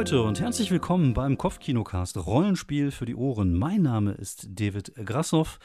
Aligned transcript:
Leute 0.00 0.22
und 0.22 0.40
herzlich 0.40 0.70
willkommen 0.70 1.12
beim 1.12 1.36
Kopfkinocast 1.36 2.16
Rollenspiel 2.16 2.90
für 2.90 3.04
die 3.04 3.14
Ohren. 3.14 3.52
Mein 3.52 3.82
Name 3.82 4.12
ist 4.12 4.48
David 4.48 4.94
Grassoff 4.94 5.58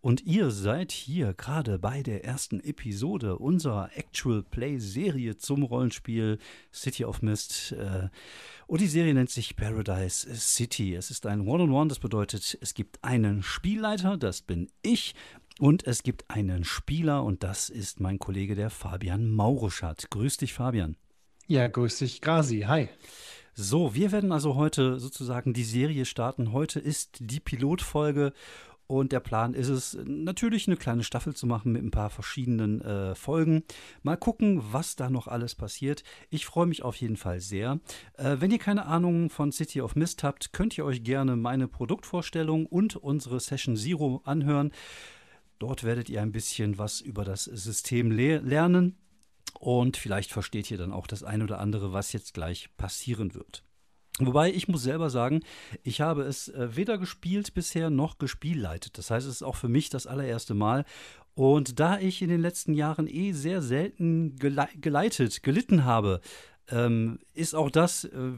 und 0.00 0.24
ihr 0.24 0.52
seid 0.52 0.92
hier 0.92 1.34
gerade 1.34 1.80
bei 1.80 2.04
der 2.04 2.24
ersten 2.24 2.60
Episode 2.60 3.36
unserer 3.36 3.90
Actual 3.96 4.44
Play 4.44 4.78
Serie 4.78 5.38
zum 5.38 5.64
Rollenspiel 5.64 6.38
City 6.72 7.04
of 7.04 7.20
Mist. 7.22 7.72
Äh, 7.72 8.10
und 8.68 8.80
die 8.80 8.86
Serie 8.86 9.12
nennt 9.12 9.30
sich 9.30 9.56
Paradise 9.56 10.32
City. 10.36 10.94
Es 10.94 11.10
ist 11.10 11.26
ein 11.26 11.40
One-on-One, 11.40 11.72
-on 11.72 11.86
-One, 11.86 11.88
das 11.88 11.98
bedeutet, 11.98 12.58
es 12.60 12.74
gibt 12.74 13.02
einen 13.02 13.42
Spielleiter, 13.42 14.16
das 14.16 14.42
bin 14.42 14.70
ich, 14.82 15.16
und 15.58 15.84
es 15.88 16.04
gibt 16.04 16.30
einen 16.30 16.62
Spieler 16.62 17.24
und 17.24 17.42
das 17.42 17.68
ist 17.68 17.98
mein 17.98 18.20
Kollege, 18.20 18.54
der 18.54 18.70
Fabian 18.70 19.32
Maurischat. 19.32 20.10
Grüß 20.10 20.36
dich, 20.36 20.54
Fabian. 20.54 20.96
Ja, 21.48 21.66
grüß 21.66 21.98
dich, 21.98 22.20
Grasi. 22.20 22.60
Hi. 22.68 22.88
So, 23.54 23.94
wir 23.94 24.12
werden 24.12 24.32
also 24.32 24.54
heute 24.54 24.98
sozusagen 24.98 25.52
die 25.52 25.64
Serie 25.64 26.04
starten. 26.04 26.52
Heute 26.52 26.78
ist 26.80 27.18
die 27.20 27.40
Pilotfolge 27.40 28.32
und 28.86 29.12
der 29.12 29.20
Plan 29.20 29.54
ist 29.54 29.68
es, 29.68 29.96
natürlich 30.04 30.66
eine 30.66 30.76
kleine 30.76 31.04
Staffel 31.04 31.34
zu 31.34 31.46
machen 31.46 31.70
mit 31.70 31.82
ein 31.82 31.92
paar 31.92 32.10
verschiedenen 32.10 32.80
äh, 32.80 33.14
Folgen. 33.14 33.62
Mal 34.02 34.16
gucken, 34.16 34.60
was 34.72 34.96
da 34.96 35.10
noch 35.10 35.28
alles 35.28 35.54
passiert. 35.54 36.02
Ich 36.28 36.44
freue 36.44 36.66
mich 36.66 36.82
auf 36.82 36.96
jeden 36.96 37.16
Fall 37.16 37.40
sehr. 37.40 37.78
Äh, 38.14 38.36
wenn 38.40 38.50
ihr 38.50 38.58
keine 38.58 38.86
Ahnung 38.86 39.30
von 39.30 39.52
City 39.52 39.80
of 39.80 39.94
Mist 39.94 40.24
habt, 40.24 40.52
könnt 40.52 40.76
ihr 40.76 40.84
euch 40.84 41.04
gerne 41.04 41.36
meine 41.36 41.68
Produktvorstellung 41.68 42.66
und 42.66 42.96
unsere 42.96 43.38
Session 43.38 43.76
Zero 43.76 44.22
anhören. 44.24 44.72
Dort 45.60 45.84
werdet 45.84 46.08
ihr 46.08 46.20
ein 46.22 46.32
bisschen 46.32 46.78
was 46.78 47.00
über 47.00 47.24
das 47.24 47.44
System 47.44 48.10
le 48.10 48.38
lernen. 48.38 48.96
Und 49.58 49.96
vielleicht 49.96 50.32
versteht 50.32 50.70
ihr 50.70 50.78
dann 50.78 50.92
auch 50.92 51.06
das 51.06 51.22
eine 51.22 51.44
oder 51.44 51.58
andere, 51.58 51.92
was 51.92 52.12
jetzt 52.12 52.34
gleich 52.34 52.68
passieren 52.76 53.34
wird. 53.34 53.62
Wobei 54.18 54.52
ich 54.52 54.68
muss 54.68 54.82
selber 54.82 55.08
sagen, 55.08 55.40
ich 55.82 56.00
habe 56.00 56.22
es 56.22 56.48
äh, 56.48 56.76
weder 56.76 56.98
gespielt 56.98 57.54
bisher 57.54 57.90
noch 57.90 58.18
gespielleitet. 58.18 58.98
Das 58.98 59.10
heißt, 59.10 59.26
es 59.26 59.36
ist 59.36 59.42
auch 59.42 59.56
für 59.56 59.68
mich 59.68 59.88
das 59.88 60.06
allererste 60.06 60.54
Mal. 60.54 60.84
Und 61.34 61.80
da 61.80 61.98
ich 61.98 62.20
in 62.20 62.28
den 62.28 62.40
letzten 62.40 62.74
Jahren 62.74 63.06
eh 63.06 63.32
sehr 63.32 63.62
selten 63.62 64.36
geleitet, 64.36 65.42
gelitten 65.42 65.84
habe, 65.84 66.20
ähm, 66.70 67.18
ist 67.34 67.54
auch 67.54 67.70
das, 67.70 68.04
äh, 68.04 68.32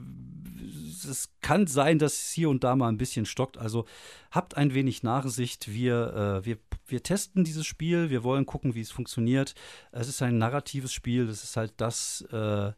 es 1.09 1.31
kann 1.41 1.67
sein, 1.67 1.99
dass 1.99 2.15
es 2.15 2.31
hier 2.33 2.49
und 2.49 2.65
da 2.65 2.77
mal 2.77 2.89
ein 2.89 2.99
bisschen 2.99 3.27
stockt. 3.27 3.59
Also 3.59 3.85
habt 4.31 4.57
ein 4.57 4.75
wenig 4.75 5.03
Nachsicht. 5.03 5.73
Wir, 5.73 6.43
äh, 6.43 6.47
wir, 6.47 6.59
wir 6.87 7.03
testen 7.03 7.45
dieses 7.45 7.67
Spiel. 7.67 8.11
Wir 8.11 8.25
wollen 8.25 8.47
gucken, 8.47 8.75
wie 8.75 8.81
es 8.81 8.91
funktioniert. 8.91 9.55
Es 9.91 10.09
ist 10.09 10.23
ein 10.23 10.39
narratives 10.39 10.93
Spiel. 10.93 11.27
Das 11.27 11.45
ist 11.45 11.57
halt 11.57 11.75
das, 11.77 12.23
äh, 12.33 12.73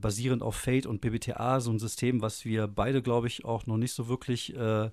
basierend 0.00 0.42
auf 0.42 0.56
Fate 0.56 0.86
und 0.86 1.00
BBTA, 1.00 1.60
so 1.60 1.72
ein 1.72 1.78
System, 1.78 2.22
was 2.22 2.44
wir 2.44 2.68
beide, 2.68 3.02
glaube 3.02 3.26
ich, 3.26 3.44
auch 3.44 3.66
noch 3.66 3.76
nicht 3.76 3.92
so 3.92 4.08
wirklich 4.08 4.54
äh, 4.56 4.90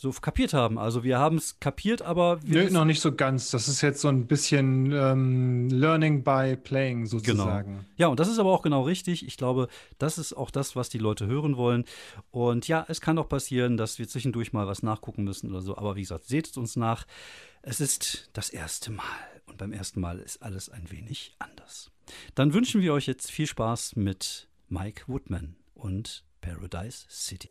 so 0.00 0.10
kapiert 0.12 0.54
haben. 0.54 0.78
Also 0.78 1.04
wir 1.04 1.18
haben 1.18 1.36
es 1.36 1.60
kapiert, 1.60 2.00
aber 2.00 2.42
wir 2.42 2.64
Nö, 2.64 2.70
noch 2.70 2.86
nicht 2.86 3.02
so 3.02 3.14
ganz. 3.14 3.50
Das 3.50 3.68
ist 3.68 3.82
jetzt 3.82 4.00
so 4.00 4.08
ein 4.08 4.26
bisschen 4.26 4.92
ähm, 4.92 5.68
Learning 5.68 6.24
by 6.24 6.56
Playing 6.56 7.04
sozusagen. 7.04 7.72
Genau. 7.72 7.84
Ja, 7.98 8.06
und 8.06 8.18
das 8.18 8.28
ist 8.28 8.38
aber 8.38 8.50
auch 8.50 8.62
genau 8.62 8.82
richtig. 8.82 9.26
Ich 9.26 9.36
glaube, 9.36 9.68
das 9.98 10.16
ist 10.16 10.32
auch 10.32 10.50
das, 10.50 10.74
was 10.74 10.88
die 10.88 10.96
Leute 10.96 11.26
hören 11.26 11.58
wollen. 11.58 11.84
Und 12.30 12.66
ja, 12.66 12.86
es 12.88 13.02
kann 13.02 13.18
auch 13.18 13.28
passieren, 13.28 13.76
dass 13.76 13.98
wir 13.98 14.08
zwischendurch 14.08 14.54
mal 14.54 14.66
was 14.66 14.82
nachgucken 14.82 15.22
müssen 15.24 15.50
oder 15.50 15.60
so. 15.60 15.76
Aber 15.76 15.96
wie 15.96 16.00
gesagt, 16.00 16.24
seht 16.24 16.48
es 16.48 16.56
uns 16.56 16.76
nach. 16.76 17.06
Es 17.60 17.82
ist 17.82 18.30
das 18.32 18.48
erste 18.48 18.90
Mal. 18.92 19.04
Und 19.44 19.58
beim 19.58 19.74
ersten 19.74 20.00
Mal 20.00 20.18
ist 20.18 20.42
alles 20.42 20.70
ein 20.70 20.90
wenig 20.90 21.34
anders. 21.38 21.90
Dann 22.34 22.54
wünschen 22.54 22.80
wir 22.80 22.94
euch 22.94 23.06
jetzt 23.06 23.30
viel 23.30 23.46
Spaß 23.46 23.96
mit 23.96 24.48
Mike 24.70 25.02
Woodman 25.08 25.56
und 25.74 26.24
Paradise 26.40 27.04
City. 27.10 27.50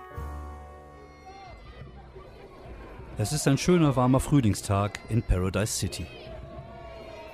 Es 3.21 3.33
ist 3.33 3.47
ein 3.47 3.59
schöner, 3.59 3.95
warmer 3.95 4.19
Frühlingstag 4.19 4.99
in 5.09 5.21
Paradise 5.21 5.73
City. 5.73 6.07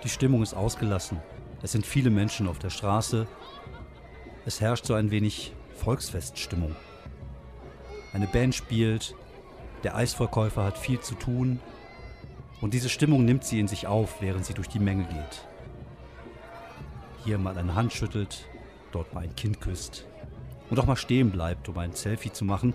Die 0.03 0.09
Stimmung 0.09 0.43
ist 0.43 0.53
ausgelassen. 0.53 1.21
Es 1.61 1.71
sind 1.71 1.85
viele 1.85 2.09
Menschen 2.09 2.49
auf 2.49 2.59
der 2.59 2.71
Straße. 2.71 3.25
Es 4.45 4.59
herrscht 4.59 4.85
so 4.85 4.95
ein 4.95 5.11
wenig 5.11 5.53
Volksfeststimmung. 5.75 6.75
Eine 8.11 8.27
Band 8.27 8.53
spielt, 8.53 9.15
der 9.85 9.95
Eisverkäufer 9.95 10.65
hat 10.65 10.77
viel 10.77 10.99
zu 10.99 11.15
tun 11.15 11.61
und 12.59 12.73
diese 12.73 12.89
Stimmung 12.89 13.23
nimmt 13.23 13.45
sie 13.45 13.61
in 13.61 13.69
sich 13.69 13.87
auf, 13.87 14.21
während 14.21 14.45
sie 14.45 14.55
durch 14.55 14.67
die 14.67 14.79
Menge 14.79 15.05
geht. 15.05 15.47
Hier 17.23 17.37
mal 17.37 17.57
eine 17.57 17.75
Hand 17.75 17.93
schüttelt, 17.93 18.45
dort 18.91 19.13
mal 19.13 19.23
ein 19.23 19.37
Kind 19.37 19.61
küsst 19.61 20.05
und 20.69 20.81
auch 20.81 20.85
mal 20.85 20.97
stehen 20.97 21.31
bleibt, 21.31 21.69
um 21.69 21.77
ein 21.77 21.93
Selfie 21.93 22.33
zu 22.33 22.43
machen. 22.43 22.73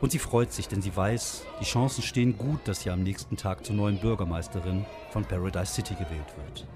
Und 0.00 0.12
sie 0.12 0.18
freut 0.18 0.52
sich, 0.52 0.66
denn 0.66 0.80
sie 0.80 0.96
weiß, 0.96 1.44
die 1.60 1.64
Chancen 1.64 2.02
stehen 2.02 2.38
gut, 2.38 2.66
dass 2.66 2.80
sie 2.80 2.90
am 2.90 3.02
nächsten 3.02 3.36
Tag 3.36 3.66
zur 3.66 3.76
neuen 3.76 3.98
Bürgermeisterin 3.98 4.86
von 5.10 5.24
Paradise 5.24 5.74
City 5.74 5.94
gewählt 5.94 6.36
wird. 6.36 6.66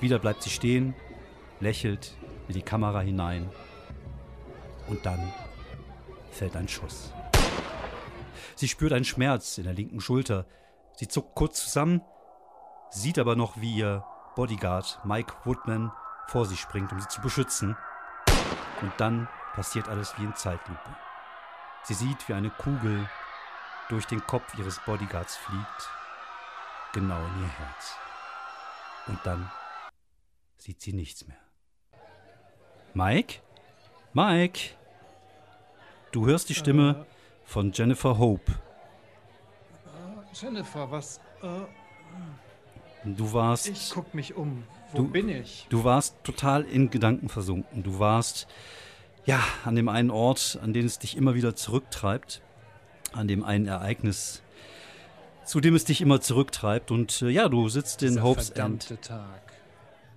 Wieder 0.00 0.18
bleibt 0.20 0.42
sie 0.42 0.50
stehen, 0.50 0.94
lächelt 1.60 2.16
in 2.46 2.54
die 2.54 2.62
Kamera 2.62 3.00
hinein 3.00 3.50
und 4.88 5.04
dann 5.04 5.32
fällt 6.30 6.56
ein 6.56 6.68
Schuss. 6.68 7.12
Sie 8.54 8.68
spürt 8.68 8.92
einen 8.92 9.04
Schmerz 9.04 9.58
in 9.58 9.64
der 9.64 9.72
linken 9.72 10.00
Schulter. 10.00 10.46
Sie 10.96 11.08
zuckt 11.08 11.34
kurz 11.34 11.64
zusammen, 11.64 12.02
sieht 12.90 13.18
aber 13.18 13.34
noch, 13.34 13.60
wie 13.60 13.74
ihr 13.74 14.04
Bodyguard 14.36 15.00
Mike 15.04 15.34
Woodman 15.44 15.90
vor 16.28 16.46
sie 16.46 16.56
springt, 16.56 16.92
um 16.92 17.00
sie 17.00 17.08
zu 17.08 17.20
beschützen. 17.20 17.76
Und 18.80 18.92
dann 18.98 19.28
passiert 19.54 19.88
alles 19.88 20.14
wie 20.18 20.24
in 20.24 20.34
Zeitlupe. 20.36 20.96
Sie 21.84 21.94
sieht, 21.94 22.28
wie 22.28 22.32
eine 22.32 22.50
Kugel 22.50 23.08
durch 23.90 24.06
den 24.06 24.26
Kopf 24.26 24.58
ihres 24.58 24.80
Bodyguards 24.86 25.36
fliegt, 25.36 25.90
genau 26.94 27.18
in 27.18 27.42
ihr 27.42 27.48
Herz. 27.48 27.96
Und 29.06 29.18
dann 29.24 29.50
sieht 30.56 30.80
sie 30.80 30.94
nichts 30.94 31.26
mehr. 31.26 31.36
Mike? 32.94 33.40
Mike? 34.14 34.70
Du 36.10 36.26
hörst 36.26 36.48
die 36.48 36.54
Stimme 36.54 37.04
äh, 37.06 37.14
von 37.44 37.72
Jennifer 37.72 38.16
Hope. 38.18 38.52
Äh, 38.52 40.34
Jennifer, 40.34 40.90
was? 40.90 41.20
Äh, 41.42 41.66
du 43.04 43.32
warst. 43.32 43.68
Ich 43.68 43.90
guck 43.92 44.14
mich 44.14 44.34
um. 44.34 44.64
Wo 44.92 44.98
du, 44.98 45.08
bin 45.08 45.28
ich? 45.28 45.66
Du 45.68 45.84
warst 45.84 46.16
total 46.24 46.62
in 46.62 46.88
Gedanken 46.88 47.28
versunken. 47.28 47.82
Du 47.82 47.98
warst 47.98 48.46
ja 49.26 49.42
an 49.64 49.74
dem 49.74 49.88
einen 49.88 50.10
Ort, 50.10 50.58
an 50.62 50.72
den 50.72 50.86
es 50.86 50.98
dich 50.98 51.16
immer 51.16 51.34
wieder 51.34 51.54
zurücktreibt, 51.54 52.42
an 53.12 53.28
dem 53.28 53.44
einen 53.44 53.66
Ereignis, 53.66 54.42
zu 55.44 55.60
dem 55.60 55.74
es 55.74 55.84
dich 55.84 56.00
immer 56.00 56.20
zurücktreibt. 56.20 56.90
Und 56.90 57.22
äh, 57.22 57.30
ja, 57.30 57.48
du 57.48 57.68
sitzt 57.68 58.02
in 58.02 58.22
Hope's 58.22 58.50
End. 58.50 58.96
Tag. 59.02 59.44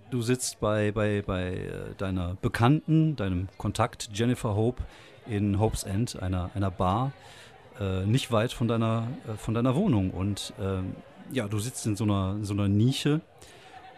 Du 0.09 0.21
sitzt 0.21 0.59
bei, 0.59 0.92
bei, 0.92 1.21
bei 1.21 1.56
äh, 1.56 1.95
deiner 1.98 2.36
Bekannten, 2.42 3.15
deinem 3.15 3.50
Kontakt 3.57 4.09
Jennifer 4.13 4.56
Hope 4.56 4.83
in 5.25 5.59
Hope's 5.59 5.83
End, 5.83 6.21
einer, 6.21 6.50
einer 6.54 6.71
Bar, 6.71 7.12
äh, 7.80 8.06
nicht 8.06 8.31
weit 8.31 8.54
von 8.54 8.69
deiner, 8.69 9.07
äh, 9.27 9.36
von 9.38 9.54
deiner 9.54 9.75
Wohnung. 9.75 10.12
Und 10.12 10.54
ähm, 10.62 10.95
ja, 11.31 11.48
du 11.48 11.59
sitzt 11.59 11.86
in 11.86 11.98
so 11.98 12.06
einer, 12.06 12.36
in 12.38 12.45
so 12.45 12.54
einer 12.54 12.69
Nische 12.69 13.19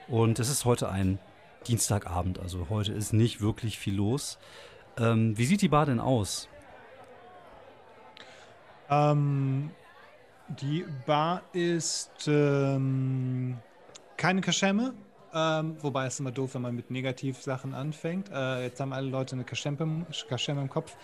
und 0.08 0.40
es 0.40 0.50
ist 0.50 0.66
heute 0.66 0.90
ein 0.90 1.20
Dienstagabend, 1.68 2.40
also 2.40 2.68
heute 2.70 2.94
ist 2.94 3.14
nicht 3.14 3.42
wirklich 3.42 3.78
viel 3.78 3.96
los. 3.96 4.40
Ähm, 5.00 5.38
wie 5.38 5.46
sieht 5.46 5.62
die 5.62 5.70
Bar 5.70 5.86
denn 5.86 6.00
aus? 6.00 6.50
Ähm, 8.90 9.72
die 10.50 10.86
Bar 11.06 11.44
ist 11.54 12.28
ähm, 12.28 13.58
keine 14.18 14.42
Kaschemme, 14.42 14.94
ähm, 15.34 15.78
wobei 15.82 16.08
es 16.08 16.20
immer 16.20 16.32
doof, 16.32 16.56
wenn 16.56 16.64
man 16.64 16.76
mit 16.76 16.92
Negativsachen 16.92 17.74
anfängt. 17.74 18.30
Äh, 18.32 18.64
jetzt 18.64 18.80
haben 18.82 18.92
alle 18.92 19.10
Leute 19.10 19.36
eine 19.36 19.44
Kaschemme, 19.44 20.06
Kaschemme 20.28 20.62
im 20.62 20.70
Kopf. 20.70 20.98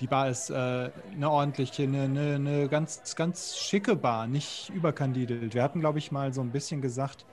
Die 0.00 0.06
Bar 0.06 0.28
ist 0.28 0.50
äh, 0.50 0.90
eine 1.12 1.30
ordentliche, 1.30 1.84
eine, 1.84 2.02
eine, 2.02 2.34
eine, 2.34 2.68
ganz, 2.68 3.14
ganz 3.16 3.56
schicke 3.56 3.96
Bar, 3.96 4.26
nicht 4.26 4.70
überkandidelt. 4.74 5.54
Wir 5.54 5.62
hatten, 5.62 5.80
glaube 5.80 5.98
ich, 5.98 6.10
mal 6.10 6.32
so 6.32 6.40
ein 6.40 6.50
bisschen 6.50 6.82
gesagt, 6.82 7.24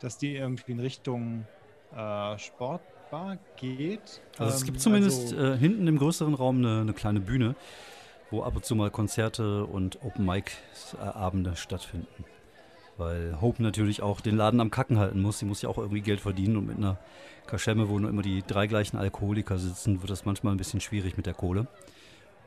dass 0.00 0.18
die 0.18 0.36
irgendwie 0.36 0.72
in 0.72 0.80
Richtung 0.80 1.46
äh, 1.94 2.38
Sportbar 3.10 3.38
geht. 3.56 4.20
Also 4.38 4.56
es 4.56 4.64
gibt 4.64 4.76
ähm, 4.76 4.80
zumindest 4.80 5.32
also, 5.32 5.36
äh, 5.36 5.56
hinten 5.56 5.88
im 5.88 5.98
größeren 5.98 6.34
Raum 6.34 6.58
eine, 6.58 6.82
eine, 6.82 6.92
kleine 6.92 7.20
Bühne, 7.20 7.56
wo 8.30 8.44
ab 8.44 8.54
und 8.54 8.64
zu 8.64 8.76
mal 8.76 8.90
Konzerte 8.90 9.64
und 9.64 9.98
Open-Mic-Abende 10.04 11.56
stattfinden. 11.56 12.24
Weil 12.98 13.40
Hope 13.40 13.62
natürlich 13.62 14.00
auch 14.02 14.20
den 14.20 14.36
Laden 14.36 14.60
am 14.60 14.70
Kacken 14.70 14.98
halten 14.98 15.20
muss. 15.22 15.40
Sie 15.40 15.44
muss 15.44 15.60
ja 15.62 15.68
auch 15.68 15.78
irgendwie 15.78 16.02
Geld 16.02 16.20
verdienen 16.20 16.56
und 16.56 16.66
mit 16.66 16.76
einer 16.76 16.98
Kaschemme, 17.46 17.88
wo 17.88 17.98
nur 17.98 18.10
immer 18.10 18.22
die 18.22 18.44
drei 18.46 18.68
gleichen 18.68 18.96
Alkoholiker 18.96 19.58
sitzen, 19.58 20.02
wird 20.02 20.10
das 20.10 20.24
manchmal 20.24 20.54
ein 20.54 20.58
bisschen 20.58 20.80
schwierig 20.80 21.16
mit 21.16 21.26
der 21.26 21.34
Kohle. 21.34 21.66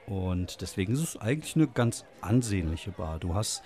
Und 0.07 0.62
deswegen 0.62 0.94
ist 0.94 1.01
es 1.01 1.18
eigentlich 1.18 1.56
eine 1.56 1.68
ganz 1.68 2.06
ansehnliche 2.21 2.92
Bar. 2.92 3.19
Du 3.19 3.36
hast 3.36 3.63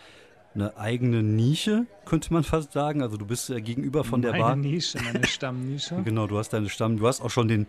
eine 0.58 0.78
eigene 0.78 1.24
Nische, 1.24 1.86
könnte 2.06 2.34
man 2.34 2.44
fast 2.44 2.74
sagen. 2.74 3.02
Also 3.02 3.18
du 3.18 3.26
bist 3.26 3.50
äh, 3.50 3.62
gegenüber 3.62 4.04
von 4.04 4.22
meine 4.22 4.34
der 4.34 4.40
Bar. 4.40 4.56
Meine 4.56 4.68
Nische, 4.68 5.00
meine 5.02 5.26
Stammnische. 5.28 6.02
genau, 6.04 6.28
du 6.28 6.38
hast 6.38 6.50
deine 6.50 6.70
Stamm. 6.70 6.98
Du 6.98 7.08
hast 7.08 7.22
auch 7.22 7.30
schon 7.30 7.48
den, 7.48 7.68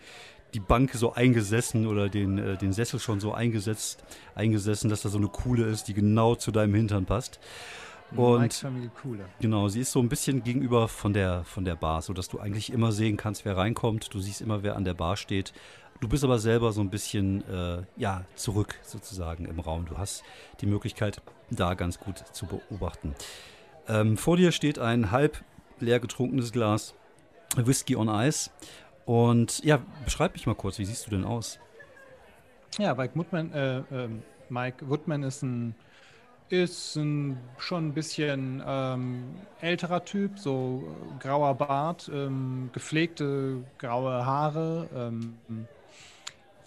die 0.54 0.60
Bank 0.60 0.92
so 0.94 1.12
eingesessen 1.12 1.86
oder 1.86 2.08
den, 2.08 2.38
äh, 2.38 2.56
den 2.56 2.72
Sessel 2.72 2.98
schon 2.98 3.20
so 3.20 3.32
eingesetzt, 3.32 4.04
eingesessen, 4.34 4.88
dass 4.90 5.02
da 5.02 5.08
so 5.08 5.18
eine 5.18 5.28
Kuhle 5.28 5.66
ist, 5.66 5.88
die 5.88 5.94
genau 5.94 6.34
zu 6.34 6.50
deinem 6.50 6.74
Hintern 6.74 7.04
passt. 7.04 7.38
Und 8.16 8.64
Kuhle. 9.02 9.26
genau, 9.38 9.68
sie 9.68 9.80
ist 9.80 9.92
so 9.92 10.00
ein 10.00 10.08
bisschen 10.08 10.42
gegenüber 10.42 10.88
von 10.88 11.12
der, 11.12 11.44
von 11.44 11.66
der 11.66 11.76
Bar, 11.76 12.00
sodass 12.00 12.28
du 12.28 12.38
eigentlich 12.38 12.72
immer 12.72 12.90
sehen 12.90 13.18
kannst, 13.18 13.44
wer 13.44 13.58
reinkommt. 13.58 14.14
Du 14.14 14.20
siehst 14.20 14.40
immer, 14.40 14.62
wer 14.62 14.76
an 14.76 14.84
der 14.84 14.94
Bar 14.94 15.18
steht. 15.18 15.52
Du 16.00 16.08
bist 16.08 16.22
aber 16.22 16.38
selber 16.38 16.72
so 16.72 16.80
ein 16.80 16.90
bisschen 16.90 17.42
äh, 17.48 17.82
ja, 17.96 18.24
zurück 18.36 18.76
sozusagen 18.82 19.46
im 19.46 19.58
Raum. 19.58 19.84
Du 19.84 19.98
hast 19.98 20.22
die 20.60 20.66
Möglichkeit, 20.66 21.20
da 21.50 21.74
ganz 21.74 21.98
gut 21.98 22.18
zu 22.32 22.46
beobachten. 22.46 23.14
Ähm, 23.88 24.16
vor 24.16 24.36
dir 24.36 24.52
steht 24.52 24.78
ein 24.78 25.10
halb 25.10 25.42
leer 25.80 25.98
getrunkenes 25.98 26.52
Glas 26.52 26.94
Whisky 27.56 27.96
on 27.96 28.08
Ice. 28.08 28.50
Und 29.06 29.64
ja, 29.64 29.80
beschreib 30.04 30.34
mich 30.34 30.46
mal 30.46 30.54
kurz, 30.54 30.78
wie 30.78 30.84
siehst 30.84 31.06
du 31.06 31.10
denn 31.10 31.24
aus? 31.24 31.58
Ja, 32.78 32.94
Mike 32.94 33.16
Woodman, 33.16 33.52
äh, 33.52 33.78
äh, 33.78 34.08
Mike 34.50 34.88
Woodman 34.88 35.22
ist 35.22 35.42
ein 35.42 35.74
ist 36.50 36.96
ein, 36.96 37.38
schon 37.58 37.88
ein 37.88 37.92
bisschen 37.92 38.62
ähm, 38.66 39.34
älterer 39.60 40.04
Typ, 40.04 40.38
so 40.38 40.82
grauer 41.20 41.54
Bart, 41.54 42.10
ähm, 42.12 42.70
gepflegte 42.72 43.64
graue 43.76 44.24
Haare, 44.24 44.88
ähm, 44.94 45.34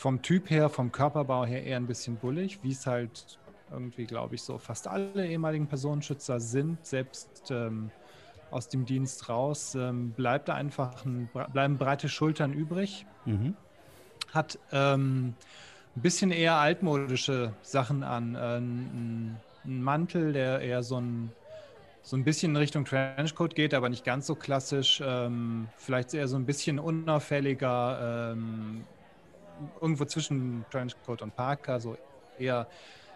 vom 0.01 0.23
Typ 0.23 0.49
her, 0.49 0.67
vom 0.67 0.91
Körperbau 0.91 1.45
her 1.45 1.63
eher 1.63 1.77
ein 1.77 1.85
bisschen 1.85 2.15
bullig, 2.15 2.57
wie 2.63 2.71
es 2.71 2.87
halt 2.87 3.37
irgendwie, 3.71 4.05
glaube 4.05 4.33
ich, 4.33 4.41
so 4.41 4.57
fast 4.57 4.87
alle 4.87 5.27
ehemaligen 5.27 5.67
Personenschützer 5.67 6.39
sind, 6.39 6.83
selbst 6.83 7.51
ähm, 7.51 7.91
aus 8.49 8.67
dem 8.67 8.83
Dienst 8.87 9.29
raus, 9.29 9.75
ähm, 9.75 10.09
bleibt 10.09 10.49
einfach 10.49 11.05
ein, 11.05 11.29
bleiben 11.53 11.77
breite 11.77 12.09
Schultern 12.09 12.51
übrig. 12.51 13.05
Mhm. 13.25 13.53
Hat 14.33 14.57
ähm, 14.71 15.35
ein 15.95 16.01
bisschen 16.01 16.31
eher 16.31 16.55
altmodische 16.55 17.53
Sachen 17.61 18.01
an. 18.01 18.33
Äh, 18.33 18.57
ein, 18.57 19.37
ein, 19.65 19.83
Mantel, 19.83 20.33
der 20.33 20.61
eher 20.61 20.81
so 20.81 20.99
ein, 20.99 21.31
so 22.01 22.17
ein 22.17 22.23
bisschen 22.23 22.53
in 22.53 22.57
Richtung 22.57 22.85
Trenchcoat 22.85 23.53
geht, 23.53 23.75
aber 23.75 23.87
nicht 23.87 24.03
ganz 24.03 24.25
so 24.25 24.33
klassisch. 24.33 24.99
Ähm, 25.05 25.67
vielleicht 25.77 26.15
eher 26.15 26.27
so 26.27 26.37
ein 26.37 26.47
bisschen 26.47 26.79
unauffälliger, 26.79 28.31
ähm, 28.33 28.83
irgendwo 29.79 30.05
zwischen 30.05 30.65
Trenchcoat 30.71 31.21
und 31.21 31.35
Parker, 31.35 31.79
so 31.79 31.97
eher, 32.37 32.67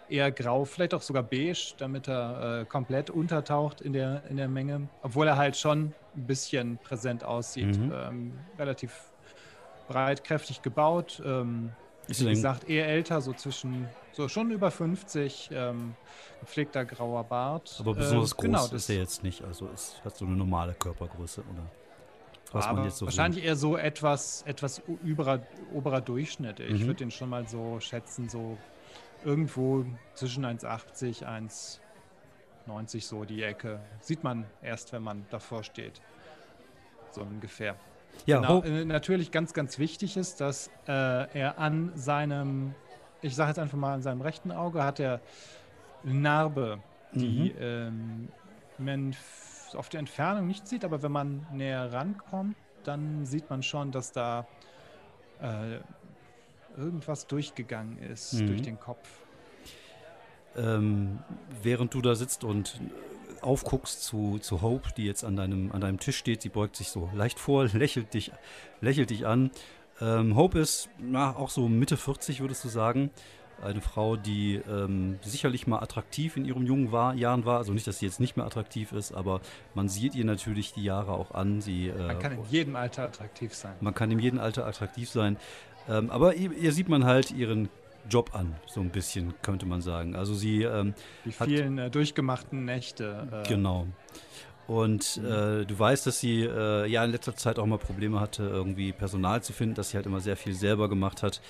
eher 0.09 0.31
grau, 0.31 0.65
vielleicht 0.65 0.93
auch 0.93 1.01
sogar 1.01 1.23
beige, 1.23 1.73
damit 1.77 2.07
er 2.07 2.61
äh, 2.61 2.65
komplett 2.65 3.09
untertaucht 3.09 3.81
in 3.81 3.93
der, 3.93 4.23
in 4.29 4.37
der 4.37 4.47
Menge, 4.47 4.87
obwohl 5.01 5.27
er 5.27 5.37
halt 5.37 5.57
schon 5.57 5.93
ein 6.15 6.27
bisschen 6.27 6.77
präsent 6.77 7.23
aussieht. 7.23 7.77
Mhm. 7.77 7.91
Ähm, 7.93 8.33
relativ 8.57 8.91
breit, 9.87 10.23
kräftig 10.23 10.61
gebaut. 10.61 11.21
Ähm, 11.25 11.71
wie 12.07 12.25
gesagt, 12.25 12.69
eher 12.69 12.87
älter, 12.87 13.19
so 13.21 13.33
zwischen, 13.33 13.87
so 14.13 14.27
schon 14.27 14.51
über 14.51 14.69
50, 14.69 15.49
ähm, 15.51 15.95
gepflegter 16.39 16.85
grauer 16.85 17.23
Bart. 17.23 17.77
Aber 17.79 17.95
besonders 17.95 18.31
äh, 18.31 18.35
groß 18.35 18.45
genau, 18.45 18.65
ist 18.67 18.89
er 18.89 18.97
jetzt 18.97 19.23
nicht, 19.23 19.43
also 19.43 19.67
ist, 19.69 20.03
hat 20.05 20.15
so 20.15 20.25
eine 20.25 20.35
normale 20.35 20.73
Körpergröße, 20.73 21.41
oder? 21.41 21.84
Was 22.55 22.71
man 22.71 22.83
jetzt 22.85 22.97
so 22.97 23.05
Wahrscheinlich 23.05 23.41
sieht. 23.41 23.47
eher 23.47 23.55
so 23.55 23.77
etwas, 23.77 24.43
etwas 24.43 24.81
überer, 25.03 25.41
oberer 25.73 26.01
Durchschnitt. 26.01 26.59
Ich 26.59 26.81
mhm. 26.81 26.87
würde 26.87 26.99
den 26.99 27.11
schon 27.11 27.29
mal 27.29 27.47
so 27.47 27.79
schätzen, 27.79 28.29
so 28.29 28.57
irgendwo 29.23 29.85
zwischen 30.13 30.45
1,80, 30.45 31.25
1,90 32.67 33.03
so 33.03 33.25
die 33.25 33.43
Ecke. 33.43 33.79
Sieht 33.99 34.23
man 34.23 34.45
erst, 34.61 34.93
wenn 34.93 35.03
man 35.03 35.25
davor 35.29 35.63
steht. 35.63 36.01
So 37.11 37.21
ungefähr. 37.21 37.75
Ja, 38.25 38.39
genau, 38.39 38.61
äh, 38.63 38.85
natürlich 38.85 39.31
ganz, 39.31 39.53
ganz 39.53 39.77
wichtig 39.77 40.15
ist, 40.17 40.39
dass 40.41 40.69
äh, 40.87 40.91
er 40.91 41.59
an 41.59 41.91
seinem, 41.95 42.73
ich 43.21 43.35
sage 43.35 43.49
jetzt 43.49 43.59
einfach 43.59 43.77
mal, 43.77 43.93
an 43.93 44.01
seinem 44.01 44.21
rechten 44.21 44.51
Auge 44.51 44.83
hat 44.83 44.99
er 44.99 45.19
eine 46.03 46.13
Narbe, 46.13 46.79
die 47.13 47.53
mhm. 47.53 47.59
ähm, 47.59 48.27
man 48.79 49.15
auf 49.73 49.89
der 49.89 49.99
Entfernung 49.99 50.47
nicht 50.47 50.67
sieht, 50.67 50.85
aber 50.85 51.03
wenn 51.03 51.11
man 51.11 51.45
näher 51.51 51.91
rankommt, 51.91 52.55
dann 52.83 53.25
sieht 53.25 53.49
man 53.49 53.63
schon, 53.63 53.91
dass 53.91 54.11
da 54.11 54.47
äh, 55.41 55.79
irgendwas 56.77 57.27
durchgegangen 57.27 57.97
ist 57.97 58.33
mhm. 58.33 58.47
durch 58.47 58.61
den 58.61 58.79
Kopf. 58.79 59.07
Ähm, 60.55 61.19
während 61.61 61.93
du 61.93 62.01
da 62.01 62.15
sitzt 62.15 62.43
und 62.43 62.79
aufguckst 63.41 64.03
zu, 64.03 64.39
zu 64.39 64.61
Hope, 64.61 64.89
die 64.95 65.05
jetzt 65.05 65.23
an 65.23 65.35
deinem, 65.35 65.71
an 65.71 65.81
deinem 65.81 65.99
Tisch 65.99 66.17
steht, 66.17 66.41
sie 66.41 66.49
beugt 66.49 66.75
sich 66.75 66.89
so 66.89 67.09
leicht 67.13 67.39
vor, 67.39 67.65
lächelt 67.73 68.13
dich, 68.13 68.31
lächelt 68.81 69.09
dich 69.09 69.25
an. 69.25 69.51
Ähm, 70.01 70.35
Hope 70.35 70.59
ist 70.59 70.89
na, 70.97 71.35
auch 71.35 71.49
so 71.49 71.67
Mitte 71.67 71.97
40, 71.97 72.41
würdest 72.41 72.63
du 72.63 72.69
sagen 72.69 73.11
eine 73.63 73.81
Frau, 73.81 74.15
die 74.15 74.61
ähm, 74.69 75.19
sicherlich 75.21 75.67
mal 75.67 75.79
attraktiv 75.79 76.37
in 76.37 76.45
ihren 76.45 76.65
jungen 76.65 76.91
war, 76.91 77.13
Jahren 77.15 77.45
war. 77.45 77.57
Also 77.57 77.73
nicht, 77.73 77.87
dass 77.87 77.99
sie 77.99 78.05
jetzt 78.05 78.19
nicht 78.19 78.37
mehr 78.37 78.45
attraktiv 78.45 78.91
ist, 78.91 79.13
aber 79.13 79.41
man 79.73 79.89
sieht 79.89 80.15
ihr 80.15 80.25
natürlich 80.25 80.73
die 80.73 80.83
Jahre 80.83 81.13
auch 81.13 81.31
an. 81.31 81.61
Sie, 81.61 81.87
äh, 81.87 82.07
man 82.07 82.19
kann 82.19 82.33
in 82.33 82.43
jedem 82.49 82.75
Alter 82.75 83.03
attraktiv 83.03 83.53
sein. 83.53 83.73
Man 83.81 83.93
kann 83.93 84.11
in 84.11 84.19
jedem 84.19 84.39
Alter 84.39 84.65
attraktiv 84.65 85.09
sein. 85.09 85.37
Ähm, 85.87 86.09
aber 86.09 86.35
ihr, 86.35 86.51
ihr, 86.51 86.71
sieht 86.71 86.89
man 86.89 87.05
halt 87.05 87.31
ihren 87.31 87.69
Job 88.09 88.31
an, 88.33 88.55
so 88.65 88.81
ein 88.81 88.89
bisschen, 88.89 89.33
könnte 89.41 89.65
man 89.65 89.81
sagen. 89.81 90.15
Also 90.15 90.33
sie 90.33 90.63
ähm, 90.63 90.93
Die 91.25 91.31
vielen 91.31 91.79
hat, 91.79 91.87
äh, 91.87 91.89
durchgemachten 91.89 92.65
Nächte. 92.65 93.43
Äh, 93.45 93.47
genau. 93.47 93.87
Und 94.67 95.17
äh, 95.17 95.65
du 95.65 95.77
weißt, 95.77 96.07
dass 96.07 96.19
sie 96.19 96.41
äh, 96.41 96.87
ja 96.87 97.05
in 97.05 97.11
letzter 97.11 97.35
Zeit 97.35 97.59
auch 97.59 97.65
mal 97.67 97.77
Probleme 97.77 98.19
hatte, 98.19 98.43
irgendwie 98.43 98.91
Personal 98.93 99.43
zu 99.43 99.53
finden, 99.53 99.75
dass 99.75 99.91
sie 99.91 99.97
halt 99.97 100.07
immer 100.07 100.21
sehr 100.21 100.37
viel 100.37 100.53
selber 100.53 100.89
gemacht 100.89 101.21
hat. 101.21 101.41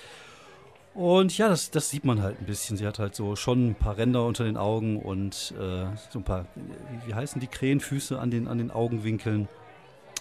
Und 0.96 1.36
ja, 1.36 1.48
das, 1.48 1.70
das 1.70 1.90
sieht 1.90 2.06
man 2.06 2.22
halt 2.22 2.40
ein 2.40 2.46
bisschen. 2.46 2.78
Sie 2.78 2.86
hat 2.86 2.98
halt 2.98 3.14
so 3.14 3.36
schon 3.36 3.68
ein 3.68 3.74
paar 3.74 3.98
Ränder 3.98 4.24
unter 4.24 4.44
den 4.44 4.56
Augen 4.56 4.98
und 4.98 5.52
äh, 5.58 5.86
so 6.08 6.20
ein 6.20 6.24
paar, 6.24 6.46
wie, 6.54 7.10
wie, 7.10 7.14
heißen 7.14 7.38
die 7.38 7.48
Krähenfüße 7.48 8.18
an 8.18 8.30
den, 8.30 8.48
an 8.48 8.56
den 8.56 8.70
Augenwinkeln. 8.70 9.46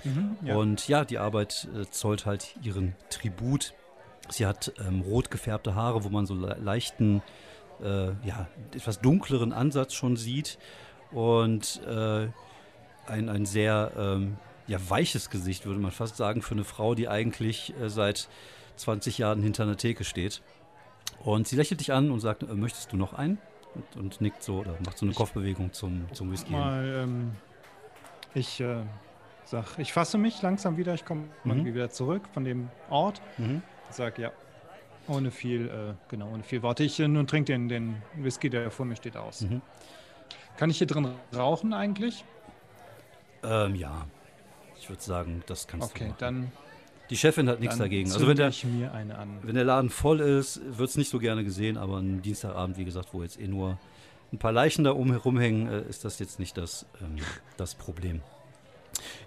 Mhm, 0.04 0.36
ja. 0.44 0.58
Und 0.58 0.90
ja, 0.90 1.06
die 1.06 1.18
Arbeit 1.18 1.70
äh, 1.74 1.86
zollt 1.90 2.26
halt 2.26 2.58
ihren 2.62 2.94
Tribut. 3.10 3.74
Sie 4.28 4.46
hat 4.46 4.74
ähm, 4.86 5.00
rot 5.00 5.32
gefärbte 5.32 5.76
Haare, 5.76 6.04
wo 6.04 6.10
man 6.10 6.26
so 6.26 6.34
le 6.34 6.58
leichten, 6.62 7.22
äh, 7.82 8.08
ja, 8.28 8.48
etwas 8.74 9.00
dunkleren 9.00 9.54
Ansatz 9.54 9.94
schon 9.94 10.18
sieht. 10.18 10.58
Und 11.12 11.82
äh, 11.88 12.28
ein, 13.08 13.30
ein 13.30 13.46
sehr 13.46 13.94
ähm, 13.98 14.36
ja, 14.68 14.78
weiches 14.90 15.30
Gesicht, 15.30 15.66
würde 15.66 15.80
man 15.80 15.92
fast 15.92 16.18
sagen, 16.18 16.42
für 16.42 16.56
eine 16.56 16.66
Frau, 16.66 16.96
die 16.96 17.08
eigentlich 17.08 17.74
äh, 17.82 17.90
seit 17.90 18.28
20 18.76 19.18
Jahren 19.18 19.42
hinter 19.42 19.64
einer 19.64 19.78
Theke 19.78 20.04
steht. 20.04 20.42
Und 21.20 21.48
sie 21.48 21.56
lächelt 21.56 21.80
dich 21.80 21.92
an 21.92 22.12
und 22.12 22.20
sagt, 22.20 22.44
äh, 22.44 22.54
möchtest 22.54 22.92
du 22.92 22.98
noch 22.98 23.14
einen? 23.14 23.40
Und, 23.74 23.96
und, 23.98 24.22
nickt 24.22 24.42
so 24.42 24.60
oder 24.60 24.78
macht 24.86 24.98
so 24.98 25.06
eine 25.06 25.14
Kopfbewegung 25.14 25.74
zum, 25.74 26.06
zum 26.14 26.32
Whisky. 26.32 26.54
Mal, 26.54 27.04
ähm, 27.04 27.32
ich 28.34 28.62
äh, 28.62 28.84
sag, 29.44 29.78
ich 29.80 29.92
fasse 29.92 30.18
mich 30.18 30.42
langsam 30.42 30.78
wieder, 30.78 30.94
ich 30.94 31.04
komme 31.04 31.26
mhm. 31.44 31.66
wieder 31.66 31.90
zurück 31.90 32.24
von 32.34 32.46
dem 32.46 32.70
Ort. 32.90 33.22
Mhm. 33.38 33.62
Sag 33.90 34.18
ja, 34.18 34.32
ohne 35.08 35.32
viel, 35.32 35.68
äh, 35.68 35.94
genau, 36.10 36.30
ohne 36.30 36.44
viel 36.44 36.62
Worte. 36.62 36.84
Ich 36.84 37.00
äh, 37.00 37.08
nun 37.08 37.28
trinke 37.28 37.52
den, 37.52 37.68
den 37.68 38.02
Whisky, 38.16 38.50
der 38.50 38.72
vor 38.72 38.86
mir 38.86 38.96
steht, 38.96 39.18
aus. 39.18 39.42
Mhm. 39.42 39.62
Kann 40.58 40.70
ich 40.70 40.78
hier 40.78 40.88
drin 40.88 41.10
rauchen 41.36 41.74
eigentlich? 41.74 42.24
Ähm, 43.44 43.76
ja. 43.76 44.08
Ich 44.78 44.90
würde 44.90 45.02
sagen, 45.02 45.44
das 45.48 45.68
kannst 45.68 45.92
okay, 45.92 46.06
du. 46.06 46.10
Okay, 46.12 46.16
dann 46.20 46.52
die 47.10 47.18
Chefin 47.18 47.50
hat 47.50 47.60
nichts 47.60 47.78
dagegen. 47.78 48.12
Also 48.12 48.28
wenn 48.28 48.38
der, 48.38 48.52
wenn 49.44 49.56
der 49.56 49.64
Laden 49.64 49.90
voll 49.90 50.20
ist, 50.20 50.62
wird 50.78 50.90
es 50.90 50.98
nicht 50.98 51.10
so 51.10 51.20
gerne 51.20 51.44
gesehen, 51.44 51.78
aber 51.78 51.98
ein 51.98 52.22
Dienstagabend, 52.22 52.78
wie 52.78 52.86
gesagt, 52.86 53.10
wo 53.14 53.22
jetzt 53.22 53.40
eh 53.40 53.48
nur 53.48 53.78
ein 54.32 54.40
paar 54.40 54.52
Leichen 54.52 54.84
da 54.84 54.92
um 54.92 55.12
herumhängen, 55.12 55.68
äh, 55.68 55.82
ist 55.90 56.04
das 56.04 56.20
jetzt 56.20 56.40
nicht 56.40 56.58
das, 56.58 56.86
ähm, 57.02 57.18
das 57.58 57.76
Problem. 57.76 58.22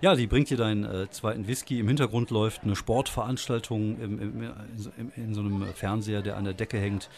Ja, 0.00 0.14
die 0.14 0.26
bringt 0.26 0.50
dir 0.50 0.56
deinen 0.56 0.85
äh, 0.85 1.11
zweiten 1.11 1.47
Whisky. 1.47 1.78
Im 1.80 1.88
Hintergrund 1.88 2.30
läuft 2.30 2.64
eine 2.64 2.75
Sportveranstaltung 2.75 3.99
im, 4.00 4.20
im, 4.20 4.42
in, 4.97 5.12
in, 5.16 5.35
so 5.35 5.40
einem 5.40 5.64
Fernseher, 5.75 6.23
der 6.23 6.37
an 6.37 6.44
der 6.44 6.54
Decke 6.54 6.78
hängt. 6.78 7.11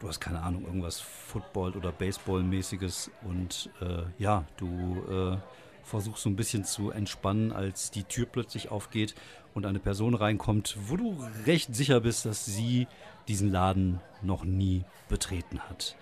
Du 0.00 0.08
hast 0.08 0.20
keine 0.20 0.42
Ahnung, 0.42 0.66
irgendwas 0.66 1.00
Football- 1.00 1.72
oder 1.72 1.92
Baseball-mäßiges. 1.92 3.10
Und 3.22 3.70
äh, 3.80 4.02
ja, 4.18 4.44
du 4.56 5.02
äh, 5.08 5.36
versuchst 5.84 6.22
so 6.22 6.28
ein 6.28 6.36
bisschen 6.36 6.64
zu 6.64 6.90
entspannen, 6.90 7.52
als 7.52 7.90
die 7.90 8.04
Tür 8.04 8.26
plötzlich 8.26 8.70
aufgeht 8.70 9.14
und 9.56 9.64
eine 9.64 9.78
Person 9.78 10.14
reinkommt, 10.14 10.76
wo 10.86 10.98
du 10.98 11.16
recht 11.46 11.74
sicher 11.74 12.00
bist, 12.00 12.26
dass 12.26 12.44
sie 12.44 12.86
diesen 13.26 13.50
Laden 13.50 14.00
noch 14.20 14.44
nie 14.44 14.84
betreten 15.08 15.60
hat. 15.60 15.96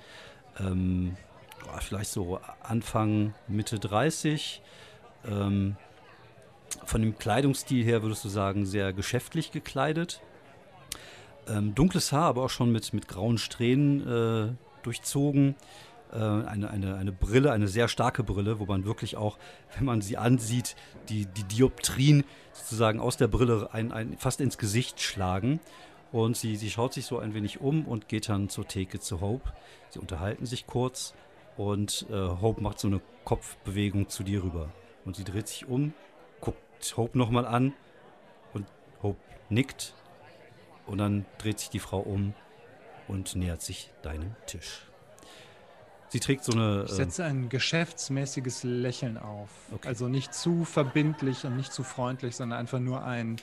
Ähm, 0.58 1.16
vielleicht 1.78 2.10
so 2.10 2.40
Anfang, 2.64 3.32
Mitte 3.46 3.78
30. 3.78 4.60
Ähm, 5.24 5.76
von 6.84 7.00
dem 7.00 7.16
Kleidungsstil 7.16 7.84
her 7.84 8.02
würdest 8.02 8.24
du 8.24 8.28
sagen, 8.28 8.66
sehr 8.66 8.92
geschäftlich 8.92 9.52
gekleidet. 9.52 10.20
Ähm, 11.46 11.76
dunkles 11.76 12.10
Haar, 12.10 12.24
aber 12.24 12.42
auch 12.42 12.50
schon 12.50 12.72
mit, 12.72 12.92
mit 12.92 13.06
grauen 13.06 13.38
Strähnen 13.38 14.00
äh, 14.00 14.82
durchzogen. 14.82 15.54
Äh, 16.14 16.18
eine, 16.18 16.70
eine, 16.70 16.94
eine 16.96 17.12
Brille, 17.12 17.50
eine 17.50 17.66
sehr 17.66 17.88
starke 17.88 18.22
Brille, 18.22 18.60
wo 18.60 18.66
man 18.66 18.84
wirklich 18.84 19.16
auch, 19.16 19.36
wenn 19.76 19.84
man 19.84 20.00
sie 20.00 20.16
ansieht, 20.16 20.76
die, 21.08 21.26
die 21.26 21.42
Dioptrien 21.42 22.24
sozusagen 22.52 23.00
aus 23.00 23.16
der 23.16 23.26
Brille 23.26 23.68
ein, 23.72 23.90
ein, 23.90 24.16
fast 24.16 24.40
ins 24.40 24.56
Gesicht 24.56 25.00
schlagen. 25.00 25.60
Und 26.12 26.36
sie, 26.36 26.54
sie 26.54 26.70
schaut 26.70 26.94
sich 26.94 27.06
so 27.06 27.18
ein 27.18 27.34
wenig 27.34 27.60
um 27.60 27.86
und 27.86 28.08
geht 28.08 28.28
dann 28.28 28.48
zur 28.48 28.68
Theke 28.68 29.00
zu 29.00 29.20
Hope. 29.20 29.52
Sie 29.90 29.98
unterhalten 29.98 30.46
sich 30.46 30.68
kurz 30.68 31.14
und 31.56 32.06
äh, 32.10 32.14
Hope 32.14 32.62
macht 32.62 32.78
so 32.78 32.86
eine 32.86 33.00
Kopfbewegung 33.24 34.08
zu 34.08 34.22
dir 34.22 34.44
rüber. 34.44 34.70
Und 35.04 35.16
sie 35.16 35.24
dreht 35.24 35.48
sich 35.48 35.66
um, 35.66 35.92
guckt 36.40 36.96
Hope 36.96 37.18
nochmal 37.18 37.46
an 37.46 37.72
und 38.52 38.66
Hope 39.02 39.18
nickt. 39.48 39.94
Und 40.86 40.98
dann 40.98 41.26
dreht 41.38 41.58
sich 41.58 41.70
die 41.70 41.80
Frau 41.80 41.98
um 41.98 42.34
und 43.08 43.34
nähert 43.34 43.62
sich 43.62 43.90
deinem 44.02 44.36
Tisch. 44.46 44.86
Sie 46.14 46.20
trägt 46.20 46.44
so 46.44 46.52
eine. 46.52 46.84
Ich 46.86 46.92
äh, 46.92 46.94
setze 46.94 47.24
ein 47.24 47.48
geschäftsmäßiges 47.48 48.62
Lächeln 48.62 49.18
auf. 49.18 49.48
Okay. 49.72 49.88
Also 49.88 50.06
nicht 50.06 50.32
zu 50.32 50.64
verbindlich 50.64 51.44
und 51.44 51.56
nicht 51.56 51.72
zu 51.72 51.82
freundlich, 51.82 52.36
sondern 52.36 52.60
einfach 52.60 52.78
nur 52.78 53.02
ein 53.02 53.36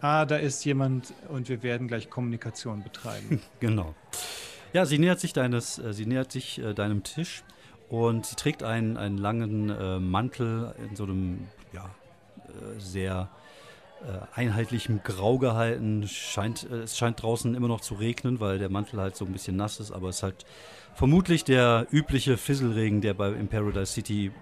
ah, 0.00 0.24
da 0.24 0.36
ist 0.36 0.64
jemand 0.64 1.12
und 1.28 1.50
wir 1.50 1.62
werden 1.62 1.88
gleich 1.88 2.10
Kommunikation 2.10 2.82
betreiben. 2.82 3.42
genau. 3.60 3.94
Ja, 4.72 4.86
sie 4.86 4.98
nähert 4.98 5.20
sich 5.20 5.32
deines, 5.32 5.78
äh, 5.78 5.92
sie 5.92 6.06
nähert 6.06 6.32
sich 6.32 6.58
äh, 6.58 6.74
deinem 6.74 7.02
Tisch 7.02 7.42
und 7.88 8.26
sie 8.26 8.36
trägt 8.36 8.62
einen, 8.62 8.96
einen 8.96 9.18
langen 9.18 9.70
äh, 9.70 9.98
Mantel 9.98 10.74
in 10.78 10.96
so 10.96 11.04
einem, 11.04 11.48
ja, 11.72 11.90
äh, 12.48 12.80
sehr 12.80 13.28
einheitlichem 14.34 15.00
Grau 15.02 15.38
gehalten. 15.38 16.06
Scheint, 16.06 16.64
es 16.64 16.98
scheint 16.98 17.22
draußen 17.22 17.54
immer 17.54 17.68
noch 17.68 17.80
zu 17.80 17.94
regnen, 17.94 18.38
weil 18.38 18.58
der 18.58 18.68
Mantel 18.68 19.00
halt 19.00 19.16
so 19.16 19.24
ein 19.24 19.32
bisschen 19.32 19.56
nass 19.56 19.80
ist, 19.80 19.92
aber 19.92 20.10
es 20.10 20.16
ist 20.16 20.22
halt 20.24 20.44
vermutlich 20.94 21.44
der 21.44 21.86
übliche 21.90 22.36
Fisselregen, 22.36 23.00
der 23.00 23.14
bei 23.14 23.32
in 23.32 23.48
Paradise 23.48 23.92
City 23.92 24.32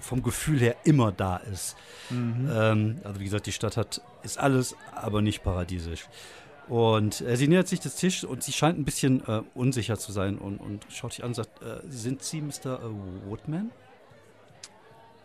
vom 0.00 0.22
Gefühl 0.22 0.60
her 0.60 0.76
immer 0.84 1.12
da 1.12 1.36
ist. 1.36 1.76
Mhm. 2.10 2.50
Ähm, 2.52 3.00
also 3.04 3.20
wie 3.20 3.24
gesagt, 3.24 3.46
die 3.46 3.52
Stadt 3.52 3.76
hat, 3.76 4.00
ist 4.22 4.38
alles, 4.38 4.76
aber 4.94 5.22
nicht 5.22 5.42
paradiesisch. 5.42 6.08
Und 6.68 7.20
äh, 7.22 7.36
sie 7.36 7.48
nähert 7.48 7.68
sich 7.68 7.80
des 7.80 7.96
Tisches 7.96 8.24
und 8.24 8.42
sie 8.42 8.52
scheint 8.52 8.78
ein 8.78 8.84
bisschen 8.84 9.26
äh, 9.26 9.42
unsicher 9.54 9.98
zu 9.98 10.12
sein 10.12 10.38
und, 10.38 10.58
und 10.58 10.86
schaut 10.88 11.12
sich 11.12 11.24
an 11.24 11.30
und 11.30 11.34
sagt, 11.34 11.62
äh, 11.62 11.80
sind 11.88 12.22
Sie 12.22 12.40
Mr. 12.40 12.78
Äh, 12.80 13.28
Woodman? 13.28 13.70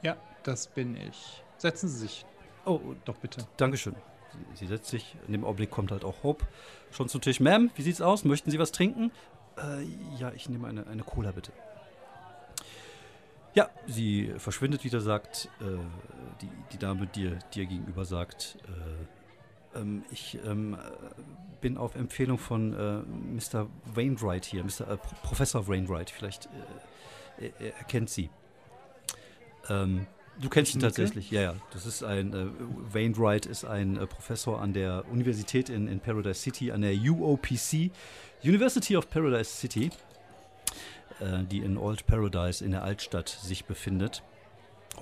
Ja, 0.02 0.18
das 0.44 0.68
bin 0.68 0.96
ich. 0.98 1.44
Setzen 1.58 1.88
Sie 1.88 2.00
sich. 2.00 2.26
Oh, 2.66 2.80
doch 3.06 3.18
bitte. 3.18 3.46
Dankeschön. 3.58 3.96
Sie, 4.32 4.66
sie 4.66 4.68
setzt 4.68 4.90
sich. 4.90 5.16
In 5.28 5.34
dem 5.34 5.46
Augenblick 5.46 5.70
kommt 5.70 5.92
halt 5.92 6.04
auch 6.04 6.24
Hope 6.24 6.46
schon 6.92 7.10
zum 7.10 7.22
Tisch. 7.22 7.40
Ma'am, 7.40 7.70
wie 7.76 7.84
sieht's 7.84 8.02
aus? 8.02 8.26
Möchten 8.26 8.50
Sie 8.50 8.58
was 8.58 8.72
trinken? 8.72 9.12
Äh, 9.58 9.84
ja, 10.20 10.32
ich 10.34 10.50
nehme 10.50 10.68
eine, 10.68 10.88
eine 10.88 11.04
Cola 11.04 11.32
bitte. 11.32 11.52
Ja, 13.54 13.70
sie 13.88 14.34
verschwindet 14.38 14.84
wieder, 14.84 15.00
sagt, 15.00 15.50
äh, 15.62 15.64
die, 16.42 16.50
die 16.74 16.78
Dame 16.78 17.08
dir, 17.08 17.40
dir 17.54 17.66
gegenüber 17.66 18.04
sagt, 18.04 18.58
äh, 18.68 19.80
ähm, 19.80 20.04
ich 20.12 20.38
ähm, 20.46 20.78
bin 21.62 21.78
auf 21.78 21.96
Empfehlung 21.96 22.38
von 22.38 22.74
äh, 22.74 23.02
Mr. 23.02 23.68
Wainwright 23.94 24.44
hier, 24.44 24.64
Mr. 24.64 24.92
Äh, 24.92 24.98
Professor 25.24 25.68
Wainwright, 25.68 26.10
vielleicht 26.10 26.50
äh, 27.40 27.52
er, 27.60 27.78
er 27.78 27.84
kennt 27.86 28.10
sie. 28.10 28.30
Ähm, 29.70 30.06
du 30.42 30.50
kennst 30.50 30.76
ihn 30.76 30.82
tatsächlich, 30.82 31.32
ja, 31.32 31.42
ja. 31.42 31.56
Das 31.72 31.86
ist 31.86 32.04
ein, 32.04 32.34
äh, 32.34 32.48
Wainwright 32.94 33.46
ist 33.46 33.66
ein 33.66 33.96
Professor 34.10 34.62
an 34.62 34.74
der 34.74 35.06
Universität 35.12 35.70
in, 35.70 35.88
in 35.88 36.00
Paradise 36.00 36.40
City, 36.40 36.72
an 36.72 36.82
der 36.82 36.94
UOPC, 36.94 37.92
University 38.44 38.98
of 38.98 39.10
Paradise 39.10 39.50
City. 39.50 39.92
Äh, 41.20 41.44
die 41.44 41.60
in 41.60 41.78
Old 41.78 42.06
Paradise 42.08 42.64
in 42.64 42.72
der 42.72 42.84
Altstadt 42.84 43.30
sich 43.30 43.66
befindet. 43.66 44.22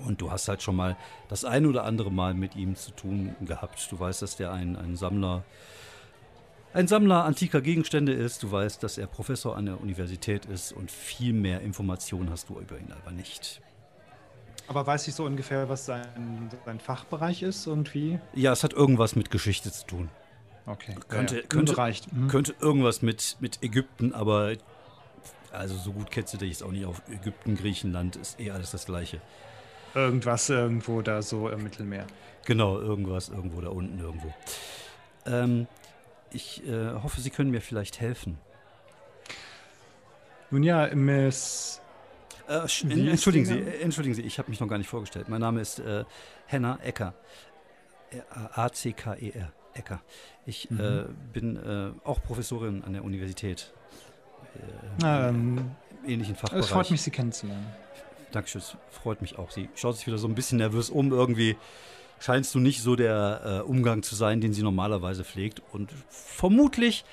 Und 0.04 0.20
du 0.20 0.30
hast 0.30 0.48
halt 0.48 0.62
schon 0.62 0.76
mal 0.76 0.96
das 1.28 1.44
ein 1.44 1.66
oder 1.66 1.84
andere 1.84 2.10
Mal 2.12 2.34
mit 2.34 2.54
ihm 2.56 2.76
zu 2.76 2.92
tun 2.92 3.34
gehabt. 3.40 3.90
Du 3.90 3.98
weißt, 3.98 4.22
dass 4.22 4.36
der 4.36 4.52
ein, 4.52 4.76
ein 4.76 4.96
Sammler, 4.96 5.44
ein 6.72 6.86
Sammler 6.86 7.24
antiker 7.24 7.60
Gegenstände 7.60 8.12
ist. 8.12 8.42
Du 8.42 8.50
weißt, 8.50 8.82
dass 8.82 8.98
er 8.98 9.06
Professor 9.06 9.56
an 9.56 9.66
der 9.66 9.80
Universität 9.80 10.46
ist 10.46 10.72
und 10.72 10.90
viel 10.90 11.32
mehr 11.32 11.60
Informationen 11.62 12.30
hast 12.30 12.48
du 12.48 12.60
über 12.60 12.78
ihn 12.78 12.92
aber 12.92 13.10
nicht. 13.10 13.60
Aber 14.66 14.86
weiß 14.86 15.08
ich 15.08 15.14
so 15.14 15.24
ungefähr, 15.24 15.68
was 15.68 15.86
sein, 15.86 16.50
sein 16.64 16.80
Fachbereich 16.80 17.42
ist 17.42 17.66
und 17.66 17.94
wie? 17.94 18.18
Ja, 18.32 18.52
es 18.52 18.64
hat 18.64 18.72
irgendwas 18.72 19.14
mit 19.14 19.30
Geschichte 19.30 19.70
zu 19.70 19.86
tun. 19.86 20.08
Okay. 20.66 20.94
Könnte, 21.08 21.36
ja, 21.36 21.40
ja. 21.42 21.46
Könnte, 21.48 21.76
reicht. 21.76 22.12
Mhm. 22.12 22.28
könnte 22.28 22.54
irgendwas 22.60 23.02
mit, 23.02 23.36
mit 23.40 23.62
Ägypten, 23.62 24.14
aber 24.14 24.54
also 25.52 25.76
so 25.76 25.92
gut 25.92 26.10
kennst 26.10 26.32
du 26.34 26.38
dich 26.38 26.50
jetzt 26.50 26.62
auch 26.62 26.72
nicht 26.72 26.86
auf 26.86 27.02
Ägypten, 27.08 27.56
Griechenland, 27.56 28.16
ist 28.16 28.40
eh 28.40 28.50
alles 28.50 28.70
das 28.70 28.86
Gleiche. 28.86 29.20
Irgendwas 29.94 30.48
irgendwo 30.48 31.02
da 31.02 31.22
so 31.22 31.48
im 31.48 31.62
Mittelmeer. 31.62 32.06
Genau, 32.46 32.78
irgendwas 32.78 33.28
irgendwo 33.28 33.60
da 33.60 33.68
unten 33.68 34.00
irgendwo. 34.00 34.32
Ähm, 35.26 35.66
ich 36.30 36.66
äh, 36.66 36.94
hoffe, 37.02 37.20
Sie 37.20 37.30
können 37.30 37.50
mir 37.50 37.60
vielleicht 37.60 38.00
helfen. 38.00 38.38
Nun 40.50 40.62
ja, 40.62 40.92
Miss. 40.94 41.80
Äh, 42.48 43.10
entschuldigen 43.10 43.46
Sie, 43.46 43.58
entschuldigen 43.80 44.14
Sie, 44.14 44.22
ich 44.22 44.38
habe 44.38 44.50
mich 44.50 44.60
noch 44.60 44.68
gar 44.68 44.78
nicht 44.78 44.88
vorgestellt. 44.88 45.28
Mein 45.28 45.40
Name 45.40 45.60
ist 45.60 45.78
äh, 45.78 46.04
Henna 46.46 46.78
Ecker. 46.82 47.14
A-C-K-E-R. 48.54 49.52
Ecker. 49.74 50.00
Ich 50.46 50.70
mhm. 50.70 50.80
äh, 50.80 51.04
bin 51.32 51.56
äh, 51.56 51.90
auch 52.04 52.22
Professorin 52.22 52.84
an 52.84 52.92
der 52.92 53.04
Universität 53.04 53.72
äh, 55.02 55.28
ähm, 55.28 55.72
ähnlichen 56.06 56.36
Fachbereich. 56.36 56.64
Es 56.64 56.70
freut 56.70 56.90
mich, 56.90 57.02
Sie 57.02 57.10
kennenzulernen. 57.10 57.66
Dankeschön, 58.30 58.60
es 58.60 58.76
freut 58.90 59.20
mich 59.20 59.38
auch. 59.38 59.50
Sie 59.50 59.68
schaut 59.74 59.96
sich 59.96 60.06
wieder 60.06 60.18
so 60.18 60.28
ein 60.28 60.34
bisschen 60.34 60.58
nervös 60.58 60.90
um. 60.90 61.12
Irgendwie 61.12 61.56
scheinst 62.20 62.54
du 62.54 62.58
nicht 62.58 62.82
so 62.82 62.96
der 62.96 63.40
äh, 63.44 63.68
Umgang 63.68 64.02
zu 64.02 64.14
sein, 64.14 64.40
den 64.40 64.52
sie 64.52 64.62
normalerweise 64.62 65.24
pflegt. 65.24 65.62
Und 65.72 65.92
vermutlich 66.08 67.04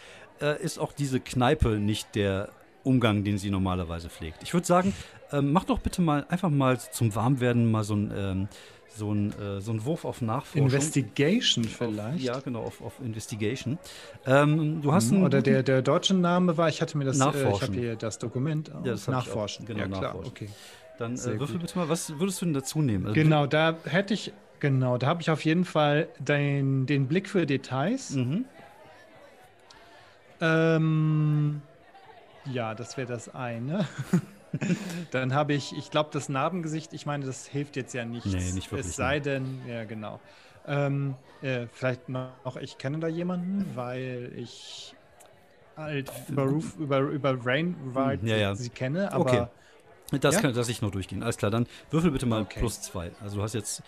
äh, 0.41 0.61
ist 0.61 0.79
auch 0.79 0.93
diese 0.93 1.19
Kneipe 1.19 1.79
nicht 1.79 2.15
der 2.15 2.49
Umgang, 2.83 3.23
den 3.23 3.37
sie 3.37 3.49
normalerweise 3.49 4.09
pflegt. 4.09 4.41
Ich 4.43 4.53
würde 4.53 4.65
sagen, 4.65 4.93
ähm, 5.31 5.51
mach 5.51 5.65
doch 5.65 5.79
bitte 5.79 6.01
mal 6.01 6.25
einfach 6.29 6.49
mal 6.49 6.79
zum 6.79 7.13
Warmwerden 7.15 7.69
mal 7.69 7.83
so 7.83 7.95
ein 7.95 8.11
ähm, 8.15 8.47
so 8.95 9.13
ein, 9.13 9.31
äh, 9.39 9.61
so 9.61 9.71
ein 9.71 9.85
Wurf 9.85 10.05
auf 10.05 10.21
Nachforschung. 10.21 10.65
Investigation 10.65 11.63
vielleicht? 11.63 12.15
Auf, 12.17 12.21
ja, 12.21 12.39
genau, 12.39 12.63
auf, 12.63 12.81
auf 12.81 12.99
Investigation. 12.99 13.79
Ähm, 14.25 14.81
du 14.81 14.91
hast 14.91 15.11
mhm, 15.11 15.23
Oder 15.23 15.41
der, 15.41 15.63
der 15.63 15.81
deutsche 15.81 16.13
Name 16.13 16.57
war, 16.57 16.69
ich 16.69 16.81
hatte 16.81 16.97
mir 16.97 17.05
das, 17.05 17.19
äh, 17.19 17.49
ich 17.51 17.61
habe 17.61 17.73
hier 17.73 17.95
das 17.95 18.19
Dokument. 18.19 18.69
Ja, 18.69 18.81
das 18.83 19.07
Nachforschen. 19.07 19.63
Auch, 19.63 19.67
genau, 19.67 19.79
ja, 19.79 19.87
klar, 19.87 20.01
nachforschen. 20.01 20.31
okay. 20.31 20.49
Dann 20.97 21.15
äh, 21.15 21.39
würfel 21.39 21.59
bitte 21.59 21.77
mal, 21.77 21.89
was 21.89 22.19
würdest 22.19 22.41
du 22.41 22.45
denn 22.45 22.53
dazu 22.53 22.81
nehmen? 22.81 23.05
Also, 23.07 23.15
genau, 23.15 23.47
da 23.47 23.75
hätte 23.85 24.13
ich, 24.13 24.33
genau, 24.59 24.97
da 24.97 25.07
habe 25.07 25.21
ich 25.21 25.31
auf 25.31 25.43
jeden 25.45 25.65
Fall 25.65 26.07
den, 26.19 26.85
den 26.85 27.07
Blick 27.07 27.29
für 27.29 27.45
Details. 27.45 28.11
Mhm. 28.11 28.45
Ähm, 30.41 31.61
ja, 32.45 32.75
das 32.75 32.97
wäre 32.97 33.07
das 33.07 33.33
eine. 33.33 33.87
Dann 35.11 35.33
habe 35.33 35.53
ich, 35.53 35.75
ich 35.77 35.91
glaube, 35.91 36.09
das 36.11 36.29
Narbengesicht, 36.29 36.93
ich 36.93 37.05
meine, 37.05 37.25
das 37.25 37.47
hilft 37.47 37.75
jetzt 37.75 37.93
ja 37.93 38.05
nichts. 38.05 38.31
Nee, 38.31 38.51
nicht 38.51 38.71
wirklich. 38.71 38.89
Es 38.89 38.95
sei 38.95 39.19
denn, 39.19 39.61
ja, 39.67 39.85
genau. 39.85 40.19
Ähm, 40.67 41.15
äh, 41.41 41.67
vielleicht 41.71 42.09
noch, 42.09 42.55
ich 42.59 42.77
kenne 42.77 42.99
da 42.99 43.07
jemanden, 43.07 43.65
weil 43.75 44.31
ich 44.35 44.95
halt 45.75 46.11
über, 46.27 46.43
Roof, 46.43 46.75
über, 46.77 46.99
über 46.99 47.37
Rain 47.45 47.75
hm, 47.93 48.27
ja, 48.27 48.37
ja. 48.37 48.55
sie 48.55 48.69
kenne, 48.69 49.11
aber. 49.11 49.21
Okay. 49.21 49.47
Das 50.19 50.35
ja? 50.35 50.41
kann 50.41 50.53
das 50.53 50.67
ich 50.67 50.81
noch 50.81 50.91
durchgehen. 50.91 51.23
Alles 51.23 51.37
klar, 51.37 51.51
dann 51.51 51.67
würfel 51.89 52.11
bitte 52.11 52.25
mal 52.25 52.41
okay. 52.41 52.59
plus 52.59 52.81
zwei. 52.81 53.11
Also 53.21 53.37
du 53.37 53.43
hast 53.43 53.53
jetzt 53.53 53.81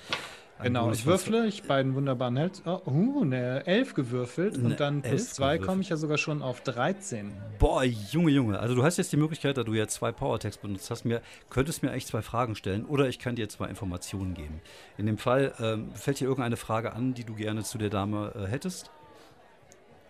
Genau, 0.62 0.92
ich 0.92 1.06
würfle, 1.06 1.46
ich 1.48 1.64
beiden 1.64 1.96
wunderbaren 1.96 2.38
Held. 2.38 2.62
Oh, 2.66 2.80
uh, 2.86 3.22
eine 3.22 3.66
11 3.66 3.96
gewürfelt 3.96 4.56
eine 4.56 4.66
und 4.66 4.80
dann 4.80 5.02
plus 5.02 5.34
2 5.34 5.58
komme 5.58 5.82
ich 5.82 5.90
ja 5.90 5.98
sogar 5.98 6.18
schon 6.18 6.42
auf 6.42 6.62
13. 6.62 7.34
Boah, 7.60 7.84
Junge, 7.84 8.32
Junge. 8.32 8.60
Also 8.60 8.76
du 8.76 8.84
hast 8.84 8.98
jetzt 8.98 9.12
die 9.12 9.18
Möglichkeit, 9.18 9.58
da 9.58 9.64
du 9.64 9.74
ja 9.74 9.88
zwei 9.88 10.12
Powertext 10.12 10.62
benutzt 10.62 10.90
hast, 10.90 11.06
mir, 11.06 11.22
könntest 11.50 11.84
mir 11.84 11.92
eigentlich 11.92 12.06
zwei 12.06 12.22
Fragen 12.22 12.56
stellen 12.56 12.86
oder 12.86 13.10
ich 13.10 13.20
kann 13.20 13.36
dir 13.36 13.50
zwei 13.50 13.68
Informationen 13.68 14.36
geben. 14.36 14.62
In 14.98 15.06
dem 15.06 15.18
Fall, 15.18 15.54
ähm, 15.60 15.92
fällt 15.96 16.20
dir 16.20 16.26
irgendeine 16.26 16.58
Frage 16.58 16.94
an, 16.94 17.14
die 17.14 17.24
du 17.24 17.34
gerne 17.34 17.64
zu 17.64 17.78
der 17.78 17.90
Dame 17.90 18.34
äh, 18.36 18.48
hättest? 18.48 18.90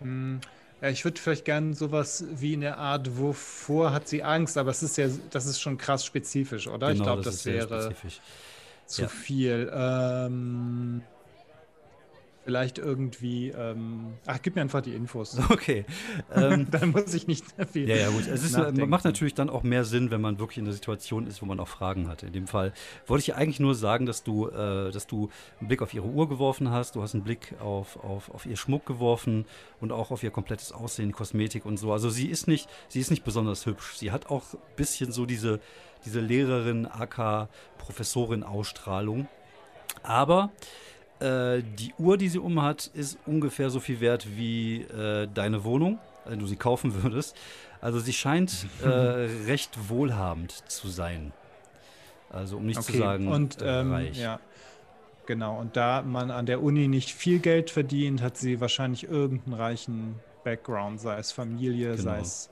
Hm, 0.00 0.40
ja, 0.80 0.90
ich 0.90 1.04
würde 1.04 1.20
vielleicht 1.20 1.44
gerne 1.44 1.74
sowas 1.74 2.24
wie 2.30 2.52
in 2.52 2.60
der 2.60 2.78
Art, 2.78 3.18
wovor 3.18 3.92
hat 3.92 4.06
sie 4.06 4.22
Angst, 4.22 4.58
aber 4.58 4.70
es 4.70 4.82
ist 4.82 4.98
ja, 4.98 5.08
das 5.30 5.46
ist 5.46 5.60
schon 5.60 5.78
krass 5.78 6.04
spezifisch, 6.04 6.68
oder? 6.68 6.88
Genau, 6.88 6.92
ich 6.92 7.02
glaube, 7.02 7.22
das, 7.22 7.36
das 7.36 7.46
wäre. 7.46 7.82
Spezifisch. 7.82 8.20
Zu 8.86 9.02
Ja. 9.02 9.08
viel. 9.08 9.70
Ähm, 9.74 11.08
vielleicht 12.44 12.78
irgendwie. 12.78 13.50
Ähm, 13.50 14.14
ach, 14.26 14.38
gib 14.42 14.54
mir 14.54 14.62
einfach 14.62 14.82
die 14.82 14.94
Infos. 14.94 15.38
Okay. 15.54 15.84
Ähm, 16.34 16.66
Dann 16.70 16.90
muss 16.90 17.14
ich 17.14 17.26
nicht 17.26 17.44
viel. 17.70 17.88
Ja, 17.88 17.96
ja, 17.96 18.10
gut. 18.10 18.26
Es 18.26 18.42
ist, 18.42 18.54
äh, 18.54 18.72
macht 18.86 19.04
natürlich 19.04 19.34
dann 19.34 19.48
auch 19.48 19.62
mehr 19.62 19.84
Sinn, 19.84 20.10
wenn 20.10 20.20
man 20.20 20.38
wirklich 20.38 20.58
in 20.58 20.64
der 20.64 20.74
Situation 20.74 21.26
ist, 21.26 21.42
wo 21.42 21.46
man 21.46 21.60
auch 21.60 21.68
Fragen 21.68 22.08
hat. 22.08 22.22
In 22.22 22.32
dem 22.32 22.46
Fall 22.46 22.72
wollte 23.06 23.22
ich 23.22 23.34
eigentlich 23.34 23.60
nur 23.60 23.74
sagen, 23.74 24.04
dass 24.04 24.24
du, 24.24 24.48
äh, 24.48 24.90
dass 24.90 25.06
du 25.06 25.30
einen 25.60 25.68
Blick 25.68 25.80
auf 25.80 25.94
ihre 25.94 26.06
Uhr 26.06 26.28
geworfen 26.28 26.70
hast, 26.70 26.96
du 26.96 27.02
hast 27.02 27.14
einen 27.14 27.22
Blick 27.22 27.54
auf, 27.60 28.02
auf, 28.02 28.30
auf 28.30 28.46
ihr 28.46 28.56
Schmuck 28.56 28.84
geworfen 28.84 29.44
und 29.80 29.92
auch 29.92 30.10
auf 30.10 30.22
ihr 30.22 30.30
komplettes 30.30 30.72
Aussehen, 30.72 31.12
Kosmetik 31.12 31.64
und 31.64 31.76
so. 31.76 31.92
Also 31.92 32.10
sie 32.10 32.26
ist 32.26 32.48
nicht, 32.48 32.68
sie 32.88 33.00
ist 33.00 33.10
nicht 33.10 33.24
besonders 33.24 33.66
hübsch. 33.66 33.96
Sie 33.96 34.10
hat 34.10 34.26
auch 34.30 34.54
ein 34.54 34.58
bisschen 34.76 35.12
so 35.12 35.24
diese, 35.24 35.60
diese 36.04 36.20
Lehrerin, 36.20 36.86
AK, 36.86 37.48
Professorin 37.78 38.42
Ausstrahlung. 38.42 39.28
Aber 40.02 40.50
äh, 41.20 41.62
die 41.62 41.92
Uhr, 41.98 42.16
die 42.16 42.28
sie 42.28 42.38
umhat, 42.38 42.90
ist 42.94 43.18
ungefähr 43.26 43.70
so 43.70 43.80
viel 43.80 44.00
wert 44.00 44.26
wie 44.36 44.82
äh, 44.82 45.28
deine 45.32 45.64
Wohnung, 45.64 45.98
wenn 46.26 46.38
du 46.38 46.46
sie 46.46 46.56
kaufen 46.56 46.94
würdest. 47.02 47.36
Also 47.80 47.98
sie 47.98 48.12
scheint 48.12 48.66
äh, 48.82 48.88
recht 49.46 49.88
wohlhabend 49.88 50.52
zu 50.70 50.88
sein. 50.88 51.32
Also 52.30 52.56
um 52.56 52.66
nicht 52.66 52.82
zu 52.82 52.92
sagen 52.96 53.28
und 53.28 53.62
äh, 53.62 53.80
ähm, 53.80 53.92
reich. 53.92 54.18
ja, 54.18 54.40
genau. 55.26 55.58
Und 55.60 55.76
da 55.76 56.02
man 56.02 56.30
an 56.32 56.46
der 56.46 56.62
Uni 56.62 56.88
nicht 56.88 57.10
viel 57.12 57.38
Geld 57.38 57.70
verdient, 57.70 58.22
hat 58.22 58.36
sie 58.36 58.60
wahrscheinlich 58.60 59.04
irgendeinen 59.04 59.54
reichen 59.54 60.14
Background, 60.42 61.00
sei 61.00 61.16
es 61.18 61.30
Familie, 61.30 61.96
sei 61.96 62.10
Genau. 62.12 62.22
es 62.22 62.50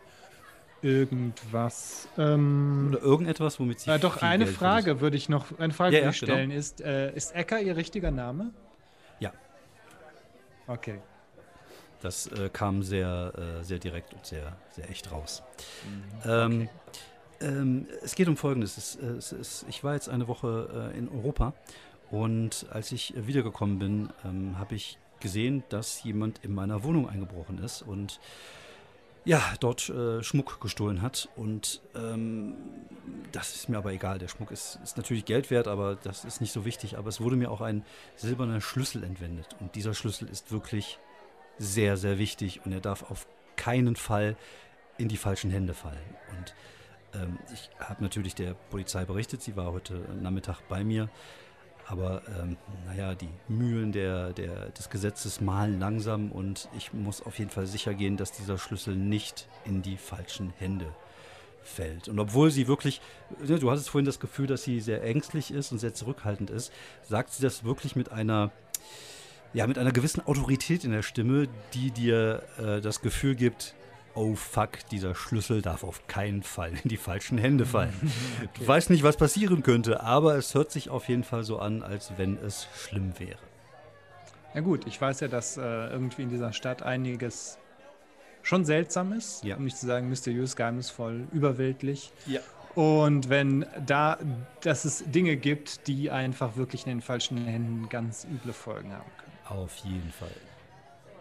irgendwas. 0.83 2.09
Ähm, 2.19 2.89
Oder 2.91 3.03
irgendetwas, 3.03 3.59
womit 3.59 3.81
sie 3.81 3.91
äh, 3.91 3.99
doch 3.99 4.21
eine 4.23 4.45
Geld 4.45 4.57
Frage 4.57 5.01
würde 5.01 5.17
ich 5.17 5.29
noch, 5.29 5.59
eine 5.59 5.73
Frage 5.73 5.97
Ja, 5.97 6.03
ja, 6.03 6.11
genau. 6.11 6.13
stellen 6.13 6.51
ist, 6.51 6.81
äh, 6.81 7.15
ist 7.15 7.35
Ecker 7.35 7.61
ihr 7.61 7.77
richtiger 7.77 8.11
Name? 8.11 8.51
Ja. 9.21 9.33
Okay. 10.67 11.01
Das 12.01 12.27
äh, 12.27 12.51
kam 12.53 12.83
sehr, 12.83 13.33
äh, 13.61 13.65
sehr 13.65 13.79
direkt 13.79 14.13
und 14.13 14.27
sehr, 14.27 14.57
sehr 14.71 14.91
echt 14.91 15.13
raus. 15.13 15.43
Mhm. 16.25 16.31
Ähm, 16.31 16.69
ähm, 17.41 17.87
es 18.03 18.15
geht 18.15 18.29
um 18.29 18.37
Folgendes. 18.37 18.77
Es, 18.77 18.97
äh, 18.97 19.07
es, 19.07 19.33
es, 19.33 19.67
ich 19.69 19.85
war 19.85 19.95
jetzt 19.95 20.09
eine 20.09 20.27
Woche 20.27 20.93
äh, 20.95 20.99
in 20.99 21.09
Europa 21.09 21.55
und 22.11 22.67
als 22.71 22.93
ich 22.93 23.15
wiedergekommen 23.17 23.79
bin, 23.79 24.11
ähm, 24.25 24.59
habe 24.59 24.75
ich 24.75 24.99
gesehen, 25.21 25.63
dass 25.69 26.03
jemand 26.03 26.45
in 26.45 26.53
meiner 26.53 26.83
Wohnung 26.83 27.09
eingebrochen 27.09 27.59
ist 27.59 27.83
und 27.83 28.19
ja, 29.25 29.43
dort 29.61 29.89
äh, 29.89 30.23
Schmuck 30.23 30.61
gestohlen 30.61 31.03
hat. 31.03 31.29
Und 31.37 31.81
ähm, 31.95 32.55
das 33.31 33.55
ist 33.55 33.69
mir 33.69 33.79
aber 33.79 33.93
egal. 33.93 34.19
Der 34.19 34.29
Schmuck 34.29 34.51
ist, 34.51 34.79
ist 34.83 34.97
natürlich 34.97 35.25
Geld 35.25 35.51
wert, 35.51 35.69
aber 35.69 35.97
das 35.97 36.25
ist 36.25 36.41
nicht 36.41 36.53
so 36.53 36.65
wichtig. 36.65 36.99
Aber 36.99 37.09
es 37.09 37.21
wurde 37.21 37.37
mir 37.37 37.51
auch 37.51 37.61
ein 37.61 37.85
silberner 38.17 38.61
Schlüssel 38.61 39.05
entwendet. 39.05 39.57
Und 39.61 39.75
dieser 39.75 39.95
Schlüssel 39.95 40.29
ist 40.29 40.51
wirklich 40.51 40.99
sehr, 41.59 41.97
sehr 41.97 42.19
wichtig 42.19 42.63
und 42.65 42.73
er 42.73 42.81
darf 42.81 43.11
auf 43.11 43.27
keinen 43.57 43.97
Fall 43.97 44.37
in 44.99 45.09
die 45.09 45.17
falschen 45.17 45.51
Hände 45.51 45.75
fallen. 45.75 45.99
Und 46.31 46.55
ähm, 47.15 47.39
ich 47.53 47.71
habe 47.79 48.03
natürlich 48.03 48.35
der 48.35 48.55
Polizei 48.55 49.05
berichtet, 49.05 49.43
sie 49.43 49.57
war 49.57 49.73
heute 49.73 49.95
Nachmittag 50.21 50.61
bei 50.69 50.85
mir. 50.85 51.09
Aber 51.93 52.23
ähm, 52.41 52.57
naja, 52.87 53.15
die 53.15 53.29
Mühlen 53.49 53.93
der, 53.93 54.33
der, 54.33 54.71
des 54.71 54.89
Gesetzes 54.89 55.43
malen 55.43 55.79
langsam 55.79 56.33
und 56.33 56.71
ich 56.75 56.95
muss 56.95 57.21
auf 57.21 57.39
jeden 57.39 57.51
Fall 57.51 57.67
sicher 57.67 57.93
gehen, 57.93 58.17
dass 58.17 58.33
dieser 58.33 58.57
Schlüssel 58.57 58.97
nicht 58.97 59.47
in 59.67 59.83
die 59.83 59.99
falschen 59.99 60.55
Hände 60.59 60.87
fällt. 61.63 62.09
Und 62.09 62.19
obwohl 62.19 62.51
sie 62.51 62.67
wirklich, 62.67 63.03
ne, 63.47 63.59
du 63.59 63.71
hattest 63.71 63.91
vorhin 63.91 64.07
das 64.07 64.21
Gefühl, 64.21 64.47
dass 64.47 64.63
sie 64.63 64.81
sehr 64.81 65.05
ängstlich 65.05 65.51
ist 65.53 65.71
und 65.71 65.81
sehr 65.81 65.93
zurückhaltend 65.93 66.49
ist, 66.49 66.73
sagt 67.03 67.35
sie 67.35 67.43
das 67.43 67.63
wirklich 67.63 67.95
mit 67.95 68.11
einer, 68.11 68.53
ja, 69.53 69.67
mit 69.67 69.77
einer 69.77 69.93
gewissen 69.93 70.27
Autorität 70.27 70.85
in 70.85 70.93
der 70.93 71.03
Stimme, 71.03 71.47
die 71.75 71.91
dir 71.91 72.43
äh, 72.57 72.81
das 72.81 73.03
Gefühl 73.03 73.35
gibt, 73.35 73.75
oh 74.15 74.35
fuck, 74.35 74.71
dieser 74.91 75.15
Schlüssel 75.15 75.63
darf 75.63 75.85
auf 75.85 76.07
keinen 76.07 76.43
Fall 76.43 76.73
in 76.83 76.89
die 76.89 76.97
falschen 76.97 77.39
Hände 77.39 77.65
fallen. 77.67 77.93
Du 78.59 78.67
weißt 78.67 78.91
nicht, 78.91 79.03
was 79.03 79.17
passieren 79.17 79.63
könnte, 79.63 80.03
aber 80.03 80.37
es 80.37 80.55
hört 80.55 80.71
sich 80.71 80.91
auf 80.91 81.09
jeden 81.09 81.25
Fall 81.25 81.45
so 81.45 81.59
an, 81.59 81.83
als 81.83 82.13
wenn 82.19 82.37
es 82.37 82.67
schlimm 82.77 83.13
wäre. 83.19 83.39
Ja 84.55 84.61
gut, 84.61 84.87
ich 84.87 85.01
weiß 85.01 85.21
ja, 85.21 85.29
dass 85.29 85.57
äh, 85.57 85.61
irgendwie 85.63 86.23
in 86.23 86.29
dieser 86.29 86.53
Stadt 86.53 86.83
einiges 86.83 87.59
schon 88.43 88.65
seltsam 88.65 89.13
ist, 89.13 89.45
Ja. 89.45 89.57
um 89.57 89.65
nicht 89.65 89.77
zu 89.79 89.87
sagen 89.87 90.09
mysteriös, 90.09 90.57
geheimnisvoll, 90.57 91.27
überweltlich. 91.33 92.13
Ja. 92.27 92.41
Und 92.75 93.29
wenn 93.29 93.65
da, 93.87 94.19
dass 94.63 94.85
es 94.85 95.05
Dinge 95.07 95.37
gibt, 95.37 95.87
die 95.89 96.11
einfach 96.11 96.57
wirklich 96.57 96.85
in 96.87 96.91
den 96.91 97.01
falschen 97.03 97.39
Händen 97.47 97.89
ganz 97.89 98.25
üble 98.25 98.53
Folgen 98.53 98.93
haben 98.93 99.11
können. 99.19 99.61
Auf 99.61 99.77
jeden 99.77 100.11
Fall. 100.11 100.31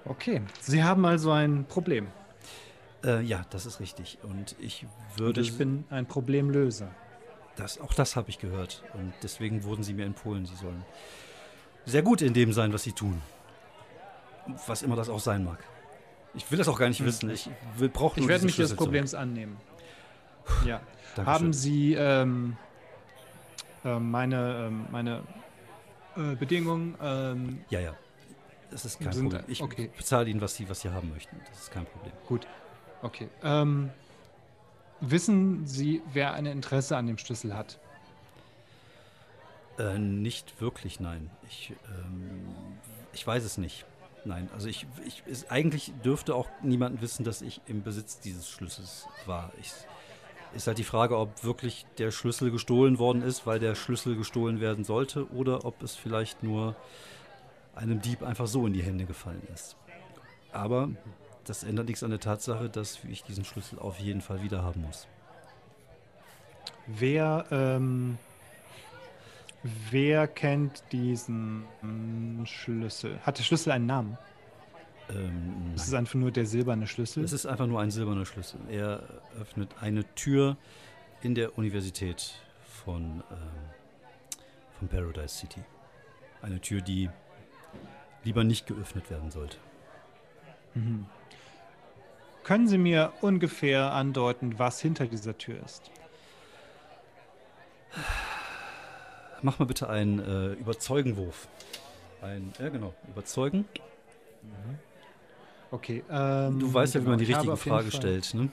Okay, 0.06 0.42
Sie 0.62 0.84
haben 0.84 1.06
also 1.06 1.32
ein 1.32 1.66
Problem. 1.66 2.08
Äh, 3.04 3.22
ja, 3.22 3.46
das 3.50 3.66
ist 3.66 3.80
richtig. 3.80 4.18
Und 4.24 4.56
ich 4.60 4.86
Und 5.14 5.20
würde. 5.20 5.42
ich 5.42 5.58
bin 5.58 5.86
ein 5.90 6.06
Problemlöser. 6.06 6.90
das, 7.56 7.80
auch 7.80 7.94
das 7.94 8.16
habe 8.16 8.30
ich 8.30 8.40
gehört. 8.40 8.84
Und 8.94 9.14
deswegen 9.24 9.64
wurden 9.64 9.84
sie 9.84 9.94
mir 9.94 10.06
empfohlen, 10.06 10.46
sie 10.46 10.56
sollen 10.56 10.84
sehr 11.86 12.02
gut 12.04 12.22
in 12.22 12.34
dem 12.34 12.54
sein, 12.54 12.74
was 12.74 12.84
sie 12.84 12.92
tun. 12.94 13.22
Was 14.68 14.82
immer 14.84 14.96
das 14.96 15.10
auch 15.10 15.20
sein 15.20 15.44
mag. 15.44 15.60
Ich 16.34 16.50
will 16.50 16.58
das 16.58 16.68
auch 16.68 16.80
gar 16.80 16.88
nicht 16.88 17.04
wissen. 17.04 17.30
Ich 17.30 17.50
will 17.78 17.90
brauche 17.90 18.20
Ich 18.20 18.28
werde 18.28 18.46
mich 18.46 18.56
des 18.56 18.76
Problems 18.76 19.14
annehmen. 19.14 19.58
Ja. 20.66 20.80
Dankeschön. 21.16 21.26
Haben 21.26 21.54
Sie 21.54 21.94
ähm, 21.94 22.56
äh, 23.84 24.00
meine, 24.00 24.68
ähm, 24.68 24.86
meine 24.92 25.22
äh, 26.16 26.36
Bedingungen 26.36 26.96
ähm, 27.02 27.62
Ja, 27.70 27.80
ja. 27.80 27.96
Das 28.72 28.86
ist 28.86 29.00
kein 29.02 29.12
Sind- 29.12 29.30
Problem. 29.30 29.44
Ich 29.48 29.62
okay. 29.62 29.90
bezahle 29.96 30.30
ihnen, 30.30 30.40
was 30.40 30.56
sie, 30.56 30.70
was 30.70 30.80
sie 30.82 30.90
haben 30.90 31.10
möchten. 31.12 31.36
Das 31.50 31.64
ist 31.64 31.72
kein 31.72 31.86
Problem. 31.86 32.14
Gut, 32.28 32.48
okay. 33.02 33.30
Ähm, 33.44 33.90
wissen 35.00 35.66
Sie, 35.68 36.02
wer 36.14 36.34
ein 36.34 36.46
Interesse 36.46 36.98
an 36.98 37.08
dem 37.08 37.18
Schlüssel 37.18 37.56
hat? 37.56 37.80
Äh, 39.78 39.98
nicht 39.98 40.62
wirklich, 40.62 41.00
nein. 41.00 41.30
Ich, 41.50 41.74
ähm, 41.88 42.46
ich 43.14 43.26
weiß 43.26 43.44
es 43.44 43.58
nicht. 43.58 43.86
Nein, 44.24 44.50
also 44.54 44.68
ich, 44.68 44.86
ich 45.06 45.24
es, 45.26 45.50
eigentlich 45.50 45.92
dürfte 46.06 46.36
auch 46.36 46.48
niemand 46.62 47.02
wissen, 47.02 47.24
dass 47.24 47.42
ich 47.42 47.60
im 47.66 47.82
Besitz 47.82 48.20
dieses 48.20 48.50
Schlüssels 48.50 49.08
war. 49.26 49.52
Ich, 49.60 49.72
ist 50.54 50.68
halt 50.68 50.78
die 50.78 50.84
Frage, 50.84 51.18
ob 51.18 51.44
wirklich 51.44 51.86
der 51.98 52.12
Schlüssel 52.12 52.52
gestohlen 52.52 53.00
worden 53.00 53.24
ist, 53.24 53.48
weil 53.48 53.60
der 53.60 53.74
Schlüssel 53.74 54.16
gestohlen 54.16 54.60
werden 54.60 54.84
sollte, 54.84 55.28
oder 55.32 55.66
ob 55.66 55.82
es 55.82 55.96
vielleicht 55.96 56.44
nur 56.44 56.76
einem 57.74 58.02
Dieb 58.02 58.22
einfach 58.22 58.48
so 58.48 58.68
in 58.68 58.74
die 58.74 58.84
Hände 58.84 59.06
gefallen 59.06 59.42
ist. 59.54 59.76
Aber 60.52 60.90
das 61.46 61.64
ändert 61.64 61.88
nichts 61.88 62.04
an 62.04 62.12
der 62.12 62.20
Tatsache, 62.20 62.70
dass 62.70 63.00
ich 63.04 63.24
diesen 63.24 63.46
Schlüssel 63.46 63.80
auf 63.80 64.00
jeden 64.00 64.22
Fall 64.22 64.42
wieder 64.44 64.64
haben 64.64 64.82
muss. 64.82 65.08
Wer, 66.88 67.46
ähm, 67.52 68.18
wer 69.64 70.28
kennt 70.28 70.84
diesen 70.92 71.66
Schlüssel? 72.46 73.20
Hat 73.24 73.38
der 73.38 73.44
Schlüssel 73.44 73.72
einen 73.72 73.86
Namen? 73.86 74.18
Ähm, 75.10 75.74
Ist 75.76 75.88
es 75.88 75.94
einfach 75.94 76.16
nur 76.16 76.32
der 76.32 76.46
silberne 76.46 76.88
Schlüssel? 76.88 77.24
Es 77.24 77.34
ist 77.34 77.46
einfach 77.46 77.68
nur 77.68 77.80
ein 77.82 77.92
silberner 77.92 78.26
Schlüssel. 78.26 78.60
Er 78.70 79.04
öffnet 79.40 79.76
eine 79.82 80.04
Tür 80.16 80.58
in 81.22 81.36
der 81.36 81.58
Universität 81.58 82.34
von, 82.66 83.24
ähm, 83.32 83.70
von 84.80 84.88
Paradise 84.88 85.36
City. 85.36 85.62
Eine 86.42 86.60
Tür, 86.60 86.82
die 86.82 87.10
lieber 88.24 88.44
nicht 88.44 88.68
geöffnet 88.68 89.10
werden 89.10 89.32
sollte. 89.32 89.58
Mhm. 90.74 91.06
Können 92.44 92.68
Sie 92.68 92.78
mir 92.78 93.14
ungefähr 93.22 93.92
andeuten, 93.94 94.58
was 94.58 94.80
hinter 94.82 95.06
dieser 95.06 95.38
Tür 95.38 95.64
ist? 95.64 95.92
Mach 99.42 99.60
mal 99.60 99.66
bitte 99.66 99.90
einen 99.90 100.20
äh, 100.20 100.54
Überzeugenwurf. 100.54 101.48
Ein, 102.22 102.54
ja 102.60 102.70
genau, 102.70 102.94
Überzeugen. 103.10 103.66
Okay. 105.72 106.04
Ähm, 106.10 106.60
Du 106.60 106.74
weißt 106.74 106.96
ja, 106.96 107.04
wie 107.04 107.08
man 107.10 107.18
die 107.18 107.24
ich 107.26 107.30
habe 107.34 107.40
richtige 107.52 107.54
auf 107.54 107.66
jeden 107.66 107.78
Frage 107.78 107.92
Fall- 107.92 108.00
stellt, 108.00 108.34
ne? 108.34 108.50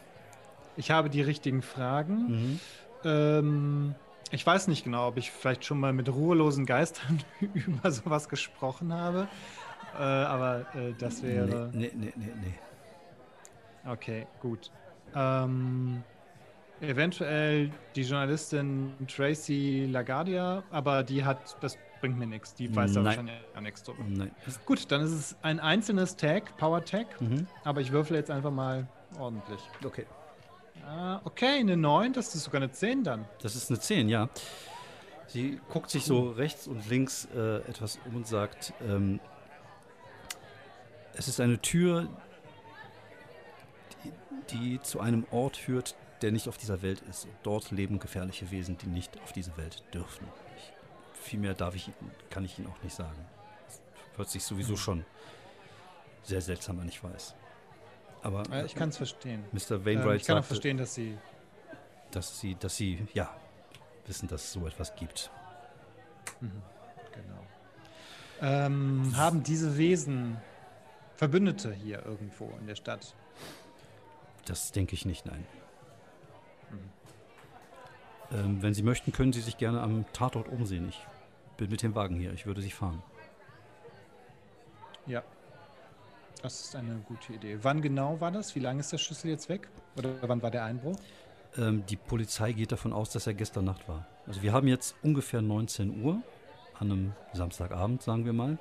Ich 0.77 0.91
habe 0.93 1.11
die 1.11 1.23
richtigen 1.23 1.63
Fragen. 1.63 2.15
Mhm. 2.29 2.61
Ähm, 3.05 3.95
ich 4.31 4.47
weiß 4.47 4.69
nicht 4.69 4.85
genau, 4.85 5.09
ob 5.09 5.17
ich 5.17 5.31
vielleicht 5.33 5.65
schon 5.65 5.81
mal 5.81 5.93
mit 5.93 6.09
ruhelosen 6.09 6.67
Geistern 6.67 7.23
über 7.55 7.91
sowas 7.91 8.29
gesprochen 8.29 8.93
habe. 8.93 9.27
Äh, 9.99 10.03
aber 10.03 10.61
äh, 10.77 10.93
das 10.99 11.23
wäre. 11.23 11.71
Nee, 11.73 11.91
nee, 11.95 12.13
nee, 12.17 12.27
nee, 12.27 12.33
nee. 12.43 12.55
Okay, 13.89 14.27
gut. 14.41 14.71
Ähm, 15.15 16.03
eventuell 16.81 17.71
die 17.97 18.03
Journalistin 18.03 18.93
Tracy 19.09 19.89
Lagardia, 19.91 20.63
aber 20.71 21.03
die 21.03 21.25
hat, 21.25 21.57
das 21.63 21.79
bringt 22.01 22.19
mir 22.19 22.27
nichts. 22.27 22.55
Die 22.55 22.75
weiß 22.75 22.93
da 22.93 23.05
wahrscheinlich 23.05 23.35
auch 23.57 23.61
nichts 23.61 23.83
drüber. 23.83 24.05
Nein. 24.07 24.31
Gut, 24.67 24.91
dann 24.93 25.01
ist 25.01 25.13
es 25.13 25.37
ein 25.43 25.59
einzelnes 25.59 26.17
Tag, 26.17 26.57
Power 26.57 26.85
Tag, 26.85 27.21
Mhm. 27.21 27.47
aber 27.65 27.81
ich 27.81 27.91
würfel 27.91 28.17
jetzt 28.17 28.31
einfach 28.31 28.53
mal 28.53 28.87
ordentlich. 29.19 29.61
Okay. 29.85 30.07
Ah, 30.87 31.21
okay, 31.25 31.59
eine 31.59 31.77
9, 31.77 32.13
das 32.13 32.35
ist 32.35 32.45
sogar 32.45 32.61
eine 32.63 32.71
10 32.71 33.03
dann. 33.05 33.25
Das 33.43 33.57
ist 33.57 33.71
eine 33.71 33.81
10, 33.81 34.09
ja. 34.09 34.29
Sie 35.27 35.61
guckt 35.69 35.91
sich 35.91 36.05
so 36.05 36.31
rechts 36.31 36.67
und 36.69 36.89
links 36.89 37.27
äh, 37.35 37.57
etwas 37.69 37.99
um 38.07 38.17
und 38.17 38.27
sagt, 38.27 38.73
ähm, 38.87 39.21
es 41.15 41.29
ist 41.29 41.41
eine 41.41 41.59
Tür, 41.61 42.09
die, 44.51 44.81
zu 44.83 45.01
einem 45.01 45.27
Ort 45.31 45.57
führt, 45.57 45.95
der 46.23 46.33
nicht 46.33 46.49
auf 46.49 46.59
dieser 46.59 46.83
Welt 46.83 47.03
ist. 47.09 47.29
Dort 47.43 47.71
leben 47.71 47.99
gefährliche 47.99 48.51
Wesen, 48.51 48.77
die 48.79 48.87
nicht 48.87 49.21
auf 49.23 49.33
diese 49.33 49.57
Welt 49.57 49.83
dürfen. 49.95 50.27
Ich, 50.57 50.73
viel 51.21 51.41
mehr 51.41 51.55
darf 51.55 51.75
ich, 51.75 51.91
kann 52.31 52.45
ich 52.45 52.59
Ihnen 52.59 52.69
auch 52.69 52.83
nicht 52.83 52.95
sagen. 52.95 53.25
Das 53.67 53.81
hört 54.17 54.31
sich 54.31 54.43
sowieso 54.45 54.77
schon 54.77 55.05
sehr 56.23 56.41
seltsam 56.41 56.81
an, 56.81 56.89
ich 56.89 57.03
weiß. 57.03 57.35
Aber 58.23 58.43
Äh, 58.51 58.67
ich 58.67 58.75
kann 58.75 58.89
es 58.89 58.97
verstehen. 58.97 59.45
Mr. 59.53 59.73
Ähm, 59.73 59.85
Wainwright 59.85 60.21
ich 60.21 60.27
kann 60.27 60.39
auch 60.39 60.43
sagte, 60.43 60.49
verstehen, 60.49 60.77
dass 60.79 60.95
sie. 60.95 61.17
dass 62.11 62.41
sie, 62.41 62.55
dass 62.57 62.77
sie, 62.77 63.07
ja, 63.15 63.35
wissen, 64.07 64.29
dass 64.29 64.45
es 64.45 64.53
so 64.53 64.67
etwas 64.67 64.95
gibt. 64.97 65.31
Genau. 66.41 67.47
Ähm, 68.41 69.13
haben 69.17 69.43
diese 69.43 69.77
Wesen 69.77 70.37
Verbündete 71.17 71.73
hier 71.73 72.05
irgendwo 72.05 72.53
in 72.61 72.67
der 72.67 72.77
Stadt? 72.77 73.15
Das 74.49 74.73
denke 74.73 74.95
ich 74.95 75.05
nicht, 75.05 75.27
nein. 75.27 75.47
Ähm, 78.33 78.63
wenn 78.63 78.75
Sie 78.75 78.83
möchten, 78.83 79.13
können 79.13 79.33
Sie 79.33 79.41
sich 79.41 79.57
gerne 79.59 79.81
am 79.81 80.05
Tatort 80.13 80.49
umsehen. 80.49 80.89
Ich 80.89 81.07
bin 81.57 81.71
mit 81.71 81.83
dem 81.83 81.95
Wagen 81.95 82.17
hier. 82.17 82.33
Ich 82.33 82.47
würde 82.47 82.61
Sie 82.61 82.71
fahren. 82.71 83.03
Ja. 85.07 85.23
Das 86.43 86.61
ist 86.61 86.77
eine 86.77 86.97
gute 87.07 87.33
Idee. 87.33 87.59
Wann 87.63 87.83
genau 87.83 88.21
war 88.21 88.31
das? 88.31 88.55
Wie 88.55 88.61
lange 88.61 88.81
ist 88.81 88.93
der 88.93 88.99
Schlüssel 88.99 89.31
jetzt 89.31 89.49
weg? 89.49 89.69
Oder 89.97 90.17
wann 90.23 90.41
war 90.43 90.51
der 90.51 90.65
Einbruch? 90.65 90.97
Ähm, 91.57 91.85
die 91.87 91.97
Polizei 91.97 92.53
geht 92.53 92.71
davon 92.71 92.93
aus, 92.93 93.11
dass 93.11 93.27
er 93.27 93.35
gestern 93.35 93.65
Nacht 93.65 93.89
war. 93.89 94.07
Also 94.27 94.43
wir 94.43 94.53
haben 94.53 94.69
jetzt 94.69 94.95
ungefähr 95.03 95.43
19 95.43 96.03
Uhr 96.03 96.23
an 96.79 96.93
einem 96.93 97.13
Samstagabend, 97.33 98.03
sagen 98.03 98.25
wir 98.25 98.33
mal. 98.33 98.59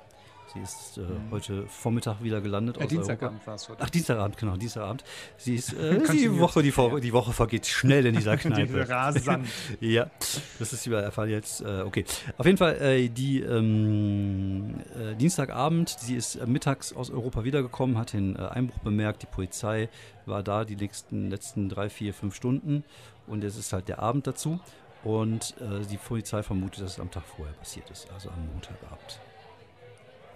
Sie 0.54 0.60
ist 0.60 0.96
äh, 0.96 1.02
heute 1.30 1.66
Vormittag 1.66 2.22
wieder 2.22 2.40
gelandet 2.40 2.78
Äh, 2.78 2.84
aus 2.84 2.88
Dienstagabend 2.88 3.46
war 3.46 3.54
es, 3.56 3.68
oder? 3.68 3.78
Ach, 3.82 3.90
Dienstagabend, 3.90 4.38
genau, 4.38 4.56
Dienstagabend. 4.56 5.04
Sie 5.36 5.56
ist 5.56 5.74
äh, 5.74 6.00
die. 6.12 6.38
Woche, 6.38 6.62
die, 6.62 6.72
Vor- 6.72 7.00
die 7.00 7.12
Woche 7.12 7.32
vergeht 7.34 7.66
schnell 7.66 8.06
in 8.06 8.14
dieser 8.14 8.36
Kneipe. 8.38 8.66
Diese 8.66 8.88
rasant. 8.88 9.46
Ja, 9.80 10.10
das 10.58 10.72
ist 10.72 10.86
über 10.86 11.02
der 11.02 11.12
Fall 11.12 11.28
jetzt. 11.28 11.60
Äh, 11.60 11.82
okay. 11.82 12.04
Auf 12.38 12.46
jeden 12.46 12.56
Fall, 12.56 12.76
äh, 12.80 13.08
die 13.10 13.40
ähm, 13.40 14.76
äh, 14.98 15.14
Dienstagabend, 15.16 15.90
sie 15.98 16.16
ist 16.16 16.46
mittags 16.46 16.94
aus 16.94 17.10
Europa 17.10 17.44
wiedergekommen, 17.44 17.98
hat 17.98 18.14
den 18.14 18.36
Einbruch 18.38 18.78
bemerkt. 18.78 19.22
Die 19.22 19.26
Polizei 19.26 19.88
war 20.24 20.42
da 20.42 20.64
die 20.64 20.76
nächsten, 20.76 21.30
letzten 21.30 21.68
drei, 21.68 21.90
vier, 21.90 22.14
fünf 22.14 22.34
Stunden 22.34 22.84
und 23.26 23.44
es 23.44 23.56
ist 23.56 23.72
halt 23.74 23.88
der 23.88 23.98
Abend 23.98 24.26
dazu. 24.26 24.60
Und 25.04 25.54
die 25.90 25.96
Polizei 25.96 26.42
vermutet, 26.42 26.82
dass 26.82 26.92
es 26.94 27.00
am 27.00 27.10
Tag 27.10 27.22
vorher 27.24 27.54
passiert 27.54 27.88
ist, 27.90 28.10
also 28.12 28.30
am 28.30 28.46
Montagabend. 28.52 29.20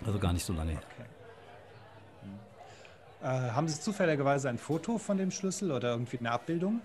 Also 0.05 0.19
gar 0.19 0.33
nicht 0.33 0.45
so 0.45 0.53
lange. 0.53 0.73
Okay. 0.73 1.07
Äh, 3.23 3.27
haben 3.53 3.69
Sie 3.69 3.81
zufälligerweise 3.81 4.49
ein 4.49 4.59
Foto 4.59 4.99
von 4.99 5.17
dem 5.17 5.31
Schlüssel 5.31 5.71
oder 5.71 5.91
irgendwie 5.91 6.19
eine 6.19 6.33
Abbildung? 6.33 6.81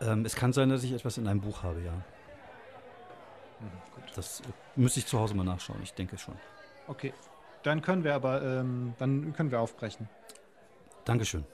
Ähm, 0.00 0.24
es 0.24 0.34
kann 0.34 0.52
sein, 0.52 0.70
dass 0.70 0.82
ich 0.84 0.92
etwas 0.92 1.18
in 1.18 1.28
einem 1.28 1.40
Buch 1.40 1.62
habe, 1.62 1.80
ja. 1.82 1.92
gut. 3.94 4.04
Das 4.16 4.40
äh, 4.40 4.44
müsste 4.76 5.00
ich 5.00 5.06
zu 5.06 5.18
Hause 5.18 5.34
mal 5.34 5.44
nachschauen, 5.44 5.80
ich 5.82 5.92
denke 5.92 6.16
schon. 6.16 6.34
Okay. 6.86 7.12
Dann 7.62 7.82
können 7.82 8.04
wir 8.04 8.14
aber, 8.14 8.42
ähm, 8.42 8.94
dann 8.98 9.34
können 9.34 9.50
wir 9.50 9.60
aufbrechen. 9.60 10.08
Dankeschön. 11.04 11.44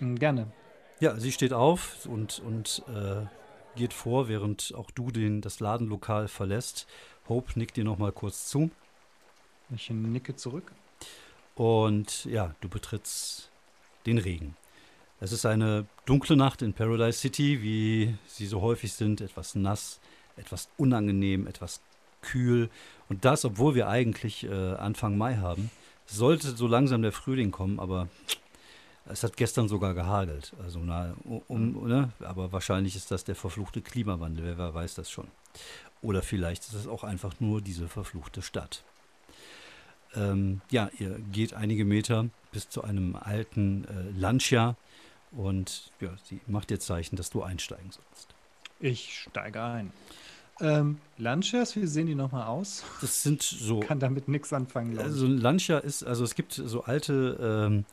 Hm, 0.00 0.18
gerne. 0.18 0.48
Ja, 1.00 1.16
sie 1.16 1.32
steht 1.32 1.52
auf 1.52 2.06
und, 2.06 2.40
und 2.40 2.82
äh, 2.88 3.24
geht 3.76 3.92
vor, 3.92 4.28
während 4.28 4.74
auch 4.74 4.90
du 4.90 5.10
den, 5.10 5.40
das 5.40 5.60
Ladenlokal 5.60 6.28
verlässt. 6.28 6.86
Hope 7.28 7.58
nickt 7.58 7.76
dir 7.76 7.84
nochmal 7.84 8.12
kurz 8.12 8.46
zu. 8.48 8.70
Ich 9.74 9.90
nicke 9.90 10.36
zurück. 10.36 10.72
Und 11.54 12.24
ja, 12.24 12.54
du 12.60 12.68
betrittst 12.68 13.50
den 14.06 14.18
Regen. 14.18 14.56
Es 15.20 15.32
ist 15.32 15.46
eine 15.46 15.86
dunkle 16.04 16.36
Nacht 16.36 16.62
in 16.62 16.74
Paradise 16.74 17.18
City, 17.18 17.62
wie 17.62 18.14
sie 18.26 18.46
so 18.46 18.60
häufig 18.60 18.92
sind. 18.92 19.20
Etwas 19.20 19.54
nass, 19.54 20.00
etwas 20.36 20.68
unangenehm, 20.76 21.46
etwas 21.46 21.80
kühl. 22.20 22.68
Und 23.08 23.24
das, 23.24 23.44
obwohl 23.44 23.74
wir 23.74 23.88
eigentlich 23.88 24.44
äh, 24.44 24.74
Anfang 24.74 25.16
Mai 25.16 25.36
haben. 25.36 25.70
Sollte 26.06 26.54
so 26.54 26.66
langsam 26.66 27.00
der 27.00 27.12
Frühling 27.12 27.50
kommen, 27.50 27.80
aber 27.80 28.08
es 29.06 29.22
hat 29.22 29.36
gestern 29.36 29.68
sogar 29.68 29.94
gehagelt. 29.94 30.52
Also, 30.62 30.80
na, 30.80 31.14
um, 31.48 31.88
ne? 31.88 32.12
Aber 32.20 32.52
wahrscheinlich 32.52 32.96
ist 32.96 33.10
das 33.10 33.24
der 33.24 33.34
verfluchte 33.34 33.80
Klimawandel, 33.80 34.58
wer 34.58 34.74
weiß 34.74 34.94
das 34.94 35.10
schon. 35.10 35.28
Oder 36.02 36.22
vielleicht 36.22 36.64
ist 36.64 36.74
es 36.74 36.86
auch 36.86 37.04
einfach 37.04 37.40
nur 37.40 37.62
diese 37.62 37.88
verfluchte 37.88 38.42
Stadt. 38.42 38.84
Ähm, 40.16 40.60
ja, 40.70 40.90
ihr 40.98 41.18
geht 41.32 41.54
einige 41.54 41.84
Meter 41.84 42.26
bis 42.52 42.68
zu 42.68 42.82
einem 42.84 43.16
alten 43.16 43.84
äh, 43.84 44.18
Lancia 44.18 44.76
und 45.32 45.90
ja, 46.00 46.10
sie 46.24 46.40
macht 46.46 46.70
dir 46.70 46.78
Zeichen, 46.78 47.16
dass 47.16 47.30
du 47.30 47.42
einsteigen 47.42 47.90
sollst. 47.90 48.34
Ich 48.80 49.20
steige 49.20 49.62
ein. 49.62 49.92
Ähm, 50.60 50.98
Lancias, 51.18 51.74
wie 51.74 51.86
sehen 51.86 52.06
die 52.06 52.14
nochmal 52.14 52.46
aus? 52.46 52.84
Das 53.00 53.22
sind 53.22 53.42
so 53.42 53.80
Kann 53.80 53.98
damit 53.98 54.28
nichts 54.28 54.52
anfangen. 54.52 54.92
glaub 54.92 55.06
ich. 55.06 55.12
Also 55.12 55.26
ein 55.26 55.38
Lancia 55.38 55.78
ist, 55.78 56.04
also 56.04 56.22
es 56.22 56.34
gibt 56.36 56.52
so 56.52 56.84
alte, 56.84 57.66
ähm, 57.68 57.84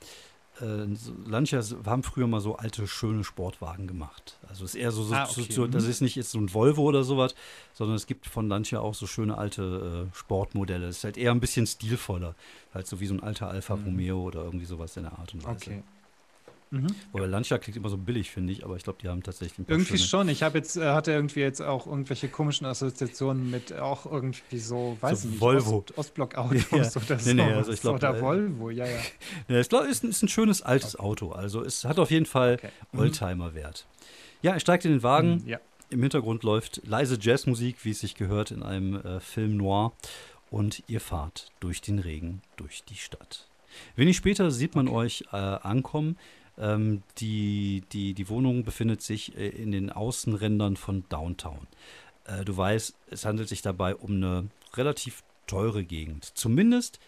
äh, 0.61 0.95
so 0.95 1.13
Lancias 1.27 1.75
haben 1.85 2.03
früher 2.03 2.27
mal 2.27 2.39
so 2.41 2.55
alte, 2.55 2.87
schöne 2.87 3.23
Sportwagen 3.23 3.87
gemacht. 3.87 4.37
Also 4.47 4.63
es 4.65 4.75
ist 4.75 4.81
eher 4.81 4.91
so, 4.91 5.03
so, 5.03 5.15
Ah, 5.15 5.25
so, 5.25 5.41
okay. 5.41 5.51
so 5.53 5.67
das 5.67 5.83
Mhm. 5.85 5.89
ist 5.89 6.01
nicht 6.01 6.15
jetzt 6.15 6.31
so 6.31 6.39
ein 6.39 6.53
Volvo 6.53 6.83
oder 6.83 7.03
sowas, 7.03 7.35
sondern 7.73 7.95
es 7.95 8.05
gibt 8.07 8.27
von 8.27 8.47
Lancia 8.47 8.79
auch 8.79 8.93
so 8.93 9.07
schöne 9.07 9.37
alte 9.37 10.07
äh, 10.11 10.15
Sportmodelle. 10.15 10.87
Es 10.87 10.97
ist 10.99 11.03
halt 11.03 11.17
eher 11.17 11.31
ein 11.31 11.39
bisschen 11.39 11.67
stilvoller. 11.67 12.35
Halt 12.73 12.87
so 12.87 12.99
wie 12.99 13.07
so 13.07 13.13
ein 13.15 13.23
alter 13.23 13.49
Alfa 13.49 13.75
Mhm. 13.75 13.83
Romeo 13.85 14.21
oder 14.21 14.43
irgendwie 14.43 14.65
sowas 14.65 14.95
in 14.97 15.03
der 15.03 15.17
Art 15.19 15.33
und 15.33 15.43
Weise. 15.43 15.55
okay. 15.55 15.83
Mhm. 16.73 16.87
Wobei 17.11 17.25
Lancia 17.25 17.57
klingt 17.57 17.75
immer 17.75 17.89
so 17.89 17.97
billig, 17.97 18.31
finde 18.31 18.53
ich, 18.53 18.63
aber 18.63 18.77
ich 18.77 18.83
glaube, 18.83 18.97
die 19.01 19.09
haben 19.09 19.21
tatsächlich 19.23 19.67
Irgendwie 19.67 19.97
schöne. 19.97 20.07
schon. 20.07 20.29
Ich 20.29 20.41
habe 20.41 20.57
jetzt, 20.57 20.77
äh, 20.77 20.85
hatte 20.93 21.11
irgendwie 21.11 21.41
jetzt 21.41 21.61
auch 21.61 21.85
irgendwelche 21.85 22.29
komischen 22.29 22.65
Assoziationen 22.65 23.51
mit 23.51 23.73
auch 23.77 24.05
irgendwie 24.05 24.57
so, 24.57 24.97
weiß 25.01 25.23
So 25.23 25.27
ich 25.27 25.31
nicht, 25.33 25.41
Volvo. 25.41 25.77
Ost, 25.79 25.97
Ostblock-Autos 25.97 26.61
Ja. 26.71 26.77
oder 26.77 27.19
so. 27.19 27.33
Nee, 27.33 27.33
nee, 27.33 27.53
also 27.53 27.71
ich 27.73 27.81
glaub, 27.81 27.95
oder 27.95 28.15
äh, 28.17 28.21
Volvo, 28.21 28.69
ja, 28.69 28.85
ja. 28.85 28.99
Ja, 29.49 29.59
ich 29.59 29.67
glaube, 29.69 29.85
es 29.87 29.91
ist, 29.97 30.03
ein- 30.05 30.09
ist 30.11 30.23
ein 30.23 30.29
schönes 30.29 30.61
altes 30.61 30.95
Auto. 30.97 31.31
Also 31.33 31.61
es 31.63 31.83
hat 31.83 31.99
auf 31.99 32.09
jeden 32.09 32.25
Fall 32.25 32.53
Okay. 32.55 32.69
Mhm. 32.93 32.99
Oldtimer-Wert. 32.99 33.85
Ja, 34.41 34.53
er 34.53 34.59
steigt 34.61 34.85
in 34.85 34.91
den 34.91 35.03
Wagen. 35.03 35.41
Mhm, 35.43 35.47
Ja. 35.47 35.59
Im 35.89 35.99
Hintergrund 36.01 36.43
läuft 36.43 36.81
leise 36.87 37.17
Jazzmusik, 37.19 37.83
wie 37.83 37.91
es 37.91 37.99
sich 37.99 38.15
gehört 38.15 38.51
in 38.51 38.63
einem 38.63 38.95
äh, 38.95 39.19
Film 39.19 39.57
noir. 39.57 39.91
Und 40.49 40.83
ihr 40.87 41.01
fahrt 41.01 41.47
durch 41.59 41.81
den 41.81 41.99
Regen, 41.99 42.41
durch 42.55 42.83
die 42.85 42.95
Stadt. 42.95 43.47
Wenig 43.97 44.15
später 44.17 44.51
sieht 44.51 44.73
man 44.75 44.87
euch 44.87 45.25
äh, 45.33 45.35
ankommen. 45.35 46.17
Ähm, 46.61 47.01
die, 47.17 47.83
die, 47.91 48.13
die 48.13 48.29
Wohnung 48.29 48.63
befindet 48.63 49.01
sich 49.01 49.35
äh, 49.35 49.49
in 49.49 49.71
den 49.71 49.89
Außenrändern 49.89 50.77
von 50.77 51.03
Downtown. 51.09 51.67
Äh, 52.25 52.45
du 52.45 52.55
weißt, 52.55 52.93
es 53.09 53.25
handelt 53.25 53.49
sich 53.49 53.63
dabei 53.63 53.95
um 53.95 54.11
eine 54.11 54.47
relativ 54.75 55.23
teure 55.47 55.83
Gegend. 55.83 56.31
Zumindest 56.35 56.99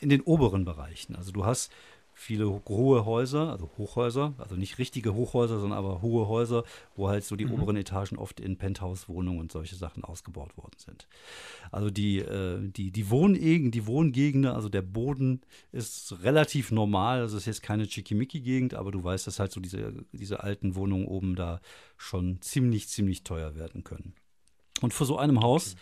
in 0.00 0.08
den 0.08 0.22
oberen 0.22 0.64
Bereichen. 0.64 1.14
Also 1.14 1.30
du 1.30 1.44
hast 1.44 1.70
viele 2.18 2.62
hohe 2.66 3.04
Häuser, 3.04 3.50
also 3.50 3.70
Hochhäuser, 3.76 4.34
also 4.38 4.56
nicht 4.56 4.78
richtige 4.78 5.12
Hochhäuser, 5.12 5.60
sondern 5.60 5.78
aber 5.78 6.00
hohe 6.00 6.26
Häuser, 6.26 6.64
wo 6.94 7.08
halt 7.08 7.24
so 7.24 7.36
die 7.36 7.44
Mhm. 7.44 7.52
oberen 7.52 7.76
Etagen 7.76 8.16
oft 8.16 8.40
in 8.40 8.56
Penthouse-Wohnungen 8.56 9.38
und 9.38 9.52
solche 9.52 9.76
Sachen 9.76 10.02
ausgebaut 10.02 10.56
worden 10.56 10.76
sind. 10.78 11.06
Also 11.70 11.90
die, 11.90 12.20
äh, 12.20 12.58
die, 12.70 12.90
die 12.90 13.10
Wohngegend, 13.10 13.74
die 13.74 13.86
Wohngegenden, 13.86 14.50
also 14.50 14.70
der 14.70 14.80
Boden 14.80 15.42
ist 15.72 16.22
relativ 16.22 16.72
normal, 16.72 17.20
also 17.20 17.36
es 17.36 17.42
ist 17.42 17.46
jetzt 17.46 17.62
keine 17.62 17.84
Schickimicki-Gegend, 17.84 18.72
aber 18.72 18.92
du 18.92 19.04
weißt, 19.04 19.26
dass 19.26 19.38
halt 19.38 19.52
so 19.52 19.60
diese, 19.60 19.92
diese 20.12 20.42
alten 20.42 20.74
Wohnungen 20.74 21.06
oben 21.06 21.36
da 21.36 21.60
schon 21.98 22.40
ziemlich, 22.40 22.88
ziemlich 22.88 23.24
teuer 23.24 23.56
werden 23.56 23.84
können. 23.84 24.14
Und 24.80 24.94
vor 24.94 25.06
so 25.06 25.18
einem 25.18 25.42
Haus 25.42 25.76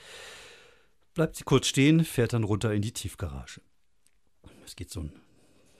bleibt 1.14 1.36
sie 1.36 1.44
kurz 1.44 1.68
stehen, 1.68 2.04
fährt 2.04 2.32
dann 2.32 2.42
runter 2.42 2.74
in 2.74 2.82
die 2.82 2.92
Tiefgarage. 2.92 3.60
Es 4.66 4.74
geht 4.74 4.90
so 4.90 5.00
ein 5.00 5.12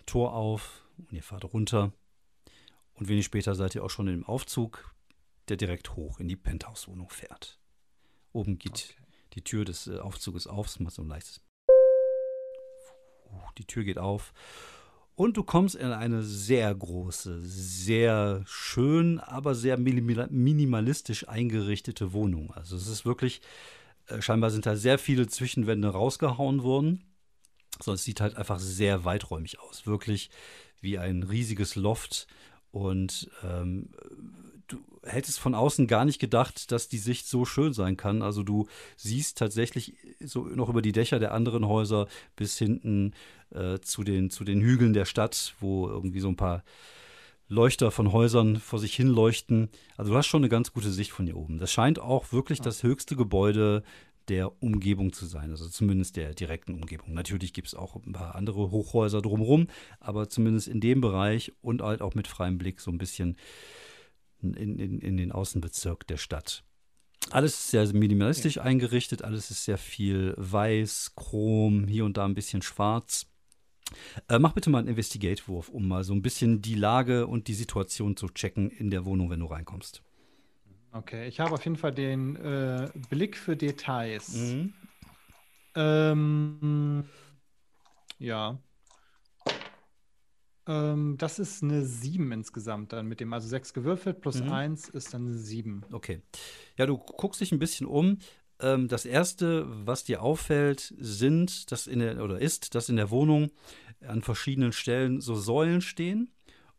Tor 0.06 0.34
auf 0.34 0.86
und 0.98 1.12
ihr 1.12 1.22
fahrt 1.22 1.44
runter. 1.52 1.92
Und 2.94 3.08
wenig 3.08 3.24
später 3.24 3.54
seid 3.54 3.74
ihr 3.74 3.84
auch 3.84 3.90
schon 3.90 4.08
im 4.08 4.24
Aufzug, 4.24 4.94
der 5.48 5.56
direkt 5.56 5.96
hoch 5.96 6.20
in 6.20 6.28
die 6.28 6.36
Penthouse-Wohnung 6.36 7.10
fährt. 7.10 7.58
Oben 8.32 8.58
geht 8.58 8.96
die 9.34 9.42
Tür 9.42 9.64
des 9.64 9.86
äh, 9.86 9.98
Aufzuges 9.98 10.46
auf, 10.46 10.66
es 10.66 10.78
macht 10.80 10.94
so 10.94 11.02
ein 11.02 11.08
leichtes. 11.08 11.40
Die 13.58 13.66
Tür 13.66 13.82
geht 13.82 13.98
auf 13.98 14.32
und 15.16 15.36
du 15.36 15.42
kommst 15.42 15.74
in 15.74 15.88
eine 15.88 16.22
sehr 16.22 16.72
große, 16.72 17.40
sehr 17.42 18.42
schön, 18.46 19.18
aber 19.18 19.54
sehr 19.54 19.76
minima- 19.76 20.28
minimalistisch 20.30 21.28
eingerichtete 21.28 22.12
Wohnung. 22.12 22.52
Also 22.52 22.76
es 22.76 22.86
ist 22.86 23.04
wirklich, 23.04 23.40
äh, 24.06 24.22
scheinbar 24.22 24.50
sind 24.50 24.66
da 24.66 24.76
sehr 24.76 24.98
viele 24.98 25.26
Zwischenwände 25.26 25.88
rausgehauen 25.88 26.62
worden. 26.62 27.04
Sondern 27.80 27.96
es 27.96 28.04
sieht 28.04 28.20
halt 28.20 28.36
einfach 28.36 28.58
sehr 28.58 29.04
weiträumig 29.04 29.60
aus. 29.60 29.86
Wirklich 29.86 30.30
wie 30.80 30.98
ein 30.98 31.22
riesiges 31.22 31.76
Loft. 31.76 32.26
Und 32.70 33.30
ähm, 33.42 33.90
du 34.68 34.78
hättest 35.02 35.38
von 35.38 35.54
außen 35.54 35.86
gar 35.86 36.04
nicht 36.04 36.18
gedacht, 36.18 36.72
dass 36.72 36.88
die 36.88 36.98
Sicht 36.98 37.26
so 37.26 37.44
schön 37.44 37.72
sein 37.72 37.96
kann. 37.96 38.22
Also 38.22 38.42
du 38.42 38.66
siehst 38.96 39.38
tatsächlich 39.38 39.94
so 40.20 40.44
noch 40.44 40.68
über 40.68 40.82
die 40.82 40.92
Dächer 40.92 41.18
der 41.18 41.32
anderen 41.32 41.66
Häuser 41.66 42.08
bis 42.36 42.58
hinten 42.58 43.12
äh, 43.50 43.78
zu, 43.80 44.04
den, 44.04 44.30
zu 44.30 44.44
den 44.44 44.60
Hügeln 44.60 44.92
der 44.92 45.04
Stadt, 45.04 45.54
wo 45.60 45.88
irgendwie 45.88 46.20
so 46.20 46.28
ein 46.28 46.36
paar 46.36 46.64
Leuchter 47.48 47.90
von 47.90 48.12
Häusern 48.12 48.56
vor 48.56 48.78
sich 48.78 48.94
hin 48.94 49.08
leuchten. 49.08 49.68
Also 49.96 50.12
du 50.12 50.18
hast 50.18 50.26
schon 50.26 50.40
eine 50.40 50.48
ganz 50.48 50.72
gute 50.72 50.90
Sicht 50.90 51.12
von 51.12 51.26
hier 51.26 51.36
oben. 51.36 51.58
Das 51.58 51.70
scheint 51.72 51.98
auch 51.98 52.32
wirklich 52.32 52.60
das 52.60 52.82
höchste 52.82 53.16
Gebäude 53.16 53.82
der 54.28 54.62
Umgebung 54.62 55.12
zu 55.12 55.26
sein, 55.26 55.50
also 55.50 55.68
zumindest 55.68 56.16
der 56.16 56.34
direkten 56.34 56.74
Umgebung. 56.74 57.14
Natürlich 57.14 57.52
gibt 57.52 57.68
es 57.68 57.74
auch 57.74 57.96
ein 57.96 58.12
paar 58.12 58.34
andere 58.34 58.70
Hochhäuser 58.70 59.22
drumherum, 59.22 59.68
aber 60.00 60.28
zumindest 60.28 60.68
in 60.68 60.80
dem 60.80 61.00
Bereich 61.00 61.52
und 61.60 61.82
halt 61.82 62.02
auch 62.02 62.14
mit 62.14 62.28
freiem 62.28 62.58
Blick 62.58 62.80
so 62.80 62.90
ein 62.90 62.98
bisschen 62.98 63.36
in, 64.42 64.78
in, 64.78 64.98
in 65.00 65.16
den 65.16 65.32
Außenbezirk 65.32 66.06
der 66.06 66.16
Stadt. 66.16 66.64
Alles 67.30 67.54
ist 67.54 67.70
sehr 67.70 67.90
minimalistisch 67.92 68.58
eingerichtet, 68.58 69.22
alles 69.22 69.50
ist 69.50 69.64
sehr 69.64 69.78
viel 69.78 70.34
weiß, 70.36 71.12
chrom, 71.16 71.86
hier 71.88 72.04
und 72.04 72.16
da 72.16 72.24
ein 72.24 72.34
bisschen 72.34 72.60
schwarz. 72.60 73.26
Äh, 74.28 74.38
mach 74.38 74.52
bitte 74.52 74.70
mal 74.70 74.78
einen 74.78 74.88
Investigate-Wurf, 74.88 75.68
um 75.68 75.88
mal 75.88 76.04
so 76.04 76.12
ein 76.12 76.22
bisschen 76.22 76.60
die 76.60 76.74
Lage 76.74 77.26
und 77.26 77.48
die 77.48 77.54
Situation 77.54 78.16
zu 78.16 78.28
checken 78.28 78.70
in 78.70 78.90
der 78.90 79.04
Wohnung, 79.04 79.30
wenn 79.30 79.40
du 79.40 79.46
reinkommst. 79.46 80.02
Okay, 80.94 81.26
ich 81.26 81.40
habe 81.40 81.52
auf 81.52 81.64
jeden 81.64 81.76
Fall 81.76 81.92
den 81.92 82.36
äh, 82.36 82.88
Blick 83.10 83.36
für 83.36 83.56
Details. 83.56 84.32
Mhm. 84.34 84.72
Ähm, 85.74 87.04
ja. 88.20 88.58
Ähm, 90.68 91.16
das 91.18 91.40
ist 91.40 91.64
eine 91.64 91.84
7 91.84 92.30
insgesamt 92.30 92.92
dann 92.92 93.08
mit 93.08 93.18
dem, 93.18 93.32
also 93.32 93.48
6 93.48 93.74
gewürfelt 93.74 94.20
plus 94.20 94.40
mhm. 94.40 94.52
1 94.52 94.88
ist 94.90 95.12
dann 95.12 95.26
eine 95.26 95.34
7. 95.34 95.84
Okay. 95.90 96.22
Ja, 96.78 96.86
du 96.86 96.96
guckst 96.96 97.40
dich 97.40 97.50
ein 97.50 97.58
bisschen 97.58 97.88
um. 97.88 98.18
Ähm, 98.60 98.86
das 98.86 99.04
erste, 99.04 99.66
was 99.66 100.04
dir 100.04 100.22
auffällt, 100.22 100.94
sind, 100.96 101.72
dass 101.72 101.88
in 101.88 101.98
der, 101.98 102.22
oder 102.22 102.40
ist, 102.40 102.76
dass 102.76 102.88
in 102.88 102.96
der 102.96 103.10
Wohnung 103.10 103.50
an 104.06 104.22
verschiedenen 104.22 104.70
Stellen 104.70 105.20
so 105.20 105.34
Säulen 105.34 105.80
stehen 105.80 106.30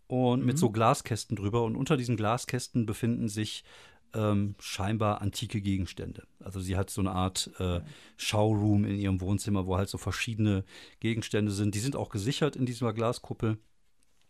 und 0.08 0.40
mhm. 0.40 0.46
mit 0.46 0.58
so 0.58 0.70
Glaskästen 0.70 1.36
drüber. 1.36 1.64
Und 1.64 1.76
unter 1.76 1.98
diesen 1.98 2.16
Glaskästen 2.16 2.86
befinden 2.86 3.28
sich 3.28 3.66
ähm, 4.14 4.56
scheinbar 4.60 5.22
antike 5.22 5.62
Gegenstände. 5.62 6.28
Also 6.40 6.60
sie 6.60 6.78
hat 6.78 6.90
so 6.90 7.02
eine 7.02 7.12
Art 7.12 7.52
äh, 7.60 7.82
Showroom 8.18 8.86
in 8.86 8.98
ihrem 8.98 9.22
Wohnzimmer, 9.22 9.68
wo 9.68 9.78
halt 9.78 9.90
so 9.90 9.98
verschiedene 9.98 10.64
Gegenstände 11.00 11.52
sind. 11.52 11.76
Die 11.76 11.80
sind 11.80 11.96
auch 11.96 12.10
gesichert 12.10 12.56
in 12.56 12.66
dieser 12.66 12.94
Glaskuppel, 12.94 13.58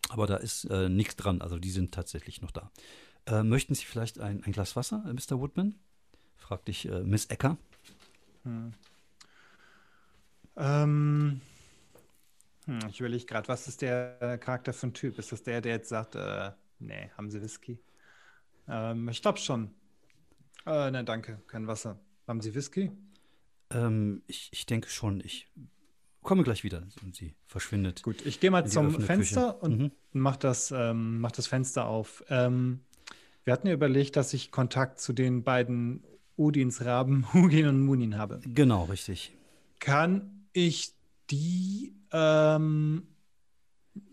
aber 0.10 0.28
da 0.28 0.38
ist 0.38 0.66
äh, 0.66 0.90
nichts 0.90 1.16
dran. 1.16 1.42
Also 1.42 1.60
die 1.60 1.72
sind 1.72 1.94
tatsächlich 1.94 2.42
noch 2.42 2.52
da. 2.52 2.72
Äh, 3.26 3.44
möchten 3.44 3.76
Sie 3.76 3.86
vielleicht 3.86 4.20
ein, 4.20 4.44
ein 4.44 4.52
Glas 4.52 4.76
Wasser, 4.76 5.04
äh, 5.08 5.14
Mr. 5.14 5.40
Woodman? 5.40 5.76
fragt 6.38 6.68
dich 6.68 6.88
äh, 6.88 7.02
Miss 7.04 7.26
Ecker. 7.26 7.58
Hm. 8.44 8.74
Ähm, 10.58 11.42
hm, 12.66 12.80
ich 12.90 13.00
überlege 13.00 13.26
gerade, 13.26 13.48
was 13.48 13.68
ist 13.68 13.82
der 13.82 14.38
Charakter 14.40 14.74
für 14.74 14.88
ein 14.88 14.94
Typ? 14.94 15.18
Ist 15.20 15.32
das 15.32 15.44
der, 15.44 15.62
der 15.62 15.74
jetzt 15.74 15.90
sagt, 15.90 16.16
äh, 16.16 16.52
nee, 16.80 17.10
haben 17.18 17.30
Sie 17.30 17.42
Whisky? 17.42 17.80
Ähm, 18.68 19.10
ich 19.10 19.22
glaube 19.22 19.40
schon. 19.40 19.72
Äh, 20.66 20.92
nein, 20.92 21.06
danke, 21.06 21.42
kein 21.48 21.68
Wasser. 21.68 22.00
Haben 22.28 22.42
Sie 22.42 22.56
Whisky? 22.56 22.92
Ähm, 23.70 24.24
ich, 24.28 24.50
ich 24.52 24.66
denke 24.66 24.90
schon. 24.90 25.22
Ich 25.22 25.48
komme 26.26 26.44
gleich 26.44 26.64
wieder 26.64 26.84
und 27.04 27.16
sie 27.16 27.36
verschwindet. 27.46 28.04
Gut, 28.04 28.26
ich 28.26 28.40
gehe 28.40 28.52
mal 28.52 28.68
zum 28.68 29.00
Fenster 29.00 29.54
Küche. 29.54 29.66
und 29.66 29.80
mhm. 29.80 29.92
mach, 30.12 30.36
das, 30.36 30.72
ähm, 30.72 31.20
mach 31.22 31.32
das 31.32 31.48
Fenster 31.48 31.86
auf. 31.86 32.24
Ähm, 32.30 32.82
wir 33.44 33.54
hatten 33.54 33.68
ja 33.68 33.74
überlegt, 33.74 34.16
dass 34.16 34.34
ich 34.34 34.52
Kontakt 34.52 35.00
zu 35.00 35.14
den 35.14 35.44
beiden 35.44 36.04
Udins 36.38 36.84
Raben, 36.84 37.26
Hugin 37.34 37.68
und 37.68 37.80
Munin 37.82 38.18
habe. 38.18 38.42
Genau, 38.44 38.86
richtig. 38.86 39.34
Kann 39.80 40.48
ich 40.52 40.94
die, 41.30 41.96
ähm, 42.12 43.08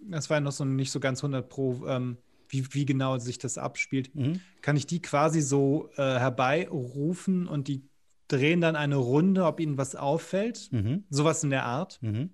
das 0.03 0.31
war 0.31 0.37
ja 0.37 0.41
noch 0.43 0.53
so 0.53 0.65
nicht 0.65 0.93
so 0.93 1.01
ganz 1.01 1.21
100 1.21 1.49
pro, 1.49 1.87
ähm, 1.87 2.19
wie, 2.53 2.73
wie 2.75 2.85
genau 2.85 3.19
sich 3.19 3.39
das 3.39 3.59
abspielt, 3.59 4.15
mhm. 4.15 4.41
kann 4.61 4.77
ich 4.77 4.87
die 4.87 5.01
quasi 5.01 5.41
so 5.41 5.91
äh, 5.97 6.03
herbeirufen 6.03 7.49
und 7.49 7.67
die 7.67 7.89
drehen 8.29 8.61
dann 8.61 8.77
eine 8.77 8.97
Runde, 8.97 9.45
ob 9.45 9.61
ihnen 9.61 9.79
was 9.79 9.97
auffällt. 9.97 10.71
Mhm. 10.71 11.05
Sowas 11.11 11.43
in 11.45 11.51
der 11.51 11.65
Art. 11.65 11.99
Mhm. 12.03 12.31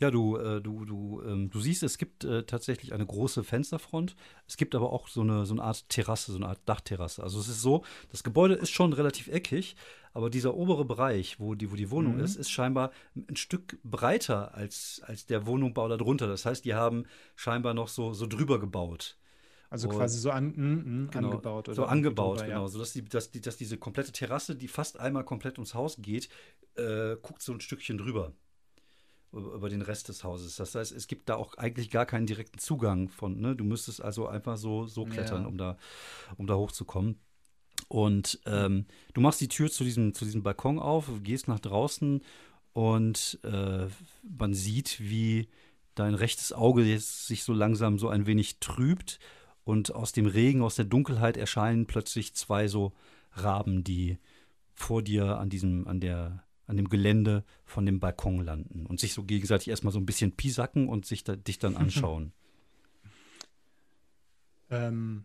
Ja, 0.00 0.10
du, 0.10 0.36
äh, 0.36 0.60
du, 0.60 0.84
du, 0.84 1.22
ähm, 1.22 1.50
du 1.50 1.60
siehst, 1.60 1.82
es 1.82 1.98
gibt 1.98 2.24
äh, 2.24 2.44
tatsächlich 2.44 2.92
eine 2.92 3.06
große 3.06 3.44
Fensterfront. 3.44 4.16
Es 4.46 4.56
gibt 4.56 4.74
aber 4.74 4.92
auch 4.92 5.08
so 5.08 5.20
eine, 5.20 5.46
so 5.46 5.54
eine 5.54 5.62
Art 5.62 5.88
Terrasse, 5.88 6.32
so 6.32 6.38
eine 6.38 6.48
Art 6.48 6.60
Dachterrasse. 6.66 7.22
Also 7.22 7.38
es 7.38 7.48
ist 7.48 7.62
so, 7.62 7.84
das 8.10 8.24
Gebäude 8.24 8.54
ist 8.54 8.70
schon 8.70 8.92
relativ 8.92 9.28
eckig, 9.28 9.76
aber 10.12 10.30
dieser 10.30 10.54
obere 10.54 10.84
Bereich, 10.84 11.38
wo 11.38 11.54
die, 11.54 11.70
wo 11.70 11.76
die 11.76 11.90
Wohnung 11.90 12.16
mhm. 12.16 12.24
ist, 12.24 12.36
ist 12.36 12.50
scheinbar 12.50 12.90
ein 13.14 13.36
Stück 13.36 13.78
breiter 13.84 14.54
als, 14.54 15.00
als 15.04 15.26
der 15.26 15.46
Wohnungbau 15.46 15.88
darunter. 15.88 16.26
Das 16.26 16.44
heißt, 16.44 16.64
die 16.64 16.74
haben 16.74 17.04
scheinbar 17.36 17.74
noch 17.74 17.88
so, 17.88 18.12
so 18.14 18.26
drüber 18.26 18.58
gebaut. 18.58 19.16
Also 19.74 19.88
und 19.88 19.96
quasi 19.96 20.20
so 20.20 20.30
an, 20.30 20.52
mm, 20.54 21.06
mm, 21.06 21.10
genau, 21.10 21.30
angebaut. 21.30 21.68
Oder 21.68 21.74
so 21.74 21.84
angebaut, 21.84 22.36
drüber, 22.38 22.46
genau. 22.46 22.62
Ja. 22.62 22.68
So 22.68 22.78
dass, 22.78 22.92
die, 22.92 23.04
dass, 23.04 23.32
die, 23.32 23.40
dass 23.40 23.56
diese 23.56 23.76
komplette 23.76 24.12
Terrasse, 24.12 24.54
die 24.54 24.68
fast 24.68 25.00
einmal 25.00 25.24
komplett 25.24 25.58
ums 25.58 25.74
Haus 25.74 25.96
geht, 25.98 26.28
äh, 26.76 27.16
guckt 27.20 27.42
so 27.42 27.52
ein 27.52 27.60
Stückchen 27.60 27.98
drüber. 27.98 28.32
Über 29.32 29.68
den 29.68 29.82
Rest 29.82 30.08
des 30.08 30.22
Hauses. 30.22 30.54
Das 30.54 30.76
heißt, 30.76 30.92
es 30.92 31.08
gibt 31.08 31.28
da 31.28 31.34
auch 31.34 31.54
eigentlich 31.54 31.90
gar 31.90 32.06
keinen 32.06 32.26
direkten 32.26 32.60
Zugang 32.60 33.08
von. 33.08 33.40
Ne? 33.40 33.56
Du 33.56 33.64
müsstest 33.64 34.00
also 34.00 34.28
einfach 34.28 34.56
so, 34.56 34.86
so 34.86 35.06
klettern, 35.06 35.42
ja. 35.42 35.48
um, 35.48 35.58
da, 35.58 35.76
um 36.36 36.46
da 36.46 36.54
hochzukommen. 36.54 37.18
Und 37.88 38.38
ähm, 38.46 38.86
du 39.12 39.20
machst 39.20 39.40
die 39.40 39.48
Tür 39.48 39.72
zu 39.72 39.82
diesem, 39.82 40.14
zu 40.14 40.24
diesem 40.24 40.44
Balkon 40.44 40.78
auf, 40.78 41.10
gehst 41.24 41.48
nach 41.48 41.58
draußen 41.58 42.22
und 42.74 43.40
äh, 43.42 43.86
man 44.22 44.54
sieht, 44.54 45.00
wie 45.00 45.48
dein 45.96 46.14
rechtes 46.14 46.52
Auge 46.52 46.84
jetzt 46.84 47.26
sich 47.26 47.42
so 47.42 47.52
langsam 47.52 47.98
so 47.98 48.08
ein 48.08 48.26
wenig 48.26 48.60
trübt 48.60 49.18
und 49.64 49.94
aus 49.94 50.12
dem 50.12 50.26
Regen, 50.26 50.62
aus 50.62 50.76
der 50.76 50.84
Dunkelheit 50.84 51.36
erscheinen 51.36 51.86
plötzlich 51.86 52.34
zwei 52.34 52.68
so 52.68 52.92
Raben, 53.32 53.82
die 53.82 54.18
vor 54.74 55.02
dir 55.02 55.38
an 55.38 55.48
diesem, 55.48 55.88
an 55.88 56.00
der, 56.00 56.44
an 56.66 56.76
dem 56.76 56.88
Gelände 56.88 57.44
von 57.64 57.86
dem 57.86 58.00
Balkon 58.00 58.40
landen 58.40 58.86
und 58.86 59.00
sich 59.00 59.14
so 59.14 59.24
gegenseitig 59.24 59.68
erstmal 59.68 59.92
so 59.92 59.98
ein 59.98 60.06
bisschen 60.06 60.32
pisacken 60.32 60.88
und 60.88 61.06
sich 61.06 61.24
da, 61.24 61.36
dich 61.36 61.58
dann 61.58 61.76
anschauen. 61.76 62.32
ähm, 64.70 65.24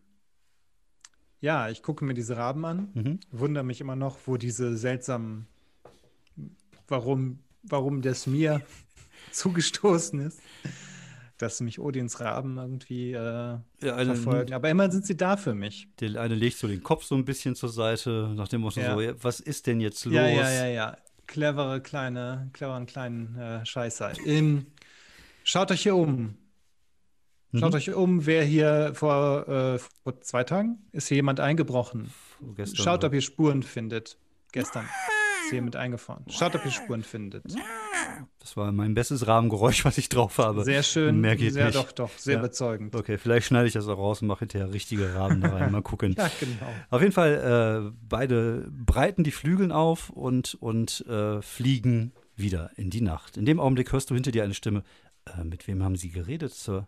ja, 1.41 1.69
ich 1.69 1.83
gucke 1.83 2.03
mir 2.03 2.13
diese 2.13 2.35
Raben 2.35 2.65
an, 2.65 2.89
mhm. 2.93 3.19
wundere 3.31 3.63
mich 3.63 3.81
immer 3.81 3.95
noch, 3.95 4.17
wo 4.25 4.37
diese 4.37 4.77
seltsamen, 4.77 5.47
warum, 6.87 7.39
warum 7.63 8.01
das 8.01 8.27
mir 8.27 8.61
zugestoßen 9.31 10.19
ist 10.21 10.41
dass 11.39 11.61
mich 11.61 11.79
Odins 11.79 12.19
Raben 12.19 12.57
irgendwie 12.57 13.13
äh, 13.13 13.15
ja, 13.15 13.95
eine, 13.95 14.15
verfolgen. 14.15 14.53
Aber 14.53 14.69
immer 14.69 14.91
sind 14.91 15.05
sie 15.05 15.17
da 15.17 15.37
für 15.37 15.55
mich. 15.55 15.87
Der 15.99 16.21
eine 16.21 16.35
legt 16.35 16.57
so 16.57 16.67
den 16.67 16.83
Kopf 16.83 17.05
so 17.05 17.15
ein 17.15 17.25
bisschen 17.25 17.55
zur 17.55 17.69
Seite, 17.69 18.31
nach 18.35 18.49
dem 18.49 18.61
Motto 18.61 18.81
ja. 18.81 18.93
so, 18.93 19.23
was 19.23 19.39
ist 19.39 19.65
denn 19.65 19.79
jetzt 19.79 20.03
los? 20.05 20.13
Ja, 20.13 20.27
ja, 20.27 20.51
ja, 20.51 20.67
ja. 20.67 20.97
Clevere 21.27 21.81
kleine, 21.81 22.49
cleveren 22.53 22.85
kleinen 22.85 23.37
äh, 23.37 23.65
Scheißer. 23.65 24.19
In, 24.25 24.65
schaut 25.43 25.71
euch 25.71 25.83
hier 25.83 25.95
um. 25.95 26.35
Schaut 27.53 27.71
mhm. 27.71 27.77
euch 27.77 27.93
um, 27.93 28.25
wer 28.25 28.43
hier 28.43 28.91
vor, 28.93 29.47
äh, 29.47 29.79
vor 29.79 30.21
zwei 30.21 30.43
Tagen 30.43 30.77
ist 30.91 31.07
hier 31.07 31.15
jemand 31.15 31.39
eingebrochen. 31.39 32.11
Gestern 32.55 32.83
Schaut, 32.83 33.03
ob 33.03 33.13
ihr 33.13 33.21
Spuren 33.21 33.63
findet. 33.63 34.17
Gestern 34.51 34.87
hier 35.49 35.57
jemand 35.57 35.75
eingefahren. 35.75 36.23
Schaut, 36.29 36.55
ob 36.55 36.65
ihr 36.65 36.71
Spuren 36.71 37.03
findet. 37.03 37.43
Das 38.39 38.57
war 38.57 38.71
mein 38.71 38.93
bestes 38.93 39.27
Rahmengeräusch, 39.27 39.85
was 39.85 39.97
ich 39.97 40.09
drauf 40.09 40.37
habe. 40.37 40.63
Sehr 40.63 40.83
schön. 40.83 41.19
Mehr 41.21 41.35
geht 41.35 41.53
sehr, 41.53 41.65
nicht. 41.65 41.77
doch, 41.77 41.91
doch, 41.91 42.09
sehr 42.17 42.35
ja. 42.35 42.39
überzeugend. 42.39 42.95
Okay, 42.95 43.17
vielleicht 43.17 43.47
schneide 43.47 43.67
ich 43.67 43.73
das 43.73 43.87
auch 43.87 43.97
raus 43.97 44.21
und 44.21 44.27
mache 44.27 44.39
hinterher 44.39 44.73
richtige 44.73 45.13
Rahmen 45.15 45.41
da 45.41 45.49
rein. 45.49 45.71
Mal 45.71 45.81
gucken. 45.81 46.13
ja, 46.17 46.29
genau. 46.39 46.71
Auf 46.89 47.01
jeden 47.01 47.13
Fall, 47.13 47.91
äh, 47.91 47.97
beide 48.07 48.69
breiten 48.71 49.23
die 49.23 49.31
Flügel 49.31 49.71
auf 49.71 50.09
und, 50.09 50.55
und 50.55 51.05
äh, 51.07 51.41
fliegen 51.41 52.13
wieder 52.35 52.71
in 52.75 52.89
die 52.89 53.01
Nacht. 53.01 53.37
In 53.37 53.45
dem 53.45 53.59
Augenblick 53.59 53.91
hörst 53.91 54.09
du 54.09 54.15
hinter 54.15 54.31
dir 54.31 54.43
eine 54.43 54.53
Stimme. 54.53 54.83
Äh, 55.25 55.43
mit 55.43 55.67
wem 55.67 55.83
haben 55.83 55.95
sie 55.95 56.09
geredet, 56.09 56.53
Sir? 56.53 56.87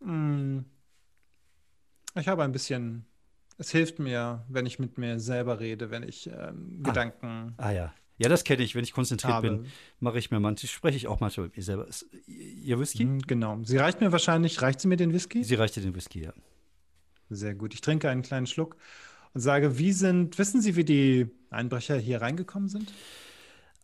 Hm. 0.00 0.64
Ich 2.18 2.28
habe 2.28 2.44
ein 2.44 2.52
bisschen 2.52 3.06
es 3.58 3.70
hilft 3.70 3.98
mir, 3.98 4.44
wenn 4.48 4.66
ich 4.66 4.78
mit 4.78 4.98
mir 4.98 5.18
selber 5.18 5.60
rede, 5.60 5.90
wenn 5.90 6.02
ich 6.02 6.28
ähm, 6.28 6.80
ah. 6.82 6.88
Gedanken. 6.88 7.54
Ah 7.56 7.70
ja. 7.70 7.94
Ja, 8.18 8.30
das 8.30 8.44
kenne 8.44 8.62
ich. 8.62 8.74
Wenn 8.74 8.84
ich 8.84 8.92
konzentriert 8.92 9.34
habe. 9.34 9.50
bin, 9.50 9.66
mache 10.00 10.18
ich 10.18 10.30
mir 10.30 10.40
manchmal, 10.40 10.68
spreche 10.68 10.96
ich 10.96 11.06
auch 11.06 11.20
manchmal 11.20 11.46
mit 11.46 11.56
mir 11.56 11.62
selber. 11.62 11.86
Ist, 11.86 12.06
ihr 12.26 12.78
Whisky? 12.80 13.04
Mhm, 13.04 13.22
genau. 13.22 13.58
Sie 13.62 13.76
reicht 13.76 14.00
mir 14.00 14.10
wahrscheinlich, 14.10 14.62
reicht 14.62 14.80
sie 14.80 14.88
mir 14.88 14.96
den 14.96 15.12
Whisky? 15.12 15.44
Sie 15.44 15.54
reicht 15.54 15.76
dir 15.76 15.82
den 15.82 15.94
Whisky, 15.94 16.24
ja. 16.24 16.32
Sehr 17.28 17.54
gut. 17.54 17.74
Ich 17.74 17.80
trinke 17.80 18.08
einen 18.08 18.22
kleinen 18.22 18.46
Schluck 18.46 18.76
und 19.34 19.40
sage, 19.40 19.78
wie 19.78 19.92
sind, 19.92 20.38
wissen 20.38 20.62
Sie, 20.62 20.76
wie 20.76 20.84
die 20.84 21.30
Einbrecher 21.50 21.98
hier 21.98 22.22
reingekommen 22.22 22.68
sind? 22.68 22.92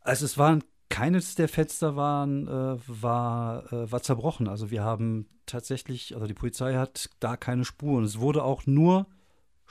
Also 0.01 0.25
es 0.25 0.39
waren 0.39 0.65
keines 0.89 1.35
der 1.35 1.49
Fenster 1.49 1.97
waren, 1.97 2.47
äh, 2.47 2.79
war, 2.87 3.73
äh, 3.73 3.91
war 3.91 4.03
zerbrochen. 4.03 4.49
Also 4.49 4.71
wir 4.71 4.83
haben 4.83 5.27
tatsächlich, 5.47 6.15
also 6.15 6.27
die 6.27 6.35
Polizei 6.35 6.75
hat 6.75 7.11
da 7.19 7.37
keine 7.37 7.65
Spuren. 7.65 8.05
Es 8.05 8.19
wurde 8.19 8.45
auch 8.45 8.67
nur 8.67 9.07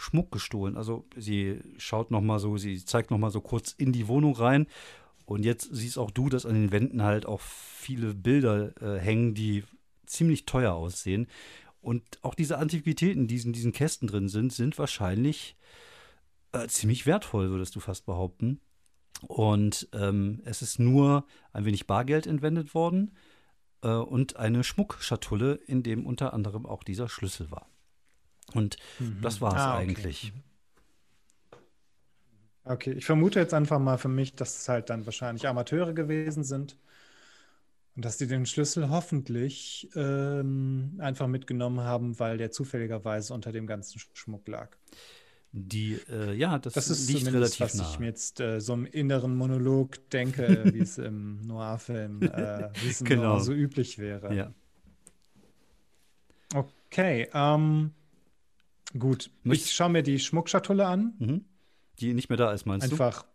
Schmuck 0.01 0.31
gestohlen. 0.31 0.77
Also 0.77 1.05
sie 1.15 1.61
schaut 1.77 2.11
noch 2.11 2.21
mal 2.21 2.39
so, 2.39 2.57
sie 2.57 2.83
zeigt 2.83 3.11
noch 3.11 3.17
mal 3.17 3.31
so 3.31 3.41
kurz 3.41 3.73
in 3.77 3.91
die 3.91 4.07
Wohnung 4.07 4.35
rein. 4.35 4.67
Und 5.25 5.45
jetzt 5.45 5.69
siehst 5.71 5.97
auch 5.97 6.11
du, 6.11 6.27
dass 6.27 6.45
an 6.45 6.55
den 6.55 6.71
Wänden 6.71 7.03
halt 7.03 7.25
auch 7.25 7.39
viele 7.39 8.13
Bilder 8.13 8.73
äh, 8.81 8.99
hängen, 8.99 9.33
die 9.33 9.63
ziemlich 10.05 10.45
teuer 10.45 10.73
aussehen. 10.73 11.27
Und 11.81 12.03
auch 12.21 12.35
diese 12.35 12.57
Antiquitäten, 12.57 13.27
die 13.27 13.37
in 13.37 13.53
diesen 13.53 13.71
Kästen 13.71 14.07
drin 14.07 14.27
sind, 14.27 14.51
sind 14.51 14.77
wahrscheinlich 14.77 15.55
äh, 16.51 16.67
ziemlich 16.67 17.05
wertvoll, 17.05 17.49
würdest 17.49 17.75
du 17.75 17.79
fast 17.79 18.05
behaupten. 18.05 18.59
Und 19.27 19.87
ähm, 19.93 20.41
es 20.45 20.61
ist 20.61 20.79
nur 20.79 21.25
ein 21.53 21.65
wenig 21.65 21.87
Bargeld 21.87 22.27
entwendet 22.27 22.73
worden 22.73 23.15
äh, 23.83 23.89
und 23.89 24.35
eine 24.35 24.63
Schmuckschatulle, 24.63 25.55
in 25.55 25.83
dem 25.83 26.05
unter 26.05 26.33
anderem 26.33 26.65
auch 26.65 26.83
dieser 26.83 27.07
Schlüssel 27.07 27.51
war. 27.51 27.70
Und 28.53 28.77
mhm. 28.99 29.19
das 29.21 29.41
war 29.41 29.53
es 29.55 29.61
ah, 29.61 29.75
okay. 29.75 29.83
eigentlich. 29.83 30.33
Mhm. 30.33 30.41
Okay, 32.63 32.91
ich 32.91 33.05
vermute 33.05 33.39
jetzt 33.39 33.53
einfach 33.53 33.79
mal 33.79 33.97
für 33.97 34.07
mich, 34.07 34.35
dass 34.35 34.59
es 34.59 34.69
halt 34.69 34.89
dann 34.89 35.05
wahrscheinlich 35.05 35.47
Amateure 35.47 35.93
gewesen 35.93 36.43
sind 36.43 36.77
und 37.95 38.05
dass 38.05 38.17
die 38.17 38.27
den 38.27 38.45
Schlüssel 38.45 38.89
hoffentlich 38.89 39.89
ähm, 39.95 40.99
einfach 40.99 41.27
mitgenommen 41.27 41.81
haben, 41.81 42.19
weil 42.19 42.37
der 42.37 42.51
zufälligerweise 42.51 43.33
unter 43.33 43.51
dem 43.51 43.65
ganzen 43.65 43.99
Schmuck 44.13 44.47
lag 44.47 44.69
die, 45.53 45.99
äh, 46.09 46.33
ja, 46.33 46.59
das, 46.59 46.73
das 46.73 46.89
ist 46.89 47.09
liegt 47.09 47.27
relativ 47.27 47.59
was 47.59 47.73
nah. 47.75 47.89
ich 47.89 47.99
mir 47.99 48.05
jetzt 48.07 48.39
äh, 48.39 48.61
so 48.61 48.73
im 48.73 48.85
inneren 48.85 49.35
Monolog 49.35 50.09
denke, 50.09 50.63
wie 50.73 50.79
es 50.79 50.97
im 50.97 51.41
Noir-Film, 51.45 52.21
äh, 52.21 52.69
wie 52.81 52.89
es 52.89 53.03
genau. 53.03 53.39
so 53.39 53.51
üblich 53.51 53.99
wäre. 53.99 54.33
Ja. 54.33 54.53
Okay, 56.53 57.29
ähm, 57.33 57.91
gut. 58.97 59.29
Möcht 59.43 59.65
ich 59.65 59.71
schaue 59.73 59.89
mir 59.89 60.03
die 60.03 60.19
Schmuckschatulle 60.19 60.85
an. 60.85 61.13
Mhm. 61.19 61.45
Die 61.99 62.13
nicht 62.13 62.29
mehr 62.29 62.37
da 62.37 62.51
ist, 62.51 62.65
meinst 62.65 62.85
Einfach. 62.85 62.97
du? 62.97 63.03
Einfach. 63.03 63.25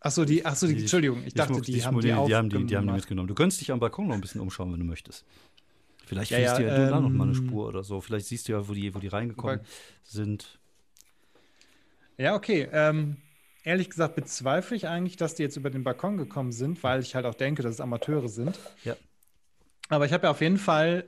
Achso, 0.00 0.24
die, 0.24 0.44
achso, 0.44 0.66
die, 0.66 0.74
die, 0.74 0.80
Entschuldigung, 0.80 1.22
ich 1.24 1.32
dachte, 1.32 1.60
die, 1.60 1.72
die, 1.72 1.84
haben 1.84 2.00
die, 2.00 2.08
die, 2.08 2.12
haben 2.12 2.50
die, 2.50 2.66
die 2.66 2.76
haben 2.76 2.86
die 2.86 2.92
mitgenommen. 2.92 3.28
Du 3.28 3.34
könntest 3.34 3.60
dich 3.60 3.70
am 3.70 3.78
Balkon 3.78 4.08
noch 4.08 4.16
ein 4.16 4.20
bisschen 4.20 4.40
umschauen, 4.40 4.72
wenn 4.72 4.80
du 4.80 4.84
möchtest. 4.84 5.24
Vielleicht 6.06 6.32
ja, 6.32 6.38
findest 6.38 6.58
ja, 6.58 6.66
du 6.66 6.72
ja 6.72 6.84
ähm, 6.84 6.90
da 6.90 7.00
noch 7.00 7.08
mal 7.08 7.28
eine 7.28 7.38
ähm, 7.38 7.46
Spur 7.46 7.68
oder 7.68 7.84
so. 7.84 8.00
Vielleicht 8.00 8.26
siehst 8.26 8.48
du 8.48 8.52
ja, 8.52 8.68
wo 8.68 8.74
die, 8.74 8.92
wo 8.94 8.98
die 8.98 9.06
reingekommen 9.06 9.60
sind. 10.02 10.58
Ja, 12.18 12.34
okay. 12.34 12.68
Ähm, 12.72 13.18
ehrlich 13.62 13.90
gesagt 13.90 14.16
bezweifle 14.16 14.76
ich 14.76 14.88
eigentlich, 14.88 15.16
dass 15.16 15.36
die 15.36 15.44
jetzt 15.44 15.56
über 15.56 15.70
den 15.70 15.84
Balkon 15.84 16.16
gekommen 16.16 16.50
sind, 16.50 16.82
weil 16.82 17.00
ich 17.00 17.14
halt 17.14 17.24
auch 17.24 17.34
denke, 17.34 17.62
dass 17.62 17.74
es 17.74 17.80
Amateure 17.80 18.28
sind. 18.28 18.58
Ja. 18.84 18.96
Aber 19.88 20.04
ich 20.04 20.12
habe 20.12 20.24
ja 20.26 20.30
auf 20.32 20.40
jeden 20.40 20.58
Fall 20.58 21.04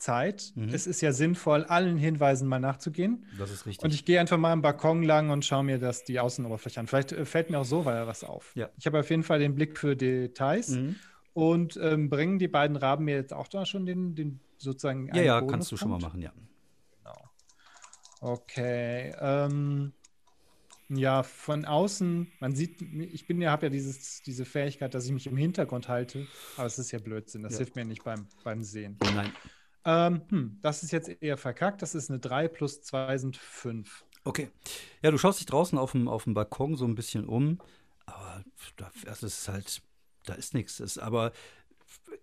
Zeit. 0.00 0.52
Mhm. 0.54 0.70
Es 0.70 0.86
ist 0.86 1.00
ja 1.00 1.12
sinnvoll, 1.12 1.64
allen 1.64 1.96
Hinweisen 1.96 2.48
mal 2.48 2.58
nachzugehen. 2.58 3.24
Das 3.38 3.50
ist 3.50 3.66
richtig. 3.66 3.84
Und 3.84 3.94
ich 3.94 4.04
gehe 4.04 4.18
einfach 4.18 4.38
mal 4.38 4.52
am 4.52 4.62
Balkon 4.62 5.02
lang 5.02 5.30
und 5.30 5.44
schaue 5.44 5.62
mir 5.62 5.78
das 5.78 6.04
die 6.04 6.18
Außenoberfläche 6.18 6.80
an. 6.80 6.86
Vielleicht 6.86 7.12
äh, 7.12 7.24
fällt 7.24 7.50
mir 7.50 7.58
auch 7.58 7.64
so 7.64 7.84
was 7.84 8.24
auf. 8.24 8.52
Ja. 8.56 8.70
Ich 8.76 8.86
habe 8.86 9.00
auf 9.00 9.10
jeden 9.10 9.22
Fall 9.22 9.38
den 9.38 9.54
Blick 9.54 9.78
für 9.78 9.96
Details. 9.96 10.70
Mhm. 10.70 10.96
Und 11.32 11.78
ähm, 11.80 12.10
bringen 12.10 12.40
die 12.40 12.48
beiden 12.48 12.76
Raben 12.76 13.04
mir 13.04 13.14
jetzt 13.14 13.32
auch 13.32 13.46
da 13.46 13.64
schon 13.64 13.86
den, 13.86 14.16
den 14.16 14.40
sozusagen. 14.58 15.08
Ja, 15.14 15.22
ja, 15.22 15.40
kannst 15.42 15.70
du 15.70 15.76
schon 15.76 15.90
mal 15.90 16.00
machen, 16.00 16.20
ja. 16.20 16.32
Genau. 16.98 17.30
Okay. 18.20 19.14
Ähm, 19.20 19.92
ja, 20.92 21.22
von 21.22 21.64
außen, 21.64 22.32
man 22.40 22.56
sieht, 22.56 22.82
ich 22.82 23.26
bin 23.28 23.40
ja, 23.40 23.52
habe 23.52 23.66
ja 23.66 23.70
dieses, 23.70 24.22
diese 24.22 24.44
Fähigkeit, 24.44 24.92
dass 24.92 25.06
ich 25.06 25.12
mich 25.12 25.28
im 25.28 25.36
Hintergrund 25.36 25.88
halte, 25.88 26.26
aber 26.56 26.66
es 26.66 26.80
ist 26.80 26.90
ja 26.90 26.98
Blödsinn, 26.98 27.44
das 27.44 27.52
ja. 27.52 27.58
hilft 27.58 27.76
mir 27.76 27.84
nicht 27.84 28.02
beim, 28.02 28.26
beim 28.42 28.64
Sehen. 28.64 28.98
Nein. 29.14 29.32
Ähm, 29.84 30.22
hm, 30.28 30.58
das 30.60 30.82
ist 30.82 30.92
jetzt 30.92 31.08
eher 31.22 31.36
verkackt, 31.36 31.82
das 31.82 31.94
ist 31.94 32.10
eine 32.10 32.18
3 32.18 32.48
plus 32.48 32.82
2 32.82 33.16
sind 33.18 33.36
5. 33.36 34.04
Okay. 34.24 34.50
Ja, 35.02 35.10
du 35.10 35.18
schaust 35.18 35.40
dich 35.40 35.46
draußen 35.46 35.78
auf 35.78 35.92
dem, 35.92 36.08
auf 36.08 36.24
dem 36.24 36.34
Balkon 36.34 36.76
so 36.76 36.84
ein 36.84 36.94
bisschen 36.94 37.26
um, 37.26 37.58
aber 38.04 38.44
das 39.04 39.22
ist 39.22 39.48
halt, 39.48 39.82
da 40.24 40.34
ist 40.34 40.52
nichts. 40.54 40.98
Aber 40.98 41.32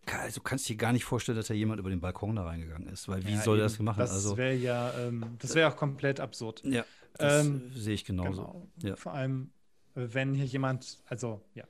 also 0.06 0.42
kannst 0.42 0.70
dir 0.70 0.76
gar 0.76 0.94
nicht 0.94 1.06
vorstellen, 1.06 1.38
dass 1.38 1.48
da 1.48 1.54
jemand 1.54 1.80
über 1.80 1.90
den 1.90 2.00
Balkon 2.00 2.36
da 2.36 2.44
reingegangen 2.44 2.88
ist, 2.88 3.08
weil 3.08 3.26
wie 3.26 3.34
ja, 3.34 3.42
soll 3.42 3.60
er 3.60 3.64
das 3.64 3.78
gemacht 3.78 3.98
haben? 3.98 4.06
Das 4.06 4.14
also, 4.14 4.38
wäre 4.38 4.56
ja, 4.56 4.94
ähm, 5.00 5.36
das 5.40 5.56
wäre 5.56 5.72
auch 5.72 5.76
komplett 5.76 6.20
absurd. 6.20 6.64
Ja. 6.64 6.86
Das 7.18 7.46
ähm, 7.46 7.72
sehe 7.74 7.96
ich 7.96 8.06
genauso. 8.06 8.44
Genau. 8.44 8.68
Ja. 8.84 8.96
Vor 8.96 9.14
allem, 9.14 9.50
wenn 9.96 10.34
hier 10.36 10.46
jemand, 10.46 11.00
also 11.08 11.42
ja. 11.56 11.64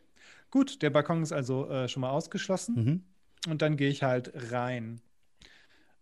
Gut, 0.51 0.81
der 0.81 0.89
Balkon 0.89 1.23
ist 1.23 1.31
also 1.31 1.69
äh, 1.69 1.87
schon 1.87 2.01
mal 2.01 2.09
ausgeschlossen. 2.09 2.75
Mhm. 2.75 3.03
Und 3.51 3.61
dann 3.61 3.77
gehe 3.77 3.89
ich 3.89 4.03
halt 4.03 4.31
rein. 4.51 5.01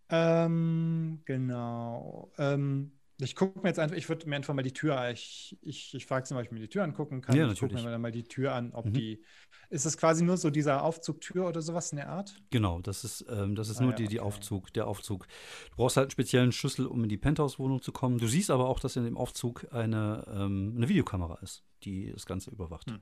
Ähm, 0.09 1.21
genau. 1.25 2.31
Ähm, 2.37 2.91
ich 3.19 3.35
gucke 3.35 3.59
mir 3.59 3.69
jetzt 3.69 3.79
einfach, 3.79 3.95
ich 3.95 4.09
würde 4.09 4.27
mir 4.27 4.35
einfach 4.35 4.53
mal 4.53 4.61
die 4.61 4.73
Tür, 4.73 5.09
ich, 5.09 5.57
ich, 5.61 5.93
ich 5.93 6.05
frage 6.05 6.25
sie 6.25 6.33
mal, 6.33 6.41
ob 6.41 6.47
ich 6.47 6.51
mir 6.51 6.59
die 6.59 6.67
Tür 6.67 6.83
angucken 6.83 7.21
kann. 7.21 7.35
Ja, 7.35 7.49
ich 7.49 7.59
gucke 7.59 7.73
mir 7.73 7.83
dann 7.83 8.01
mal 8.01 8.11
die 8.11 8.25
Tür 8.25 8.53
an, 8.53 8.73
ob 8.73 8.87
mhm. 8.87 8.93
die, 8.93 9.23
ist 9.69 9.85
das 9.85 9.97
quasi 9.97 10.23
nur 10.23 10.35
so 10.35 10.49
dieser 10.49 10.83
Aufzugtür 10.83 11.47
oder 11.47 11.61
sowas 11.61 11.91
in 11.91 11.97
der 11.97 12.09
Art? 12.09 12.35
Genau, 12.49 12.81
das 12.81 13.05
ist, 13.05 13.25
ähm, 13.29 13.55
das 13.55 13.69
ist 13.69 13.77
ah, 13.77 13.83
nur 13.83 13.91
ja, 13.91 13.97
die, 13.97 14.07
die 14.07 14.19
okay. 14.19 14.27
Aufzug, 14.27 14.73
der 14.73 14.87
Aufzug. 14.87 15.27
Du 15.69 15.77
brauchst 15.77 15.95
halt 15.95 16.05
einen 16.05 16.11
speziellen 16.11 16.51
Schlüssel, 16.51 16.87
um 16.87 17.03
in 17.03 17.09
die 17.09 17.17
Penthouse-Wohnung 17.17 17.81
zu 17.81 17.93
kommen. 17.93 18.17
Du 18.17 18.27
siehst 18.27 18.51
aber 18.51 18.67
auch, 18.67 18.81
dass 18.81 18.97
in 18.97 19.05
dem 19.05 19.17
Aufzug 19.17 19.65
eine, 19.71 20.25
ähm, 20.27 20.73
eine 20.75 20.89
Videokamera 20.89 21.39
ist, 21.41 21.63
die 21.83 22.11
das 22.11 22.25
Ganze 22.25 22.51
überwacht. 22.51 22.91
Hm. 22.91 22.99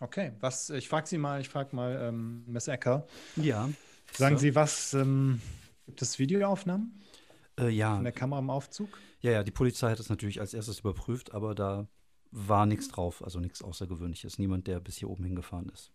Okay, 0.00 0.32
was, 0.40 0.70
ich 0.70 0.88
frage 0.88 1.06
sie 1.06 1.18
mal, 1.18 1.40
ich 1.40 1.48
frage 1.50 1.76
mal 1.76 1.98
ähm, 2.00 2.44
Miss 2.46 2.68
Ecker. 2.68 3.06
Ja. 3.36 3.68
Sagen 4.12 4.36
so. 4.36 4.40
Sie, 4.40 4.54
was, 4.54 4.94
ähm, 4.94 5.40
gibt 5.86 6.02
es 6.02 6.18
Videoaufnahmen? 6.18 7.00
Äh, 7.58 7.70
ja. 7.70 7.94
Von 7.94 8.04
der 8.04 8.12
Kamera 8.12 8.40
im 8.40 8.50
Aufzug? 8.50 8.98
Ja, 9.20 9.32
ja, 9.32 9.42
die 9.42 9.50
Polizei 9.50 9.90
hat 9.90 10.00
es 10.00 10.08
natürlich 10.08 10.40
als 10.40 10.54
erstes 10.54 10.80
überprüft, 10.80 11.32
aber 11.32 11.54
da 11.54 11.88
war 12.30 12.66
nichts 12.66 12.88
drauf, 12.88 13.24
also 13.24 13.40
nichts 13.40 13.62
Außergewöhnliches. 13.62 14.38
Niemand, 14.38 14.66
der 14.66 14.80
bis 14.80 14.96
hier 14.96 15.08
oben 15.08 15.24
hingefahren 15.24 15.68
ist. 15.70 15.92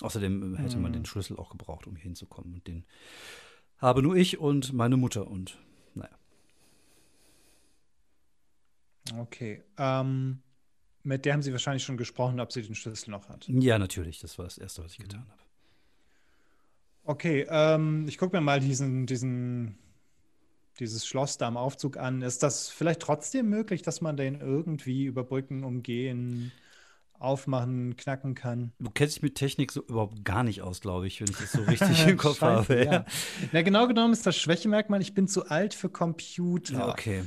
Außerdem 0.00 0.54
äh, 0.54 0.58
hätte 0.58 0.76
man 0.76 0.92
hm. 0.92 1.00
den 1.00 1.06
Schlüssel 1.06 1.36
auch 1.36 1.50
gebraucht, 1.50 1.86
um 1.86 1.96
hier 1.96 2.04
hinzukommen. 2.04 2.54
Und 2.54 2.66
den 2.66 2.84
habe 3.78 4.02
nur 4.02 4.16
ich 4.16 4.38
und 4.38 4.72
meine 4.72 4.96
Mutter 4.96 5.28
und 5.28 5.58
naja. 5.94 6.16
Okay. 9.18 9.62
Ähm, 9.76 10.42
mit 11.02 11.24
der 11.24 11.34
haben 11.34 11.42
Sie 11.42 11.52
wahrscheinlich 11.52 11.84
schon 11.84 11.96
gesprochen, 11.96 12.40
ob 12.40 12.50
sie 12.50 12.62
den 12.62 12.74
Schlüssel 12.74 13.10
noch 13.10 13.28
hat. 13.28 13.46
Ja, 13.48 13.78
natürlich. 13.78 14.20
Das 14.20 14.38
war 14.38 14.46
das 14.46 14.58
Erste, 14.58 14.82
was 14.82 14.92
ich 14.92 14.98
getan 14.98 15.26
habe. 15.28 15.43
Okay, 17.04 17.46
ähm, 17.48 18.06
ich 18.08 18.18
gucke 18.18 18.36
mir 18.36 18.40
mal 18.40 18.60
diesen, 18.60 19.06
diesen 19.06 19.78
dieses 20.78 21.06
Schloss 21.06 21.38
da 21.38 21.46
am 21.46 21.56
Aufzug 21.56 21.96
an. 21.96 22.22
Ist 22.22 22.42
das 22.42 22.68
vielleicht 22.68 23.00
trotzdem 23.00 23.48
möglich, 23.48 23.82
dass 23.82 24.00
man 24.00 24.16
den 24.16 24.40
irgendwie 24.40 25.04
überbrücken, 25.04 25.64
umgehen, 25.64 26.52
aufmachen, 27.18 27.96
knacken 27.96 28.34
kann? 28.34 28.72
Du 28.80 28.90
kennst 28.90 29.16
dich 29.16 29.22
mit 29.22 29.36
Technik 29.36 29.72
so 29.72 29.82
überhaupt 29.82 30.24
gar 30.24 30.42
nicht 30.42 30.62
aus, 30.62 30.80
glaube 30.80 31.06
ich, 31.06 31.20
wenn 31.20 31.28
ich 31.28 31.36
das 31.36 31.52
so 31.52 31.62
richtig 31.68 32.06
im 32.06 32.16
Kopf 32.16 32.40
habe. 32.40 32.84
Ja. 32.84 33.04
Na, 33.52 33.62
genau 33.62 33.86
genommen 33.86 34.12
ist 34.12 34.26
das 34.26 34.36
Schwächemerkmal, 34.36 35.00
ich 35.00 35.14
bin 35.14 35.28
zu 35.28 35.48
alt 35.48 35.74
für 35.74 35.88
Computer. 35.88 36.74
Ja, 36.74 36.88
okay. 36.88 37.24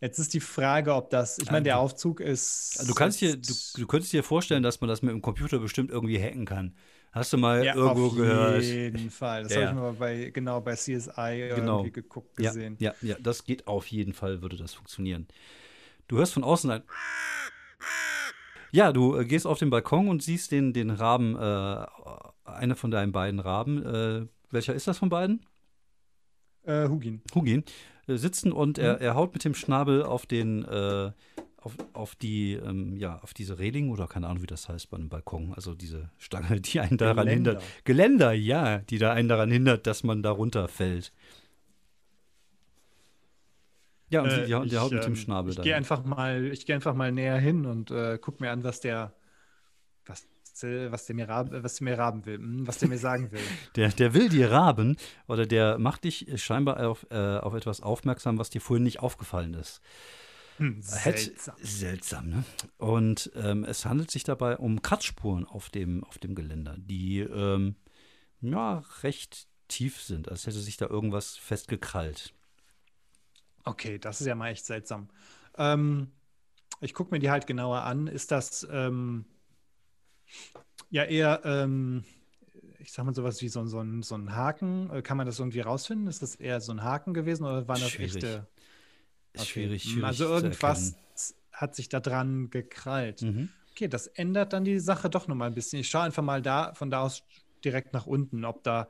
Jetzt 0.00 0.18
ist 0.18 0.34
die 0.34 0.40
Frage, 0.40 0.94
ob 0.94 1.08
das, 1.08 1.38
ich 1.38 1.50
meine, 1.50 1.62
der 1.62 1.78
Aufzug 1.78 2.20
ist. 2.20 2.84
Du 2.86 2.92
kannst 2.92 3.22
dir, 3.22 3.36
du, 3.36 3.54
du 3.76 3.86
könntest 3.86 4.12
dir 4.12 4.22
vorstellen, 4.22 4.62
dass 4.62 4.80
man 4.82 4.88
das 4.88 5.00
mit 5.00 5.12
dem 5.12 5.22
Computer 5.22 5.58
bestimmt 5.58 5.90
irgendwie 5.90 6.20
hacken 6.20 6.44
kann. 6.44 6.74
Hast 7.14 7.32
du 7.32 7.38
mal 7.38 7.64
ja, 7.64 7.76
irgendwo 7.76 8.10
gehört? 8.10 8.58
Auf 8.58 8.64
jeden 8.64 9.08
Fall. 9.10 9.44
Das 9.44 9.54
ja, 9.54 9.68
habe 9.68 9.70
ich 9.70 9.82
mal 9.82 9.92
bei, 9.92 10.30
genau 10.30 10.60
bei 10.60 10.74
CSI 10.74 11.52
genau. 11.54 11.78
irgendwie 11.78 11.92
geguckt, 11.92 12.36
gesehen. 12.36 12.76
Ja, 12.80 12.92
ja, 13.00 13.10
ja, 13.10 13.16
das 13.22 13.44
geht 13.44 13.68
auf 13.68 13.86
jeden 13.86 14.12
Fall, 14.12 14.42
würde 14.42 14.56
das 14.56 14.74
funktionieren. 14.74 15.28
Du 16.08 16.18
hörst 16.18 16.32
von 16.32 16.42
außen 16.42 16.68
ein. 16.72 16.82
Ja, 18.72 18.92
du 18.92 19.16
äh, 19.16 19.24
gehst 19.24 19.46
auf 19.46 19.60
den 19.60 19.70
Balkon 19.70 20.08
und 20.08 20.24
siehst 20.24 20.50
den, 20.50 20.72
den 20.72 20.90
Raben, 20.90 21.36
äh, 21.36 21.86
eine 22.44 22.74
von 22.74 22.90
deinen 22.90 23.12
beiden 23.12 23.38
Raben. 23.38 23.86
Äh, 23.86 24.26
welcher 24.50 24.74
ist 24.74 24.88
das 24.88 24.98
von 24.98 25.08
beiden? 25.08 25.46
Äh, 26.64 26.88
Hugin. 26.88 27.22
Hugin. 27.32 27.62
Äh, 28.08 28.16
sitzen 28.16 28.50
und 28.50 28.78
mhm. 28.78 28.84
er, 28.84 29.00
er 29.00 29.14
haut 29.14 29.34
mit 29.34 29.44
dem 29.44 29.54
Schnabel 29.54 30.02
auf 30.02 30.26
den, 30.26 30.64
äh, 30.64 31.12
auf, 31.64 31.76
auf 31.94 32.14
die, 32.14 32.52
ähm, 32.52 32.96
ja, 32.98 33.18
auf 33.20 33.32
diese 33.32 33.58
Reling 33.58 33.90
oder 33.90 34.06
keine 34.06 34.28
Ahnung, 34.28 34.42
wie 34.42 34.46
das 34.46 34.68
heißt 34.68 34.90
bei 34.90 34.98
einem 34.98 35.08
Balkon, 35.08 35.54
also 35.54 35.74
diese 35.74 36.10
Stange, 36.18 36.60
die 36.60 36.78
einen 36.80 36.98
daran 36.98 37.26
Geländer. 37.26 37.52
hindert. 37.52 37.84
Geländer, 37.84 38.32
ja, 38.32 38.78
die 38.78 38.98
da 38.98 39.12
einen 39.12 39.28
daran 39.28 39.50
hindert, 39.50 39.86
dass 39.86 40.04
man 40.04 40.22
da 40.22 40.30
runterfällt. 40.30 41.12
Ja, 44.10 44.20
und 44.20 44.28
äh, 44.28 44.44
die, 44.44 44.68
der 44.68 44.82
haut 44.82 44.92
mit 44.92 45.04
dem 45.04 45.12
ähm, 45.12 45.16
Schnabel 45.16 45.52
ich 45.52 45.62
Geh 45.62 45.72
einfach 45.72 46.04
mal, 46.04 46.44
ich 46.44 46.66
gehe 46.66 46.74
einfach 46.74 46.94
mal 46.94 47.10
näher 47.10 47.38
hin 47.38 47.64
und 47.64 47.90
äh, 47.90 48.18
guck 48.20 48.40
mir 48.40 48.50
an, 48.50 48.62
was 48.62 48.80
der, 48.80 49.14
was, 50.04 50.26
was 50.62 51.06
der 51.06 51.16
mir 51.16 51.28
raben, 51.30 51.64
was 51.64 51.76
der 51.76 51.84
mir 51.86 51.98
raben 51.98 52.26
will, 52.26 52.36
hm, 52.36 52.66
was 52.66 52.76
der 52.76 52.90
mir 52.90 52.98
sagen 52.98 53.32
will. 53.32 53.40
der, 53.76 53.88
der 53.88 54.12
will 54.12 54.28
dir 54.28 54.50
raben 54.50 54.98
oder 55.28 55.46
der 55.46 55.78
macht 55.78 56.04
dich 56.04 56.26
scheinbar 56.36 56.86
auf, 56.86 57.06
äh, 57.10 57.38
auf 57.38 57.54
etwas 57.54 57.80
aufmerksam, 57.80 58.38
was 58.38 58.50
dir 58.50 58.60
vorhin 58.60 58.84
nicht 58.84 59.00
aufgefallen 59.00 59.54
ist. 59.54 59.80
Hm, 60.58 60.80
seltsam. 60.82 61.56
Hätte, 61.56 61.66
seltsam, 61.66 62.28
ne? 62.28 62.44
Und 62.78 63.30
ähm, 63.34 63.64
es 63.64 63.84
handelt 63.84 64.10
sich 64.10 64.24
dabei 64.24 64.56
um 64.56 64.82
Kratzspuren 64.82 65.44
auf 65.46 65.68
dem, 65.68 66.04
auf 66.04 66.18
dem 66.18 66.34
Geländer, 66.34 66.76
die 66.78 67.20
ähm, 67.20 67.76
ja 68.40 68.84
recht 69.02 69.48
tief 69.68 70.00
sind, 70.00 70.28
als 70.28 70.46
hätte 70.46 70.60
sich 70.60 70.76
da 70.76 70.86
irgendwas 70.86 71.36
festgekrallt. 71.36 72.34
Okay, 73.64 73.98
das 73.98 74.20
ist 74.20 74.26
ja 74.26 74.34
mal 74.34 74.50
echt 74.50 74.66
seltsam. 74.66 75.08
Ähm, 75.56 76.12
ich 76.80 76.94
gucke 76.94 77.12
mir 77.12 77.18
die 77.18 77.30
halt 77.30 77.46
genauer 77.46 77.82
an. 77.82 78.06
Ist 78.06 78.30
das 78.30 78.66
ähm, 78.70 79.24
ja 80.90 81.04
eher, 81.04 81.40
ähm, 81.44 82.04
ich 82.78 82.92
sag 82.92 83.06
mal 83.06 83.14
sowas 83.14 83.40
wie 83.40 83.48
so, 83.48 83.64
so, 83.66 83.80
ein, 83.80 84.02
so 84.02 84.14
ein 84.14 84.34
Haken? 84.34 84.90
Äh, 84.90 85.02
kann 85.02 85.16
man 85.16 85.26
das 85.26 85.38
irgendwie 85.38 85.60
rausfinden? 85.60 86.06
Ist 86.06 86.22
das 86.22 86.34
eher 86.34 86.60
so 86.60 86.72
ein 86.72 86.82
Haken 86.82 87.14
gewesen 87.14 87.44
oder 87.44 87.66
waren 87.66 87.80
das 87.80 87.90
schwierig. 87.90 88.16
echte? 88.16 88.46
Okay. 89.36 89.44
Schwierig, 89.44 89.82
schwierig. 89.84 90.04
Also 90.04 90.24
irgendwas 90.26 90.96
hat 91.52 91.74
sich 91.74 91.88
da 91.88 92.00
dran 92.00 92.50
gekrallt. 92.50 93.22
Mhm. 93.22 93.48
Okay, 93.72 93.88
das 93.88 94.06
ändert 94.06 94.52
dann 94.52 94.64
die 94.64 94.78
Sache 94.78 95.10
doch 95.10 95.28
nochmal 95.28 95.48
ein 95.48 95.54
bisschen. 95.54 95.80
Ich 95.80 95.88
schaue 95.88 96.02
einfach 96.02 96.22
mal 96.22 96.42
da 96.42 96.74
von 96.74 96.90
da 96.90 97.02
aus 97.02 97.24
direkt 97.64 97.92
nach 97.92 98.06
unten, 98.06 98.44
ob 98.44 98.62
da 98.62 98.88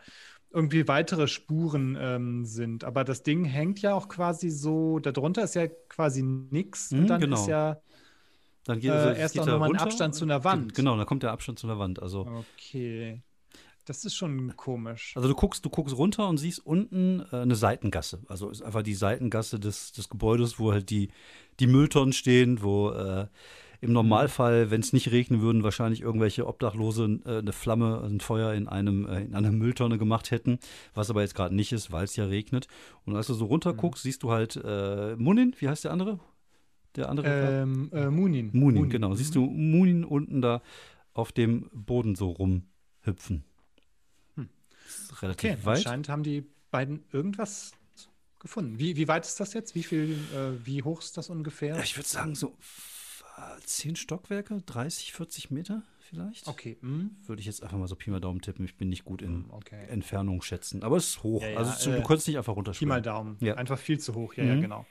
irgendwie 0.51 0.87
weitere 0.87 1.27
Spuren 1.27 1.97
ähm, 1.99 2.45
sind. 2.45 2.85
Aber 2.85 3.05
das 3.05 3.23
Ding 3.23 3.45
hängt 3.45 3.81
ja 3.81 3.95
auch 3.95 4.09
quasi 4.09 4.51
so, 4.51 4.99
darunter 4.99 5.43
ist 5.45 5.55
ja 5.55 5.67
quasi 5.89 6.23
nichts. 6.23 6.91
Mhm, 6.91 6.99
und 7.01 7.07
dann 7.09 7.21
genau. 7.21 7.41
ist 7.41 7.49
ja 7.49 7.81
dann 8.65 8.81
geht, 8.81 8.91
also, 8.91 9.11
äh, 9.11 9.21
erst 9.21 9.39
auch 9.39 9.47
nochmal 9.47 9.71
ein 9.71 9.77
Abstand 9.77 10.15
zu 10.15 10.25
einer 10.25 10.43
Wand. 10.43 10.75
Genau, 10.75 10.97
dann 10.97 11.07
kommt 11.07 11.23
der 11.23 11.33
Abstand 11.33 11.59
zu 11.59 11.67
einer 11.67 11.79
Wand. 11.79 12.01
Also. 12.01 12.27
Okay. 12.27 13.23
Das 13.85 14.05
ist 14.05 14.14
schon 14.14 14.57
komisch. 14.57 15.12
Also 15.14 15.28
du 15.28 15.35
guckst, 15.35 15.64
du 15.64 15.68
guckst 15.68 15.97
runter 15.97 16.28
und 16.28 16.39
siehst 16.39 16.64
unten 16.64 17.20
äh, 17.32 17.37
eine 17.37 17.55
Seitengasse. 17.55 18.20
Also 18.28 18.49
ist 18.49 18.62
einfach 18.62 18.82
die 18.82 18.95
Seitengasse 18.95 19.61
des, 19.61 19.93
des 19.93 20.09
Gebäudes, 20.09 20.59
wo 20.59 20.72
halt 20.72 20.89
die, 20.89 21.11
die 21.61 21.66
Mülltonnen 21.66 22.14
stehen, 22.14 22.62
wo 22.62 22.91
äh, 22.91 23.26
im 23.85 23.93
Normalfall, 23.93 24.70
wenn 24.70 24.80
es 24.80 24.95
nicht 24.95 25.12
regnen 25.12 25.43
würden, 25.43 25.62
wahrscheinlich 25.62 26.01
irgendwelche 26.01 26.47
Obdachlose 26.47 27.20
äh, 27.26 27.39
eine 27.39 27.53
Flamme, 27.53 28.03
ein 28.03 28.20
Feuer 28.20 28.55
in, 28.55 28.66
einem, 28.66 29.07
äh, 29.07 29.22
in 29.22 29.35
einer 29.35 29.53
Mülltonne 29.53 29.99
gemacht 29.99 30.30
hätten, 30.30 30.59
was 30.95 31.11
aber 31.11 31.20
jetzt 31.20 31.35
gerade 31.35 31.55
nicht 31.55 31.72
ist, 31.72 31.93
weil 31.93 32.05
es 32.05 32.16
ja 32.16 32.24
regnet. 32.24 32.66
Und 33.05 33.14
als 33.16 33.26
du 33.26 33.35
so 33.35 33.45
runter 33.45 33.74
guckst, 33.74 34.05
mhm. 34.05 34.09
siehst 34.09 34.22
du 34.22 34.30
halt 34.32 34.59
äh, 34.64 35.14
Munin, 35.16 35.55
wie 35.59 35.68
heißt 35.68 35.85
der 35.85 35.93
andere? 35.93 36.18
Der 36.97 37.11
andere? 37.11 37.62
Ähm, 37.62 37.91
äh, 37.93 38.09
Munin. 38.09 38.51
Munin. 38.53 38.76
Munin, 38.76 38.91
genau. 38.91 39.11
Mhm. 39.11 39.16
Siehst 39.16 39.35
du 39.35 39.45
Munin 39.45 40.05
unten 40.05 40.41
da 40.41 40.62
auf 41.12 41.32
dem 41.32 41.68
Boden 41.72 42.14
so 42.14 42.30
rumhüpfen. 42.30 43.45
Hm. 44.85 45.16
relativ 45.16 45.51
okay, 45.53 45.66
weit. 45.66 45.76
Anscheinend 45.78 46.09
haben 46.09 46.22
die 46.22 46.45
beiden 46.70 47.05
irgendwas 47.12 47.72
gefunden. 48.39 48.78
Wie, 48.78 48.97
wie 48.97 49.09
weit 49.09 49.24
ist 49.24 49.41
das 49.41 49.55
jetzt? 49.55 49.74
Wie 49.74 49.82
viel, 49.82 50.18
äh, 50.35 50.66
wie 50.66 50.82
hoch 50.82 51.01
ist 51.01 51.16
das 51.16 51.30
ungefähr? 51.30 51.78
Ich 51.82 51.97
würde 51.97 52.09
sagen, 52.09 52.35
so 52.35 52.57
zehn 53.64 53.97
Stockwerke, 53.97 54.62
30, 54.64 55.12
40 55.12 55.51
Meter 55.51 55.82
vielleicht. 56.01 56.47
Okay. 56.47 56.76
Mhm. 56.80 57.16
Würde 57.26 57.41
ich 57.41 57.47
jetzt 57.47 57.62
einfach 57.62 57.78
mal 57.78 57.89
so 57.89 57.97
Pi 57.97 58.11
mal 58.11 58.20
Daumen 58.20 58.41
tippen. 58.41 58.64
Ich 58.64 58.76
bin 58.76 58.89
nicht 58.89 59.05
gut 59.05 59.22
in 59.22 59.45
hm, 59.45 59.51
okay. 59.51 59.87
Entfernung 59.89 60.43
schätzen. 60.43 60.82
Aber 60.82 60.97
es 60.97 61.09
ist 61.09 61.22
hoch. 61.22 61.43
Ja, 61.43 61.49
ja, 61.49 61.59
also 61.59 61.91
du, 61.91 61.97
äh, 61.97 62.03
kannst 62.07 62.28
nicht 62.28 62.37
einfach 62.37 62.55
runterspringen. 62.55 62.91
Pi 62.91 62.97
mal 62.97 63.03
Daumen. 63.03 63.37
Ja. 63.41 63.55
Einfach 63.55 63.78
viel 63.78 63.99
zu 63.99 64.14
hoch. 64.14 64.35
Ja, 64.35 64.45
mhm. 64.45 64.51
ja, 64.51 64.61
genau. 64.61 64.87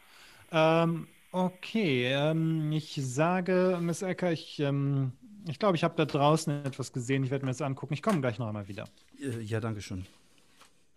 Ähm, 0.51 1.07
okay. 1.31 2.07
Ähm, 2.07 2.71
ich 2.71 2.99
sage, 3.01 3.79
Miss 3.81 4.01
Ecker, 4.01 4.31
ich, 4.31 4.59
ähm, 4.59 5.13
ich 5.47 5.59
glaube, 5.59 5.75
ich 5.75 5.83
habe 5.83 5.95
da 5.95 6.05
draußen 6.05 6.65
etwas 6.65 6.93
gesehen. 6.93 7.23
Ich 7.23 7.31
werde 7.31 7.45
mir 7.45 7.51
das 7.51 7.61
angucken. 7.61 7.93
Ich 7.93 8.01
komme 8.01 8.21
gleich 8.21 8.39
noch 8.39 8.47
einmal 8.47 8.67
wieder. 8.67 8.85
Äh, 9.19 9.41
ja, 9.41 9.59
danke 9.59 9.81
schön. 9.81 10.05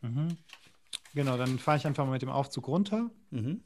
Mhm. 0.02 0.36
Genau, 1.14 1.36
dann 1.36 1.58
fahre 1.58 1.78
ich 1.78 1.86
einfach 1.86 2.04
mal 2.04 2.12
mit 2.12 2.22
dem 2.22 2.28
Aufzug 2.28 2.68
runter. 2.68 3.10
Mhm 3.30 3.60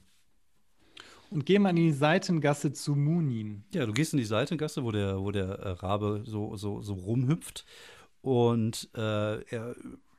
und 1.31 1.47
gehe 1.47 1.61
mal 1.61 1.71
in 1.71 1.77
die 1.77 1.93
Seitengasse 1.93 2.73
zu 2.73 2.95
Munin. 2.95 3.65
Ja, 3.73 3.87
du 3.87 3.93
gehst 3.93 4.13
in 4.13 4.19
die 4.19 4.25
Seitengasse, 4.25 4.85
wo 4.85 4.91
der, 4.91 5.21
wo 5.21 5.31
der 5.31 5.49
äh, 5.49 5.71
Rabe 5.71 6.23
so, 6.27 6.57
so, 6.57 6.83
so 6.83 6.95
rumhüpft. 6.95 7.65
Und 8.21 8.91
äh, 8.95 9.43
er 9.45 9.75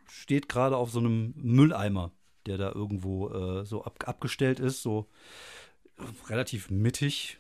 steht 0.08 0.50
gerade 0.50 0.78
auf 0.78 0.90
so 0.92 1.00
einem 1.00 1.34
Mülleimer, 1.36 2.12
der 2.46 2.58
da 2.58 2.72
irgendwo 2.72 3.30
äh, 3.30 3.66
so 3.66 3.84
ab, 3.84 4.04
abgestellt 4.06 4.60
ist, 4.60 4.82
so 4.82 5.08
relativ 6.30 6.72
mittig, 6.72 7.38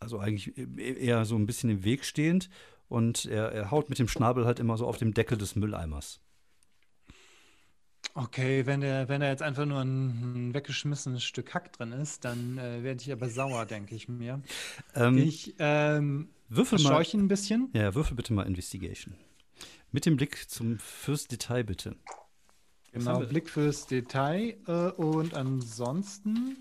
also 0.00 0.18
eigentlich 0.18 0.56
e-, 0.56 0.94
eher 0.94 1.24
so 1.24 1.36
ein 1.36 1.46
bisschen 1.46 1.70
im 1.70 1.84
Weg 1.84 2.04
stehend. 2.04 2.48
Und 2.88 3.26
er, 3.26 3.52
er 3.52 3.70
haut 3.70 3.90
mit 3.90 3.98
dem 3.98 4.08
Schnabel 4.08 4.46
halt 4.46 4.60
immer 4.60 4.76
so 4.78 4.86
auf 4.86 4.96
dem 4.96 5.12
Deckel 5.12 5.36
des 5.36 5.56
Mülleimers. 5.56 6.20
Okay, 8.14 8.66
wenn 8.66 8.80
der, 8.80 9.08
wenn 9.08 9.20
da 9.20 9.28
jetzt 9.28 9.42
einfach 9.42 9.66
nur 9.66 9.80
ein, 9.80 10.48
ein 10.48 10.54
weggeschmissenes 10.54 11.22
Stück 11.22 11.54
Hack 11.54 11.72
drin 11.72 11.92
ist, 11.92 12.24
dann 12.24 12.58
äh, 12.58 12.82
werde 12.82 13.00
ich 13.00 13.12
aber 13.12 13.28
sauer, 13.28 13.66
denke 13.66 13.94
ich 13.94 14.08
mir. 14.08 14.42
Ähm, 14.94 15.18
ich 15.18 15.54
ähm, 15.58 16.30
würfel 16.48 16.80
mal, 16.80 17.04
ein 17.14 17.28
bisschen. 17.28 17.68
Ja, 17.74 17.94
würfel 17.94 18.16
bitte 18.16 18.32
mal 18.32 18.46
Investigation. 18.46 19.14
Mit 19.92 20.06
dem 20.06 20.16
Blick 20.16 20.48
zum 20.50 20.78
fürs 20.78 21.28
Detail 21.28 21.64
bitte. 21.64 21.96
Genau, 22.92 23.20
Blick 23.20 23.48
fürs 23.48 23.86
Detail 23.86 24.56
äh, 24.66 24.90
und 25.00 25.34
ansonsten, 25.34 26.56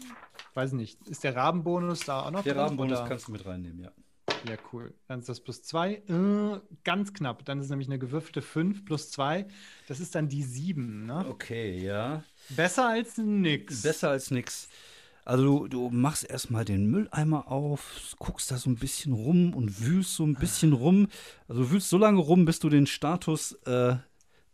weiß 0.58 0.74
nicht, 0.74 1.08
ist 1.08 1.24
der 1.24 1.36
Rabenbonus 1.36 2.02
da 2.02 2.24
auch 2.24 2.32
noch 2.32 2.44
Der 2.44 2.58
Rabenbonus 2.58 3.06
kannst 3.08 3.28
du 3.28 3.32
mit 3.32 3.46
reinnehmen, 3.46 3.80
ja. 3.80 3.92
Ja, 4.48 4.56
cool. 4.72 4.94
Dann 5.08 5.20
ist 5.20 5.30
das 5.30 5.40
plus 5.40 5.64
2. 5.64 5.94
Äh, 5.94 6.60
ganz 6.84 7.14
knapp. 7.14 7.46
Dann 7.46 7.60
ist 7.60 7.70
nämlich 7.70 7.88
eine 7.88 8.00
gewürfelte 8.00 8.42
5 8.42 8.86
plus 8.86 9.10
2. 9.12 9.48
Das 9.88 10.00
ist 10.00 10.16
dann 10.16 10.30
die 10.30 10.44
7, 10.44 11.06
ne? 11.06 11.26
Okay, 11.30 11.80
ja. 11.80 12.24
Besser 12.50 12.90
als 12.90 13.18
nix. 13.18 13.82
Besser 13.82 14.10
als 14.10 14.32
nix. 14.32 14.68
Also 15.26 15.44
du, 15.44 15.68
du 15.68 15.90
machst 15.90 16.30
erstmal 16.30 16.66
den 16.66 16.88
Mülleimer 16.88 17.52
auf, 17.52 18.16
guckst 18.18 18.50
da 18.50 18.58
so 18.58 18.70
ein 18.70 18.78
bisschen 18.78 19.12
rum 19.12 19.54
und 19.54 19.82
wühlst 19.82 20.16
so 20.16 20.24
ein 20.24 20.36
bisschen 20.36 20.74
rum. 20.74 21.08
Also 21.48 21.64
du 21.64 21.72
wühlst 21.72 21.90
so 21.90 21.98
lange 21.98 22.20
rum, 22.20 22.46
bis 22.46 22.60
du 22.60 22.70
den 22.70 22.88
Status 22.88 23.54
äh, 23.66 23.98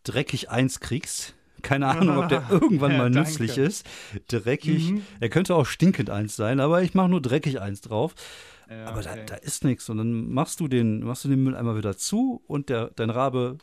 dreckig 0.03 0.49
1 0.49 0.79
kriegst. 0.79 1.35
Keine 1.63 1.87
Ahnung, 1.87 2.17
ob 2.17 2.29
der 2.29 2.45
irgendwann 2.51 2.97
mal 2.97 3.09
nützlich 3.09 3.57
ist. 3.57 3.87
Dreckig. 4.27 4.91
Mhm. 4.91 5.01
Er 5.19 5.29
könnte 5.29 5.55
auch 5.55 5.65
stinkend 5.65 6.11
1 6.11 6.35
sein, 6.35 6.59
aber 6.59 6.83
ich 6.83 6.93
mache 6.93 7.09
nur 7.09 7.21
dreckig 7.21 7.59
1 7.59 7.81
drauf. 7.81 8.13
Ja, 8.69 8.85
aber 8.85 8.99
okay. 8.99 9.23
da, 9.25 9.35
da, 9.35 9.35
ist 9.35 9.63
nichts. 9.63 9.89
Und 9.89 9.97
dann 9.97 10.29
machst 10.29 10.59
du 10.59 10.67
den, 10.67 11.03
machst 11.03 11.25
du 11.25 11.29
den 11.29 11.43
Mülleimer 11.43 11.75
wieder 11.75 11.97
zu 11.97 12.43
und 12.47 12.69
der, 12.69 12.91
dein 12.95 13.09
Rabe 13.09 13.57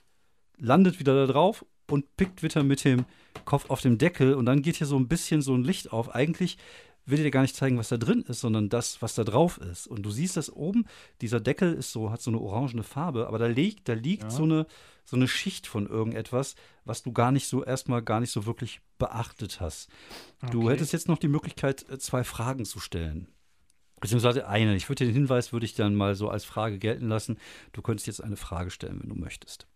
landet 0.58 0.98
wieder 0.98 1.14
da 1.14 1.32
drauf 1.32 1.64
und 1.88 2.16
pickt 2.16 2.42
wieder 2.42 2.62
mit 2.62 2.84
dem 2.84 3.04
Kopf 3.44 3.70
auf 3.70 3.80
dem 3.80 3.98
Deckel 3.98 4.34
und 4.34 4.46
dann 4.46 4.62
geht 4.62 4.76
hier 4.76 4.86
so 4.86 4.98
ein 4.98 5.08
bisschen 5.08 5.42
so 5.42 5.54
ein 5.54 5.64
Licht 5.64 5.92
auf. 5.92 6.14
Eigentlich 6.14 6.58
will 7.06 7.22
dir 7.22 7.30
gar 7.30 7.42
nicht 7.42 7.56
zeigen, 7.56 7.78
was 7.78 7.88
da 7.88 7.96
drin 7.96 8.24
ist, 8.28 8.40
sondern 8.40 8.68
das, 8.68 9.02
was 9.02 9.14
da 9.14 9.24
drauf 9.24 9.58
ist. 9.58 9.86
Und 9.86 10.02
du 10.02 10.10
siehst 10.10 10.36
das 10.36 10.52
oben, 10.52 10.86
dieser 11.20 11.40
Deckel 11.40 11.74
ist 11.74 11.92
so, 11.92 12.10
hat 12.10 12.22
so 12.22 12.30
eine 12.30 12.40
orangene 12.40 12.82
Farbe, 12.82 13.26
aber 13.26 13.38
da 13.38 13.46
liegt, 13.46 13.88
da 13.88 13.94
liegt 13.94 14.24
ja. 14.24 14.30
so, 14.30 14.44
eine, 14.44 14.66
so 15.04 15.16
eine 15.16 15.28
Schicht 15.28 15.66
von 15.66 15.86
irgendetwas, 15.86 16.54
was 16.90 17.02
du 17.02 17.12
gar 17.12 17.30
nicht 17.30 17.46
so 17.46 17.64
erstmal 17.64 18.02
gar 18.02 18.18
nicht 18.18 18.32
so 18.32 18.46
wirklich 18.46 18.80
beachtet 18.98 19.60
hast. 19.60 19.88
Okay. 20.42 20.50
Du 20.50 20.68
hättest 20.68 20.92
jetzt 20.92 21.06
noch 21.06 21.18
die 21.18 21.28
Möglichkeit, 21.28 21.88
äh, 21.88 21.98
zwei 21.98 22.24
Fragen 22.24 22.64
zu 22.64 22.80
stellen. 22.80 23.28
Beziehungsweise 24.00 24.48
eine. 24.48 24.74
Ich 24.74 24.88
würde 24.88 25.04
den 25.04 25.14
Hinweis 25.14 25.52
würde 25.52 25.66
ich 25.66 25.74
dann 25.74 25.94
mal 25.94 26.16
so 26.16 26.28
als 26.28 26.44
Frage 26.44 26.78
gelten 26.78 27.08
lassen. 27.08 27.38
Du 27.72 27.80
könntest 27.80 28.08
jetzt 28.08 28.24
eine 28.24 28.36
Frage 28.36 28.70
stellen, 28.70 28.98
wenn 29.00 29.08
du 29.08 29.14
möchtest. 29.14 29.68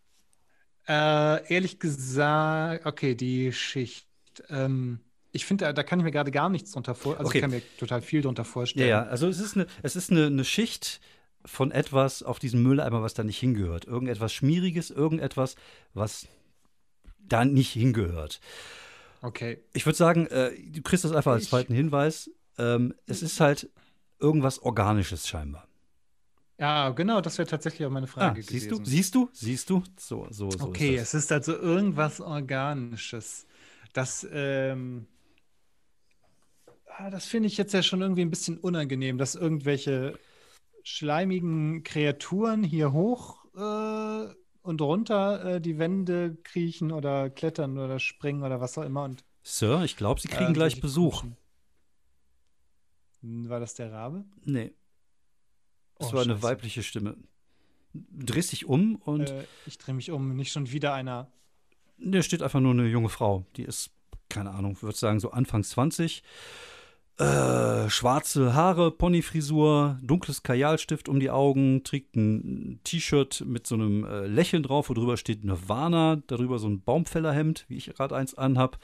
Äh, 0.88 1.46
ehrlich 1.52 1.78
gesagt, 1.78 2.84
okay, 2.84 3.14
die 3.14 3.52
Schicht. 3.52 4.08
Ähm, 4.48 4.98
ich 5.30 5.46
finde, 5.46 5.66
da, 5.66 5.72
da, 5.72 5.82
kann 5.84 6.00
ich 6.00 6.04
mir 6.04 6.10
gerade 6.10 6.32
gar 6.32 6.48
nichts 6.48 6.72
drunter 6.72 6.94
vorstellen. 6.94 7.18
Also 7.18 7.28
okay. 7.28 7.38
ich 7.38 7.42
kann 7.42 7.50
mir 7.50 7.62
total 7.78 8.02
viel 8.02 8.22
drunter 8.22 8.44
vorstellen. 8.44 8.88
Ja, 8.88 9.04
ja. 9.04 9.08
Also 9.08 9.28
es 9.28 9.38
ist 9.38 9.56
eine, 9.56 9.66
es 9.82 9.94
ist 9.94 10.10
eine, 10.10 10.26
eine 10.26 10.44
Schicht 10.44 11.00
von 11.44 11.70
etwas 11.70 12.22
auf 12.22 12.38
diesem 12.38 12.62
Mülleimer, 12.62 13.02
was 13.02 13.14
da 13.14 13.22
nicht 13.22 13.38
hingehört. 13.38 13.84
Irgendetwas 13.84 14.32
Schmieriges, 14.32 14.90
irgendetwas, 14.90 15.54
was 15.92 16.26
da 17.29 17.45
nicht 17.45 17.72
hingehört. 17.72 18.41
Okay. 19.22 19.62
Ich 19.72 19.87
würde 19.87 19.97
sagen, 19.97 20.27
äh, 20.27 20.53
du 20.70 20.83
kriegst 20.83 21.05
das 21.05 21.12
einfach 21.12 21.33
als 21.33 21.49
zweiten 21.49 21.75
Hinweis. 21.75 22.31
Ähm, 22.59 22.95
es 23.07 23.22
ist 23.22 23.41
halt 23.41 23.70
irgendwas 24.18 24.59
Organisches 24.59 25.27
scheinbar. 25.27 25.66
Ja, 26.59 26.91
genau, 26.91 27.20
das 27.20 27.39
wäre 27.39 27.49
tatsächlich 27.49 27.87
auch 27.87 27.91
meine 27.91 28.07
Frage 28.07 28.41
ah, 28.41 28.43
siehst 28.43 28.68
gewesen. 28.68 28.85
Du, 28.85 28.91
siehst 28.91 29.14
du? 29.14 29.31
Siehst 29.33 29.70
du? 29.70 29.83
So, 29.99 30.29
so, 30.31 30.51
so. 30.51 30.68
Okay, 30.68 30.95
ist 30.95 31.14
es 31.14 31.25
ist 31.25 31.33
also 31.33 31.57
irgendwas 31.57 32.20
Organisches. 32.20 33.47
Das, 33.93 34.27
ähm, 34.31 35.07
ah, 36.87 37.11
das 37.11 37.27
finde 37.27 37.49
ich 37.49 37.57
jetzt 37.57 37.75
ja 37.75 37.83
schon 37.83 38.03
irgendwie 38.03 38.22
ein 38.22 38.31
bisschen 38.31 38.59
unangenehm, 38.59 39.18
dass 39.18 39.35
irgendwelche 39.35 40.18
schleimigen 40.85 41.83
Kreaturen 41.83 42.62
hier 42.62 42.93
hoch 42.93 43.45
äh, 43.57 44.35
und 44.64 44.80
runter 44.80 45.44
äh, 45.44 45.60
die 45.60 45.78
Wände 45.78 46.36
kriechen 46.42 46.90
oder 46.90 47.30
klettern 47.30 47.78
oder 47.78 48.00
springen 48.00 48.42
oder 48.42 48.60
was 48.60 48.76
auch 48.78 48.82
immer. 48.82 49.04
Und, 49.04 49.24
Sir, 49.42 49.82
ich 49.84 49.96
glaube, 49.96 50.20
Sie 50.20 50.28
kriegen 50.28 50.50
äh, 50.50 50.54
gleich 50.54 50.80
Besuch. 50.80 51.20
Komischen. 51.20 51.44
War 53.48 53.60
das 53.60 53.74
der 53.74 53.92
Rabe? 53.92 54.24
Nee. 54.44 54.74
Das 55.98 56.12
oh, 56.12 56.16
war 56.16 56.22
eine 56.22 56.42
weibliche 56.42 56.82
Stimme. 56.82 57.16
Drehst 57.92 58.52
dich 58.52 58.66
um 58.66 58.96
und. 58.96 59.30
Äh, 59.30 59.44
ich 59.66 59.78
drehe 59.78 59.94
mich 59.94 60.10
um, 60.10 60.34
nicht 60.34 60.52
schon 60.52 60.70
wieder 60.70 60.94
einer. 60.94 61.30
Da 61.98 62.22
steht 62.22 62.42
einfach 62.42 62.60
nur 62.60 62.72
eine 62.72 62.86
junge 62.86 63.08
Frau. 63.08 63.46
Die 63.56 63.62
ist, 63.62 63.90
keine 64.28 64.50
Ahnung, 64.50 64.80
würde 64.82 64.96
sagen, 64.96 65.20
so 65.20 65.30
Anfang 65.30 65.62
20. 65.62 66.22
Äh, 67.16 67.88
schwarze 67.90 68.54
Haare, 68.54 68.90
Ponyfrisur, 68.90 70.00
dunkles 70.02 70.42
Kajalstift 70.42 71.08
um 71.08 71.20
die 71.20 71.30
Augen, 71.30 71.84
trägt 71.84 72.16
ein 72.16 72.80
T-Shirt 72.82 73.44
mit 73.46 73.68
so 73.68 73.76
einem 73.76 74.04
äh, 74.04 74.26
Lächeln 74.26 74.64
drauf, 74.64 74.90
wo 74.90 74.94
drüber 74.94 75.16
steht 75.16 75.44
Nirvana, 75.44 76.20
darüber 76.26 76.58
so 76.58 76.66
ein 76.66 76.82
Baumfällerhemd, 76.82 77.66
wie 77.68 77.76
ich 77.76 77.86
gerade 77.94 78.16
eins 78.16 78.34
anhab, 78.34 78.80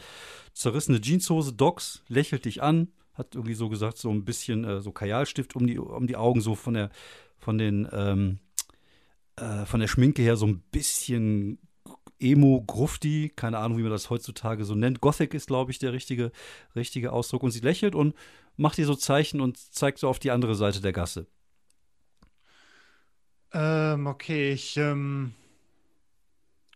zerrissene 0.54 1.00
Jeanshose, 1.00 1.54
Docs, 1.54 2.04
lächelt 2.06 2.44
dich 2.44 2.62
an, 2.62 2.92
hat 3.14 3.34
irgendwie 3.34 3.54
so 3.54 3.68
gesagt, 3.68 3.98
so 3.98 4.10
ein 4.10 4.24
bisschen 4.24 4.62
äh, 4.62 4.80
so 4.80 4.92
Kajalstift 4.92 5.56
um 5.56 5.66
die, 5.66 5.80
um 5.80 6.06
die 6.06 6.16
Augen, 6.16 6.40
so 6.40 6.54
von 6.54 6.74
der, 6.74 6.90
von 7.36 7.58
den, 7.58 7.88
ähm, 7.90 8.38
äh, 9.34 9.66
von 9.66 9.80
der 9.80 9.88
Schminke 9.88 10.22
her 10.22 10.36
so 10.36 10.46
ein 10.46 10.62
bisschen 10.70 11.58
Emo, 12.20 12.62
Grufti, 12.66 13.32
keine 13.34 13.58
Ahnung, 13.58 13.78
wie 13.78 13.82
man 13.82 13.90
das 13.90 14.10
heutzutage 14.10 14.64
so 14.64 14.74
nennt. 14.74 15.00
Gothic 15.00 15.34
ist, 15.34 15.46
glaube 15.46 15.70
ich, 15.70 15.78
der 15.78 15.92
richtige, 15.92 16.32
richtige 16.76 17.12
Ausdruck. 17.12 17.42
Und 17.42 17.50
sie 17.50 17.60
lächelt 17.60 17.94
und 17.94 18.14
macht 18.56 18.78
ihr 18.78 18.86
so 18.86 18.94
Zeichen 18.94 19.40
und 19.40 19.56
zeigt 19.56 19.98
so 19.98 20.08
auf 20.08 20.18
die 20.18 20.30
andere 20.30 20.54
Seite 20.54 20.80
der 20.80 20.92
Gasse. 20.92 21.26
Ähm, 23.52 24.06
okay, 24.06 24.52
ich 24.52 24.76
ähm, 24.76 25.34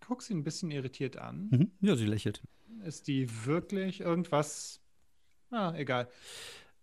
guck 0.07 0.23
sie 0.23 0.35
ein 0.35 0.43
bisschen 0.43 0.71
irritiert 0.71 1.17
an. 1.17 1.49
Mhm. 1.51 1.71
Ja, 1.81 1.95
sie 1.95 2.07
lächelt. 2.07 2.43
Ist 2.85 3.07
die 3.07 3.29
wirklich 3.45 4.01
irgendwas? 4.01 4.81
Ah, 5.51 5.73
egal. 5.77 6.09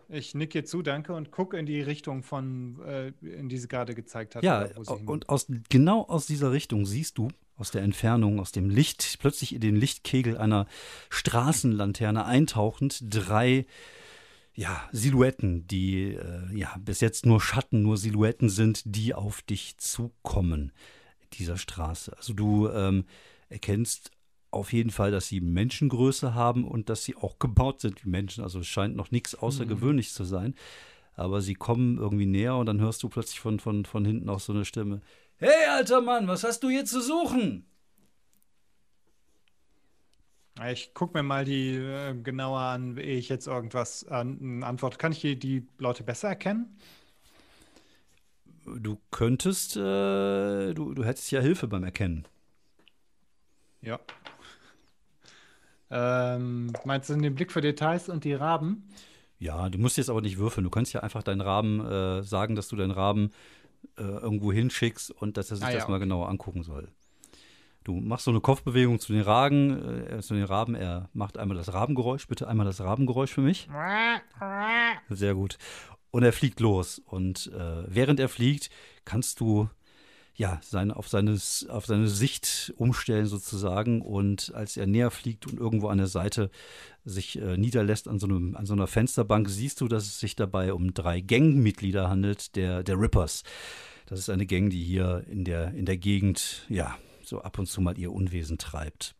Ich 0.07 0.35
nicke 0.35 0.59
ihr 0.59 0.65
zu, 0.65 0.81
danke, 0.81 1.13
und 1.13 1.31
gucke 1.31 1.57
in 1.57 1.65
die 1.65 1.81
Richtung 1.81 2.23
von, 2.23 2.81
äh, 2.83 3.13
in 3.21 3.49
die 3.49 3.57
sie 3.57 3.67
gerade 3.67 3.95
gezeigt 3.95 4.35
hat. 4.35 4.43
Ja, 4.43 4.67
und 4.75 5.29
aus, 5.29 5.47
genau 5.69 6.03
aus 6.03 6.25
dieser 6.25 6.51
Richtung 6.51 6.85
siehst 6.85 7.17
du 7.17 7.29
aus 7.57 7.71
der 7.71 7.83
Entfernung, 7.83 8.39
aus 8.39 8.51
dem 8.51 8.69
Licht, 8.69 9.17
plötzlich 9.19 9.53
in 9.53 9.61
den 9.61 9.75
Lichtkegel 9.75 10.37
einer 10.37 10.67
Straßenlaterne 11.09 12.25
eintauchend, 12.25 13.01
drei 13.01 13.65
ja, 14.53 14.89
Silhouetten, 14.91 15.67
die 15.67 16.13
äh, 16.13 16.53
ja 16.53 16.75
bis 16.79 16.99
jetzt 16.99 17.25
nur 17.25 17.39
Schatten, 17.39 17.81
nur 17.81 17.97
Silhouetten 17.97 18.49
sind, 18.49 18.81
die 18.85 19.13
auf 19.13 19.41
dich 19.41 19.77
zukommen, 19.77 20.71
dieser 21.33 21.57
Straße. 21.57 22.15
Also 22.17 22.33
du 22.33 22.67
ähm, 22.69 23.05
erkennst 23.49 24.11
auf 24.51 24.73
jeden 24.73 24.89
Fall, 24.89 25.11
dass 25.11 25.27
sie 25.27 25.39
Menschengröße 25.39 26.33
haben 26.35 26.65
und 26.65 26.89
dass 26.89 27.05
sie 27.05 27.15
auch 27.15 27.39
gebaut 27.39 27.79
sind 27.79 28.03
wie 28.03 28.09
Menschen. 28.09 28.43
Also 28.43 28.59
es 28.59 28.67
scheint 28.67 28.95
noch 28.95 29.11
nichts 29.11 29.33
außergewöhnlich 29.35 30.09
mhm. 30.09 30.13
zu 30.13 30.23
sein. 30.25 30.55
Aber 31.13 31.41
sie 31.41 31.55
kommen 31.55 31.97
irgendwie 31.97 32.25
näher 32.25 32.55
und 32.55 32.65
dann 32.65 32.81
hörst 32.81 33.03
du 33.03 33.09
plötzlich 33.09 33.39
von, 33.39 33.59
von, 33.59 33.85
von 33.85 34.05
hinten 34.05 34.29
auch 34.29 34.39
so 34.39 34.53
eine 34.53 34.65
Stimme. 34.65 35.01
Hey, 35.43 35.65
alter 35.71 36.01
Mann, 36.01 36.27
was 36.27 36.43
hast 36.43 36.61
du 36.61 36.69
hier 36.69 36.85
zu 36.85 37.01
suchen? 37.01 37.65
Ich 40.69 40.93
gucke 40.93 41.17
mir 41.17 41.23
mal 41.23 41.45
die 41.45 41.77
äh, 41.77 42.13
genauer 42.13 42.59
an, 42.59 42.95
ehe 42.97 43.17
ich 43.17 43.27
jetzt 43.29 43.47
irgendwas 43.47 44.05
an, 44.07 44.63
antworte. 44.63 44.99
Kann 44.99 45.13
ich 45.13 45.21
die, 45.21 45.39
die 45.39 45.67
Leute 45.79 46.03
besser 46.03 46.27
erkennen? 46.27 46.77
Du 48.67 48.99
könntest, 49.09 49.75
äh, 49.77 50.75
du, 50.75 50.93
du 50.93 51.03
hättest 51.03 51.31
ja 51.31 51.41
Hilfe 51.41 51.67
beim 51.67 51.83
Erkennen. 51.85 52.27
Ja. 53.81 53.99
Ähm, 55.89 56.71
meinst 56.85 57.09
du 57.09 57.15
den 57.15 57.33
Blick 57.33 57.51
für 57.51 57.61
Details 57.61 58.09
und 58.09 58.25
die 58.25 58.35
Raben? 58.35 58.87
Ja, 59.39 59.69
du 59.69 59.79
musst 59.79 59.97
jetzt 59.97 60.11
aber 60.11 60.21
nicht 60.21 60.37
würfeln. 60.37 60.65
Du 60.65 60.69
kannst 60.69 60.93
ja 60.93 60.99
einfach 60.99 61.23
deinen 61.23 61.41
Raben 61.41 61.83
äh, 61.83 62.21
sagen, 62.21 62.55
dass 62.55 62.67
du 62.67 62.75
deinen 62.75 62.91
Raben 62.91 63.31
äh, 63.97 64.03
irgendwo 64.03 64.51
hinschickst 64.51 65.11
und 65.11 65.37
dass 65.37 65.51
er 65.51 65.57
sich 65.57 65.65
ah, 65.65 65.71
das 65.71 65.83
ja, 65.83 65.87
mal 65.89 65.95
okay. 65.95 66.05
genauer 66.05 66.29
angucken 66.29 66.63
soll. 66.63 66.89
Du 67.83 67.93
machst 67.93 68.25
so 68.25 68.31
eine 68.31 68.41
Kopfbewegung 68.41 68.99
zu 68.99 69.11
den 69.11 69.23
Ragen, 69.23 70.05
äh, 70.07 70.21
zu 70.21 70.35
den 70.35 70.43
Raben. 70.43 70.75
Er 70.75 71.09
macht 71.13 71.37
einmal 71.37 71.57
das 71.57 71.73
Rabengeräusch. 71.73 72.27
Bitte 72.27 72.47
einmal 72.47 72.65
das 72.65 72.79
Rabengeräusch 72.79 73.31
für 73.31 73.41
mich. 73.41 73.67
Sehr 75.09 75.33
gut. 75.33 75.57
Und 76.11 76.23
er 76.23 76.33
fliegt 76.33 76.59
los. 76.59 76.99
Und 76.99 77.51
äh, 77.53 77.83
während 77.87 78.19
er 78.19 78.29
fliegt, 78.29 78.69
kannst 79.03 79.39
du 79.39 79.67
ja, 80.35 80.59
seine, 80.63 80.95
auf, 80.95 81.07
seines, 81.07 81.67
auf 81.69 81.85
seine 81.85 82.07
Sicht 82.07 82.73
umstellen 82.77 83.25
sozusagen. 83.25 84.01
Und 84.01 84.53
als 84.55 84.77
er 84.77 84.87
näher 84.87 85.11
fliegt 85.11 85.47
und 85.47 85.59
irgendwo 85.59 85.87
an 85.89 85.97
der 85.97 86.07
Seite 86.07 86.49
sich 87.03 87.39
äh, 87.39 87.57
niederlässt 87.57 88.07
an 88.07 88.19
so, 88.19 88.27
einem, 88.27 88.55
an 88.55 88.65
so 88.65 88.73
einer 88.73 88.87
Fensterbank, 88.87 89.49
siehst 89.49 89.81
du, 89.81 89.87
dass 89.87 90.05
es 90.05 90.19
sich 90.19 90.35
dabei 90.35 90.73
um 90.73 90.93
drei 90.93 91.21
Gangmitglieder 91.21 92.09
handelt, 92.09 92.55
der, 92.55 92.83
der 92.83 92.99
Rippers. 92.99 93.43
Das 94.05 94.19
ist 94.19 94.29
eine 94.29 94.45
Gang, 94.45 94.69
die 94.69 94.83
hier 94.83 95.25
in 95.29 95.43
der, 95.43 95.73
in 95.73 95.85
der 95.85 95.97
Gegend, 95.97 96.65
ja, 96.69 96.97
so 97.23 97.41
ab 97.41 97.59
und 97.59 97.67
zu 97.67 97.81
mal 97.81 97.97
ihr 97.97 98.11
Unwesen 98.11 98.57
treibt. 98.57 99.15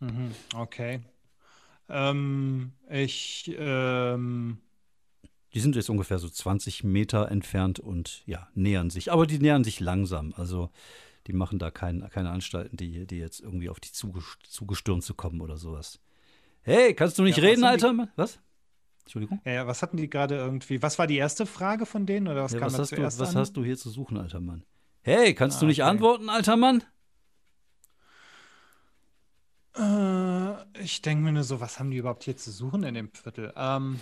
Mhm, 0.00 0.32
okay. 0.54 1.00
Ähm, 1.88 2.72
ich, 2.88 3.54
ähm 3.58 4.58
die 5.54 5.60
sind 5.60 5.76
jetzt 5.76 5.88
ungefähr 5.90 6.18
so 6.18 6.28
20 6.28 6.84
Meter 6.84 7.30
entfernt 7.30 7.78
und 7.78 8.22
ja, 8.26 8.48
nähern 8.54 8.90
sich. 8.90 9.12
Aber 9.12 9.26
die 9.26 9.38
nähern 9.38 9.64
sich 9.64 9.80
langsam. 9.80 10.34
Also 10.36 10.70
die 11.26 11.32
machen 11.32 11.58
da 11.58 11.70
kein, 11.70 12.08
keine 12.10 12.30
Anstalten, 12.30 12.76
die, 12.76 13.06
die 13.06 13.18
jetzt 13.18 13.40
irgendwie 13.40 13.68
auf 13.68 13.80
die 13.80 13.90
zugestürmt 13.92 15.04
zu 15.04 15.14
kommen 15.14 15.40
oder 15.40 15.56
sowas. 15.56 16.00
Hey, 16.62 16.94
kannst 16.94 17.18
du 17.18 17.22
nicht 17.22 17.38
ja, 17.38 17.44
reden, 17.44 17.64
Alter? 17.64 17.92
Die, 17.92 18.08
was? 18.16 18.38
Entschuldigung? 19.02 19.40
Ja, 19.44 19.52
ja, 19.52 19.66
was 19.66 19.80
hatten 19.80 19.96
die 19.96 20.10
gerade 20.10 20.36
irgendwie? 20.36 20.82
Was 20.82 20.98
war 20.98 21.06
die 21.06 21.16
erste 21.16 21.46
Frage 21.46 21.86
von 21.86 22.04
denen? 22.04 22.28
Oder 22.28 22.44
was 22.44 22.52
ja, 22.52 22.58
kam 22.58 22.66
was, 22.66 22.78
hast 22.78 22.92
du, 22.92 23.02
was 23.02 23.34
hast 23.34 23.56
du 23.56 23.64
hier 23.64 23.78
zu 23.78 23.88
suchen, 23.88 24.18
alter 24.18 24.40
Mann? 24.40 24.64
Hey, 25.00 25.34
kannst 25.34 25.58
ah, 25.58 25.60
du 25.60 25.66
nicht 25.66 25.80
okay. 25.80 25.90
antworten, 25.90 26.28
alter 26.28 26.56
Mann? 26.56 26.82
Äh, 29.76 30.82
ich 30.82 31.00
denke 31.00 31.24
mir 31.24 31.32
nur 31.32 31.44
so, 31.44 31.60
was 31.60 31.78
haben 31.78 31.90
die 31.90 31.96
überhaupt 31.96 32.24
hier 32.24 32.36
zu 32.36 32.50
suchen 32.50 32.82
in 32.82 32.94
dem 32.94 33.10
Viertel? 33.12 33.52
Ähm. 33.56 34.00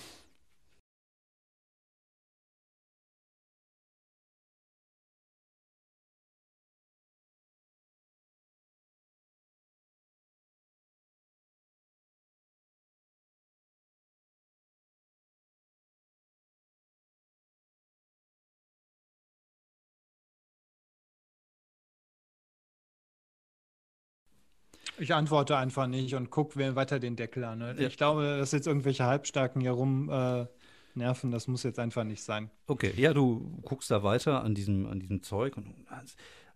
Ich 24.99 25.14
antworte 25.14 25.57
einfach 25.57 25.86
nicht 25.86 26.14
und 26.14 26.30
gucke 26.30 26.74
weiter 26.76 26.99
den 26.99 27.16
Deckel 27.16 27.44
an. 27.44 27.59
Ne? 27.59 27.76
Ja. 27.78 27.86
Ich 27.86 27.97
glaube, 27.97 28.38
dass 28.38 28.53
jetzt 28.53 28.66
irgendwelche 28.66 29.05
Halbstarken 29.05 29.61
hier 29.61 29.72
rum 29.72 30.09
äh, 30.11 30.47
nerven, 30.94 31.30
das 31.30 31.49
muss 31.49 31.62
jetzt 31.62 31.78
einfach 31.78 32.05
nicht 32.05 32.22
sein. 32.22 32.51
Okay, 32.66 32.92
ja, 32.97 33.12
du 33.12 33.61
guckst 33.62 33.90
da 33.90 34.03
weiter 34.03 34.42
an 34.42 34.55
diesem, 34.55 34.86
an 34.86 35.01
diesem 35.01 35.22
Zeug 35.22 35.57
und 35.57 35.74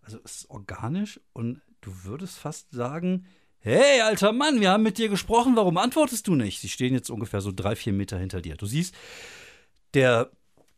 also 0.01 0.19
es 0.25 0.37
ist 0.37 0.49
organisch 0.49 1.19
und 1.33 1.61
du 1.81 1.91
würdest 2.03 2.37
fast 2.39 2.71
sagen, 2.71 3.25
Hey, 3.63 4.01
alter 4.01 4.31
Mann, 4.31 4.59
wir 4.59 4.71
haben 4.71 4.81
mit 4.81 4.97
dir 4.97 5.07
gesprochen, 5.07 5.55
warum 5.55 5.77
antwortest 5.77 6.27
du 6.27 6.33
nicht? 6.33 6.59
Sie 6.59 6.67
stehen 6.67 6.95
jetzt 6.95 7.11
ungefähr 7.11 7.41
so 7.41 7.51
drei, 7.51 7.75
vier 7.75 7.93
Meter 7.93 8.17
hinter 8.17 8.41
dir. 8.41 8.55
Du 8.55 8.65
siehst, 8.65 8.95
der 9.93 10.31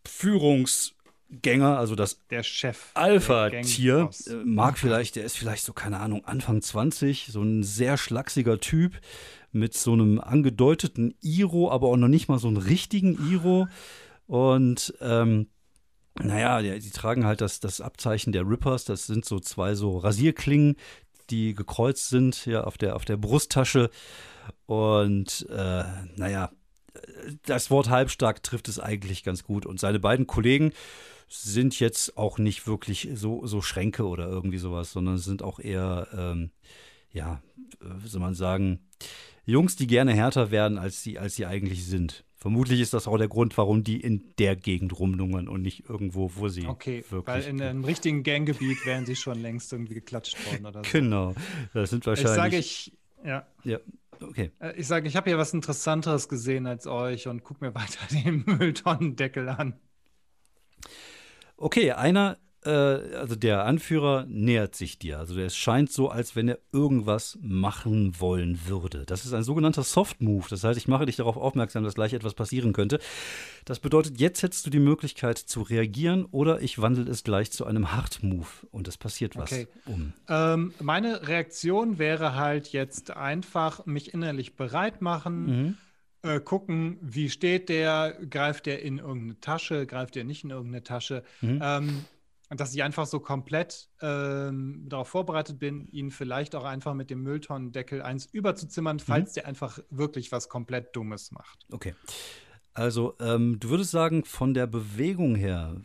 Führungs- 0.05 0.91
Gänger, 1.29 1.77
also 1.77 1.95
das 1.95 2.19
der 2.29 2.43
Chef 2.43 2.91
Alpha-Tier, 2.93 4.09
äh, 4.27 4.33
mag 4.45 4.77
vielleicht, 4.77 5.15
der 5.15 5.23
ist 5.23 5.37
vielleicht 5.37 5.63
so, 5.63 5.73
keine 5.73 5.99
Ahnung, 5.99 6.25
Anfang 6.25 6.61
20, 6.61 7.27
so 7.31 7.41
ein 7.41 7.63
sehr 7.63 7.97
schlachsiger 7.97 8.59
Typ 8.59 8.99
mit 9.51 9.73
so 9.73 9.93
einem 9.93 10.19
angedeuteten 10.19 11.15
Iro, 11.21 11.71
aber 11.71 11.87
auch 11.87 11.97
noch 11.97 12.07
nicht 12.07 12.27
mal 12.27 12.39
so 12.39 12.47
einen 12.47 12.57
richtigen 12.57 13.17
Iro. 13.31 13.67
Und 14.27 14.93
ähm, 15.01 15.47
naja, 16.21 16.61
die, 16.61 16.79
die 16.79 16.91
tragen 16.91 17.25
halt 17.25 17.41
das, 17.41 17.59
das 17.59 17.81
Abzeichen 17.81 18.31
der 18.33 18.47
Rippers, 18.47 18.85
das 18.85 19.07
sind 19.07 19.25
so 19.25 19.39
zwei 19.39 19.75
so 19.75 19.97
Rasierklingen, 19.97 20.75
die 21.29 21.55
gekreuzt 21.55 22.09
sind 22.09 22.45
ja 22.45 22.63
auf 22.63 22.77
der, 22.77 22.95
auf 22.95 23.05
der 23.05 23.17
Brusttasche. 23.17 23.89
Und 24.65 25.47
äh, 25.49 25.83
naja, 26.15 26.51
das 27.45 27.71
Wort 27.71 27.89
halbstark 27.89 28.43
trifft 28.43 28.67
es 28.67 28.79
eigentlich 28.79 29.23
ganz 29.23 29.43
gut. 29.43 29.65
Und 29.65 29.79
seine 29.79 29.99
beiden 29.99 30.27
Kollegen 30.27 30.73
sind 31.27 31.79
jetzt 31.79 32.17
auch 32.17 32.37
nicht 32.37 32.67
wirklich 32.67 33.09
so, 33.13 33.45
so 33.45 33.61
Schränke 33.61 34.05
oder 34.05 34.27
irgendwie 34.27 34.59
sowas, 34.59 34.91
sondern 34.91 35.17
sind 35.17 35.41
auch 35.41 35.59
eher, 35.59 36.07
ähm, 36.15 36.51
ja, 37.11 37.41
wie 37.79 38.07
soll 38.07 38.21
man 38.21 38.35
sagen, 38.35 38.79
Jungs, 39.45 39.75
die 39.75 39.87
gerne 39.87 40.13
härter 40.13 40.51
werden, 40.51 40.77
als 40.77 41.03
sie, 41.03 41.19
als 41.19 41.35
sie 41.35 41.45
eigentlich 41.45 41.85
sind. 41.85 42.23
Vermutlich 42.35 42.81
ist 42.81 42.93
das 42.93 43.07
auch 43.07 43.17
der 43.17 43.29
Grund, 43.29 43.57
warum 43.57 43.85
die 43.85 44.01
in 44.01 44.33
der 44.37 44.57
Gegend 44.57 44.99
rumlungern 44.99 45.47
und 45.47 45.61
nicht 45.61 45.89
irgendwo, 45.89 46.29
wo 46.35 46.49
sie 46.49 46.67
okay, 46.67 47.03
wirklich. 47.09 47.25
Weil 47.25 47.43
in 47.43 47.61
einem 47.61 47.85
richtigen 47.85 48.23
Ganggebiet 48.23 48.85
wären 48.85 49.05
sie 49.05 49.15
schon 49.15 49.41
längst 49.41 49.71
irgendwie 49.71 49.93
geklatscht 49.93 50.35
worden 50.45 50.65
oder 50.65 50.83
so. 50.83 50.91
Genau. 50.91 51.33
Das 51.73 51.89
sind 51.89 52.05
wahrscheinlich. 52.05 52.31
Ich 52.31 52.35
sage 52.35 52.57
ich, 52.57 52.93
ja. 53.23 53.45
Ja, 53.63 53.79
okay. 54.21 54.51
Äh, 54.59 54.73
ich 54.75 54.87
sage, 54.87 55.07
ich 55.07 55.15
habe 55.15 55.29
hier 55.29 55.37
was 55.37 55.53
Interessanteres 55.53 56.29
gesehen 56.29 56.67
als 56.67 56.87
euch 56.87 57.27
und 57.27 57.43
guck 57.43 57.61
mir 57.61 57.73
weiter 57.75 58.05
den 58.11 58.43
Mülltonnendeckel 58.45 59.49
an. 59.49 59.79
Okay, 61.57 61.91
einer 61.91 62.37
äh, 62.65 63.15
also 63.15 63.35
der 63.35 63.65
Anführer 63.65 64.25
nähert 64.27 64.75
sich 64.75 64.99
dir. 64.99 65.19
Also 65.19 65.39
es 65.39 65.55
scheint 65.55 65.91
so, 65.91 66.09
als 66.09 66.35
wenn 66.35 66.47
er 66.47 66.59
irgendwas 66.71 67.37
machen 67.41 68.19
wollen 68.19 68.67
würde. 68.67 69.05
Das 69.05 69.25
ist 69.25 69.33
ein 69.33 69.43
sogenannter 69.43 69.83
Soft 69.83 70.21
Move. 70.21 70.45
Das 70.49 70.63
heißt, 70.63 70.77
ich 70.77 70.87
mache 70.87 71.05
dich 71.05 71.15
darauf 71.15 71.37
aufmerksam, 71.37 71.83
dass 71.83 71.95
gleich 71.95 72.13
etwas 72.13 72.33
passieren 72.33 72.73
könnte. 72.73 72.99
Das 73.65 73.79
bedeutet, 73.79 74.19
jetzt 74.19 74.43
hättest 74.43 74.65
du 74.65 74.69
die 74.69 74.79
Möglichkeit 74.79 75.37
zu 75.37 75.61
reagieren 75.61 76.25
oder 76.25 76.61
ich 76.61 76.81
wandle 76.81 77.09
es 77.09 77.23
gleich 77.23 77.51
zu 77.51 77.65
einem 77.65 77.93
Hard 77.93 78.23
Move 78.23 78.47
und 78.71 78.87
es 78.87 78.97
passiert 78.97 79.35
was. 79.35 79.51
Okay. 79.51 79.67
Um. 79.85 80.13
Ähm, 80.27 80.73
meine 80.79 81.27
Reaktion 81.27 81.97
wäre 81.97 82.35
halt 82.35 82.69
jetzt 82.73 83.11
einfach 83.11 83.85
mich 83.85 84.13
innerlich 84.13 84.55
bereit 84.55 85.01
machen. 85.01 85.45
Mhm. 85.45 85.77
Äh, 86.25 86.39
gucken, 86.39 86.97
wie 87.01 87.29
steht 87.29 87.67
der, 87.67 88.17
greift 88.29 88.65
der 88.65 88.81
in 88.81 88.99
irgendeine 88.99 89.41
Tasche, 89.41 89.85
greift 89.85 90.15
der 90.15 90.23
nicht 90.23 90.45
in 90.45 90.51
irgendeine 90.51 90.81
Tasche. 90.81 91.21
Mhm. 91.41 91.59
Ähm, 91.61 92.05
dass 92.49 92.73
ich 92.73 92.83
einfach 92.83 93.05
so 93.05 93.19
komplett 93.19 93.89
ähm, 94.01 94.85
darauf 94.87 95.07
vorbereitet 95.07 95.59
bin, 95.59 95.87
ihn 95.87 96.11
vielleicht 96.11 96.55
auch 96.55 96.65
einfach 96.65 96.93
mit 96.93 97.09
dem 97.09 97.23
Mülltonnendeckel 97.23 98.01
eins 98.01 98.25
überzuzimmern, 98.25 98.99
falls 98.99 99.33
der 99.33 99.47
einfach 99.47 99.79
wirklich 99.89 100.31
was 100.31 100.49
komplett 100.49 100.95
Dummes 100.95 101.31
macht. 101.31 101.65
Okay. 101.71 101.95
Also, 102.75 103.15
ähm, 103.19 103.59
du 103.59 103.69
würdest 103.69 103.91
sagen, 103.91 104.25
von 104.25 104.53
der 104.53 104.65
Bewegung 104.65 105.35
her 105.35 105.81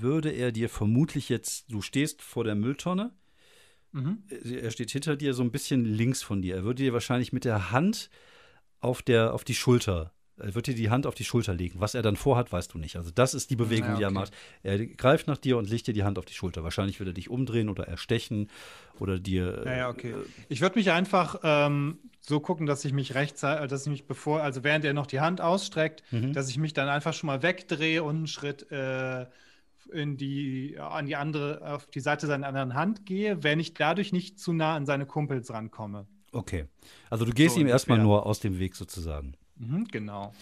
würde 0.00 0.30
er 0.30 0.50
dir 0.50 0.68
vermutlich 0.68 1.28
jetzt, 1.28 1.70
du 1.70 1.82
stehst 1.82 2.22
vor 2.22 2.44
der 2.44 2.54
Mülltonne, 2.54 3.12
Mhm. 3.92 4.22
er 4.28 4.70
steht 4.70 4.92
hinter 4.92 5.16
dir 5.16 5.34
so 5.34 5.42
ein 5.42 5.50
bisschen 5.50 5.84
links 5.84 6.22
von 6.22 6.42
dir. 6.42 6.54
Er 6.54 6.64
würde 6.64 6.82
dir 6.82 6.92
wahrscheinlich 6.92 7.32
mit 7.32 7.44
der 7.44 7.72
Hand 7.72 8.08
auf, 8.80 9.02
der, 9.02 9.34
auf 9.34 9.42
die 9.42 9.54
Schulter, 9.54 10.12
er 10.19 10.19
wird 10.42 10.66
dir 10.66 10.74
die 10.74 10.90
Hand 10.90 11.06
auf 11.06 11.14
die 11.14 11.24
Schulter 11.24 11.54
legen. 11.54 11.80
Was 11.80 11.94
er 11.94 12.02
dann 12.02 12.16
vorhat, 12.16 12.52
weißt 12.52 12.74
du 12.74 12.78
nicht. 12.78 12.96
Also 12.96 13.10
das 13.10 13.34
ist 13.34 13.50
die 13.50 13.56
Bewegung, 13.56 13.90
Ja, 13.90 13.96
die 13.96 14.02
er 14.02 14.08
okay. 14.08 14.14
macht. 14.18 14.32
Er 14.62 14.86
greift 14.86 15.26
nach 15.26 15.38
dir 15.38 15.58
und 15.58 15.68
legt 15.68 15.86
dir 15.86 15.94
die 15.94 16.02
Hand 16.04 16.18
auf 16.18 16.24
die 16.24 16.34
Schulter. 16.34 16.64
Wahrscheinlich 16.64 16.98
wird 17.00 17.08
er 17.10 17.12
dich 17.12 17.30
umdrehen 17.30 17.68
oder 17.68 17.86
erstechen 17.86 18.48
oder 18.98 19.18
dir. 19.18 19.62
Ja, 19.66 19.76
ja, 19.76 19.88
okay. 19.88 20.14
Ich 20.48 20.60
würde 20.60 20.78
mich 20.78 20.90
einfach 20.90 21.40
ähm, 21.42 21.98
so 22.20 22.40
gucken, 22.40 22.66
dass 22.66 22.84
ich 22.84 22.92
mich 22.92 23.14
rechtzeitig, 23.14 23.68
dass 23.68 23.82
ich 23.82 23.90
mich 23.90 24.06
bevor, 24.06 24.42
also 24.42 24.64
während 24.64 24.84
er 24.84 24.92
noch 24.94 25.06
die 25.06 25.20
Hand 25.20 25.40
ausstreckt, 25.40 26.02
Mhm. 26.10 26.32
dass 26.32 26.48
ich 26.50 26.58
mich 26.58 26.72
dann 26.72 26.88
einfach 26.88 27.14
schon 27.14 27.28
mal 27.28 27.42
wegdrehe 27.42 28.02
und 28.02 28.16
einen 28.16 28.26
Schritt 28.26 28.70
äh, 28.70 29.26
in 29.92 30.16
die, 30.16 30.78
an 30.78 31.06
die 31.06 31.16
andere, 31.16 31.62
auf 31.74 31.86
die 31.86 32.00
Seite 32.00 32.26
seiner 32.26 32.46
anderen 32.46 32.74
Hand 32.74 33.06
gehe, 33.06 33.42
wenn 33.42 33.58
ich 33.58 33.74
dadurch 33.74 34.12
nicht 34.12 34.38
zu 34.38 34.52
nah 34.52 34.76
an 34.76 34.86
seine 34.86 35.04
Kumpels 35.06 35.50
rankomme. 35.52 36.06
Okay. 36.32 36.66
Also 37.08 37.24
du 37.24 37.32
gehst 37.32 37.56
So 37.56 37.60
ihm 37.60 37.66
erstmal 37.66 37.98
nur 37.98 38.24
aus 38.24 38.38
dem 38.38 38.60
Weg 38.60 38.76
sozusagen. 38.76 39.34
Mhm, 39.60 39.86
genau. 39.90 40.32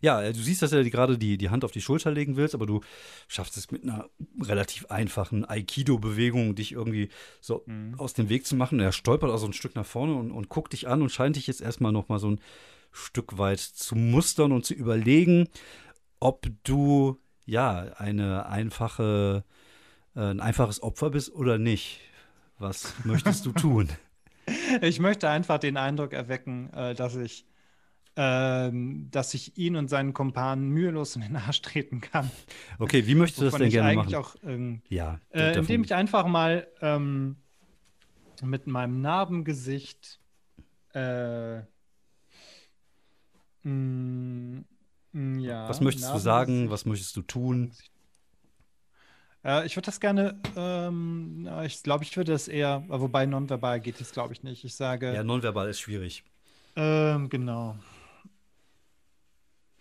Ja, 0.00 0.20
äh, 0.20 0.32
du 0.32 0.40
siehst, 0.40 0.62
dass 0.62 0.72
er 0.72 0.82
dir 0.82 0.90
gerade 0.90 1.16
die, 1.16 1.36
die 1.38 1.50
Hand 1.50 1.64
auf 1.64 1.70
die 1.70 1.80
Schulter 1.80 2.10
legen 2.10 2.36
willst, 2.36 2.54
aber 2.56 2.66
du 2.66 2.80
schaffst 3.28 3.56
es 3.56 3.70
mit 3.70 3.84
einer 3.84 4.08
relativ 4.42 4.86
einfachen 4.86 5.44
Aikido-Bewegung, 5.48 6.54
dich 6.56 6.72
irgendwie 6.72 7.08
so 7.40 7.62
Mhm. 7.66 7.94
aus 8.00 8.14
dem 8.14 8.28
Weg 8.28 8.46
zu 8.46 8.56
machen. 8.56 8.80
Er 8.80 8.90
stolpert 8.92 9.30
auch 9.30 9.38
so 9.38 9.46
ein 9.46 9.52
Stück 9.52 9.76
nach 9.76 9.86
vorne 9.86 10.14
und, 10.14 10.32
und 10.32 10.48
guckt 10.48 10.72
dich 10.72 10.88
an 10.88 11.02
und 11.02 11.10
scheint 11.10 11.36
dich 11.36 11.46
jetzt 11.46 11.60
erstmal 11.60 11.92
noch 11.92 12.08
mal 12.08 12.18
so 12.18 12.30
ein 12.30 12.40
Stück 12.90 13.38
weit 13.38 13.60
zu 13.60 13.94
mustern 13.94 14.50
und 14.52 14.66
zu 14.66 14.74
überlegen, 14.74 15.48
ob 16.18 16.46
du 16.64 17.20
ja 17.46 17.92
eine 17.96 18.46
einfache, 18.46 19.44
äh, 20.16 20.20
ein 20.20 20.40
einfaches 20.40 20.82
Opfer 20.82 21.10
bist 21.10 21.32
oder 21.32 21.58
nicht. 21.58 22.00
Was 22.58 22.94
möchtest 23.04 23.46
du 23.46 23.52
tun? 23.52 23.88
Ich 24.80 24.98
möchte 24.98 25.30
einfach 25.30 25.58
den 25.58 25.76
Eindruck 25.76 26.12
erwecken, 26.12 26.68
äh, 26.72 26.96
dass 26.96 27.14
ich 27.14 27.46
ähm, 28.16 29.08
dass 29.10 29.34
ich 29.34 29.56
ihn 29.56 29.76
und 29.76 29.88
seinen 29.88 30.12
Kumpanen 30.12 30.68
mühelos 30.68 31.16
in 31.16 31.22
den 31.22 31.36
Arsch 31.36 31.62
treten 31.62 32.00
kann. 32.00 32.30
Okay, 32.78 33.06
wie 33.06 33.14
möchtest 33.14 33.40
du 33.40 33.44
das 33.46 33.56
denn 33.56 33.70
gerne 33.70 33.88
eigentlich 33.88 34.14
machen? 34.14 34.24
auch 34.24 34.36
ähm, 34.44 34.82
ja, 34.88 35.18
Äh, 35.30 35.58
indem 35.58 35.82
ich 35.84 35.94
einfach 35.94 36.26
mal 36.26 36.68
ähm, 36.80 37.36
mit 38.42 38.66
meinem 38.66 39.00
Narbengesicht 39.00 40.20
äh, 40.94 41.60
mm, 43.62 44.64
mm, 45.12 45.38
ja, 45.40 45.68
was 45.68 45.80
möchtest 45.80 46.12
du 46.12 46.18
sagen? 46.18 46.70
Was 46.70 46.84
möchtest 46.84 47.16
du 47.16 47.22
tun? 47.22 47.72
Äh, 49.44 49.66
ich 49.66 49.76
würde 49.76 49.86
das 49.86 50.00
gerne, 50.00 50.38
ähm, 50.56 51.48
ich 51.64 51.82
glaube, 51.82 52.04
ich 52.04 52.16
würde 52.16 52.32
das 52.32 52.48
eher, 52.48 52.84
wobei 52.88 53.26
nonverbal 53.26 53.80
geht 53.80 54.00
es, 54.00 54.12
glaube 54.12 54.32
ich, 54.34 54.42
nicht. 54.42 54.64
Ich 54.64 54.74
sage, 54.74 55.12
Ja, 55.14 55.24
nonverbal 55.24 55.68
ist 55.68 55.80
schwierig. 55.80 56.24
ähm, 56.76 57.28
genau. 57.28 57.76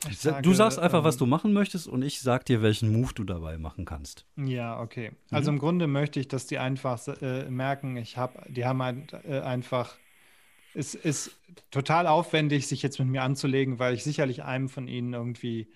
Ich 0.09 0.19
Sa- 0.19 0.41
du 0.41 0.53
sage, 0.53 0.53
sagst 0.53 0.79
einfach, 0.79 1.03
was 1.03 1.15
ähm, 1.15 1.19
du 1.19 1.25
machen 1.27 1.53
möchtest 1.53 1.87
und 1.87 2.01
ich 2.01 2.21
sag 2.21 2.45
dir, 2.45 2.61
welchen 2.61 2.91
Move 2.91 3.13
du 3.13 3.23
dabei 3.23 3.57
machen 3.57 3.85
kannst. 3.85 4.25
Ja, 4.35 4.79
okay. 4.81 5.11
Also 5.29 5.51
im 5.51 5.59
Grunde 5.59 5.87
möchte 5.87 6.19
ich, 6.19 6.27
dass 6.27 6.47
die 6.47 6.57
einfach 6.57 6.99
äh, 7.21 7.49
merken, 7.49 7.97
ich 7.97 8.17
habe, 8.17 8.41
die 8.51 8.65
haben 8.65 8.81
ein, 8.81 9.07
äh, 9.23 9.39
einfach, 9.41 9.95
es 10.73 10.95
ist 10.95 11.37
total 11.69 12.07
aufwendig, 12.07 12.67
sich 12.67 12.81
jetzt 12.81 12.97
mit 12.99 13.09
mir 13.09 13.23
anzulegen, 13.23 13.77
weil 13.79 13.93
ich 13.93 14.03
sicherlich 14.03 14.43
einem 14.43 14.69
von 14.69 14.87
ihnen 14.87 15.13
irgendwie 15.13 15.67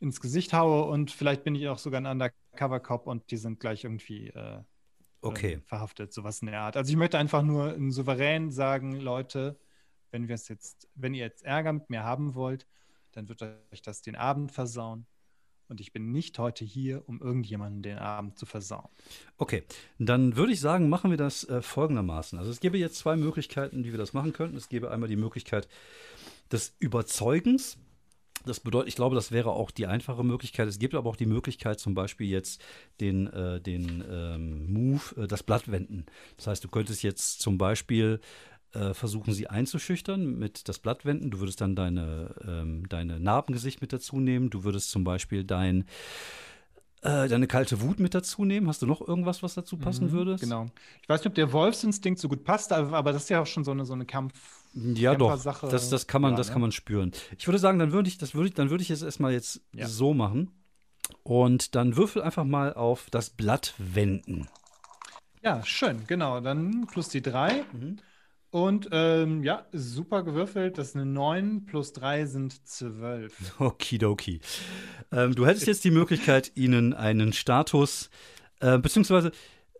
ins 0.00 0.20
Gesicht 0.20 0.52
haue 0.52 0.84
und 0.84 1.10
vielleicht 1.10 1.44
bin 1.44 1.54
ich 1.54 1.68
auch 1.68 1.78
sogar 1.78 2.00
ein 2.00 2.06
Undercover-Cop 2.06 3.06
und 3.06 3.30
die 3.30 3.36
sind 3.36 3.60
gleich 3.60 3.84
irgendwie 3.84 4.28
äh, 4.28 4.62
Okay. 5.22 5.54
äh, 5.54 5.60
verhaftet, 5.60 6.12
sowas 6.12 6.40
in 6.40 6.48
der 6.48 6.60
Art. 6.60 6.76
Also 6.76 6.90
ich 6.90 6.96
möchte 6.96 7.18
einfach 7.18 7.42
nur 7.42 7.76
souverän 7.90 8.50
sagen, 8.50 8.96
Leute, 9.00 9.58
wenn 10.10 10.28
wir 10.28 10.34
es 10.34 10.48
jetzt, 10.48 10.88
wenn 10.94 11.14
ihr 11.14 11.24
jetzt 11.24 11.44
Ärger 11.44 11.72
mit 11.72 11.90
mir 11.90 12.02
haben 12.02 12.34
wollt, 12.34 12.66
dann 13.12 13.28
wird 13.28 13.42
euch 13.42 13.82
das 13.82 14.02
den 14.02 14.16
Abend 14.16 14.52
versauen. 14.52 15.06
Und 15.68 15.80
ich 15.80 15.92
bin 15.92 16.10
nicht 16.10 16.36
heute 16.40 16.64
hier, 16.64 17.08
um 17.08 17.20
irgendjemanden 17.20 17.82
den 17.82 17.98
Abend 17.98 18.36
zu 18.36 18.44
versauen. 18.44 18.88
Okay, 19.36 19.62
dann 20.00 20.34
würde 20.34 20.52
ich 20.52 20.60
sagen, 20.60 20.88
machen 20.88 21.10
wir 21.10 21.16
das 21.16 21.44
äh, 21.44 21.62
folgendermaßen. 21.62 22.40
Also 22.40 22.50
es 22.50 22.58
gäbe 22.58 22.76
jetzt 22.76 22.96
zwei 22.96 23.14
Möglichkeiten, 23.14 23.84
wie 23.84 23.92
wir 23.92 23.98
das 23.98 24.12
machen 24.12 24.32
könnten. 24.32 24.56
Es 24.56 24.68
gäbe 24.68 24.90
einmal 24.90 25.08
die 25.08 25.14
Möglichkeit 25.14 25.68
des 26.50 26.74
Überzeugens. 26.80 27.78
Das 28.44 28.58
bedeutet, 28.58 28.88
ich 28.88 28.96
glaube, 28.96 29.14
das 29.14 29.30
wäre 29.30 29.50
auch 29.50 29.70
die 29.70 29.86
einfache 29.86 30.24
Möglichkeit. 30.24 30.66
Es 30.66 30.80
gibt 30.80 30.94
aber 30.94 31.08
auch 31.08 31.16
die 31.16 31.26
Möglichkeit, 31.26 31.78
zum 31.78 31.94
Beispiel 31.94 32.28
jetzt 32.28 32.60
den, 33.00 33.26
äh, 33.28 33.60
den 33.60 34.02
ähm, 34.10 34.72
Move, 34.72 35.22
äh, 35.22 35.26
das 35.28 35.44
Blatt 35.44 35.70
wenden. 35.70 36.06
Das 36.36 36.48
heißt, 36.48 36.64
du 36.64 36.68
könntest 36.68 37.04
jetzt 37.04 37.40
zum 37.40 37.58
Beispiel 37.58 38.20
äh, 38.72 38.94
versuchen, 38.94 39.32
sie 39.32 39.48
einzuschüchtern 39.48 40.38
mit 40.38 40.68
das 40.68 40.78
Blatt 40.78 41.04
wenden. 41.04 41.30
Du 41.30 41.40
würdest 41.40 41.60
dann 41.60 41.74
deine, 41.76 42.34
ähm, 42.46 42.88
deine 42.88 43.18
Narbengesicht 43.20 43.80
mit 43.80 43.92
dazu 43.92 44.20
nehmen. 44.20 44.50
Du 44.50 44.64
würdest 44.64 44.90
zum 44.90 45.04
Beispiel 45.04 45.44
dein 45.44 45.84
äh, 47.02 47.28
deine 47.28 47.46
kalte 47.46 47.80
Wut 47.80 47.98
mit 47.98 48.14
dazu 48.14 48.44
nehmen? 48.44 48.68
Hast 48.68 48.82
du 48.82 48.86
noch 48.86 49.00
irgendwas, 49.00 49.42
was 49.42 49.54
dazu 49.54 49.78
passen 49.78 50.08
Mhm, 50.08 50.12
würde? 50.12 50.36
Genau. 50.38 50.66
Ich 51.02 51.08
weiß 51.08 51.20
nicht, 51.20 51.28
ob 51.28 51.34
der 51.34 51.50
Wolfsinstinkt 51.52 52.20
so 52.20 52.28
gut 52.28 52.44
passt, 52.44 52.72
aber, 52.74 52.94
aber 52.96 53.12
das 53.14 53.22
ist 53.22 53.28
ja 53.30 53.40
auch 53.40 53.46
schon 53.46 53.64
so 53.64 53.70
eine, 53.70 53.86
so 53.86 53.94
eine 53.94 54.04
Kampf. 54.04 54.34
Ja, 54.74 55.14
doch. 55.14 55.42
Das, 55.42 55.88
das 55.88 56.06
kann 56.06 56.20
man, 56.22 56.32
Ja, 56.32 56.36
das 56.36 56.48
ne? 56.48 56.52
kann 56.52 56.60
man 56.62 56.72
spüren. 56.72 57.12
Ich 57.38 57.48
würde 57.48 57.58
sagen, 57.58 57.78
dann 57.78 57.92
würde 57.92 58.08
ich, 58.08 58.18
das 58.18 58.34
würde 58.34 58.48
ich, 58.48 58.54
dann 58.54 58.68
würde 58.68 58.82
ich 58.82 58.90
es 58.90 59.00
erstmal 59.02 59.32
jetzt 59.32 59.62
Ja. 59.74 59.88
so 59.88 60.12
machen. 60.12 60.50
Und 61.22 61.74
dann 61.74 61.96
würfel 61.96 62.20
einfach 62.22 62.44
mal 62.44 62.74
auf 62.74 63.08
das 63.10 63.30
Blatt 63.30 63.74
wenden. 63.78 64.46
Ja, 65.42 65.64
schön, 65.64 66.06
genau. 66.06 66.40
Dann 66.40 66.86
plus 66.86 67.08
die 67.08 67.22
drei. 67.22 67.64
Mhm. 67.72 67.96
Und 68.50 68.88
ähm, 68.90 69.44
ja, 69.44 69.66
super 69.72 70.24
gewürfelt. 70.24 70.76
Das 70.76 70.88
ist 70.88 70.96
eine 70.96 71.06
9 71.06 71.66
plus 71.66 71.92
3 71.92 72.26
sind 72.26 72.66
12. 72.66 73.32
Okidoki. 73.60 74.40
Ähm, 75.12 75.34
du 75.34 75.46
hättest 75.46 75.66
jetzt 75.66 75.84
die 75.84 75.92
Möglichkeit, 75.92 76.52
ihnen 76.56 76.92
einen 76.92 77.32
Status, 77.32 78.10
äh, 78.60 78.78
beziehungsweise 78.78 79.30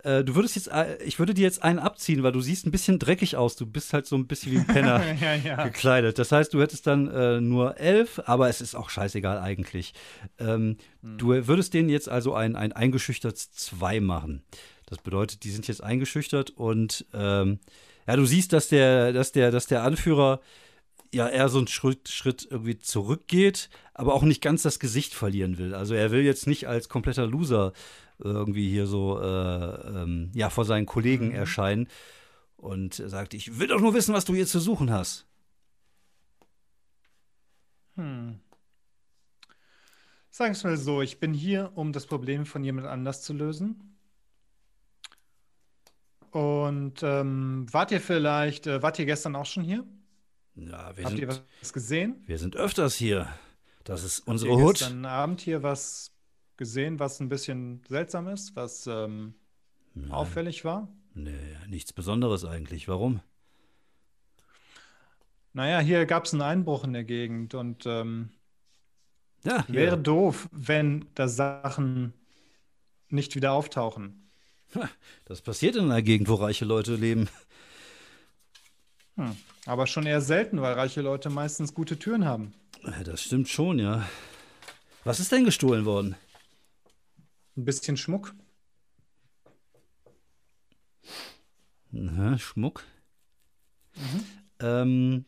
äh, 0.04 0.24
du 0.24 0.34
würdest 0.34 0.56
jetzt, 0.56 0.68
äh, 0.68 1.02
ich 1.02 1.18
würde 1.18 1.34
dir 1.34 1.42
jetzt 1.42 1.62
einen 1.62 1.78
abziehen, 1.78 2.22
weil 2.22 2.32
du 2.32 2.40
siehst 2.40 2.66
ein 2.66 2.70
bisschen 2.70 2.98
dreckig 2.98 3.36
aus. 3.36 3.56
Du 3.56 3.66
bist 3.66 3.92
halt 3.92 4.06
so 4.06 4.16
ein 4.16 4.26
bisschen 4.26 4.52
wie 4.52 4.58
ein 4.58 4.66
Penner. 4.66 5.02
ja, 5.20 5.34
ja. 5.34 5.64
gekleidet. 5.64 6.18
Das 6.18 6.32
heißt, 6.32 6.54
du 6.54 6.60
hättest 6.60 6.86
dann 6.86 7.08
äh, 7.08 7.40
nur 7.40 7.76
elf, 7.78 8.20
aber 8.24 8.48
es 8.48 8.60
ist 8.60 8.74
auch 8.74 8.88
scheißegal 8.88 9.38
eigentlich. 9.38 9.94
Ähm, 10.38 10.76
Du 11.02 11.28
würdest 11.28 11.72
denen 11.72 11.88
jetzt 11.88 12.10
also 12.10 12.34
ein, 12.34 12.56
ein 12.56 12.72
eingeschüchtert 12.72 13.38
zwei 13.38 14.00
machen. 14.00 14.42
Das 14.86 14.98
bedeutet, 14.98 15.44
die 15.44 15.50
sind 15.50 15.66
jetzt 15.66 15.82
eingeschüchtert 15.82 16.50
und 16.50 17.06
ähm, 17.14 17.58
ja, 18.10 18.16
du 18.16 18.24
siehst, 18.24 18.52
dass 18.52 18.68
der, 18.68 19.12
dass 19.12 19.30
der, 19.30 19.52
dass 19.52 19.68
der 19.68 19.84
Anführer 19.84 20.40
ja 21.12 21.28
eher 21.28 21.48
so 21.48 21.58
einen 21.58 21.68
Schritt, 21.68 22.08
Schritt 22.08 22.46
irgendwie 22.50 22.76
zurückgeht, 22.76 23.70
aber 23.94 24.14
auch 24.14 24.22
nicht 24.22 24.42
ganz 24.42 24.62
das 24.62 24.80
Gesicht 24.80 25.14
verlieren 25.14 25.58
will. 25.58 25.74
Also 25.76 25.94
er 25.94 26.10
will 26.10 26.22
jetzt 26.22 26.48
nicht 26.48 26.66
als 26.66 26.88
kompletter 26.88 27.26
Loser 27.28 27.72
irgendwie 28.18 28.68
hier 28.68 28.88
so 28.88 29.20
äh, 29.20 29.24
ähm, 30.02 30.32
ja 30.34 30.50
vor 30.50 30.64
seinen 30.64 30.86
Kollegen 30.86 31.28
Mhm. 31.28 31.34
erscheinen 31.34 31.88
und 32.56 32.94
sagt, 32.94 33.32
ich 33.32 33.60
will 33.60 33.68
doch 33.68 33.80
nur 33.80 33.94
wissen, 33.94 34.12
was 34.12 34.24
du 34.24 34.34
hier 34.34 34.46
zu 34.46 34.58
suchen 34.58 34.90
hast. 34.90 35.26
Hm. 37.94 38.40
Sagen 40.30 40.50
wir 40.50 40.56
es 40.56 40.64
mal 40.64 40.76
so, 40.76 41.00
ich 41.00 41.20
bin 41.20 41.32
hier, 41.32 41.70
um 41.76 41.92
das 41.92 42.06
Problem 42.06 42.44
von 42.44 42.64
jemand 42.64 42.88
anders 42.88 43.22
zu 43.22 43.34
lösen. 43.34 43.89
Und 46.30 47.02
ähm, 47.02 47.66
wart 47.72 47.90
ihr 47.92 48.00
vielleicht, 48.00 48.66
äh, 48.66 48.82
wart 48.82 48.98
ihr 48.98 49.06
gestern 49.06 49.34
auch 49.36 49.46
schon 49.46 49.64
hier? 49.64 49.84
Ja, 50.54 50.96
wir 50.96 51.04
Habt 51.04 51.18
ihr 51.18 51.28
sind, 51.28 51.44
was 51.60 51.72
gesehen? 51.72 52.26
wir 52.26 52.38
sind 52.38 52.56
öfters 52.56 52.94
hier. 52.96 53.28
Das 53.84 54.04
ist 54.04 54.20
unsere 54.20 54.52
Habt 54.52 54.60
ihr 54.60 54.66
Hut. 54.66 54.78
gestern 54.78 55.04
Abend 55.04 55.40
hier 55.40 55.62
was 55.62 56.12
gesehen, 56.56 56.98
was 56.98 57.20
ein 57.20 57.28
bisschen 57.28 57.82
seltsam 57.88 58.28
ist, 58.28 58.54
was 58.56 58.86
ähm, 58.86 59.34
auffällig 60.08 60.64
war? 60.64 60.88
Nee, 61.14 61.56
nichts 61.68 61.92
Besonderes 61.92 62.44
eigentlich. 62.44 62.88
Warum? 62.88 63.20
Naja, 65.52 65.80
hier 65.80 66.06
gab 66.06 66.24
es 66.24 66.32
einen 66.32 66.42
Einbruch 66.42 66.84
in 66.84 66.92
der 66.92 67.04
Gegend 67.04 67.54
und 67.54 67.84
ähm, 67.86 68.30
Ja, 69.44 69.64
wäre 69.68 69.98
doof, 69.98 70.48
wenn 70.52 71.06
da 71.14 71.28
Sachen 71.28 72.12
nicht 73.08 73.34
wieder 73.36 73.52
auftauchen. 73.52 74.19
Das 75.24 75.42
passiert 75.42 75.76
in 75.76 75.84
einer 75.84 76.02
Gegend, 76.02 76.28
wo 76.28 76.34
reiche 76.34 76.64
Leute 76.64 76.96
leben. 76.96 77.28
Hm. 79.16 79.36
Aber 79.66 79.86
schon 79.86 80.06
eher 80.06 80.20
selten, 80.20 80.60
weil 80.60 80.74
reiche 80.74 81.02
Leute 81.02 81.30
meistens 81.30 81.74
gute 81.74 81.98
Türen 81.98 82.24
haben. 82.24 82.54
Das 83.04 83.22
stimmt 83.22 83.48
schon, 83.48 83.78
ja. 83.78 84.08
Was 85.04 85.20
ist 85.20 85.32
denn 85.32 85.44
gestohlen 85.44 85.84
worden? 85.84 86.16
Ein 87.56 87.64
bisschen 87.64 87.96
Schmuck. 87.96 88.34
Aha, 91.94 92.38
Schmuck. 92.38 92.84
Ähm, 94.60 95.24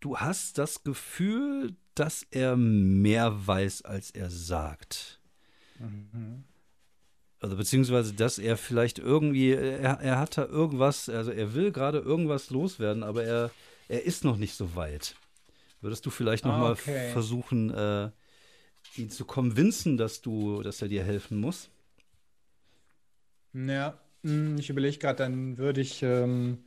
du 0.00 0.18
hast 0.18 0.58
das 0.58 0.84
Gefühl, 0.84 1.76
dass 1.94 2.26
er 2.30 2.56
mehr 2.56 3.46
weiß, 3.46 3.82
als 3.82 4.10
er 4.10 4.30
sagt. 4.30 5.20
Also 7.46 7.56
beziehungsweise, 7.56 8.12
dass 8.12 8.38
er 8.40 8.56
vielleicht 8.56 8.98
irgendwie, 8.98 9.52
er, 9.52 10.00
er 10.00 10.18
hat 10.18 10.36
da 10.36 10.46
irgendwas, 10.46 11.08
also 11.08 11.30
er 11.30 11.54
will 11.54 11.70
gerade 11.70 11.98
irgendwas 11.98 12.50
loswerden, 12.50 13.04
aber 13.04 13.22
er, 13.22 13.52
er 13.86 14.02
ist 14.02 14.24
noch 14.24 14.36
nicht 14.36 14.54
so 14.54 14.74
weit. 14.74 15.14
Würdest 15.80 16.04
du 16.06 16.10
vielleicht 16.10 16.44
noch 16.44 16.54
Ah, 16.54 16.60
mal 16.60 16.72
okay. 16.72 17.12
versuchen, 17.12 17.70
äh, 17.72 18.10
ihn 18.96 19.10
zu 19.10 19.24
convincen, 19.26 19.96
dass 19.96 20.22
du, 20.22 20.62
dass 20.62 20.82
er 20.82 20.88
dir 20.88 21.04
helfen 21.04 21.40
muss? 21.40 21.70
Ja, 23.52 23.98
hm, 24.22 24.58
ich 24.58 24.70
überlege 24.70 24.98
gerade, 24.98 25.16
dann 25.18 25.58
würde 25.58 25.80
ich. 25.80 26.02
Ähm, 26.02 26.64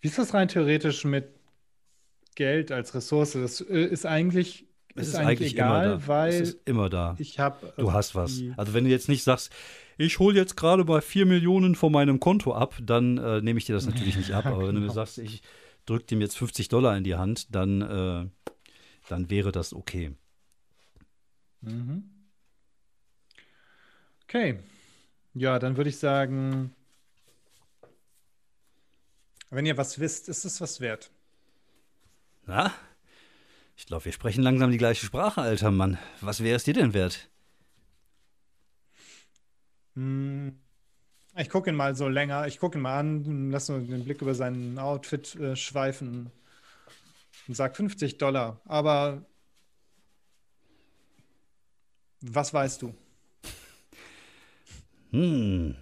wie 0.00 0.08
ist 0.08 0.18
das 0.18 0.34
rein 0.34 0.48
theoretisch 0.48 1.04
mit 1.04 1.28
Geld 2.34 2.70
als 2.72 2.94
Ressource? 2.94 3.32
Das 3.32 3.60
äh, 3.60 3.84
ist 3.86 4.06
eigentlich, 4.06 4.66
Es 4.94 5.08
ist 5.08 5.14
eigentlich 5.14 5.54
immer 5.54 5.82
egal, 5.82 5.88
da. 5.90 6.06
weil 6.06 6.32
es 6.32 6.40
ist 6.50 6.58
immer 6.64 6.88
da. 6.88 7.14
ich 7.18 7.38
habe. 7.38 7.72
Du 7.76 7.92
hast 7.92 8.14
was. 8.14 8.42
Also 8.56 8.74
wenn 8.74 8.84
du 8.84 8.90
jetzt 8.90 9.08
nicht 9.08 9.22
sagst, 9.22 9.52
ich 9.96 10.18
hole 10.18 10.36
jetzt 10.36 10.56
gerade 10.56 10.84
mal 10.84 11.00
4 11.00 11.26
Millionen 11.26 11.74
von 11.74 11.92
meinem 11.92 12.20
Konto 12.20 12.54
ab, 12.54 12.74
dann 12.80 13.18
äh, 13.18 13.40
nehme 13.40 13.58
ich 13.58 13.66
dir 13.66 13.74
das 13.74 13.86
natürlich 13.86 14.16
nicht 14.16 14.32
ab. 14.32 14.46
Aber 14.46 14.60
wenn 14.60 14.74
du 14.74 14.80
mir 14.80 14.80
genau. 14.80 14.92
sagst, 14.92 15.18
ich 15.18 15.42
drücke 15.86 16.06
dem 16.06 16.20
jetzt 16.20 16.36
50 16.36 16.68
Dollar 16.68 16.96
in 16.96 17.04
die 17.04 17.16
Hand, 17.16 17.54
dann, 17.54 17.82
äh, 17.82 18.50
dann 19.08 19.30
wäre 19.30 19.52
das 19.52 19.74
okay. 19.74 20.12
Mhm. 21.60 22.10
Okay. 24.24 24.58
Ja, 25.34 25.58
dann 25.58 25.76
würde 25.76 25.90
ich 25.90 25.98
sagen, 25.98 26.74
wenn 29.50 29.66
ihr 29.66 29.76
was 29.76 29.98
wisst, 29.98 30.28
ist 30.28 30.44
es 30.44 30.60
was 30.60 30.80
wert. 30.80 31.10
Na? 32.46 32.72
Ich 33.78 33.86
glaube, 33.86 34.04
wir 34.06 34.12
sprechen 34.12 34.42
langsam 34.42 34.72
die 34.72 34.76
gleiche 34.76 35.06
Sprache, 35.06 35.40
alter 35.40 35.70
Mann. 35.70 35.98
Was 36.20 36.42
wäre 36.42 36.56
es 36.56 36.64
dir 36.64 36.74
denn 36.74 36.94
wert? 36.94 37.30
Hm, 39.94 40.58
Ich 41.36 41.48
gucke 41.48 41.70
ihn 41.70 41.76
mal 41.76 41.94
so 41.94 42.08
länger. 42.08 42.48
Ich 42.48 42.58
gucke 42.58 42.76
ihn 42.76 42.82
mal 42.82 42.98
an, 42.98 43.50
lass 43.52 43.68
nur 43.68 43.78
den 43.78 44.04
Blick 44.04 44.20
über 44.20 44.34
sein 44.34 44.78
Outfit 44.80 45.36
äh, 45.36 45.54
schweifen 45.54 46.32
und 47.46 47.54
sag 47.54 47.76
50 47.76 48.18
Dollar. 48.18 48.60
Aber 48.64 49.24
was 52.20 52.52
weißt 52.52 52.82
du? 52.82 52.94
Hm. 55.12 55.76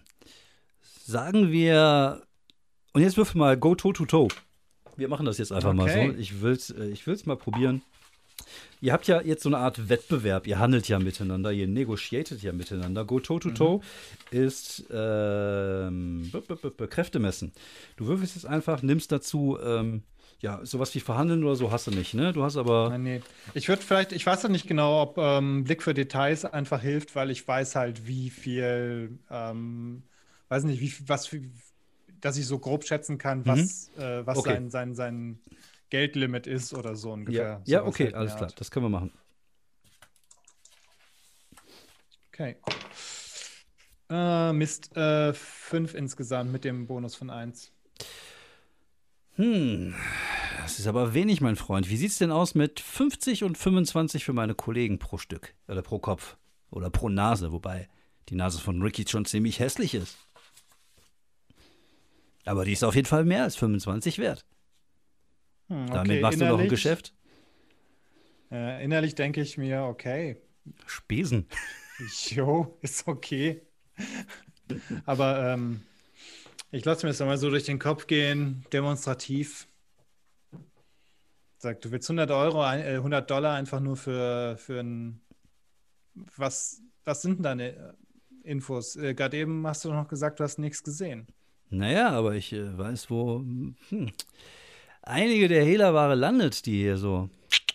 Sagen 0.83 1.51
wir. 1.51 2.23
Und 2.93 3.01
jetzt 3.03 3.17
würfel 3.17 3.39
mal 3.39 3.57
Go 3.57 3.75
Toe 3.75 3.95
to 3.95 4.05
Toe. 4.05 4.29
Wir 4.97 5.09
machen 5.09 5.27
das 5.27 5.39
jetzt 5.39 5.53
einfach 5.53 5.73
mal 5.73 5.85
Okay. 5.91 6.13
so. 6.13 6.19
Ich 6.19 6.41
will's, 6.41 6.71
äh, 6.71 6.87
ich 6.89 7.07
will's 7.07 7.27
mal 7.27 7.37
probieren. 7.37 7.83
Ihr 8.83 8.93
habt 8.93 9.07
ja 9.09 9.23
jetzt 9.23 9.43
so 9.43 9.49
eine 9.49 9.59
Art 9.59 9.89
Wettbewerb. 9.89 10.47
Ihr 10.47 10.59
handelt 10.59 10.87
ja 10.89 10.99
miteinander, 10.99 11.53
ihr 11.53 11.67
negotiatet 11.67 12.43
ja 12.43 12.53
miteinander. 12.53 13.05
Go 13.05 13.19
Toe 13.21 13.41
to 13.41 13.51
Toe 13.51 13.81
ist 14.31 14.85
ähm, 14.93 16.29
b- 16.31 16.41
b- 16.41 16.55
b- 16.55 16.71
b- 16.71 16.87
Kräfte 16.87 17.19
messen. 17.19 17.53
Du 17.97 18.07
würfelst 18.07 18.35
jetzt 18.35 18.45
einfach, 18.47 18.83
nimmst 18.83 19.11
dazu, 19.13 19.59
ähm, 19.63 20.03
ja, 20.41 20.61
sowas 20.65 20.95
wie 20.95 21.01
verhandeln 21.01 21.43
oder 21.45 21.57
so 21.57 21.73
hast 21.73 21.87
du 21.87 21.91
nicht, 21.93 22.13
ne? 22.13 22.35
Du 22.35 22.43
hast 22.43 22.59
aber. 22.59 22.91
Ah, 22.93 22.99
nee. 22.99 23.23
Ich 23.55 23.69
würde 23.69 23.81
vielleicht, 23.81 24.13
ich 24.13 24.27
weiß 24.27 24.43
ja 24.43 24.51
nicht 24.51 24.69
genau, 24.69 25.01
ob 25.01 25.17
ähm, 25.17 25.65
Blick 25.65 25.83
für 25.83 25.95
Details 25.95 26.45
einfach 26.45 26.83
hilft, 26.83 27.17
weil 27.17 27.31
ich 27.31 27.49
weiß 27.49 27.75
halt, 27.75 28.07
wie 28.07 28.29
viel, 28.29 29.19
ähm, 29.31 30.03
weiß 30.51 30.65
nicht, 30.65 30.81
wie 30.83 30.93
was 31.09 31.27
für, 31.27 31.41
dass 32.21 32.37
ich 32.37 32.47
so 32.47 32.59
grob 32.59 32.85
schätzen 32.85 33.19
kann, 33.19 33.47
was, 33.47 33.91
äh, 33.97 34.27
was 34.27 34.37
Mhm. 34.37 34.41
Okay. 34.41 34.51
sein, 34.55 34.71
sein, 34.71 34.95
sein 34.95 35.39
Geldlimit 35.91 36.47
ist 36.47 36.75
oder 36.75 36.97
so 36.97 37.13
ungefähr. 37.13 37.63
Ja, 37.65 37.79
ja 37.79 37.79
Sowas 37.81 37.95
okay, 37.95 38.05
halt 38.05 38.15
alles 38.15 38.37
klar. 38.37 38.53
Das 38.57 38.71
können 38.71 38.87
wir 38.87 38.91
machen. 38.91 39.13
Okay. 42.33 42.57
Äh, 44.09 44.53
Mist, 44.53 44.97
äh, 44.97 45.33
fünf 45.33 45.95
insgesamt 45.95 46.53
mit 46.53 46.65
dem 46.65 46.87
Bonus 46.87 47.15
von 47.15 47.31
eins. 47.31 47.73
Hm, 49.37 49.95
das 50.63 50.79
ist 50.79 50.87
aber 50.87 51.13
wenig, 51.13 51.41
mein 51.41 51.57
Freund. 51.57 51.91
Wie 51.91 51.97
sieht's 51.97 52.19
denn 52.19 52.31
aus 52.31 52.55
mit 52.55 52.81
50 52.81 53.45
und 53.45 53.59
25 53.59 54.25
für 54.25 54.33
meine 54.33 54.55
Kollegen 54.55 54.99
pro 54.99 55.19
Stück? 55.19 55.55
Oder 55.69 55.83
pro 55.83 55.99
Kopf? 55.99 56.37
Oder 56.71 56.91
pro 56.91 57.09
Nase, 57.09 57.53
wobei 57.53 57.89
die 58.29 58.35
Nase 58.35 58.61
von 58.61 58.81
Ricky 58.83 59.05
schon 59.09 59.25
ziemlich 59.25 59.61
hässlich 59.61 59.95
ist. 59.95 60.26
Aber 62.47 62.65
die 62.65 62.73
ist 62.73 62.85
auf 62.85 62.95
jeden 62.95 63.07
Fall 63.07 63.25
mehr 63.25 63.43
als 63.43 63.57
25 63.57 64.19
wert. 64.19 64.47
Hm, 65.69 65.87
Damit 65.89 66.11
okay, 66.13 66.21
machst 66.21 66.41
du 66.41 66.45
noch 66.45 66.53
ein 66.53 66.55
innerlich- 66.61 66.71
Geschäft? 66.71 67.13
Äh, 68.51 68.85
innerlich 68.85 69.15
denke 69.17 69.41
ich 69.41 69.59
mir, 69.59 69.83
okay, 69.83 70.41
Spesen. 70.87 71.47
Jo, 72.29 72.77
ist 72.83 73.07
okay. 73.09 73.63
Aber 75.05 75.53
ähm, 75.53 75.83
ich 76.71 76.85
lasse 76.85 77.07
mir 77.07 77.11
das 77.13 77.21
mal 77.21 77.39
so 77.39 77.51
durch 77.51 77.65
den 77.65 77.79
Kopf 77.79 78.07
gehen, 78.07 78.65
demonstrativ. 78.73 79.69
Sag, 81.59 81.81
du 81.81 81.91
willst 81.91 82.09
100 82.09 82.31
Euro, 82.33 82.63
ein- 82.63 82.81
äh, 82.83 82.97
100 82.97 83.31
Dollar 83.31 83.55
einfach 83.57 83.81
nur 83.81 83.97
für, 83.97 84.57
für 84.59 84.81
ein. 84.81 85.21
Was, 86.37 86.83
was 87.05 87.23
sind 87.23 87.37
denn 87.39 87.43
deine 87.43 87.69
äh, 87.77 87.93
Infos? 88.43 88.97
Äh, 88.97 89.15
Gerade 89.15 89.37
eben 89.39 89.67
hast 89.67 89.85
du 89.85 89.93
noch 89.93 90.09
gesagt, 90.09 90.39
du 90.41 90.45
hast 90.45 90.59
nichts 90.59 90.83
gesehen. 90.83 91.27
Naja, 91.71 92.11
aber 92.11 92.35
ich 92.35 92.53
äh, 92.53 92.77
weiß, 92.77 93.11
wo 93.11 93.39
hm, 93.39 93.75
einige 95.03 95.49
der 95.49 95.65
Hehlerware 95.65 96.15
landet, 96.15 96.67
die 96.67 96.79
hier 96.79 96.97
so. 96.97 97.29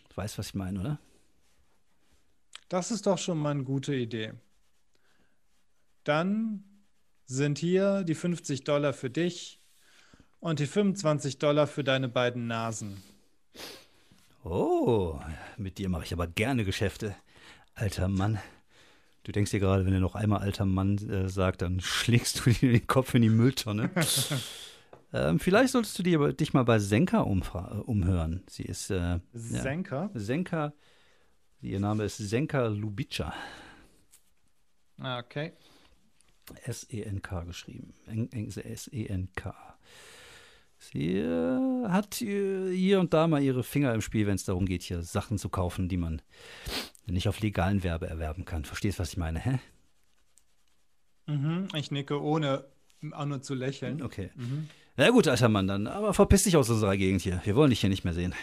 Du 0.10 0.18
weißt, 0.18 0.38
was 0.38 0.48
ich 0.48 0.56
meine, 0.56 0.80
oder? 0.80 1.00
Das 2.70 2.92
ist 2.92 3.06
doch 3.06 3.18
schon 3.18 3.38
mal 3.38 3.52
eine 3.52 3.64
gute 3.64 3.94
Idee. 3.94 4.34
Dann 6.04 6.64
sind 7.26 7.58
hier 7.58 8.04
die 8.04 8.16
50 8.16 8.64
Dollar 8.64 8.94
für 8.94 9.10
dich 9.10 9.60
und 10.40 10.60
die 10.60 10.68
25 10.68 11.38
Dollar 11.38 11.68
für 11.68 11.84
deine 11.84 12.10
beiden 12.10 12.48
Nasen. 12.48 13.02
Oh, 14.44 15.20
mit 15.58 15.78
dir 15.78 15.90
mache 15.90 16.06
ich 16.06 16.14
aber 16.14 16.28
gerne 16.28 16.66
Geschäfte. 16.66 17.16
Alter 17.76 18.08
Mann. 18.08 18.40
Du 19.24 19.32
denkst 19.32 19.52
dir 19.52 19.60
gerade, 19.60 19.86
wenn 19.86 19.94
er 19.94 20.00
noch 20.00 20.16
einmal 20.16 20.40
alter 20.40 20.66
Mann 20.66 20.98
äh, 21.10 21.30
sagt, 21.30 21.62
dann 21.62 21.80
schlägst 21.80 22.46
du 22.46 22.50
dir 22.50 22.72
den 22.72 22.88
Kopf 22.88 23.14
in 23.14 23.22
die 23.22 23.30
Mülltonne. 23.30 23.92
ähm, 25.14 25.40
vielleicht 25.40 25.74
solltest 25.74 25.98
du 26.00 26.04
dir, 26.04 26.34
dich 26.34 26.54
mal 26.54 26.64
bei 26.64 26.80
Senka 26.80 27.22
äh, 27.22 27.24
umhören. 27.24 28.44
Sie 28.50 28.64
ist 28.64 28.90
äh, 28.90 28.96
ja, 28.96 29.22
Senker? 29.34 30.10
Senka, 30.16 30.74
ihr 31.62 31.80
Name 31.80 32.06
ist 32.06 32.18
Senka 32.18 32.66
Lubica. 32.68 33.34
Ah, 34.98 35.20
okay. 35.20 35.54
S-E-N-K 36.64 37.44
geschrieben. 37.44 37.94
S-E-N-K. 38.06 39.71
Sie 40.84 41.18
äh, 41.20 41.88
hat 41.90 42.22
äh, 42.24 42.76
hier 42.76 43.00
und 43.00 43.14
da 43.14 43.28
mal 43.28 43.42
ihre 43.42 43.64
Finger 43.64 43.94
im 43.94 44.02
Spiel, 44.02 44.26
wenn 44.26 44.34
es 44.36 44.46
darum 44.46 44.66
geht, 44.66 44.82
hier 44.82 45.04
Sachen 45.04 45.38
zu 45.38 45.48
kaufen, 45.50 45.88
die 45.90 45.98
man 45.98 46.24
nicht 47.06 47.28
auf 47.28 47.40
legalen 47.40 47.84
Werbe 47.84 48.08
erwerben 48.08 48.46
kann. 48.46 48.66
Verstehst, 48.66 48.98
was 48.98 49.12
ich 49.12 49.18
meine, 49.18 49.40
hä? 49.40 49.60
Mhm, 51.28 51.68
ich 51.76 51.92
nicke, 51.92 52.20
ohne 52.22 52.66
auch 53.12 53.26
nur 53.26 53.42
zu 53.44 53.54
lächeln. 53.54 54.02
Okay. 54.02 54.32
Mhm. 54.36 54.70
Na 54.98 55.10
gut, 55.12 55.28
alter 55.28 55.50
Mann, 55.50 55.68
dann 55.68 55.86
aber 55.88 56.14
verpiss 56.14 56.44
dich 56.44 56.58
aus 56.58 56.70
unserer 56.70 56.98
Gegend 56.98 57.22
hier. 57.22 57.42
Wir 57.44 57.56
wollen 57.56 57.70
dich 57.70 57.80
hier 57.82 57.90
nicht 57.90 58.04
mehr 58.04 58.14
sehen. 58.14 58.34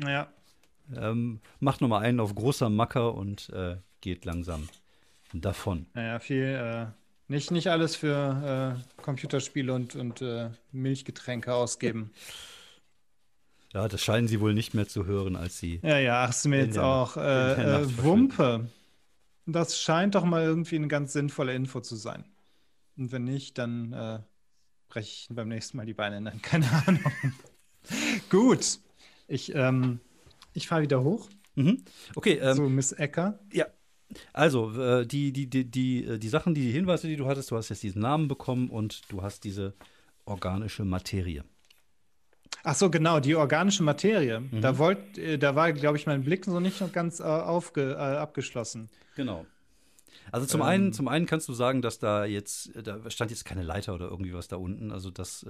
Ja, 0.00 0.28
Ähm, 0.94 1.40
macht 1.60 1.80
nochmal 1.80 2.02
einen 2.04 2.20
auf 2.20 2.34
großer 2.34 2.70
Macker 2.70 3.14
und 3.14 3.50
äh, 3.50 3.76
geht 4.00 4.24
langsam 4.24 4.68
davon. 5.34 5.86
naja, 5.92 6.18
viel, 6.20 6.44
äh, 6.44 6.86
nicht, 7.28 7.50
nicht 7.50 7.68
alles 7.68 7.96
für 7.96 8.76
äh, 8.98 9.02
Computerspiele 9.02 9.72
und, 9.72 9.94
und 9.96 10.22
äh, 10.22 10.50
Milchgetränke 10.72 11.54
ausgeben. 11.54 12.10
Ja, 13.74 13.86
das 13.86 14.02
scheinen 14.02 14.28
sie 14.28 14.40
wohl 14.40 14.54
nicht 14.54 14.72
mehr 14.72 14.88
zu 14.88 15.04
hören, 15.04 15.36
als 15.36 15.58
sie. 15.58 15.78
Ja, 15.82 15.98
ja, 15.98 16.24
ach, 16.24 16.30
ist 16.30 16.46
mir 16.46 16.64
jetzt 16.64 16.76
der- 16.76 16.84
auch 16.84 17.18
äh, 17.18 17.82
äh. 17.82 17.98
Wumpe. 18.02 18.70
Das 19.44 19.78
scheint 19.78 20.14
doch 20.14 20.24
mal 20.24 20.42
irgendwie 20.42 20.76
eine 20.76 20.88
ganz 20.88 21.12
sinnvolle 21.12 21.54
Info 21.54 21.80
zu 21.80 21.94
sein. 21.94 22.24
Und 22.96 23.12
wenn 23.12 23.24
nicht, 23.24 23.58
dann 23.58 23.92
äh, 23.92 24.20
breche 24.88 25.08
ich 25.08 25.28
beim 25.30 25.48
nächsten 25.48 25.76
Mal 25.76 25.84
die 25.86 25.92
Beine. 25.94 26.18
Nein, 26.20 26.40
keine 26.42 26.66
Ahnung. 26.86 27.12
Gut. 28.30 28.80
Ich, 29.26 29.54
ähm, 29.54 30.00
ich 30.54 30.66
fahre 30.66 30.82
wieder 30.82 31.02
hoch. 31.02 31.28
Mhm. 31.54 31.84
Okay, 32.14 32.38
ähm, 32.38 32.56
so, 32.56 32.68
Miss 32.70 32.92
Ecker. 32.92 33.38
Ja. 33.52 33.66
Also, 34.32 34.72
äh, 34.80 35.06
die, 35.06 35.32
die, 35.32 35.48
die, 35.48 35.64
die, 35.64 36.04
äh, 36.04 36.18
die 36.18 36.28
Sachen, 36.28 36.54
die 36.54 36.70
Hinweise, 36.70 37.08
die 37.08 37.16
du 37.16 37.26
hattest, 37.26 37.50
du 37.50 37.56
hast 37.56 37.68
jetzt 37.68 37.82
diesen 37.82 38.02
Namen 38.02 38.28
bekommen 38.28 38.70
und 38.70 39.02
du 39.10 39.22
hast 39.22 39.44
diese 39.44 39.74
organische 40.24 40.84
Materie. 40.84 41.44
Ach 42.64 42.74
so, 42.74 42.90
genau, 42.90 43.20
die 43.20 43.36
organische 43.36 43.82
Materie. 43.82 44.40
Mhm. 44.40 44.60
Da, 44.60 44.78
wollt, 44.78 45.18
äh, 45.18 45.38
da 45.38 45.54
war, 45.54 45.72
glaube 45.72 45.98
ich, 45.98 46.06
mein 46.06 46.24
Blick 46.24 46.44
so 46.44 46.60
nicht 46.60 46.80
noch 46.80 46.92
ganz 46.92 47.20
äh, 47.20 47.24
aufge, 47.24 47.92
äh, 47.92 47.96
abgeschlossen. 47.96 48.88
Genau. 49.14 49.46
Also 50.32 50.46
zum 50.46 50.60
ähm, 50.60 50.66
einen, 50.66 50.92
zum 50.92 51.08
einen 51.08 51.26
kannst 51.26 51.48
du 51.48 51.52
sagen, 51.52 51.82
dass 51.82 51.98
da 51.98 52.24
jetzt, 52.24 52.70
da 52.82 53.08
stand 53.10 53.30
jetzt 53.30 53.44
keine 53.44 53.62
Leiter 53.62 53.94
oder 53.94 54.08
irgendwie 54.08 54.34
was 54.34 54.48
da 54.48 54.56
unten. 54.56 54.90
Also 54.90 55.10
das 55.10 55.46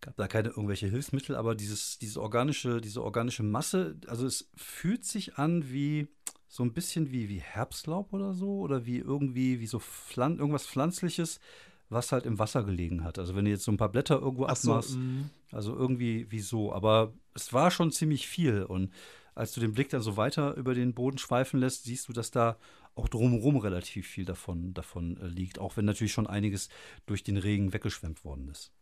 gab 0.00 0.16
da 0.16 0.28
keine 0.28 0.50
irgendwelche 0.50 0.86
Hilfsmittel, 0.86 1.36
aber 1.36 1.54
dieses, 1.54 1.98
diese 1.98 2.22
organische, 2.22 2.80
diese 2.80 3.02
organische 3.02 3.42
Masse, 3.42 3.96
also 4.06 4.26
es 4.26 4.50
fühlt 4.54 5.04
sich 5.04 5.36
an 5.36 5.70
wie 5.70 6.08
so 6.48 6.62
ein 6.62 6.72
bisschen 6.72 7.10
wie, 7.10 7.28
wie 7.28 7.40
Herbstlaub 7.40 8.12
oder 8.12 8.32
so, 8.32 8.58
oder 8.60 8.86
wie 8.86 8.98
irgendwie, 8.98 9.60
wie 9.60 9.66
so 9.66 9.78
Pflan 9.78 10.38
irgendwas 10.38 10.66
Pflanzliches, 10.66 11.40
was 11.88 12.12
halt 12.12 12.26
im 12.26 12.38
Wasser 12.38 12.64
gelegen 12.64 13.04
hat. 13.04 13.18
Also 13.18 13.34
wenn 13.34 13.44
du 13.44 13.50
jetzt 13.50 13.64
so 13.64 13.72
ein 13.72 13.76
paar 13.76 13.90
Blätter 13.90 14.20
irgendwo 14.20 14.46
Ach 14.46 14.56
so, 14.56 14.72
abmachst, 14.72 14.96
mm. 14.96 15.30
also 15.52 15.74
irgendwie 15.74 16.30
wie 16.30 16.40
so. 16.40 16.72
Aber 16.72 17.12
es 17.34 17.52
war 17.52 17.70
schon 17.70 17.92
ziemlich 17.92 18.26
viel. 18.26 18.62
Und 18.62 18.92
als 19.34 19.52
du 19.52 19.60
den 19.60 19.72
Blick 19.72 19.90
dann 19.90 20.02
so 20.02 20.16
weiter 20.16 20.54
über 20.54 20.74
den 20.74 20.94
Boden 20.94 21.18
schweifen 21.18 21.60
lässt, 21.60 21.84
siehst 21.84 22.08
du, 22.08 22.12
dass 22.12 22.30
da 22.30 22.56
auch 22.94 23.08
drumherum 23.08 23.56
relativ 23.58 24.06
viel 24.08 24.24
davon, 24.24 24.72
davon 24.72 25.18
äh, 25.18 25.26
liegt. 25.26 25.58
Auch 25.58 25.76
wenn 25.76 25.84
natürlich 25.84 26.12
schon 26.12 26.26
einiges 26.26 26.68
durch 27.04 27.22
den 27.22 27.36
Regen 27.36 27.72
weggeschwemmt 27.72 28.24
worden 28.24 28.48
ist. 28.48 28.72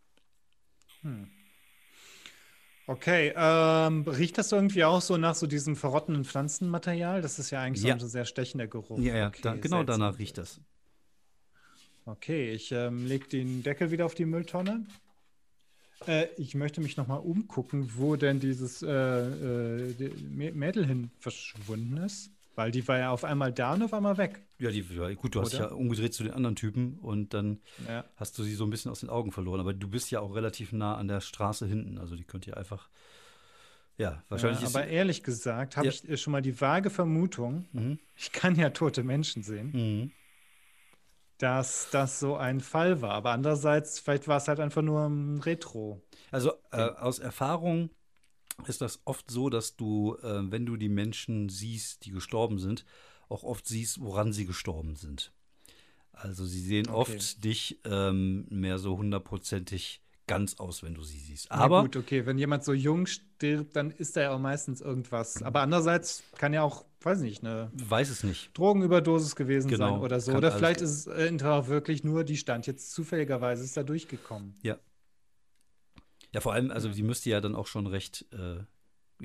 Hm. 1.01 1.27
Okay, 2.87 3.33
ähm, 3.35 4.03
riecht 4.03 4.37
das 4.37 4.51
irgendwie 4.51 4.83
auch 4.83 5.01
so 5.01 5.17
nach 5.17 5.33
so 5.33 5.47
diesem 5.47 5.75
verrottenden 5.75 6.23
Pflanzenmaterial? 6.23 7.21
Das 7.21 7.39
ist 7.39 7.49
ja 7.49 7.61
eigentlich 7.61 7.83
Ja. 7.83 7.97
so 7.97 8.05
ein 8.05 8.09
sehr 8.09 8.25
stechender 8.25 8.67
Geruch. 8.67 8.99
Ja, 8.99 9.15
ja, 9.15 9.27
Okay, 9.29 9.39
da, 9.41 9.53
genau 9.55 9.77
seltsam. 9.77 9.85
danach 9.99 10.19
riecht 10.19 10.37
das. 10.37 10.61
Okay, 12.05 12.51
ich 12.51 12.71
ähm, 12.71 13.07
lege 13.07 13.27
den 13.27 13.63
Deckel 13.63 13.89
wieder 13.89 14.05
auf 14.05 14.13
die 14.13 14.25
Mülltonne. 14.25 14.85
Äh, 16.05 16.27
ich 16.37 16.53
möchte 16.53 16.79
mich 16.81 16.97
nochmal 16.97 17.19
umgucken, 17.21 17.89
wo 17.95 18.15
denn 18.15 18.39
dieses 18.39 18.83
äh, 18.83 18.87
äh, 18.91 20.11
Mädel 20.53 20.85
hin 20.85 21.09
verschwunden 21.17 21.97
ist. 21.97 22.29
Weil 22.55 22.71
die 22.71 22.87
war 22.87 22.97
ja 22.97 23.11
auf 23.11 23.23
einmal 23.25 23.51
da 23.51 23.73
und 23.73 23.83
auf 23.83 23.93
einmal 23.93 24.17
weg. 24.17 24.41
Ja, 24.59 24.71
die, 24.71 24.79
ja, 24.81 25.13
gut, 25.13 25.35
du 25.35 25.41
hast 25.41 25.53
Oder? 25.55 25.65
ja 25.69 25.71
umgedreht 25.73 26.13
zu 26.13 26.23
den 26.23 26.33
anderen 26.33 26.55
Typen 26.55 26.97
und 26.99 27.33
dann 27.33 27.59
Ja. 27.87 28.05
hast 28.15 28.37
du 28.37 28.43
sie 28.43 28.55
so 28.55 28.63
ein 28.63 28.69
bisschen 28.69 28.89
aus 28.91 29.01
den 29.01 29.09
Augen 29.09 29.31
verloren. 29.33 29.59
Aber 29.59 29.73
du 29.73 29.87
bist 29.89 30.09
ja 30.11 30.21
auch 30.21 30.33
relativ 30.35 30.71
nah 30.71 30.95
an 30.95 31.07
der 31.09 31.19
Straße 31.21 31.65
hinten. 31.67 31.97
Also 31.97 32.15
die 32.15 32.23
könnt 32.23 32.47
ihr 32.47 32.55
einfach. 32.57 32.89
Ja, 33.97 34.23
wahrscheinlich 34.29 34.61
ja, 34.61 34.67
ist. 34.67 34.75
aber 34.75 34.87
ehrlich 34.87 35.23
gesagt 35.23 35.77
habe 35.77 35.87
Ja. 35.87 35.93
ich 35.93 36.07
äh, 36.09 36.17
schon 36.17 36.31
mal 36.31 36.41
die 36.41 36.59
vage 36.59 36.89
Vermutung, 36.89 37.65
Mhm. 37.71 37.99
ich 38.15 38.31
kann 38.31 38.55
ja 38.55 38.69
tote 38.69 39.03
Menschen 39.03 39.41
sehen, 39.43 39.71
Mhm. 39.73 40.11
dass 41.37 41.89
das 41.91 42.19
so 42.19 42.35
ein 42.37 42.61
Fall 42.61 43.01
war. 43.01 43.11
Aber 43.11 43.31
andererseits, 43.31 43.99
vielleicht 43.99 44.27
war 44.27 44.37
es 44.37 44.47
halt 44.47 44.59
einfach 44.59 44.81
nur 44.81 45.05
ein 45.05 45.39
Retro. 45.39 46.01
Also 46.31 46.53
äh, 46.71 46.77
aus 46.77 47.19
Erfahrung 47.19 47.89
ist 48.67 48.81
das 48.81 49.01
oft 49.05 49.29
so, 49.29 49.49
dass 49.49 49.75
du, 49.75 50.17
äh, 50.23 50.51
wenn 50.51 50.65
du 50.65 50.77
die 50.77 50.89
Menschen 50.89 51.49
siehst, 51.49 52.05
die 52.05 52.11
gestorben 52.11 52.59
sind, 52.59 52.85
auch 53.29 53.43
oft 53.43 53.67
siehst, 53.67 54.01
woran 54.01 54.33
sie 54.33 54.45
gestorben 54.45 54.95
sind. 54.95 55.31
Also 56.11 56.45
sie 56.45 56.61
sehen 56.61 56.87
Okay. 56.89 56.93
oft 56.93 57.43
dich 57.43 57.79
ähm, 57.83 58.45
mehr 58.49 58.79
so 58.79 58.97
hundertprozentig 58.97 60.01
ganz 60.27 60.55
aus, 60.59 60.81
wenn 60.81 60.95
du 60.95 61.03
sie 61.03 61.19
siehst. 61.19 61.51
Aber 61.51 61.81
gut, 61.81 61.95
okay, 61.97 62.25
wenn 62.25 62.37
jemand 62.37 62.63
so 62.63 62.73
jung 62.73 63.05
stirbt, 63.05 63.75
dann 63.75 63.91
ist 63.91 64.15
da 64.15 64.21
ja 64.21 64.31
auch 64.31 64.39
meistens 64.39 64.81
irgendwas. 64.81 65.43
Aber 65.43 65.61
andererseits 65.61 66.23
kann 66.37 66.53
ja 66.53 66.63
auch, 66.63 66.85
weiß 67.01 67.19
nicht, 67.19 67.43
eine 67.43 67.71
weiß 67.73 68.09
es 68.09 68.23
nicht. 68.23 68.57
Drogenüberdosis 68.57 69.35
gewesen 69.35 69.69
Genau, 69.69 69.93
sein 69.93 70.01
oder 70.01 70.19
so. 70.19 70.33
Oder 70.33 70.51
vielleicht 70.51 70.81
ist 70.81 71.07
es 71.07 71.07
äh, 71.07 71.67
wirklich 71.67 72.03
nur, 72.03 72.23
die 72.23 72.37
stand 72.37 72.65
jetzt 72.65 72.91
zufälligerweise, 72.91 73.63
ist 73.63 73.77
da 73.77 73.83
durchgekommen. 73.83 74.55
Ja. 74.63 74.79
Ja, 76.35 76.41
vor 76.41 76.51
allem, 76.51 76.69
also 76.69 76.91
sie 76.91 77.01
müsste 77.01 77.29
ja 77.29 77.39
dann 77.39 77.55
auch 77.55 77.65
schon 77.65 77.87
recht, 77.87 78.25
äh, 78.33 78.57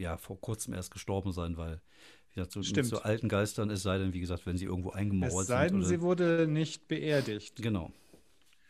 ja, 0.01 0.17
vor 0.17 0.41
kurzem 0.41 0.75
erst 0.75 0.93
gestorben 0.93 1.33
sein, 1.33 1.57
weil, 1.57 1.81
wie 2.29 2.35
gesagt, 2.37 2.55
mit 2.55 2.65
Stimmt. 2.67 2.87
so 2.87 2.99
alten 3.01 3.29
Geistern, 3.29 3.69
es 3.69 3.83
sei 3.83 3.99
denn, 3.99 4.13
wie 4.13 4.21
gesagt, 4.21 4.47
wenn 4.47 4.57
sie 4.57 4.67
irgendwo 4.67 4.91
Es 4.91 4.95
eingemauert 4.95 5.49
sei 5.49 5.67
denn, 5.69 5.83
sind. 5.83 5.89
sie 5.89 6.01
wurde 6.03 6.47
nicht 6.49 6.87
beerdigt. 6.87 7.61
genau. 7.61 7.91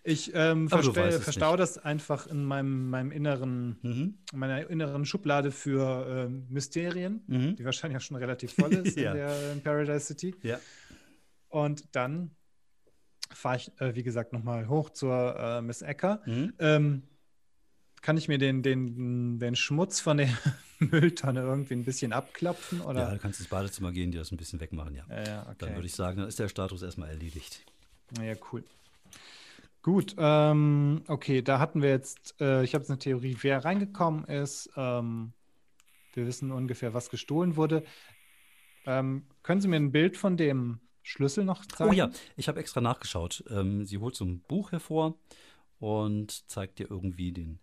Ich 0.05 0.31
ähm, 0.33 0.69
es 0.73 1.23
verstaue 1.23 1.59
das 1.59 1.77
einfach 1.77 2.27
in 2.29 2.43
meinem, 2.47 2.89
meinem 2.89 3.11
inneren, 3.13 3.77
Mhm. 3.83 4.15
in 4.33 4.39
meiner 4.39 4.71
inneren 4.71 5.05
Schublade 5.05 5.51
für 5.51 6.07
ähm, 6.09 6.47
Mysterien, 6.49 7.23
Mhm. 7.27 7.57
die 7.57 7.65
wahrscheinlich 7.67 7.99
auch 7.99 8.07
schon 8.07 8.17
relativ 8.17 8.55
voll 8.55 8.73
ist 8.73 8.97
Ja. 8.97 9.11
in, 9.11 9.19
der, 9.19 9.53
in 9.53 9.63
Paradise 9.63 10.07
City. 10.07 10.35
Ja. 10.43 10.59
Und 11.51 11.95
dann 11.95 12.31
fahre 13.31 13.57
ich, 13.59 13.71
äh, 13.83 13.95
wie 13.95 14.03
gesagt, 14.03 14.33
nochmal 14.33 14.67
hoch 14.67 14.89
zur 14.89 15.37
äh, 15.39 15.61
Miss 15.61 15.83
Ecker. 15.83 16.23
Mhm. 16.25 16.55
Ähm, 16.59 17.03
kann 18.01 18.17
ich 18.17 18.29
mir 18.29 18.39
den, 18.39 18.63
den, 18.63 19.39
den 19.39 19.57
Schmutz 19.57 20.01
von 20.01 20.19
der 20.19 20.29
Mülltonne 20.79 21.41
irgendwie 21.41 21.75
ein 21.75 21.85
bisschen 21.85 22.13
abklopfen? 22.13 22.81
Ja, 22.81 22.87
Oder? 22.87 23.11
du 23.13 23.19
kannst 23.19 23.41
ins 23.41 23.49
Badezimmer 23.49 23.93
gehen, 23.93 24.11
dir 24.11 24.19
das 24.19 24.33
ein 24.33 24.37
bisschen 24.37 24.61
wegmachen, 24.61 24.95
ja. 24.95 25.05
Ja, 25.09 25.23
ja, 25.25 25.43
okay. 25.43 25.55
Dann 25.59 25.75
würde 25.75 25.87
ich 25.87 25.95
sagen, 25.95 26.19
dann 26.19 26.29
ist 26.29 26.39
der 26.39 26.49
Status 26.49 26.83
erstmal 26.83 27.11
erledigt. 27.11 27.65
Ja, 28.21 28.35
cool. 28.53 28.65
Gut, 29.83 30.15
ähm, 30.19 31.03
okay, 31.09 31.41
da 31.41 31.59
hatten 31.59 31.81
wir 31.81 31.89
jetzt, 31.89 32.35
äh, 32.41 32.63
ich 32.65 32.75
habe 32.75 32.83
jetzt 32.83 32.91
eine 32.91 32.99
Theorie, 32.99 33.37
wer 33.41 33.65
reingekommen 33.65 34.25
ist. 34.25 34.71
Ähm, 34.77 35.33
wir 36.13 36.27
wissen 36.27 36.53
ungefähr, 36.53 36.93
was 36.93 37.09
gestohlen 37.09 37.57
wurde. 37.57 37.85
Ähm, 38.85 39.27
können 39.43 39.61
Sie 39.61 39.69
mir 39.69 39.77
ein 39.77 39.93
Bild 39.93 40.17
von 40.17 40.37
dem 40.37 40.81
Schlüssel 41.03 41.45
noch 41.45 41.65
zeigen? 41.65 41.91
Oh 41.91 41.93
ja, 41.95 42.11
ich 42.37 42.49
habe 42.49 42.61
extra 42.61 42.81
nachgeschaut. 42.81 43.45
Ähm, 43.51 43.87
sie 43.87 43.99
holt 43.99 44.17
so 44.17 44.25
ein 44.25 44.41
Buch 44.41 44.73
hervor 44.73 45.19
und 45.79 46.49
zeigt 46.51 46.79
dir 46.79 46.91
irgendwie 46.91 47.33
den 47.33 47.59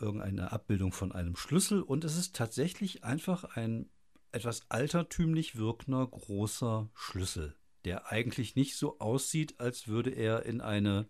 irgendeine 0.00 0.52
Abbildung 0.52 0.92
von 0.92 1.12
einem 1.12 1.36
Schlüssel 1.36 1.82
und 1.82 2.04
es 2.04 2.16
ist 2.16 2.34
tatsächlich 2.36 3.04
einfach 3.04 3.44
ein 3.56 3.90
etwas 4.32 4.62
altertümlich 4.68 5.56
wirkender 5.56 6.06
großer 6.06 6.88
Schlüssel, 6.94 7.54
der 7.84 8.10
eigentlich 8.10 8.56
nicht 8.56 8.76
so 8.76 8.98
aussieht, 8.98 9.60
als 9.60 9.86
würde 9.86 10.10
er 10.10 10.44
in 10.44 10.60
eine 10.60 11.06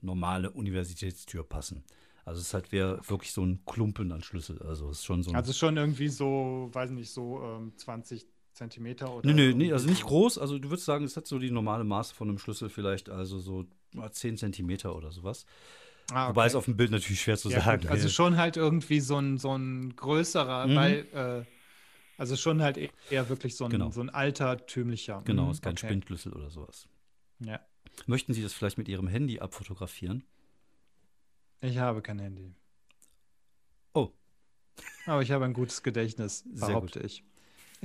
normale 0.00 0.50
Universitätstür 0.50 1.44
passen. 1.44 1.84
Also 2.24 2.40
es 2.40 2.52
halt 2.52 2.72
wär 2.72 2.98
wirklich 3.08 3.32
so 3.32 3.44
ein 3.44 3.64
Klumpen 3.66 4.10
an 4.10 4.20
Schlüssel. 4.20 4.60
Also 4.62 4.90
es 4.90 4.98
ist 4.98 5.04
schon 5.04 5.22
so 5.22 5.32
Also 5.32 5.52
schon 5.52 5.76
irgendwie 5.76 6.08
so, 6.08 6.68
weiß 6.72 6.90
nicht, 6.90 7.12
so 7.12 7.40
ähm, 7.42 7.72
20 7.76 8.26
Zentimeter 8.52 9.14
oder 9.14 9.30
nö, 9.30 9.48
irgendwie 9.48 9.66
nee, 9.66 9.72
also 9.72 9.88
nicht 9.88 10.04
groß. 10.04 10.38
Also 10.38 10.58
du 10.58 10.70
würdest 10.70 10.86
sagen, 10.86 11.04
es 11.04 11.16
hat 11.16 11.26
so 11.28 11.38
die 11.38 11.52
normale 11.52 11.84
Maße 11.84 12.14
von 12.14 12.28
einem 12.28 12.38
Schlüssel 12.38 12.68
vielleicht, 12.68 13.10
also 13.10 13.38
so 13.38 13.66
ah, 13.96 14.10
10 14.10 14.38
Zentimeter 14.38 14.96
oder 14.96 15.12
sowas. 15.12 15.46
Ah, 16.12 16.28
Wobei 16.28 16.42
okay. 16.42 16.48
es 16.48 16.54
auf 16.54 16.64
dem 16.66 16.76
Bild 16.76 16.90
natürlich 16.92 17.20
schwer 17.20 17.36
zu 17.36 17.48
Ja, 17.50 17.60
sagen 17.60 17.82
gut, 17.82 17.90
also 17.90 18.06
ist. 18.06 18.14
schon 18.14 18.36
halt 18.36 18.56
irgendwie 18.56 19.00
so 19.00 19.18
ein, 19.18 19.38
so 19.38 19.56
ein 19.56 19.96
größerer, 19.96 20.68
Mhm. 20.68 20.74
weil, 20.76 21.06
äh, 21.12 21.44
also 22.16 22.36
schon 22.36 22.62
halt 22.62 22.78
eher 23.10 23.28
wirklich 23.28 23.56
so 23.56 23.64
ein, 23.64 23.70
Genau. 23.70 23.90
so 23.90 24.00
ein 24.00 24.10
altertümlicher. 24.10 25.22
Genau, 25.24 25.46
Mhm, 25.46 25.50
ist 25.50 25.62
kein 25.62 25.72
okay. 25.72 25.86
Spindschlüssel 25.86 26.32
oder 26.32 26.50
sowas. 26.50 26.88
Ja, 27.40 27.60
Möchten 28.06 28.34
Sie 28.34 28.42
das 28.42 28.52
vielleicht 28.52 28.78
mit 28.78 28.88
Ihrem 28.88 29.08
Handy 29.08 29.40
abfotografieren? 29.40 30.24
ich 31.60 31.78
habe 31.78 32.02
kein 32.02 32.18
Handy. 32.18 32.54
Oh. 33.94 34.12
Aber 35.06 35.22
ich 35.22 35.30
habe 35.32 35.44
ein 35.44 35.54
gutes 35.54 35.82
Gedächtnis, 35.82 36.44
behaupte 36.54 37.00
ich. 37.00 37.24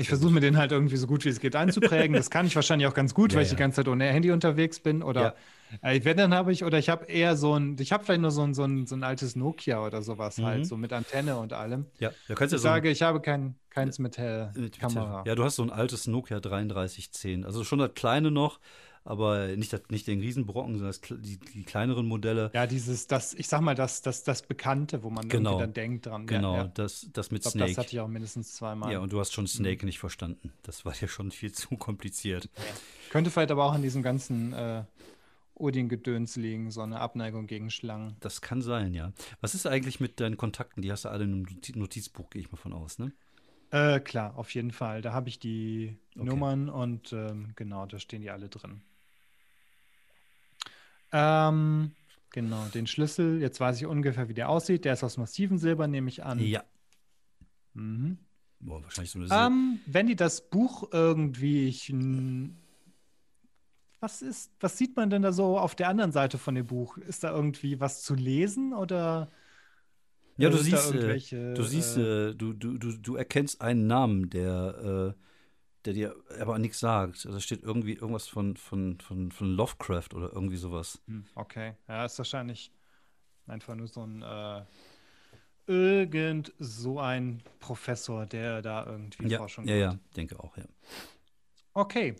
Ich 0.01 0.09
versuche 0.09 0.31
mir 0.31 0.39
den 0.41 0.57
halt 0.57 0.71
irgendwie 0.71 0.97
so 0.97 1.07
gut 1.07 1.23
wie 1.25 1.29
es 1.29 1.39
geht 1.39 1.55
einzuprägen. 1.55 2.15
Das 2.15 2.29
kann 2.29 2.45
ich 2.45 2.55
wahrscheinlich 2.55 2.87
auch 2.87 2.93
ganz 2.93 3.13
gut, 3.13 3.31
Ja, 3.31 3.37
weil 3.37 3.43
ich 3.43 3.49
ja. 3.51 3.55
die 3.55 3.59
ganze 3.59 3.77
Zeit 3.77 3.87
ohne 3.87 4.05
Handy 4.05 4.31
unterwegs 4.31 4.79
bin. 4.79 5.01
Oder 5.03 5.35
äh, 5.81 5.99
wenn, 6.03 6.17
dann 6.17 6.33
habe 6.33 6.51
ich, 6.51 6.63
oder 6.63 6.77
ich 6.79 6.89
habe 6.89 7.05
eher 7.05 7.35
so 7.37 7.53
ein, 7.57 7.77
ich 7.79 7.91
habe 7.91 8.03
vielleicht 8.03 8.21
nur 8.21 8.31
so 8.31 8.41
ein, 8.41 8.53
so 8.53 8.63
ein, 8.63 8.85
so 8.87 8.95
ein 8.95 9.03
altes 9.03 9.35
Nokia 9.35 9.85
oder 9.85 10.01
sowas 10.01 10.37
Mhm. 10.37 10.45
halt, 10.45 10.65
so 10.65 10.75
mit 10.77 10.91
Antenne 10.93 11.37
und 11.37 11.53
allem. 11.53 11.85
Ja, 11.99 12.11
da 12.27 12.35
kannst 12.35 12.51
du 12.53 12.57
Ich 12.57 12.61
ja 12.63 12.63
so 12.63 12.67
ein- 12.67 12.73
sage, 12.75 12.89
ich 12.89 13.01
habe 13.01 13.21
kein, 13.21 13.55
keins 13.69 13.99
mit, 13.99 14.17
äh, 14.17 14.47
mit- 14.55 14.79
Kamera. 14.79 15.23
Ja, 15.25 15.35
du 15.35 15.43
hast 15.43 15.55
so 15.55 15.63
ein 15.63 15.69
altes 15.69 16.07
Nokia 16.07 16.39
3310. 16.39 17.45
Also 17.45 17.63
schon 17.63 17.79
das 17.79 17.93
kleine 17.93 18.31
noch, 18.31 18.59
aber 19.03 19.47
nicht, 19.55 19.73
das, 19.73 19.81
nicht 19.89 20.05
den 20.07 20.19
Riesenbrocken, 20.19 20.77
sondern 20.77 20.89
das, 20.89 21.01
die, 21.21 21.37
die 21.37 21.63
kleineren 21.63 22.05
Modelle. 22.07 22.51
Ja, 22.53 22.67
dieses, 22.67 23.07
das, 23.07 23.33
ich 23.33 23.47
sag 23.47 23.61
mal, 23.61 23.73
das, 23.75 24.01
das, 24.01 24.23
das 24.23 24.43
Bekannte, 24.43 25.01
wo 25.03 25.09
man 25.09 25.27
Genau. 25.27 25.59
dann 25.59 25.73
denkt 25.73 26.05
dran. 26.05 26.27
Genau, 26.27 26.53
Ja, 26.55 26.61
ja. 26.63 26.67
das, 26.75 27.07
das 27.13 27.31
mit 27.31 27.39
Ich 27.39 27.51
glaube, 27.51 27.57
Snake. 27.57 27.71
das 27.71 27.77
hatte 27.79 27.95
ich 27.95 27.99
auch 27.99 28.07
mindestens 28.07 28.53
zweimal. 28.53 28.91
ja, 28.91 28.99
und 28.99 29.11
du 29.11 29.19
hast 29.19 29.33
schon 29.33 29.47
Snake 29.47 29.85
nicht 29.85 29.99
verstanden. 29.99 30.53
Das 30.63 30.85
war 30.85 30.93
dir 30.93 31.07
schon 31.07 31.31
viel 31.31 31.51
zu 31.53 31.75
kompliziert. 31.77 32.49
Könnte 33.09 33.31
vielleicht 33.31 33.51
aber 33.51 33.65
auch 33.65 33.73
an 33.73 33.81
diesem 33.81 34.03
ganzen 34.03 34.53
äh, 34.53 34.83
Odin-Gedöns 35.55 36.35
liegen, 36.37 36.71
so 36.71 36.81
eine 36.81 36.99
Abneigung 36.99 37.47
gegen 37.47 37.69
Schlangen. 37.69 38.15
Das 38.19 38.41
kann 38.41 38.61
sein, 38.61 38.93
ja. 38.93 39.11
Was 39.41 39.53
ist 39.55 39.67
eigentlich 39.67 39.99
mit 39.99 40.19
deinen 40.19 40.37
Kontakten? 40.37 40.81
Die 40.81 40.91
hast 40.91 41.05
du 41.05 41.09
alle 41.09 41.23
in 41.25 41.33
einem 41.33 41.43
Noti- 41.43 41.77
Notizbuch, 41.77 42.29
gehe 42.29 42.41
ich 42.41 42.51
mal 42.51 42.57
von 42.57 42.73
aus, 42.73 42.99
ne? 42.99 43.11
Äh, 43.71 43.99
klar, 43.99 44.37
auf 44.37 44.53
jeden 44.53 44.71
Fall. 44.71 45.01
Da 45.01 45.13
habe 45.13 45.29
ich 45.29 45.39
die 45.39 45.97
okay. 46.15 46.25
Nummern 46.25 46.69
und 46.69 47.13
ähm, 47.13 47.53
genau, 47.55 47.85
da 47.85 47.99
stehen 47.99 48.21
die 48.21 48.29
alle 48.29 48.49
drin. 48.49 48.81
Ähm, 51.11 51.91
genau, 52.31 52.65
den 52.73 52.87
Schlüssel, 52.87 53.41
jetzt 53.41 53.59
weiß 53.59 53.77
ich 53.77 53.85
ungefähr, 53.85 54.29
wie 54.29 54.33
der 54.33 54.49
aussieht. 54.49 54.85
Der 54.85 54.93
ist 54.93 55.03
aus 55.03 55.17
massivem 55.17 55.57
Silber, 55.57 55.87
nehme 55.87 56.09
ich 56.09 56.23
an. 56.23 56.39
Ja. 56.39 56.63
Mhm. 57.73 58.17
Boah, 58.59 58.83
wahrscheinlich 58.83 59.11
so 59.11 59.19
eine 59.19 59.47
ähm, 59.47 59.79
Wenn 59.87 60.07
die 60.07 60.15
das 60.15 60.49
Buch 60.49 60.89
irgendwie. 60.91 61.67
Ich, 61.67 61.93
was 63.99 64.21
ist, 64.21 64.51
was 64.59 64.77
sieht 64.77 64.95
man 64.95 65.09
denn 65.09 65.21
da 65.21 65.31
so 65.31 65.57
auf 65.57 65.75
der 65.75 65.89
anderen 65.89 66.11
Seite 66.11 66.37
von 66.37 66.55
dem 66.55 66.67
Buch? 66.67 66.97
Ist 66.97 67.23
da 67.23 67.31
irgendwie 67.31 67.79
was 67.79 68.03
zu 68.03 68.15
lesen 68.15 68.73
oder? 68.73 69.31
Ja, 70.37 70.49
du 70.49 70.57
siehst, 70.57 70.93
äh, 70.93 71.53
du 71.53 71.63
siehst, 71.63 71.97
äh, 71.97 72.33
du, 72.33 72.53
du, 72.53 72.77
du, 72.77 72.97
du 72.97 73.15
erkennst 73.15 73.61
einen 73.61 73.85
Namen, 73.85 74.29
der, 74.29 75.15
äh, 75.15 75.21
der 75.85 75.93
dir 75.93 76.15
aber 76.39 76.59
nichts 76.59 76.79
sagt. 76.79 77.25
Also 77.25 77.39
steht 77.39 77.63
irgendwie 77.63 77.93
irgendwas 77.93 78.27
von, 78.27 78.57
von, 78.57 78.99
von, 79.01 79.31
von 79.31 79.55
Lovecraft 79.55 80.13
oder 80.15 80.31
irgendwie 80.33 80.57
sowas. 80.57 81.01
Hm, 81.07 81.25
okay, 81.35 81.75
ja, 81.87 82.05
ist 82.05 82.17
wahrscheinlich 82.17 82.71
einfach 83.47 83.75
nur 83.75 83.87
so 83.87 84.03
ein 84.05 84.21
äh, 84.23 84.65
irgend 85.65 86.53
so 86.59 86.99
ein 86.99 87.41
Professor, 87.59 88.25
der 88.25 88.61
da 88.61 88.85
irgendwie 88.85 89.29
ja, 89.29 89.29
Forschung 89.29 89.67
Ja, 89.67 89.75
macht. 89.75 89.97
ja, 89.97 89.99
denke 90.15 90.39
auch, 90.39 90.57
ja. 90.57 90.65
Okay. 91.75 92.15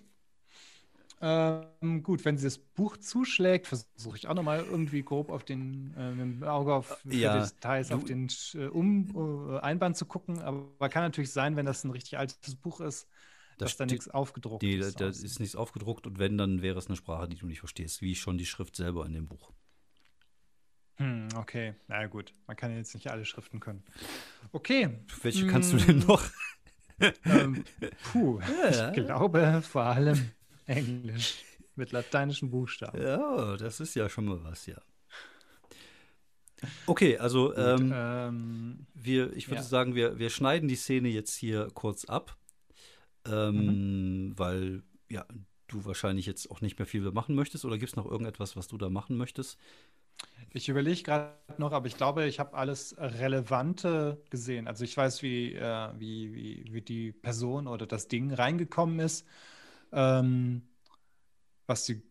Ähm, 1.23 2.01
gut, 2.01 2.25
wenn 2.25 2.37
sie 2.37 2.45
das 2.45 2.57
Buch 2.57 2.97
zuschlägt, 2.97 3.67
versuche 3.67 4.17
ich 4.17 4.27
auch 4.27 4.33
nochmal 4.33 4.59
irgendwie 4.65 5.03
grob 5.03 5.29
auf 5.29 5.43
den 5.43 5.93
äh, 5.95 6.11
mit 6.11 6.19
dem 6.41 6.43
Auge 6.43 6.73
auf 6.73 7.05
ja, 7.11 7.51
Details 7.63 7.91
du, 7.91 7.91
auf 7.91 8.03
den 8.05 8.27
äh, 8.55 8.65
um, 8.65 9.51
äh, 9.55 9.59
Einband 9.59 9.97
zu 9.97 10.05
gucken. 10.05 10.41
Aber 10.41 10.89
kann 10.89 11.03
natürlich 11.03 11.31
sein, 11.31 11.55
wenn 11.55 11.65
das 11.67 11.83
ein 11.83 11.91
richtig 11.91 12.17
altes 12.17 12.55
Buch 12.55 12.79
ist, 12.81 13.07
dass 13.61 13.77
da 13.77 13.85
nichts 13.85 14.09
aufgedruckt 14.09 14.63
die, 14.63 14.75
ist. 14.75 14.99
Da 14.99 15.07
ist 15.07 15.39
nichts 15.39 15.55
aufgedruckt 15.55 16.07
und 16.07 16.19
wenn, 16.19 16.37
dann 16.37 16.61
wäre 16.61 16.77
es 16.77 16.87
eine 16.87 16.95
Sprache, 16.95 17.27
die 17.27 17.37
du 17.37 17.45
nicht 17.45 17.59
verstehst, 17.59 18.01
wie 18.01 18.15
schon 18.15 18.37
die 18.37 18.45
Schrift 18.45 18.75
selber 18.75 19.05
in 19.05 19.13
dem 19.13 19.27
Buch. 19.27 19.51
Hm, 20.97 21.29
okay, 21.35 21.73
na 21.87 22.05
gut. 22.07 22.33
Man 22.47 22.55
kann 22.55 22.75
jetzt 22.75 22.93
nicht 22.93 23.09
alle 23.09 23.25
Schriften 23.25 23.59
können. 23.59 23.83
Okay. 24.51 24.99
Welche 25.21 25.41
hm. 25.41 25.47
kannst 25.49 25.73
du 25.73 25.77
denn 25.77 25.99
noch? 25.99 26.23
ähm, 27.25 27.63
puh, 28.03 28.39
ja. 28.71 28.89
ich 28.89 29.05
glaube 29.05 29.61
vor 29.63 29.83
allem 29.83 30.31
Englisch 30.67 31.43
mit 31.75 31.91
lateinischen 31.91 32.51
Buchstaben. 32.51 33.01
Ja, 33.01 33.57
das 33.57 33.79
ist 33.79 33.95
ja 33.95 34.09
schon 34.09 34.25
mal 34.25 34.43
was, 34.43 34.65
ja. 34.67 34.79
Okay, 36.85 37.17
also 37.17 37.47
Gut, 37.47 37.57
ähm, 37.57 37.91
ähm, 37.93 38.87
wir, 38.93 39.35
ich 39.35 39.47
würde 39.47 39.63
ja. 39.63 39.67
sagen, 39.67 39.95
wir, 39.95 40.19
wir 40.19 40.29
schneiden 40.29 40.69
die 40.69 40.75
Szene 40.75 41.09
jetzt 41.09 41.35
hier 41.35 41.69
kurz 41.73 42.05
ab, 42.05 42.37
ähm, 43.27 44.29
mhm. 44.29 44.39
weil 44.39 44.83
ja, 45.09 45.25
du 45.67 45.85
wahrscheinlich 45.85 46.25
jetzt 46.25 46.49
auch 46.51 46.61
nicht 46.61 46.77
mehr 46.77 46.85
viel 46.85 47.09
machen 47.11 47.35
möchtest. 47.35 47.65
Oder 47.65 47.77
gibt 47.77 47.89
es 47.89 47.95
noch 47.95 48.05
irgendetwas, 48.05 48.55
was 48.55 48.67
du 48.67 48.77
da 48.77 48.89
machen 48.89 49.17
möchtest? 49.17 49.57
Ich 50.53 50.67
überlege 50.69 51.03
gerade 51.03 51.33
noch, 51.57 51.71
aber 51.71 51.87
ich 51.87 51.97
glaube, 51.97 52.25
ich 52.25 52.39
habe 52.39 52.55
alles 52.55 52.95
Relevante 52.97 54.21
gesehen. 54.29 54.67
Also 54.67 54.83
ich 54.83 54.95
weiß, 54.95 55.21
wie, 55.23 55.53
äh, 55.55 55.89
wie, 55.97 56.33
wie, 56.33 56.73
wie 56.73 56.81
die 56.81 57.11
Person 57.13 57.67
oder 57.67 57.87
das 57.87 58.07
Ding 58.07 58.33
reingekommen 58.33 58.99
ist. 58.99 59.25
Ähm, 59.91 60.63
was 61.67 61.85
die, 61.85 62.01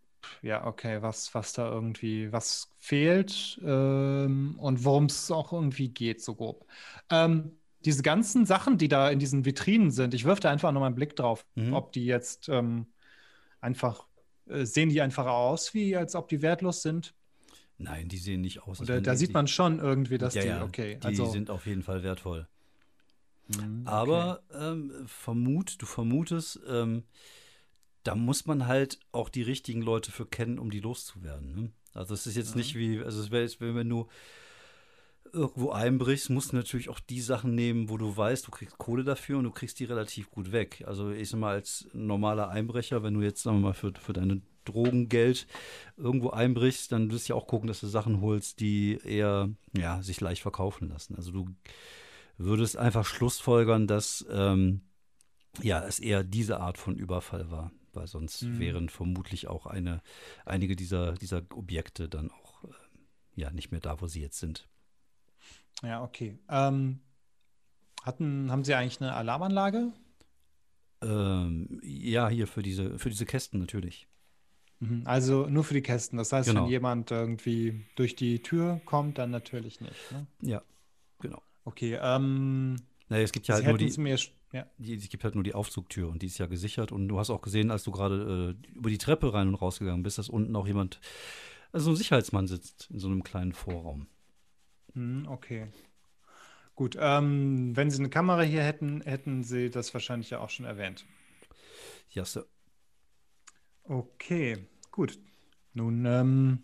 ja, 0.42 0.66
okay, 0.66 1.02
was, 1.02 1.34
was 1.34 1.52
da 1.52 1.70
irgendwie, 1.70 2.32
was 2.32 2.70
fehlt 2.78 3.60
ähm, 3.62 4.56
und 4.58 4.84
worum 4.84 5.04
es 5.06 5.30
auch 5.30 5.52
irgendwie 5.52 5.88
geht, 5.88 6.22
so 6.22 6.34
grob. 6.34 6.66
Ähm, 7.10 7.59
diese 7.84 8.02
ganzen 8.02 8.46
Sachen, 8.46 8.78
die 8.78 8.88
da 8.88 9.08
in 9.10 9.18
diesen 9.18 9.44
Vitrinen 9.44 9.90
sind, 9.90 10.14
ich 10.14 10.24
wirf 10.24 10.40
da 10.40 10.50
einfach 10.50 10.72
nochmal 10.72 10.88
einen 10.88 10.96
Blick 10.96 11.16
drauf, 11.16 11.46
mhm. 11.54 11.72
ob 11.72 11.92
die 11.92 12.04
jetzt 12.04 12.48
ähm, 12.48 12.86
einfach, 13.60 14.06
äh, 14.46 14.64
sehen 14.64 14.90
die 14.90 15.00
einfach 15.00 15.26
aus, 15.26 15.74
wie 15.74 15.96
als 15.96 16.14
ob 16.14 16.28
die 16.28 16.42
wertlos 16.42 16.82
sind? 16.82 17.14
Nein, 17.78 18.08
die 18.08 18.18
sehen 18.18 18.42
nicht 18.42 18.62
aus. 18.62 18.80
Oder, 18.80 19.00
da 19.00 19.16
sieht 19.16 19.32
man 19.32 19.46
schon 19.46 19.78
irgendwie, 19.78 20.18
dass 20.18 20.34
ja, 20.34 20.42
die, 20.42 20.48
ja, 20.48 20.62
okay. 20.62 20.98
Die 21.02 21.06
also, 21.06 21.26
sind 21.26 21.48
auf 21.48 21.66
jeden 21.66 21.82
Fall 21.82 22.02
wertvoll. 22.02 22.46
Mhm, 23.48 23.82
okay. 23.86 23.90
Aber 23.90 24.42
ähm, 24.52 24.92
vermut, 25.06 25.80
du 25.80 25.86
vermutest, 25.86 26.60
ähm, 26.68 27.04
da 28.02 28.14
muss 28.14 28.44
man 28.46 28.66
halt 28.66 28.98
auch 29.12 29.30
die 29.30 29.42
richtigen 29.42 29.80
Leute 29.80 30.12
für 30.12 30.26
kennen, 30.26 30.58
um 30.58 30.70
die 30.70 30.80
loszuwerden. 30.80 31.54
Ne? 31.54 31.70
Also 31.94 32.12
es 32.12 32.26
ist 32.26 32.36
jetzt 32.36 32.50
ja. 32.50 32.56
nicht 32.56 32.74
wie, 32.74 33.02
also 33.02 33.20
es 33.20 33.30
wäre 33.30 33.42
jetzt, 33.42 33.60
wenn 33.60 33.88
du 33.88 34.08
irgendwo 35.32 35.70
einbrichst, 35.70 36.30
musst 36.30 36.52
du 36.52 36.56
natürlich 36.56 36.88
auch 36.88 37.00
die 37.00 37.20
Sachen 37.20 37.54
nehmen, 37.54 37.88
wo 37.88 37.96
du 37.96 38.16
weißt, 38.16 38.46
du 38.46 38.50
kriegst 38.50 38.78
Kohle 38.78 39.04
dafür 39.04 39.38
und 39.38 39.44
du 39.44 39.50
kriegst 39.50 39.78
die 39.80 39.84
relativ 39.84 40.30
gut 40.30 40.52
weg. 40.52 40.84
Also 40.86 41.10
ich 41.10 41.28
sag 41.28 41.40
mal, 41.40 41.54
als 41.54 41.88
normaler 41.92 42.48
Einbrecher, 42.48 43.02
wenn 43.02 43.14
du 43.14 43.22
jetzt, 43.22 43.42
sagen 43.42 43.58
wir 43.58 43.68
mal, 43.68 43.74
für, 43.74 43.92
für 43.98 44.12
deine 44.12 44.42
Drogengeld 44.64 45.46
irgendwo 45.96 46.30
einbrichst, 46.30 46.92
dann 46.92 47.10
wirst 47.10 47.28
du 47.28 47.32
ja 47.32 47.36
auch 47.36 47.46
gucken, 47.46 47.68
dass 47.68 47.80
du 47.80 47.86
Sachen 47.86 48.20
holst, 48.20 48.60
die 48.60 48.98
eher 49.04 49.50
ja, 49.76 50.02
sich 50.02 50.20
leicht 50.20 50.42
verkaufen 50.42 50.88
lassen. 50.88 51.14
Also 51.16 51.32
du 51.32 51.48
würdest 52.36 52.76
einfach 52.76 53.04
schlussfolgern, 53.04 53.86
dass 53.86 54.24
ähm, 54.30 54.82
ja, 55.62 55.84
es 55.84 55.98
eher 55.98 56.24
diese 56.24 56.60
Art 56.60 56.78
von 56.78 56.96
Überfall 56.96 57.50
war, 57.50 57.72
weil 57.92 58.06
sonst 58.06 58.42
mhm. 58.42 58.58
wären 58.58 58.88
vermutlich 58.88 59.48
auch 59.48 59.66
eine, 59.66 60.02
einige 60.44 60.76
dieser, 60.76 61.12
dieser 61.14 61.42
Objekte 61.54 62.08
dann 62.08 62.30
auch 62.30 62.64
äh, 62.64 62.68
ja, 63.34 63.50
nicht 63.50 63.70
mehr 63.72 63.80
da, 63.80 64.00
wo 64.00 64.06
sie 64.06 64.20
jetzt 64.20 64.38
sind. 64.38 64.68
Ja, 65.82 66.02
okay. 66.02 66.38
Ähm, 66.48 67.00
hatten, 68.02 68.50
haben 68.50 68.64
Sie 68.64 68.74
eigentlich 68.74 69.00
eine 69.00 69.14
Alarmanlage? 69.14 69.92
Ähm, 71.02 71.80
ja, 71.82 72.28
hier 72.28 72.46
für 72.46 72.62
diese, 72.62 72.98
für 72.98 73.10
diese 73.10 73.26
Kästen 73.26 73.60
natürlich. 73.60 74.08
Mhm. 74.80 75.02
Also 75.04 75.46
nur 75.46 75.64
für 75.64 75.74
die 75.74 75.82
Kästen. 75.82 76.18
Das 76.18 76.32
heißt, 76.32 76.48
genau. 76.48 76.64
wenn 76.64 76.70
jemand 76.70 77.10
irgendwie 77.10 77.84
durch 77.96 78.16
die 78.16 78.42
Tür 78.42 78.80
kommt, 78.84 79.18
dann 79.18 79.30
natürlich 79.30 79.80
nicht. 79.80 80.12
Ne? 80.12 80.26
Ja, 80.42 80.62
genau. 81.18 81.42
Okay. 81.64 81.98
Ähm, 82.00 82.76
naja, 83.08 83.22
es 83.22 83.32
gibt 83.32 83.46
ja 83.48 83.54
halt 83.54 83.66
nur 83.66 83.78
die, 83.78 84.00
mir, 84.00 84.18
ja. 84.52 84.66
die, 84.78 84.94
es 84.94 85.08
gibt 85.08 85.24
halt 85.24 85.34
nur 85.34 85.44
die 85.44 85.54
Aufzugtür 85.54 86.08
und 86.08 86.22
die 86.22 86.26
ist 86.26 86.38
ja 86.38 86.46
gesichert. 86.46 86.92
Und 86.92 87.08
du 87.08 87.18
hast 87.18 87.30
auch 87.30 87.42
gesehen, 87.42 87.70
als 87.70 87.84
du 87.84 87.90
gerade 87.90 88.56
äh, 88.58 88.68
über 88.74 88.90
die 88.90 88.98
Treppe 88.98 89.32
rein 89.32 89.48
und 89.48 89.54
rausgegangen 89.56 90.02
bist, 90.02 90.18
dass 90.18 90.28
unten 90.28 90.56
auch 90.56 90.66
jemand, 90.66 91.00
also 91.72 91.90
ein 91.90 91.96
Sicherheitsmann 91.96 92.46
sitzt 92.46 92.88
in 92.90 92.98
so 92.98 93.08
einem 93.08 93.22
kleinen 93.22 93.52
Vorraum. 93.52 94.06
Mhm, 94.94 95.26
okay. 95.28 95.68
Gut, 96.74 96.96
ähm, 96.98 97.76
wenn 97.76 97.90
Sie 97.90 97.98
eine 97.98 98.08
Kamera 98.08 98.42
hier 98.42 98.62
hätten, 98.62 99.02
hätten 99.02 99.44
Sie 99.44 99.70
das 99.70 99.92
wahrscheinlich 99.92 100.30
ja 100.30 100.40
auch 100.40 100.50
schon 100.50 100.66
erwähnt. 100.66 101.04
Ja, 102.10 102.24
Sir. 102.24 102.46
Okay, 103.84 104.56
gut. 104.90 105.18
Nun, 105.74 106.04
ähm, 106.06 106.62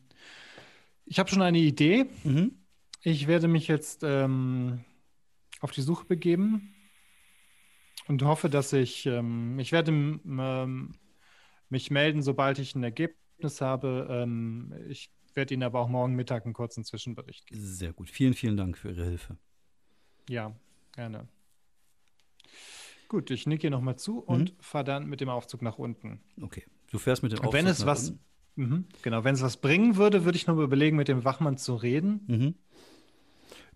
ich 1.05 1.19
habe 1.19 1.29
schon 1.29 1.43
eine 1.43 1.59
Idee. 1.59 2.07
Mhm. 2.25 2.53
Ich 3.03 3.27
werde 3.27 3.47
mich 3.47 3.69
jetzt 3.69 4.03
ähm, 4.03 4.85
auf 5.61 5.71
die 5.71 5.83
Suche 5.83 6.07
begeben 6.07 6.75
und 8.09 8.23
hoffe, 8.23 8.49
dass 8.49 8.73
ich, 8.73 9.07
ähm, 9.07 9.59
ich 9.59 9.73
werde 9.73 9.93
ähm, 9.93 10.95
mich 11.69 11.91
melden, 11.91 12.23
sobald 12.23 12.59
ich 12.59 12.75
ein 12.75 12.83
Ergebnis 12.85 13.61
habe. 13.61 14.09
Ähm, 14.11 14.75
ich 14.89 15.11
werde 15.37 15.55
Ihnen 15.55 15.63
aber 15.63 15.81
auch 15.81 15.89
morgen 15.89 16.15
Mittag 16.15 16.45
einen 16.45 16.55
kurzen 16.55 16.85
Zwischenbericht 16.85 17.47
geben. 17.47 17.61
Sehr 17.61 17.93
gut. 17.93 18.11
Vielen, 18.11 18.35
vielen 18.35 18.57
Dank 18.57 18.79
für 18.79 18.91
Ihre 18.91 19.05
Hilfe. 19.05 19.37
Ja, 20.29 20.55
gerne. 20.93 21.29
Gut, 23.09 23.31
ich 23.31 23.47
nicke 23.47 23.63
hier 23.63 23.71
nochmal 23.71 23.97
zu 23.97 24.19
und 24.19 24.53
mhm. 24.53 24.57
fahre 24.61 24.85
dann 24.85 25.07
mit 25.07 25.21
dem 25.21 25.29
Aufzug 25.29 25.63
nach 25.63 25.79
unten. 25.79 26.21
Okay. 26.41 26.65
Du 26.91 26.99
fährst 26.99 27.23
mit 27.23 27.33
dem 27.33 27.39
Aufzug 27.41 27.53
wenn 27.53 27.67
es 27.67 27.81
nach 27.81 27.87
was, 27.87 28.11
unten? 28.11 28.21
Mh, 28.57 28.85
genau, 29.03 29.25
wenn 29.25 29.35
es 29.35 29.43
was 29.43 29.59
bringen 29.59 29.97
würde, 29.97 30.25
würde 30.25 30.37
ich 30.37 30.47
nur 30.47 30.63
überlegen, 30.63 30.97
mit 30.97 31.09
dem 31.09 31.25
Wachmann 31.25 31.59
zu 31.59 31.77
reden. 31.77 32.25
Mhm. 32.27 32.55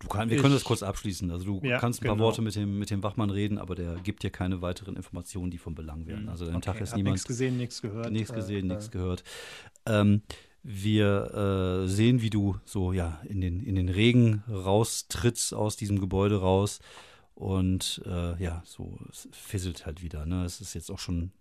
Du 0.00 0.08
kann, 0.08 0.30
wir 0.30 0.36
ich, 0.36 0.42
können 0.42 0.54
das 0.54 0.64
kurz 0.64 0.82
abschließen. 0.82 1.30
Also 1.30 1.44
du 1.44 1.66
ja, 1.66 1.78
kannst 1.78 2.00
ein 2.00 2.06
paar 2.06 2.16
genau. 2.16 2.24
Worte 2.24 2.40
mit 2.40 2.54
dem, 2.56 2.78
mit 2.78 2.90
dem 2.90 3.02
Wachmann 3.02 3.28
reden, 3.28 3.58
aber 3.58 3.74
der 3.74 3.96
gibt 3.96 4.22
dir 4.22 4.30
keine 4.30 4.62
weiteren 4.62 4.96
Informationen, 4.96 5.50
die 5.50 5.58
von 5.58 5.74
Belang 5.74 6.06
wären. 6.06 6.22
Mhm. 6.22 6.28
Also 6.30 6.46
am 6.46 6.56
okay. 6.56 6.60
Tag 6.60 6.80
ist 6.80 6.96
niemand. 6.96 7.14
Nichts 7.14 7.28
gesehen, 7.28 7.58
nichts 7.58 7.82
gehört. 7.82 8.10
Nichts 8.10 8.32
gesehen, 8.32 8.70
äh, 8.70 8.74
nichts 8.74 8.88
äh. 8.88 8.90
gehört. 8.92 9.22
Ähm, 9.84 10.22
wir 10.62 11.84
äh, 11.84 11.88
sehen, 11.88 12.20
wie 12.20 12.30
du 12.30 12.58
so 12.64 12.92
ja 12.92 13.20
in 13.28 13.40
den, 13.40 13.64
in 13.64 13.74
den 13.74 13.88
Regen 13.88 14.44
raustrittst 14.48 15.54
aus 15.54 15.76
diesem 15.76 16.00
Gebäude 16.00 16.40
raus. 16.40 16.80
Und 17.34 18.02
äh, 18.04 18.42
ja, 18.42 18.62
so 18.66 18.98
es 19.10 19.28
fisselt 19.32 19.86
halt 19.86 20.02
wieder. 20.02 20.26
Ne? 20.26 20.44
Es 20.44 20.60
ist 20.60 20.74
jetzt 20.74 20.90
auch 20.90 20.98
schon 20.98 21.32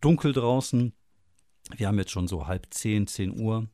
dunkel 0.00 0.32
draußen. 0.32 0.92
Wir 1.76 1.88
haben 1.88 1.98
jetzt 1.98 2.10
schon 2.10 2.28
so 2.28 2.46
halb 2.46 2.66
zehn, 2.70 3.06
zehn 3.06 3.38
Uhr. 3.38 3.68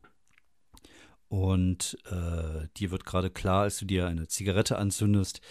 Und 1.29 1.97
äh, 2.11 2.67
dir 2.75 2.91
wird 2.91 3.05
gerade 3.05 3.29
klar, 3.29 3.63
als 3.63 3.77
du 3.77 3.85
dir 3.85 4.07
eine 4.07 4.27
Zigarette 4.27 4.77
anzündest, 4.77 5.41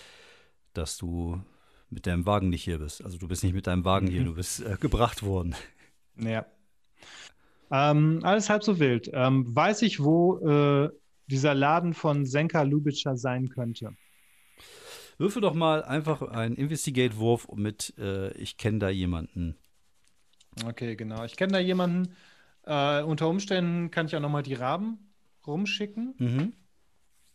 dass 0.75 0.99
du 0.99 1.41
mit 1.89 2.07
deinem 2.07 2.27
Wagen 2.27 2.51
nicht 2.51 2.65
hier 2.65 2.79
bist. 2.79 3.03
Also 3.03 3.17
du 3.17 3.29
bist 3.29 3.43
nicht 3.43 3.55
mit 3.55 3.67
deinem 3.67 3.85
Wagen 3.85 4.09
hier, 4.09 4.23
mhm. 4.23 4.27
du 4.27 4.35
bist 4.35 4.61
äh, 4.61 4.77
gebracht 4.81 5.23
worden. 5.23 5.55
Ja. 6.17 6.45
Ähm, 7.71 8.21
alles 8.23 8.49
halb 8.49 8.63
so 8.63 8.79
wild. 8.79 9.11
Ähm, 9.13 9.55
weiß 9.55 9.83
ich, 9.83 10.03
wo 10.03 10.39
äh, 10.39 10.91
dieser 11.27 11.55
Laden 11.55 11.95
von 11.95 12.25
Senka 12.25 12.63
Lubitscher 12.63 13.17
sein 13.17 13.49
könnte? 13.49 13.97
Würfe 15.19 15.41
doch 15.41 15.55
mal 15.55 15.83
einfach 15.83 16.23
einen 16.23 16.55
Investigate-Wurf 16.55 17.49
mit 17.55 17.95
äh, 17.99 18.33
Ich 18.35 18.57
kenne 18.57 18.79
da 18.79 18.89
jemanden. 18.89 19.57
Okay, 20.65 20.97
genau. 20.97 21.25
Ich 21.25 21.37
kenne 21.37 21.53
da 21.53 21.59
jemanden. 21.59 22.15
Äh, 22.65 23.03
unter 23.03 23.29
Umständen 23.29 23.91
kann 23.91 24.07
ich 24.07 24.17
auch 24.17 24.21
nochmal 24.21 24.43
die 24.43 24.55
Raben 24.55 25.13
rumschicken. 25.47 26.15
Mhm. 26.19 26.53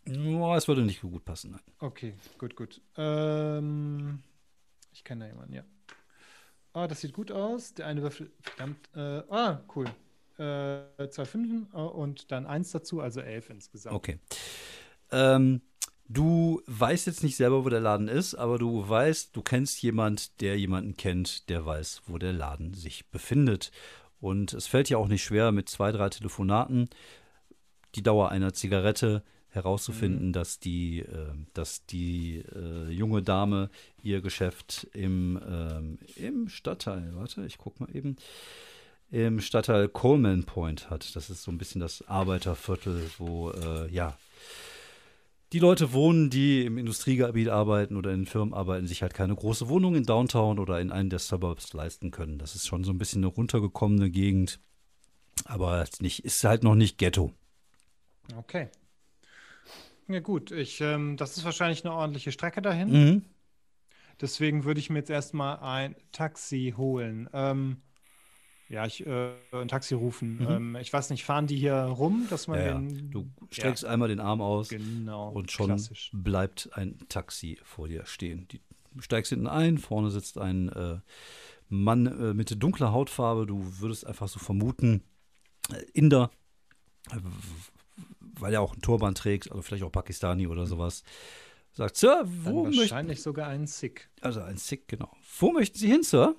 Ja, 0.06 0.58
es 0.58 0.68
würde 0.68 0.84
nicht 0.84 1.02
so 1.02 1.10
gut 1.10 1.26
passen. 1.26 1.52
Nein. 1.52 1.62
Okay, 1.80 2.16
gut, 2.38 2.56
gut. 2.56 2.82
Ähm, 2.98 4.22
ich 4.92 5.04
kenne 5.04 5.26
da 5.26 5.28
jemanden, 5.28 5.54
ja. 5.54 5.64
Ah, 6.74 6.88
das 6.88 7.02
sieht 7.02 7.14
gut 7.14 7.32
aus. 7.32 7.74
Der 7.74 7.88
eine 7.88 8.02
Würfel, 8.02 8.32
verdammt. 8.42 8.90
Äh, 8.96 9.24
ah, 9.30 9.64
cool. 9.76 9.86
Äh, 10.44 11.10
zwei 11.10 11.26
Fünfen 11.26 11.68
äh, 11.74 11.78
und 11.78 12.32
dann 12.32 12.46
eins 12.46 12.72
dazu, 12.72 13.00
also 13.00 13.22
elf 13.22 13.50
insgesamt. 13.50 13.96
Okay. 13.96 14.20
Ähm, 15.12 15.62
du 16.08 16.62
weißt 16.68 17.08
jetzt 17.08 17.24
nicht 17.24 17.36
selber, 17.36 17.64
wo 17.64 17.70
der 17.70 17.80
Laden 17.80 18.08
ist, 18.08 18.36
aber 18.36 18.58
du 18.58 18.88
weißt, 18.88 19.36
du 19.36 19.42
kennst 19.42 19.82
jemand, 19.82 20.42
der 20.42 20.58
jemanden 20.60 20.98
kennt, 20.98 21.50
der 21.50 21.66
weiß, 21.66 22.04
wo 22.08 22.18
der 22.18 22.34
Laden 22.34 22.74
sich 22.74 23.08
befindet. 23.10 23.72
Und 24.20 24.54
es 24.54 24.68
fällt 24.68 24.90
ja 24.90 24.98
auch 24.98 25.08
nicht 25.08 25.24
schwer, 25.24 25.52
mit 25.52 25.70
zwei, 25.70 25.92
drei 25.92 26.10
Telefonaten 26.10 26.90
die 27.96 28.04
Dauer 28.04 28.30
einer 28.30 28.54
Zigarette 28.54 29.24
herauszufinden, 29.50 30.30
Mhm. 30.30 30.34
dass 30.34 30.60
die, 30.60 31.00
äh, 31.02 31.34
dass 31.54 31.86
die 31.86 32.44
äh, 32.56 32.90
junge 32.90 33.22
Dame 33.22 33.70
ihr 34.02 34.22
Geschäft 34.22 34.88
im, 34.94 35.40
ähm, 35.48 36.00
im 36.16 36.50
Stadtteil, 36.50 37.12
warte, 37.14 37.46
ich 37.46 37.60
guck 37.60 37.80
mal 37.80 37.96
eben, 37.96 38.16
im 39.14 39.42
Stadtteil 39.42 39.90
Coleman 39.90 40.44
Point 40.44 40.90
hat. 40.90 41.16
Das 41.16 41.30
ist 41.30 41.44
so 41.44 41.52
ein 41.52 41.60
bisschen 41.60 41.80
das 41.80 42.08
Arbeiterviertel, 42.08 43.12
wo, 43.20 43.52
äh, 43.52 43.88
ja, 43.92 44.18
die 45.52 45.60
Leute 45.60 45.94
wohnen, 45.94 46.32
die 46.32 46.66
im 46.66 46.80
Industriegebiet 46.80 47.48
arbeiten 47.48 47.96
oder 47.96 48.12
in 48.12 48.26
Firmen 48.26 48.56
arbeiten, 48.56 48.88
sich 48.88 49.04
halt 49.04 49.14
keine 49.14 49.36
große 49.36 49.70
Wohnung 49.70 49.94
in 49.94 50.04
Downtown 50.04 50.58
oder 50.58 50.82
in 50.82 50.92
einen 50.92 51.12
der 51.12 51.20
Suburbs 51.20 51.74
leisten 51.74 52.10
können. 52.10 52.40
Das 52.40 52.56
ist 52.56 52.66
schon 52.66 52.84
so 52.84 52.92
ein 52.92 52.98
bisschen 52.98 53.20
eine 53.20 53.28
runtergekommene 53.28 54.10
Gegend, 54.10 54.60
aber 55.46 55.84
ist 55.84 56.02
nicht, 56.02 56.26
ist 56.26 56.44
halt 56.44 56.64
noch 56.64 56.74
nicht 56.74 56.98
Ghetto. 56.98 57.32
Okay. 58.36 58.70
Ja, 60.08 60.22
gut. 60.22 60.50
Ich, 60.52 60.82
ähm, 60.82 61.18
das 61.18 61.38
ist 61.38 61.46
wahrscheinlich 61.46 61.86
eine 61.86 61.94
ordentliche 61.94 62.32
Strecke 62.32 62.64
dahin. 62.64 62.90
Mhm. 62.92 63.26
Deswegen 64.20 64.64
würde 64.64 64.80
ich 64.80 64.90
mir 64.90 65.00
jetzt 65.00 65.12
erstmal 65.12 65.60
ein 65.60 65.96
Taxi 66.12 66.74
holen. 66.76 67.30
Ähm, 67.32 67.78
ja, 68.74 68.86
ich 68.86 69.06
äh, 69.06 69.32
ein 69.52 69.68
Taxi 69.68 69.94
rufen. 69.94 70.40
Mhm. 70.40 70.48
Ähm, 70.50 70.76
ich 70.82 70.92
weiß 70.92 71.10
nicht, 71.12 71.24
fahren 71.24 71.48
die 71.48 71.56
hier 71.58 71.76
rum, 71.76 72.26
dass 72.30 72.48
man 72.48 72.60
Ja, 72.60 72.66
ja. 72.66 72.74
den. 72.80 73.12
Du 73.12 73.30
streckst 73.52 73.86
einmal 73.86 74.10
den 74.10 74.20
Arm 74.20 74.42
aus 74.42 74.70
Genau. 74.70 75.30
und 75.30 75.52
schon 75.52 75.68
Klassisch. 75.68 76.10
bleibt 76.14 76.70
ein 76.74 76.98
Taxi 77.08 77.60
vor 77.64 77.88
dir 77.88 78.06
stehen. 78.06 78.48
Die, 78.50 78.62
du 78.92 79.02
steigst 79.02 79.30
hinten 79.30 79.48
ein, 79.48 79.78
vorne 79.78 80.10
sitzt 80.12 80.38
ein 80.38 80.70
äh, 80.70 81.00
Mann 81.70 82.08
äh, 82.08 82.34
mit 82.34 82.62
dunkler 82.62 82.92
Hautfarbe. 82.92 83.46
Du 83.46 83.80
würdest 83.80 84.06
einfach 84.08 84.28
so 84.28 84.40
vermuten, 84.40 85.04
äh, 85.72 85.82
Inder, 85.94 86.30
äh, 87.12 87.18
weil 88.20 88.54
er 88.54 88.62
auch 88.62 88.74
einen 88.74 88.82
Turban 88.82 89.14
trägt, 89.16 89.50
also 89.52 89.62
vielleicht 89.62 89.84
auch 89.84 89.92
Pakistani 89.92 90.48
oder 90.48 90.66
sowas. 90.66 91.04
Sagt, 91.76 91.98
Sir, 91.98 92.24
wo 92.26 92.64
möchten 92.66 92.80
wahrscheinlich 92.82 93.22
sogar 93.22 93.48
ein 93.48 93.66
Sick. 93.68 94.10
also 94.22 94.42
ein 94.42 94.58
Sikh, 94.58 94.88
genau. 94.88 95.12
Wo 95.40 95.52
möchten 95.52 95.78
Sie 95.78 95.88
hin, 95.88 96.04
Sir? 96.04 96.36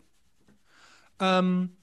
Ähm, 1.21 1.77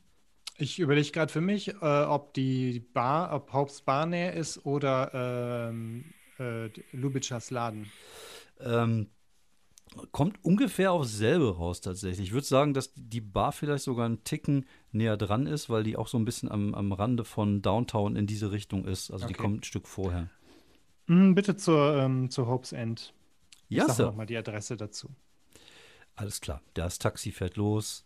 ich 0.62 0.80
überlege 0.80 1.12
gerade 1.12 1.32
für 1.32 1.42
mich, 1.42 1.70
äh, 1.82 2.04
ob 2.04 2.34
die 2.34 2.80
Bar, 2.80 3.34
ob 3.34 3.54
Hopes 3.54 3.82
Bar 3.82 4.06
näher 4.06 4.34
ist 4.34 4.66
oder 4.66 5.70
ähm, 5.70 6.14
äh, 6.40 6.68
Lubitschers 6.92 7.52
Laden. 7.52 7.94
Ähm, 8.60 9.08
kommt 10.12 10.44
ungefähr 10.44 10.92
aufs 10.94 11.18
selbe 11.18 11.58
raus 11.58 11.82
tatsächlich. 11.82 12.28
Ich 12.28 12.34
würde 12.34 12.48
sagen, 12.48 12.74
dass 12.74 12.92
die 12.96 13.22
Bar 13.22 13.52
vielleicht 13.52 13.84
sogar 13.84 14.06
einen 14.06 14.24
Ticken 14.24 14.66
näher 14.92 15.18
dran 15.18 15.48
ist, 15.48 15.70
weil 15.70 15.84
die 15.84 15.98
auch 15.98 16.08
so 16.08 16.18
ein 16.18 16.26
bisschen 16.26 16.50
am, 16.50 16.74
am 16.76 16.92
Rande 16.94 17.26
von 17.26 17.62
Downtown 17.62 18.16
in 18.16 18.28
diese 18.28 18.52
Richtung 18.52 18.86
ist. 18.86 19.12
Also 19.12 19.26
die 19.26 19.34
Okay. 19.34 19.42
kommt 19.42 19.62
ein 19.62 19.64
Stück 19.64 19.88
vorher. 19.88 20.30
Hm, 21.08 21.36
bitte 21.36 21.56
zur, 21.58 21.96
ähm, 21.98 22.30
zur 22.32 22.48
Hopes 22.48 22.72
End. 22.72 23.14
Ich 23.72 23.78
Ja, 23.78 23.86
sag 23.86 24.02
nochmal 24.02 24.26
die 24.28 24.38
Adresse 24.38 24.78
dazu. 24.78 25.16
Alles 26.16 26.42
klar. 26.42 26.62
Das 26.74 27.00
Taxi 27.00 27.32
fährt 27.32 27.56
los. 27.58 28.06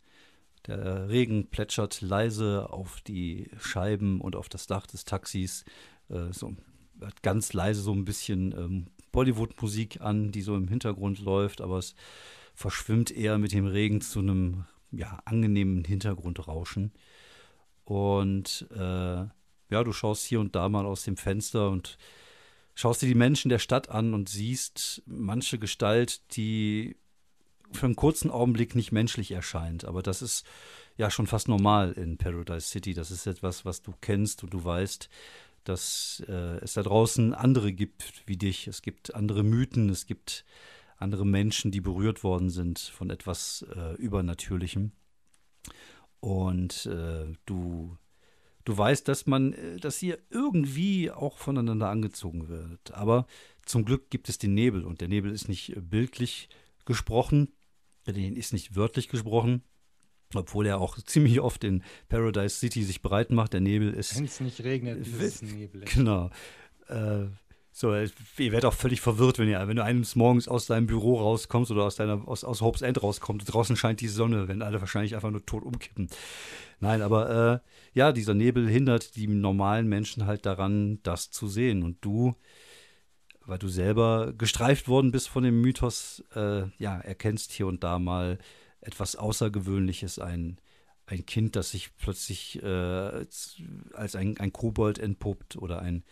Der 0.67 1.09
Regen 1.09 1.47
plätschert 1.47 2.01
leise 2.01 2.69
auf 2.71 3.01
die 3.01 3.49
Scheiben 3.59 4.21
und 4.21 4.35
auf 4.35 4.49
das 4.49 4.67
Dach 4.67 4.87
des 4.87 5.05
Taxis. 5.05 5.63
Äh, 6.09 6.31
so, 6.31 6.55
hat 7.01 7.21
ganz 7.21 7.53
leise 7.53 7.81
so 7.81 7.93
ein 7.93 8.05
bisschen 8.05 8.51
ähm, 8.51 8.87
Bollywood-Musik 9.11 10.01
an, 10.01 10.31
die 10.31 10.41
so 10.41 10.55
im 10.55 10.67
Hintergrund 10.67 11.19
läuft, 11.19 11.61
aber 11.61 11.77
es 11.77 11.95
verschwimmt 12.53 13.11
eher 13.11 13.37
mit 13.37 13.51
dem 13.51 13.65
Regen 13.65 14.01
zu 14.01 14.19
einem 14.19 14.65
ja, 14.91 15.19
angenehmen 15.25 15.83
Hintergrundrauschen. 15.83 16.91
Und 17.83 18.67
äh, 18.71 19.25
ja, 19.69 19.83
du 19.83 19.93
schaust 19.93 20.25
hier 20.25 20.39
und 20.39 20.55
da 20.55 20.69
mal 20.69 20.85
aus 20.85 21.03
dem 21.03 21.17
Fenster 21.17 21.69
und 21.69 21.97
schaust 22.73 23.01
dir 23.01 23.07
die 23.07 23.15
Menschen 23.15 23.49
der 23.49 23.59
Stadt 23.59 23.89
an 23.89 24.13
und 24.13 24.29
siehst 24.29 25.03
manche 25.05 25.59
Gestalt, 25.59 26.35
die 26.35 26.95
für 27.71 27.85
einen 27.85 27.95
kurzen 27.95 28.31
Augenblick 28.31 28.75
nicht 28.75 28.91
menschlich 28.91 29.31
erscheint. 29.31 29.85
Aber 29.85 30.01
das 30.01 30.21
ist 30.21 30.45
ja 30.97 31.09
schon 31.09 31.27
fast 31.27 31.47
normal 31.47 31.91
in 31.93 32.17
Paradise 32.17 32.67
City. 32.67 32.93
Das 32.93 33.11
ist 33.11 33.27
etwas, 33.27 33.65
was 33.65 33.81
du 33.81 33.93
kennst 34.01 34.43
und 34.43 34.53
du 34.53 34.63
weißt, 34.63 35.09
dass 35.63 36.23
äh, 36.27 36.59
es 36.61 36.73
da 36.73 36.83
draußen 36.83 37.33
andere 37.33 37.73
gibt 37.73 38.23
wie 38.25 38.37
dich. 38.37 38.67
Es 38.67 38.81
gibt 38.81 39.15
andere 39.15 39.43
Mythen, 39.43 39.89
es 39.89 40.05
gibt 40.05 40.45
andere 40.97 41.25
Menschen, 41.25 41.71
die 41.71 41.81
berührt 41.81 42.23
worden 42.23 42.49
sind 42.49 42.79
von 42.79 43.09
etwas 43.09 43.65
äh, 43.75 43.95
Übernatürlichem. 43.95 44.91
Und 46.19 46.85
äh, 46.85 47.33
du, 47.45 47.97
du 48.63 48.77
weißt, 48.77 49.07
dass 49.07 49.25
man, 49.25 49.53
äh, 49.53 49.77
dass 49.77 49.97
hier 49.97 50.19
irgendwie 50.29 51.11
auch 51.11 51.37
voneinander 51.37 51.89
angezogen 51.89 52.47
wird. 52.47 52.93
Aber 52.93 53.27
zum 53.65 53.85
Glück 53.85 54.09
gibt 54.09 54.29
es 54.29 54.37
den 54.37 54.53
Nebel 54.53 54.85
und 54.85 55.01
der 55.01 55.07
Nebel 55.07 55.31
ist 55.31 55.49
nicht 55.49 55.75
äh, 55.75 55.81
bildlich 55.81 56.49
gesprochen, 56.85 57.49
den 58.07 58.35
ist 58.35 58.53
nicht 58.53 58.75
wörtlich 58.75 59.09
gesprochen, 59.09 59.63
obwohl 60.33 60.65
er 60.65 60.79
auch 60.79 60.97
ziemlich 61.05 61.39
oft 61.39 61.63
in 61.63 61.83
Paradise 62.09 62.57
City 62.57 62.83
sich 62.83 63.01
breit 63.01 63.31
macht. 63.31 63.53
Der 63.53 63.61
Nebel 63.61 63.93
ist 63.93 64.15
Wenn 64.15 64.25
es 64.25 64.39
nicht 64.39 64.63
regnet, 64.63 65.05
ist 65.05 65.21
es 65.21 65.41
nebelig. 65.41 65.93
Genau. 65.93 66.29
Äh, 66.87 67.25
so, 67.77 67.93
ihr 67.93 68.11
werdet 68.37 68.63
auch 68.63 68.73
völlig 68.73 69.01
verwirrt, 69.01 69.37
wenn 69.37 69.49
ihr, 69.49 69.67
wenn 69.67 69.75
du 69.75 69.83
eines 69.83 70.15
Morgens 70.15 70.47
aus 70.47 70.65
deinem 70.65 70.87
Büro 70.87 71.15
rauskommst 71.19 71.71
oder 71.71 71.83
aus 71.83 71.97
deiner, 71.97 72.25
aus, 72.25 72.45
aus 72.45 72.61
Hope's 72.61 72.81
End 72.81 73.03
rauskommst. 73.03 73.53
Draußen 73.53 73.75
scheint 73.75 73.99
die 73.99 74.07
Sonne, 74.07 74.47
wenn 74.47 74.61
alle 74.61 74.79
wahrscheinlich 74.79 75.13
einfach 75.13 75.29
nur 75.29 75.45
tot 75.45 75.63
umkippen. 75.63 76.07
Nein, 76.79 77.01
aber 77.01 77.61
äh, 77.65 77.69
ja, 77.91 78.13
dieser 78.13 78.33
Nebel 78.33 78.69
hindert 78.69 79.17
die 79.17 79.27
normalen 79.27 79.89
Menschen 79.89 80.25
halt 80.25 80.45
daran, 80.45 80.99
das 81.03 81.31
zu 81.31 81.49
sehen. 81.49 81.83
Und 81.83 81.97
du, 81.99 82.35
weil 83.45 83.59
du 83.59 83.67
selber 83.67 84.33
gestreift 84.33 84.87
worden 84.87 85.11
bist 85.11 85.29
von 85.29 85.43
dem 85.43 85.61
Mythos, 85.61 86.23
äh, 86.35 86.63
ja, 86.77 86.99
erkennst 86.99 87.51
hier 87.51 87.67
und 87.67 87.83
da 87.83 87.99
mal 87.99 88.39
etwas 88.81 89.15
Außergewöhnliches, 89.15 90.19
ein, 90.19 90.59
ein 91.05 91.25
Kind, 91.25 91.55
das 91.55 91.71
sich 91.71 91.95
plötzlich 91.97 92.61
äh, 92.63 92.67
als 92.67 93.61
als 93.93 94.15
ein, 94.15 94.37
ein 94.39 94.53
Kobold 94.53 94.99
entpuppt 94.99 95.57
oder 95.57 95.79
ein, 95.79 96.03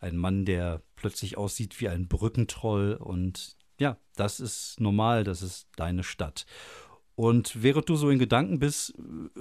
ein 0.00 0.16
Mann, 0.16 0.44
der 0.44 0.82
plötzlich 0.96 1.36
aussieht 1.36 1.80
wie 1.80 1.88
ein 1.88 2.08
Brückentroll. 2.08 2.94
Und 2.94 3.56
ja, 3.78 3.96
das 4.16 4.40
ist 4.40 4.80
normal, 4.80 5.24
das 5.24 5.42
ist 5.42 5.68
deine 5.76 6.02
Stadt. 6.02 6.46
Und 7.16 7.62
während 7.62 7.88
du 7.88 7.96
so 7.96 8.10
in 8.10 8.18
Gedanken 8.18 8.58
bist, 8.58 8.94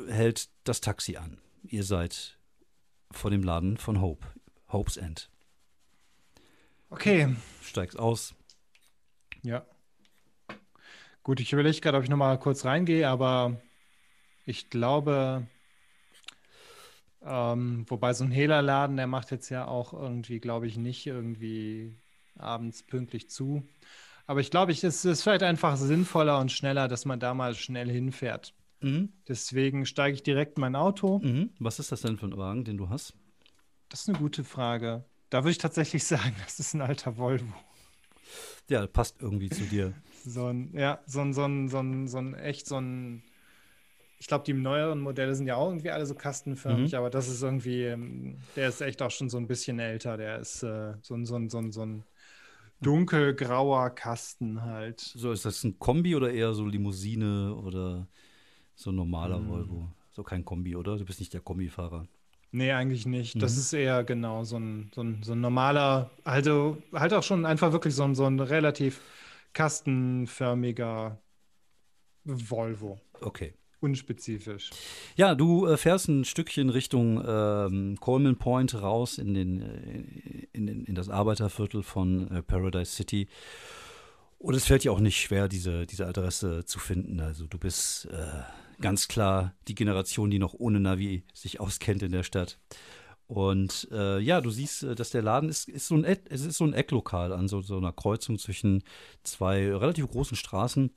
hält 0.08 0.50
das 0.64 0.82
Taxi 0.82 1.18
an. 1.18 1.40
Ihr 1.64 1.84
seid 1.84 2.38
vor 3.12 3.32
dem 3.32 3.44
Laden 3.44 3.78
von 3.78 4.00
Hope, 4.00 4.28
Hope's 4.72 4.98
End. 4.98 5.33
Okay, 6.94 7.36
Steigst 7.64 7.98
aus. 7.98 8.36
ja. 9.42 9.66
Gut, 11.24 11.40
ich 11.40 11.52
überlege 11.52 11.82
gerade, 11.82 11.98
ob 11.98 12.04
ich 12.04 12.10
nochmal 12.10 12.38
kurz 12.38 12.66
reingehe, 12.66 13.10
aber 13.10 13.60
ich 14.46 14.70
glaube, 14.70 15.48
ähm, 17.24 17.86
wobei 17.88 18.14
so 18.14 18.26
ein 18.26 18.30
Hehlerladen, 18.30 18.96
der 18.96 19.08
macht 19.08 19.32
jetzt 19.32 19.50
ja 19.50 19.68
auch 19.68 19.94
irgendwie, 19.94 20.40
glaube 20.40 20.68
ich, 20.68 20.78
nicht 20.78 21.08
irgendwie 21.08 21.98
abends 22.38 22.84
pünktlich 22.84 23.28
zu. 23.28 23.68
Aber 24.28 24.42
ich 24.42 24.52
glaube, 24.52 24.72
ich, 24.72 24.84
es 24.84 25.04
ist 25.04 25.24
vielleicht 25.24 25.42
einfach 25.42 25.78
sinnvoller 25.78 26.38
und 26.38 26.52
schneller, 26.52 26.88
dass 26.88 27.06
man 27.06 27.20
da 27.20 27.34
mal 27.34 27.56
schnell 27.56 27.90
hinfährt. 27.90 28.54
Mhm. 28.82 29.14
Deswegen 29.28 29.88
steige 29.88 30.14
ich 30.14 30.22
direkt 30.22 30.58
in 30.58 30.62
mein 30.62 30.76
Auto. 30.76 31.18
Mhm. 31.24 31.56
Was 31.58 31.80
ist 31.80 31.92
das 31.92 32.02
denn 32.02 32.20
für 32.20 32.28
ein 32.28 32.38
Wagen, 32.38 32.64
den 32.66 32.78
du 32.78 32.90
hast? 32.90 33.16
Das 33.90 34.02
ist 34.02 34.10
eine 34.10 34.20
gute 34.20 34.44
Frage. 34.44 35.06
Da 35.34 35.40
würde 35.44 35.50
ich 35.50 35.58
tatsächlich 35.58 36.04
sagen, 36.06 36.36
das 36.46 36.60
ist 36.60 36.76
ein 36.76 36.82
alter 36.82 37.18
Volvo. 37.18 37.52
Ja, 38.70 38.88
passt 38.88 39.22
irgendwie 39.22 39.50
zu 39.50 39.66
dir. 39.66 39.94
So 40.26 40.48
ein, 40.48 40.72
ja, 40.74 41.02
so 41.06 41.22
ein, 41.22 41.34
so 41.34 41.44
ein, 41.44 41.68
so 41.70 41.80
ein, 41.80 42.08
so 42.08 42.18
ein 42.18 42.34
echt 42.34 42.68
so 42.68 42.78
ein. 42.80 43.24
Ich 44.20 44.28
glaube, 44.28 44.46
die 44.46 44.54
neueren 44.54 45.02
Modelle 45.02 45.36
sind 45.36 45.48
ja 45.48 45.56
auch 45.58 45.70
irgendwie 45.70 45.92
alle 45.92 46.06
so 46.06 46.16
kastenförmig, 46.16 46.94
Mhm. 46.94 46.98
aber 46.98 47.10
das 47.10 47.28
ist 47.28 47.44
irgendwie, 47.44 47.84
ähm, 47.84 48.38
der 48.56 48.70
ist 48.70 48.82
echt 48.82 49.02
auch 49.02 49.12
schon 49.12 49.30
so 49.30 49.38
ein 49.38 49.48
bisschen 49.48 49.80
älter. 49.80 50.18
Der 50.18 50.40
ist 50.40 50.64
äh, 50.64 50.94
so 51.02 51.16
ein, 51.16 51.26
so 51.26 51.36
ein, 51.36 51.50
so 51.50 51.58
ein, 51.60 51.72
so 51.72 51.86
ein 51.86 52.06
dunkelgrauer 52.82 53.90
Kasten 53.92 54.62
halt. 54.64 55.02
So, 55.16 55.32
ist 55.32 55.46
das 55.46 55.64
ein 55.64 55.78
Kombi 55.80 56.16
oder 56.16 56.32
eher 56.32 56.54
so 56.54 56.66
Limousine 56.66 57.56
oder 57.56 58.08
so 58.76 58.92
ein 58.92 58.96
normaler 58.96 59.38
Hm. 59.40 59.48
Volvo? 59.48 59.90
So 60.12 60.24
kein 60.24 60.46
Kombi, 60.46 60.76
oder? 60.76 60.98
Du 60.98 61.06
bist 61.06 61.20
nicht 61.20 61.34
der 61.34 61.42
Kombifahrer. 61.42 62.08
Nee, 62.56 62.72
eigentlich 62.72 63.08
nicht. 63.08 63.42
Das 63.42 63.56
Mhm. 63.56 63.60
ist 63.60 63.74
eher 63.74 64.04
genau 64.04 64.44
so 64.44 64.58
ein, 64.58 64.92
so 64.94 65.02
ein, 65.02 65.24
so 65.24 65.32
ein 65.34 65.42
normaler, 65.42 66.12
also 66.24 66.78
halt 66.94 67.12
auch 67.14 67.24
schon 67.24 67.48
einfach 67.48 67.72
wirklich 67.72 67.96
so 67.96 68.04
ein, 68.04 68.14
so 68.14 68.26
ein 68.26 68.40
relativ 68.40 69.02
kastenförmiger 69.54 71.18
Volvo. 72.24 73.00
Okay. 73.22 73.54
Unspezifisch. 73.80 74.70
Ja, 75.16 75.34
du 75.36 75.66
äh, 75.66 75.78
fährst 75.78 76.08
ein 76.08 76.24
Stückchen 76.26 76.70
Richtung 76.70 77.22
ähm, 77.28 77.98
Coleman 78.00 78.38
Point 78.38 78.80
raus 78.82 79.18
in, 79.18 79.34
den, 79.34 79.62
äh, 79.62 80.48
in, 80.54 80.68
den, 80.68 80.86
in 80.86 80.96
das 80.96 81.10
Arbeiterviertel 81.10 81.82
von 81.82 82.30
äh, 82.32 82.44
Paradise 82.44 82.92
City. 82.92 83.28
Und 84.38 84.54
es 84.54 84.66
fällt 84.66 84.84
dir 84.84 84.94
auch 84.94 85.00
nicht 85.00 85.20
schwer, 85.20 85.48
diese, 85.48 85.86
diese 85.88 86.06
Adresse 86.06 86.66
zu 86.66 86.78
finden. 86.80 87.20
Also 87.20 87.48
du 87.48 87.58
bist 87.58 88.06
äh, 88.06 88.44
ganz 88.82 89.08
klar 89.08 89.54
die 89.68 89.76
Generation, 89.76 90.30
die 90.32 90.40
noch 90.40 90.54
ohne 90.54 90.80
Navi 90.80 91.24
sich 91.34 91.60
auskennt 91.60 92.04
in 92.04 92.12
der 92.12 92.24
Stadt. 92.24 92.60
Und 93.28 93.88
äh, 93.92 94.20
ja, 94.20 94.42
du 94.42 94.50
siehst, 94.50 94.84
äh, 94.84 94.96
dass 94.96 95.10
der 95.10 95.22
Laden 95.22 95.50
ist, 95.50 95.70
ist 95.70 95.88
so 95.88 95.96
ein, 95.96 96.04
Eck- 96.04 96.28
es 96.30 96.46
ist 96.46 96.58
so 96.58 96.66
ein 96.66 96.74
Ecklokal 96.74 97.32
an 97.32 97.48
so, 97.48 97.62
so 97.62 97.78
einer 97.78 97.94
Kreuzung 97.94 98.38
zwischen 98.38 98.84
zwei 99.24 99.74
relativ 99.76 100.08
großen 100.10 100.38
Straßen. 100.38 100.92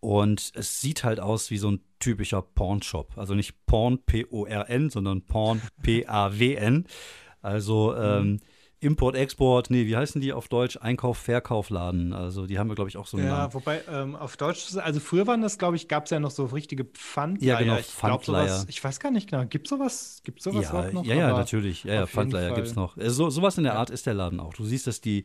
Und 0.00 0.52
es 0.54 0.80
sieht 0.80 1.04
halt 1.04 1.20
aus 1.20 1.50
wie 1.50 1.58
so 1.58 1.70
ein 1.70 1.80
typischer 2.00 2.42
Porn-Shop. 2.42 3.16
Also 3.16 3.34
nicht 3.34 3.66
Porn, 3.66 3.98
P-O-R-N, 4.04 4.90
sondern 4.90 5.22
Porn, 5.22 5.62
P-A-W-N. 5.82 6.86
Also 7.40 7.94
ähm, 7.96 8.40
Import, 8.82 9.14
Export, 9.14 9.70
nee, 9.70 9.86
wie 9.86 9.96
heißen 9.96 10.20
die 10.20 10.32
auf 10.32 10.48
Deutsch? 10.48 10.76
Einkauf, 10.80 11.16
Verkaufladen. 11.18 12.12
Also 12.12 12.46
die 12.46 12.58
haben 12.58 12.68
wir, 12.68 12.74
glaube 12.74 12.90
ich, 12.90 12.96
auch 12.96 13.06
so 13.06 13.16
einen 13.16 13.26
Ja, 13.26 13.32
Namen. 13.38 13.54
wobei 13.54 13.82
ähm, 13.90 14.16
auf 14.16 14.36
Deutsch, 14.36 14.76
also 14.76 14.98
früher 15.00 15.26
waren 15.26 15.40
das, 15.40 15.56
glaube 15.58 15.76
ich, 15.76 15.86
gab 15.88 16.04
es 16.06 16.10
ja 16.10 16.18
noch 16.18 16.30
so 16.32 16.46
richtige 16.46 16.84
Pfandleiher. 16.84 17.52
Ja, 17.52 17.58
genau, 17.60 17.76
ich 17.78 17.96
glaub, 17.96 18.24
sowas, 18.24 18.66
ich 18.68 18.82
weiß 18.82 18.98
gar 19.00 19.10
nicht 19.12 19.30
genau, 19.30 19.44
gibt 19.46 19.68
sowas, 19.68 20.20
gibt 20.24 20.42
sowas 20.42 20.64
Ja, 20.72 20.90
noch? 20.92 21.04
ja, 21.04 21.14
ja, 21.14 21.32
natürlich. 21.32 21.84
Ja, 21.84 22.06
Fall. 22.06 22.26
gibt 22.26 22.66
es 22.66 22.74
noch. 22.74 22.96
Äh, 22.96 23.10
So, 23.10 23.30
sowas 23.30 23.56
in 23.58 23.64
der. 23.64 23.72
Art 23.76 23.90
ist 23.90 24.06
der 24.06 24.14
Laden 24.14 24.40
auch. 24.40 24.52
Du 24.54 24.64
siehst, 24.64 24.86
dass 24.86 25.00
die, 25.00 25.24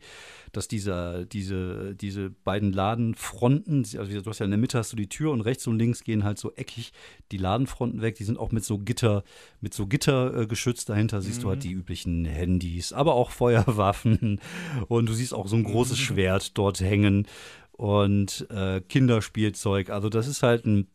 dass 0.52 0.68
dieser, 0.68 1.24
diese, 1.24 1.94
diese 1.94 2.30
beiden 2.30 2.72
Ladenfronten, 2.72 3.86
also 3.96 4.20
du 4.20 4.30
hast 4.30 4.38
ja 4.38 4.44
in 4.44 4.50
der 4.50 4.58
Mitte 4.58 4.78
hast 4.78 4.92
du 4.92 4.96
die 4.96 5.08
Tür 5.08 5.32
und 5.32 5.40
rechts 5.40 5.66
und 5.66 5.78
links 5.78 6.04
gehen 6.04 6.24
halt 6.24 6.38
so 6.38 6.52
eckig 6.54 6.92
die 7.32 7.38
Ladenfronten 7.38 8.00
weg. 8.02 8.16
Die 8.16 8.24
sind 8.24 8.38
auch 8.38 8.52
mit 8.52 8.64
so 8.64 8.78
Gitter, 8.78 9.24
mit 9.60 9.74
so 9.74 9.86
Gitter 9.86 10.42
äh, 10.42 10.46
geschützt. 10.46 10.88
Dahinter 10.88 11.20
siehst 11.20 11.42
du 11.42 11.48
halt 11.48 11.64
die 11.64 11.72
üblichen 11.72 12.24
Handys, 12.24 12.92
aber 12.92 13.14
auch 13.14 13.30
Feuerwaffen. 13.30 14.40
Und 14.88 15.08
du 15.08 15.12
siehst 15.12 15.34
auch 15.34 15.48
so 15.48 15.56
ein 15.56 15.64
großes 15.64 15.98
Schwert 15.98 16.56
dort 16.56 16.80
hängen 16.80 17.26
und 17.78 18.50
äh, 18.50 18.80
Kinderspielzeug. 18.80 19.90
Also 19.90 20.08
das 20.08 20.26
ist 20.26 20.42
halt 20.42 20.66
ein 20.66 20.88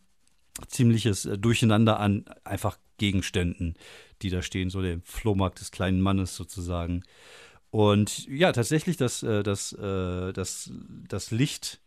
ziemliches 0.68 1.26
äh, 1.26 1.38
Durcheinander 1.38 2.00
an 2.00 2.26
einfach 2.44 2.78
Gegenständen, 2.98 3.76
die 4.22 4.30
da 4.30 4.42
stehen, 4.42 4.70
so 4.70 4.82
der 4.82 5.00
Flohmarkt 5.04 5.60
des 5.62 5.72
kleinen 5.72 6.02
Mannes 6.02 6.36
sozusagen. 6.36 7.04
Und 7.74 8.28
ja, 8.28 8.52
tatsächlich, 8.52 8.98
das, 8.98 9.24
äh, 9.24 9.41
das, 9.41 9.74
äh, 9.74 10.32
das, 10.32 10.70
das 11.08 11.32
Licht 11.32 11.82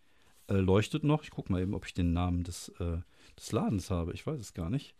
äh, 0.49 0.55
leuchtet 0.55 1.05
noch. 1.05 1.23
Ich 1.23 1.31
gucke 1.31 1.53
mal 1.53 1.63
eben, 1.63 1.75
ob 1.75 1.87
ich 1.87 1.95
den 1.95 2.13
Namen 2.13 2.43
des, 2.43 2.73
des 3.39 3.53
Ladens 3.53 3.89
habe. 3.89 4.13
Ich 4.13 4.27
weiß 4.27 4.41
es 4.41 4.53
gar 4.53 4.69
nicht. 4.69 4.97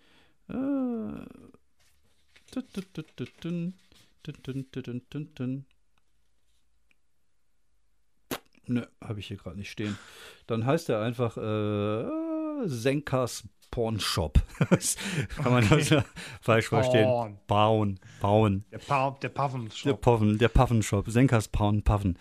Nö, 8.69 8.87
habe 9.03 9.19
ich 9.19 9.27
hier 9.27 9.39
gerade 9.39 9.59
nicht 9.59 9.73
stehen. 9.73 9.99
Dann 10.47 10.67
heißt 10.67 10.89
er 10.89 11.01
einfach 11.01 11.37
äh, 11.37 12.69
Senkas 12.69 13.43
Porn 13.71 14.01
Shop. 14.01 14.41
Das 14.71 14.97
Kann 15.37 15.53
man 15.53 15.69
das 15.69 15.91
ja 15.91 16.05
falsch 16.41 16.69
verstehen? 16.69 17.05
Porn. 17.05 17.39
Bauen, 17.47 18.01
bauen. 18.21 18.65
Der, 18.71 18.79
pa 18.79 19.11
der 19.11 19.29
Der 19.29 19.29
Puffenshop. 19.29 20.01
Puffen, 20.01 20.39
der 20.39 20.49
Puffenshop. 20.49 21.09
Senkas 21.09 21.49
Pauen, 21.49 21.83
Puffen. 21.83 22.19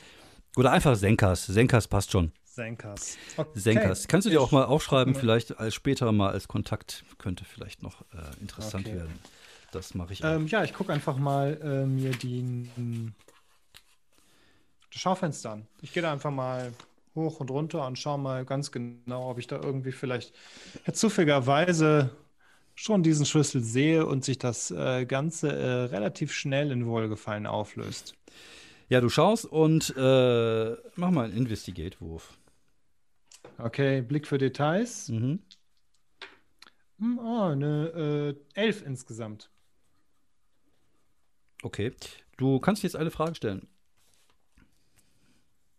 Oder 0.58 0.72
einfach 0.72 0.96
Senkas. 0.96 1.46
Senkas 1.46 1.88
passt 1.88 2.12
schon. 2.12 2.32
Senkas. 2.44 3.18
Okay. 3.36 3.50
Senkas. 3.60 4.08
Kannst 4.08 4.26
du 4.26 4.30
dir 4.32 4.42
auch 4.42 4.52
mal 4.52 4.64
aufschreiben, 4.66 5.14
vielleicht 5.16 5.60
als 5.60 5.74
später 5.74 6.12
mal 6.12 6.32
als 6.32 6.48
Kontakt. 6.48 7.04
Könnte 7.18 7.44
vielleicht 7.46 7.84
noch 7.84 8.02
äh, 8.14 8.42
interessant 8.42 8.86
Okay. 8.88 8.96
werden. 8.98 9.20
Das 9.72 9.94
mache 9.94 10.14
ich. 10.14 10.24
Ähm, 10.24 10.48
ja, 10.48 10.64
ich 10.64 10.74
gucke 10.74 10.94
einfach 10.94 11.18
mal 11.18 11.60
äh, 11.62 11.86
mir 11.86 12.12
die, 12.12 12.40
m, 12.78 13.14
das 14.92 15.02
Schaufenster 15.02 15.52
an. 15.52 15.68
Ich 15.82 15.92
gehe 15.92 16.02
da 16.02 16.14
einfach 16.14 16.32
mal 16.32 16.72
hoch 17.16 17.40
und 17.40 17.50
runter 17.50 17.86
und 17.88 17.98
schaue 17.98 18.20
mal 18.20 18.46
ganz 18.46 18.72
genau, 18.72 19.30
ob 19.32 19.40
ich 19.40 19.48
da 19.48 19.60
irgendwie 19.62 19.92
vielleicht 19.92 20.34
zufälligerweise 20.92 22.12
schon 22.76 23.04
diesen 23.04 23.26
Schlüssel 23.26 23.64
sehe 23.64 24.06
und 24.06 24.24
sich 24.26 24.38
das 24.38 24.70
äh, 24.72 25.06
Ganze 25.06 25.52
äh, 25.52 25.84
relativ 25.86 26.34
schnell 26.34 26.72
in 26.72 26.86
Wohlgefallen 26.86 27.48
auflöst. 27.48 28.16
Ja, 28.90 29.02
du 29.02 29.10
schaust 29.10 29.46
und 29.46 29.94
äh, 29.98 30.76
mach 30.96 31.12
mal 31.12 31.26
einen 31.26 31.38
Investigate-Wurf. 31.38 32.38
Okay, 33.58 34.02
Blick 34.02 34.28
für 34.28 34.38
Details. 34.38 35.10
Mhm. 35.10 35.40
Hm, 37.00 37.20
oh, 37.20 37.44
eine 37.44 38.36
äh, 38.56 38.60
elf 38.60 38.86
insgesamt. 38.86 39.50
Okay. 41.64 41.94
Du 42.38 42.60
kannst 42.60 42.84
jetzt 42.84 42.96
eine 42.96 43.12
Frage 43.12 43.36
stellen. 43.36 43.68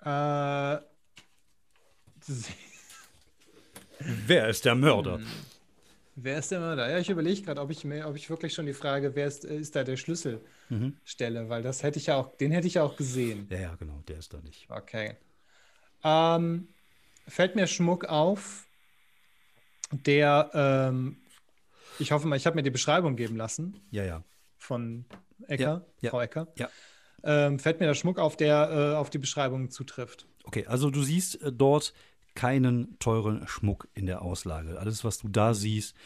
Äh, 0.00 0.78
Wer 3.98 4.48
ist 4.48 4.64
der 4.64 4.74
Mörder? 4.74 5.20
Wer 6.14 6.38
ist 6.38 6.50
der 6.50 6.60
Mörder? 6.60 6.90
Ja, 6.90 6.98
ich 6.98 7.10
überlege 7.10 7.42
gerade, 7.42 7.60
ob 7.60 7.70
ich 7.70 7.84
mir, 7.84 8.06
ob 8.08 8.16
ich 8.16 8.30
wirklich 8.30 8.54
schon 8.54 8.66
die 8.66 8.72
Frage, 8.72 9.14
wer 9.14 9.26
ist, 9.26 9.44
ist 9.44 9.76
da 9.76 9.84
der 9.84 9.96
Schlüssel 9.96 10.40
Mhm. 10.68 10.96
stelle, 11.04 11.48
weil 11.48 11.62
das 11.62 11.84
hätte 11.84 11.98
ich 12.00 12.06
ja 12.06 12.16
auch, 12.16 12.36
den 12.38 12.50
hätte 12.50 12.66
ich 12.66 12.74
ja 12.74 12.82
auch 12.82 12.96
gesehen. 12.96 13.46
Ja, 13.50 13.58
ja, 13.58 13.74
genau, 13.76 14.02
der 14.08 14.18
ist 14.18 14.32
da 14.34 14.40
nicht. 14.40 14.68
Okay. 14.68 15.14
Ähm, 16.02 16.66
fällt 17.28 17.54
mir 17.54 17.68
Schmuck 17.68 18.04
auf, 18.06 18.66
der, 19.92 20.50
ähm, 20.54 21.18
ich 22.00 22.10
hoffe 22.10 22.26
mal, 22.26 22.34
ich 22.34 22.46
habe 22.46 22.56
mir 22.56 22.64
die 22.64 22.70
Beschreibung 22.70 23.14
geben 23.14 23.36
lassen 23.36 23.80
Ja, 23.92 24.02
ja. 24.04 24.24
von 24.58 25.04
Ecker, 25.46 25.62
Ja, 25.62 25.86
ja, 26.00 26.10
Frau 26.10 26.20
Ecker. 26.20 26.48
ja. 26.56 26.68
Ähm, 27.22 27.58
fällt 27.60 27.78
mir 27.80 27.86
der 27.86 27.94
Schmuck 27.94 28.18
auf, 28.18 28.36
der 28.36 28.70
äh, 28.70 28.96
auf 28.96 29.10
die 29.10 29.18
Beschreibung 29.18 29.70
zutrifft. 29.70 30.26
Okay, 30.44 30.66
also 30.66 30.90
du 30.90 31.02
siehst 31.02 31.40
äh, 31.42 31.52
dort 31.52 31.92
keinen 32.36 32.96
teuren 33.00 33.48
Schmuck 33.48 33.88
in 33.94 34.06
der 34.06 34.22
Auslage. 34.22 34.78
Alles, 34.78 35.02
was 35.02 35.18
du 35.18 35.28
da 35.28 35.54
siehst, 35.54 35.96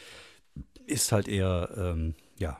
ist 0.87 1.11
halt 1.11 1.27
eher, 1.27 1.69
ähm, 1.77 2.15
ja, 2.39 2.59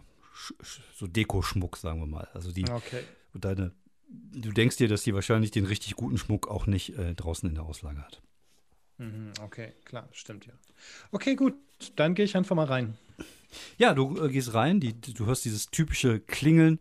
so 0.96 1.08
Dekoschmuck, 1.08 1.78
sagen 1.78 2.00
wir 2.00 2.08
mal. 2.08 2.28
Also 2.34 2.52
die, 2.52 2.70
Okay. 2.70 3.04
deine, 3.34 3.72
du 4.10 4.52
denkst 4.52 4.78
dir, 4.78 4.88
dass 4.88 5.04
die 5.04 5.14
wahrscheinlich 5.16 5.52
den 5.52 5.66
richtig 5.66 5.96
guten 5.96 6.18
Schmuck 6.18 6.48
auch 6.48 6.68
nicht 6.68 6.98
äh, 6.98 7.16
draußen 7.16 7.50
in 7.50 7.56
der 7.56 7.64
Auslage 7.64 8.02
hat. 8.02 8.22
Mhm, 8.98 9.32
okay, 9.42 9.74
klar, 9.84 10.08
stimmt 10.12 10.46
ja. 10.46 10.54
Okay, 11.12 11.36
gut, 11.36 11.56
dann 11.96 12.14
gehe 12.14 12.26
ich 12.26 12.38
einfach 12.38 12.56
mal 12.56 12.66
rein. 12.66 12.98
Ja, 13.78 13.94
du 13.94 14.24
äh, 14.24 14.30
gehst 14.30 14.54
rein, 14.54 14.80
die, 14.80 14.94
du 14.94 15.26
hörst 15.26 15.44
dieses 15.46 15.68
typische 15.72 16.20
Klingeln. 16.20 16.80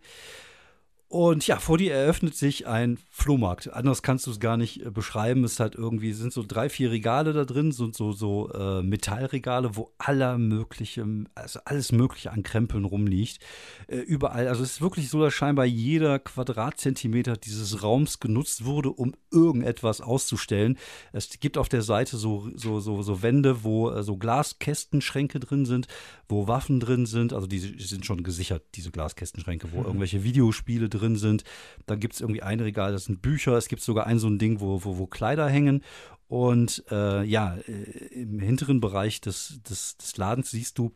Und 1.12 1.44
ja, 1.48 1.58
vor 1.58 1.76
dir 1.76 1.92
eröffnet 1.92 2.36
sich 2.36 2.68
ein 2.68 2.96
Flohmarkt. 3.10 3.72
Anders 3.72 4.00
kannst 4.00 4.28
du 4.28 4.30
es 4.30 4.38
gar 4.38 4.56
nicht 4.56 4.86
äh, 4.86 4.90
beschreiben. 4.92 5.42
Es 5.42 5.58
hat 5.58 5.74
irgendwie, 5.74 6.12
sind 6.12 6.32
so 6.32 6.44
drei, 6.46 6.68
vier 6.68 6.92
Regale 6.92 7.32
da 7.32 7.44
drin, 7.44 7.72
so, 7.72 7.90
so, 7.90 8.12
so 8.12 8.48
äh, 8.52 8.80
Metallregale, 8.84 9.74
wo 9.74 9.90
aller 9.98 10.38
mögliche, 10.38 11.04
also 11.34 11.58
alles 11.64 11.90
Mögliche 11.90 12.30
an 12.30 12.44
Krempeln 12.44 12.84
rumliegt. 12.84 13.40
Äh, 13.88 13.96
überall. 13.96 14.46
Also 14.46 14.62
es 14.62 14.74
ist 14.74 14.82
wirklich 14.82 15.10
so, 15.10 15.20
dass 15.20 15.34
scheinbar 15.34 15.64
jeder 15.64 16.20
Quadratzentimeter 16.20 17.36
dieses 17.36 17.82
Raums 17.82 18.20
genutzt 18.20 18.64
wurde, 18.64 18.90
um 18.90 19.12
irgendetwas 19.32 20.00
auszustellen. 20.00 20.78
Es 21.12 21.28
gibt 21.40 21.58
auf 21.58 21.68
der 21.68 21.82
Seite 21.82 22.18
so, 22.18 22.48
so, 22.54 22.78
so, 22.78 23.02
so 23.02 23.20
Wände, 23.20 23.64
wo 23.64 23.90
äh, 23.90 24.04
so 24.04 24.16
Glaskästenschränke 24.16 25.40
drin 25.40 25.66
sind, 25.66 25.88
wo 26.28 26.46
Waffen 26.46 26.78
drin 26.78 27.04
sind. 27.04 27.32
Also 27.32 27.48
die 27.48 27.58
sind 27.58 28.06
schon 28.06 28.22
gesichert, 28.22 28.62
diese 28.76 28.92
Glaskästenschränke, 28.92 29.72
wo 29.72 29.82
irgendwelche 29.82 30.22
Videospiele 30.22 30.88
drin 30.88 30.99
sind. 31.16 31.44
Dann 31.86 32.00
gibt 32.00 32.14
es 32.14 32.20
irgendwie 32.20 32.42
ein 32.42 32.60
Regal, 32.60 32.92
das 32.92 33.04
sind 33.04 33.22
Bücher. 33.22 33.56
Es 33.56 33.68
gibt 33.68 33.82
sogar 33.82 34.06
ein 34.06 34.18
so 34.18 34.28
ein 34.28 34.38
Ding, 34.38 34.60
wo, 34.60 34.84
wo, 34.84 34.98
wo 34.98 35.06
Kleider 35.06 35.48
hängen. 35.48 35.82
Und 36.28 36.84
äh, 36.90 37.24
ja, 37.24 37.56
äh, 37.66 38.22
im 38.22 38.38
hinteren 38.38 38.80
Bereich 38.80 39.20
des, 39.20 39.60
des, 39.68 39.96
des 39.96 40.16
Ladens 40.16 40.50
siehst 40.50 40.78
du 40.78 40.92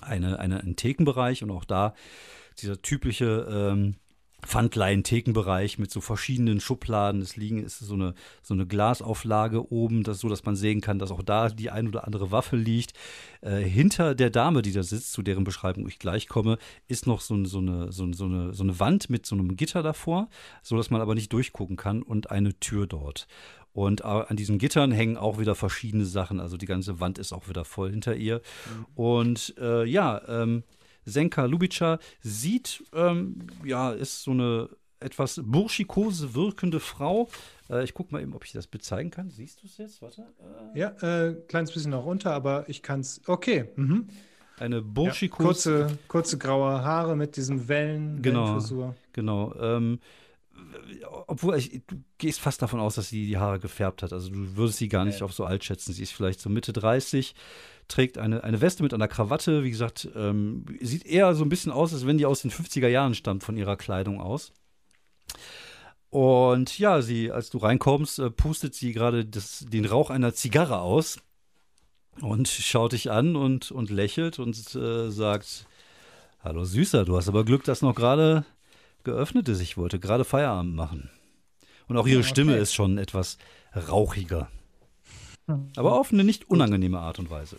eine, 0.00 0.38
eine, 0.38 0.60
einen 0.60 0.76
Thekenbereich 0.76 1.42
und 1.42 1.50
auch 1.50 1.64
da 1.64 1.94
dieser 2.58 2.80
typische 2.80 3.46
ähm, 3.50 3.96
Pfandleihen-Thekenbereich 4.46 5.78
mit 5.78 5.90
so 5.90 6.00
verschiedenen 6.00 6.60
Schubladen. 6.60 7.20
Es 7.20 7.36
liegen 7.36 7.62
ist 7.62 7.78
so 7.78 7.94
eine, 7.94 8.14
so 8.42 8.54
eine 8.54 8.66
Glasauflage 8.66 9.72
oben, 9.72 10.02
das, 10.02 10.20
so 10.20 10.28
dass 10.28 10.44
man 10.44 10.56
sehen 10.56 10.80
kann, 10.80 10.98
dass 10.98 11.10
auch 11.10 11.22
da 11.22 11.48
die 11.48 11.70
ein 11.70 11.88
oder 11.88 12.06
andere 12.06 12.30
Waffe 12.30 12.56
liegt. 12.56 12.92
Äh, 13.40 13.58
hinter 13.58 14.14
der 14.14 14.30
Dame, 14.30 14.62
die 14.62 14.72
da 14.72 14.82
sitzt, 14.82 15.12
zu 15.12 15.22
deren 15.22 15.44
Beschreibung 15.44 15.86
ich 15.86 15.98
gleich 15.98 16.28
komme, 16.28 16.58
ist 16.88 17.06
noch 17.06 17.20
so, 17.20 17.44
so, 17.44 17.58
eine, 17.58 17.92
so, 17.92 18.12
so, 18.12 18.24
eine, 18.24 18.52
so 18.52 18.62
eine 18.62 18.80
Wand 18.80 19.10
mit 19.10 19.26
so 19.26 19.36
einem 19.36 19.56
Gitter 19.56 19.82
davor, 19.82 20.28
so 20.62 20.76
dass 20.76 20.90
man 20.90 21.00
aber 21.00 21.14
nicht 21.14 21.32
durchgucken 21.32 21.76
kann 21.76 22.02
und 22.02 22.30
eine 22.30 22.58
Tür 22.58 22.86
dort. 22.86 23.26
Und 23.74 24.04
an 24.04 24.36
diesen 24.36 24.58
Gittern 24.58 24.92
hängen 24.92 25.16
auch 25.16 25.38
wieder 25.38 25.54
verschiedene 25.54 26.04
Sachen. 26.04 26.40
Also 26.40 26.58
die 26.58 26.66
ganze 26.66 27.00
Wand 27.00 27.18
ist 27.18 27.32
auch 27.32 27.48
wieder 27.48 27.64
voll 27.64 27.90
hinter 27.90 28.14
ihr. 28.14 28.36
Mhm. 28.36 28.86
Und 28.94 29.54
äh, 29.58 29.84
ja, 29.84 30.20
ähm, 30.28 30.62
Senka 31.04 31.44
Lubica 31.44 31.98
sieht, 32.20 32.84
ähm, 32.92 33.46
ja, 33.64 33.92
ist 33.92 34.22
so 34.22 34.30
eine 34.32 34.68
etwas 35.00 35.40
burschikose 35.44 36.34
wirkende 36.34 36.80
Frau. 36.80 37.28
Äh, 37.68 37.84
ich 37.84 37.94
gucke 37.94 38.12
mal 38.12 38.22
eben, 38.22 38.34
ob 38.34 38.44
ich 38.44 38.52
das 38.52 38.66
bezeigen 38.66 39.10
kann. 39.10 39.30
Siehst 39.30 39.62
du 39.62 39.66
es 39.66 39.76
jetzt? 39.78 40.02
Warte. 40.02 40.22
Äh. 40.74 40.78
Ja, 40.78 40.88
äh, 41.00 41.34
kleines 41.48 41.72
bisschen 41.72 41.90
noch 41.90 42.04
runter, 42.04 42.32
aber 42.32 42.68
ich 42.68 42.82
kann 42.82 43.00
es. 43.00 43.20
Okay. 43.26 43.68
Mhm. 43.76 44.08
Eine 44.58 44.82
burschikose. 44.82 45.70
Ja, 45.70 45.86
kurze, 45.86 45.98
kurze 46.08 46.38
graue 46.38 46.84
Haare 46.84 47.16
mit 47.16 47.36
diesem 47.36 47.68
Wellen. 47.68 48.22
Genau. 48.22 48.44
Wellenfrisur. 48.44 48.94
Genau. 49.12 49.54
Ähm, 49.58 49.98
obwohl 51.26 51.56
ich, 51.56 51.82
du 51.86 52.02
gehst 52.18 52.40
fast 52.40 52.62
davon 52.62 52.80
aus, 52.80 52.94
dass 52.94 53.08
sie 53.08 53.26
die 53.26 53.38
Haare 53.38 53.58
gefärbt 53.58 54.02
hat. 54.02 54.12
Also 54.12 54.30
du 54.30 54.56
würdest 54.56 54.78
sie 54.78 54.88
gar 54.88 55.04
nicht 55.04 55.20
ja. 55.20 55.24
auf 55.24 55.32
so 55.32 55.44
alt 55.44 55.64
schätzen. 55.64 55.92
Sie 55.92 56.02
ist 56.02 56.12
vielleicht 56.12 56.40
so 56.40 56.50
Mitte 56.50 56.72
30 56.72 57.34
trägt 57.88 58.18
eine, 58.18 58.42
eine 58.44 58.60
Weste 58.60 58.82
mit 58.82 58.94
einer 58.94 59.08
Krawatte. 59.08 59.64
Wie 59.64 59.70
gesagt, 59.70 60.08
ähm, 60.14 60.64
sieht 60.80 61.04
eher 61.06 61.34
so 61.34 61.44
ein 61.44 61.48
bisschen 61.48 61.72
aus, 61.72 61.92
als 61.92 62.06
wenn 62.06 62.18
die 62.18 62.26
aus 62.26 62.42
den 62.42 62.50
50er 62.50 62.88
Jahren 62.88 63.14
stammt 63.14 63.44
von 63.44 63.56
ihrer 63.56 63.76
Kleidung 63.76 64.20
aus. 64.20 64.52
Und 66.10 66.78
ja, 66.78 67.00
sie, 67.02 67.30
als 67.30 67.50
du 67.50 67.58
reinkommst, 67.58 68.18
äh, 68.18 68.30
pustet 68.30 68.74
sie 68.74 68.92
gerade 68.92 69.24
den 69.24 69.84
Rauch 69.84 70.10
einer 70.10 70.34
Zigarre 70.34 70.80
aus 70.80 71.20
und 72.20 72.48
schaut 72.48 72.92
dich 72.92 73.10
an 73.10 73.36
und, 73.36 73.70
und 73.70 73.90
lächelt 73.90 74.38
und 74.38 74.56
äh, 74.74 75.10
sagt: 75.10 75.66
Hallo 76.44 76.64
Süßer, 76.64 77.04
du 77.04 77.16
hast 77.16 77.28
aber 77.28 77.44
Glück, 77.44 77.64
dass 77.64 77.82
noch 77.82 77.94
gerade 77.94 78.44
geöffnet 79.04 79.48
ist. 79.48 79.60
Ich 79.60 79.76
wollte 79.76 79.98
gerade 79.98 80.24
Feierabend 80.24 80.74
machen. 80.74 81.10
Und 81.88 81.96
auch 81.96 82.06
ihre 82.06 82.20
okay. 82.20 82.28
Stimme 82.28 82.56
ist 82.56 82.72
schon 82.72 82.98
etwas 82.98 83.38
rauchiger. 83.74 84.50
Aber 85.76 85.98
auf 85.98 86.12
eine 86.12 86.24
nicht 86.24 86.48
unangenehme 86.48 87.00
Art 87.00 87.18
und 87.18 87.30
Weise. 87.30 87.56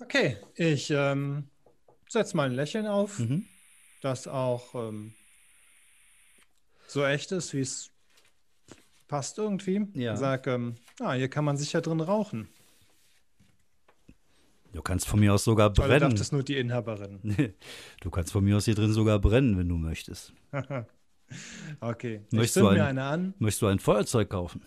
Okay, 0.00 0.36
ich 0.54 0.90
ähm, 0.90 1.50
setze 2.08 2.36
mal 2.36 2.48
ein 2.48 2.54
Lächeln 2.54 2.86
auf, 2.86 3.18
mhm. 3.18 3.46
das 4.00 4.26
auch 4.26 4.74
ähm, 4.74 5.12
so 6.86 7.04
echt 7.04 7.32
ist, 7.32 7.52
wie 7.52 7.60
es 7.60 7.90
passt 9.08 9.38
irgendwie. 9.38 9.86
Ja. 9.94 10.16
Sag, 10.16 10.46
ähm, 10.46 10.76
ah, 11.00 11.12
hier 11.12 11.28
kann 11.28 11.44
man 11.44 11.56
sicher 11.56 11.80
drin 11.80 12.00
rauchen. 12.00 12.48
Du 14.72 14.82
kannst 14.82 15.06
von 15.06 15.20
mir 15.20 15.34
aus 15.34 15.44
sogar 15.44 15.70
brennen. 15.70 15.90
Oder 15.90 16.00
dachte 16.00 16.20
es 16.20 16.32
nur 16.32 16.42
die 16.42 16.56
Inhaberin? 16.56 17.20
du 18.00 18.10
kannst 18.10 18.32
von 18.32 18.44
mir 18.44 18.56
aus 18.56 18.66
hier 18.66 18.74
drin 18.74 18.92
sogar 18.92 19.18
brennen, 19.18 19.56
wenn 19.58 19.68
du 19.68 19.76
möchtest. 19.76 20.32
okay. 21.80 22.22
Möchtest 22.30 22.56
ich 22.56 22.62
du 22.62 22.68
ein, 22.68 22.76
mir 22.76 22.86
eine 22.86 23.04
an. 23.04 23.34
Möchtest 23.38 23.62
du 23.62 23.66
ein 23.66 23.78
Feuerzeug 23.78 24.30
kaufen? 24.30 24.62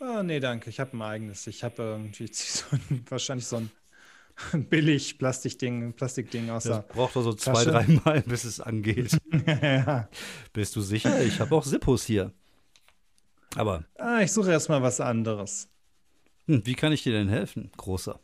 Oh, 0.00 0.22
nee, 0.22 0.40
danke. 0.40 0.70
Ich 0.70 0.80
habe 0.80 0.96
ein 0.96 1.02
eigenes. 1.02 1.46
Ich 1.46 1.62
habe 1.62 1.82
irgendwie 1.82 2.26
so 2.32 2.64
ein, 2.72 3.04
wahrscheinlich 3.08 3.46
so 3.46 3.56
ein 3.56 3.70
billig 4.68 5.18
Plastikding, 5.18 5.92
Plastikding 5.92 6.50
aus 6.50 6.64
das 6.64 6.86
braucht 6.88 7.14
er 7.16 7.22
so 7.22 7.34
zwei, 7.34 7.64
dreimal, 7.64 8.22
bis 8.22 8.44
es 8.44 8.60
angeht. 8.60 9.18
ja. 9.46 10.08
Bist 10.52 10.74
du 10.74 10.80
sicher? 10.80 11.22
Ich 11.22 11.40
habe 11.40 11.54
auch 11.54 11.64
Sippos 11.64 12.04
hier. 12.04 12.32
Aber. 13.56 13.84
Ah, 13.98 14.20
ich 14.20 14.32
suche 14.32 14.50
erstmal 14.50 14.82
was 14.82 15.00
anderes. 15.00 15.68
Hm, 16.50 16.66
wie 16.66 16.74
kann 16.74 16.92
ich 16.92 17.04
dir 17.04 17.12
denn 17.12 17.28
helfen, 17.28 17.70
Großer? 17.76 18.18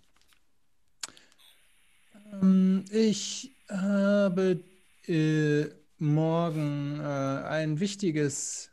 Ähm, 2.33 2.85
ich 2.91 3.55
habe 3.69 4.65
äh, 5.07 5.67
morgen 5.99 6.99
äh, 6.99 7.05
ein 7.05 7.79
wichtiges 7.79 8.73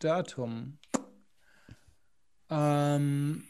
Datum. 0.00 0.78
Ähm, 2.50 3.44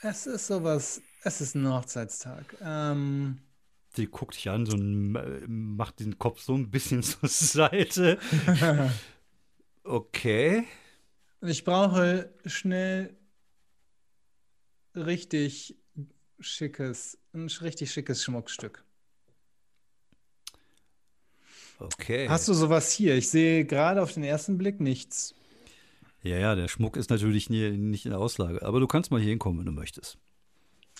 es 0.00 0.26
ist 0.26 0.46
sowas, 0.46 1.02
es 1.22 1.42
ist 1.42 1.54
ein 1.54 1.70
Hochzeitstag. 1.70 2.56
Ähm, 2.62 3.42
die 3.98 4.06
guckt 4.06 4.36
dich 4.36 4.48
an, 4.48 4.64
so 4.64 4.74
ein, 4.74 5.76
macht 5.76 6.00
den 6.00 6.18
Kopf 6.18 6.40
so 6.40 6.54
ein 6.54 6.70
bisschen 6.70 7.02
zur 7.02 7.28
Seite. 7.28 8.18
okay. 9.84 10.64
Ich 11.42 11.62
brauche 11.62 12.32
schnell 12.46 13.18
richtig 14.96 15.76
schickes, 16.40 17.18
ein 17.32 17.48
richtig 17.62 17.92
schickes 17.92 18.24
Schmuckstück. 18.24 18.84
Okay. 21.78 22.28
Hast 22.28 22.48
du 22.48 22.54
sowas 22.54 22.90
hier? 22.90 23.16
Ich 23.16 23.28
sehe 23.28 23.64
gerade 23.64 24.02
auf 24.02 24.12
den 24.14 24.24
ersten 24.24 24.56
Blick 24.56 24.80
nichts. 24.80 25.34
Ja, 26.22 26.38
ja, 26.38 26.54
der 26.54 26.68
Schmuck 26.68 26.96
ist 26.96 27.10
natürlich 27.10 27.50
nie, 27.50 27.70
nicht 27.70 28.06
in 28.06 28.10
der 28.10 28.20
Auslage. 28.20 28.62
Aber 28.62 28.80
du 28.80 28.86
kannst 28.86 29.10
mal 29.10 29.20
hier 29.20 29.30
hinkommen, 29.30 29.58
wenn 29.58 29.66
du 29.66 29.72
möchtest. 29.72 30.18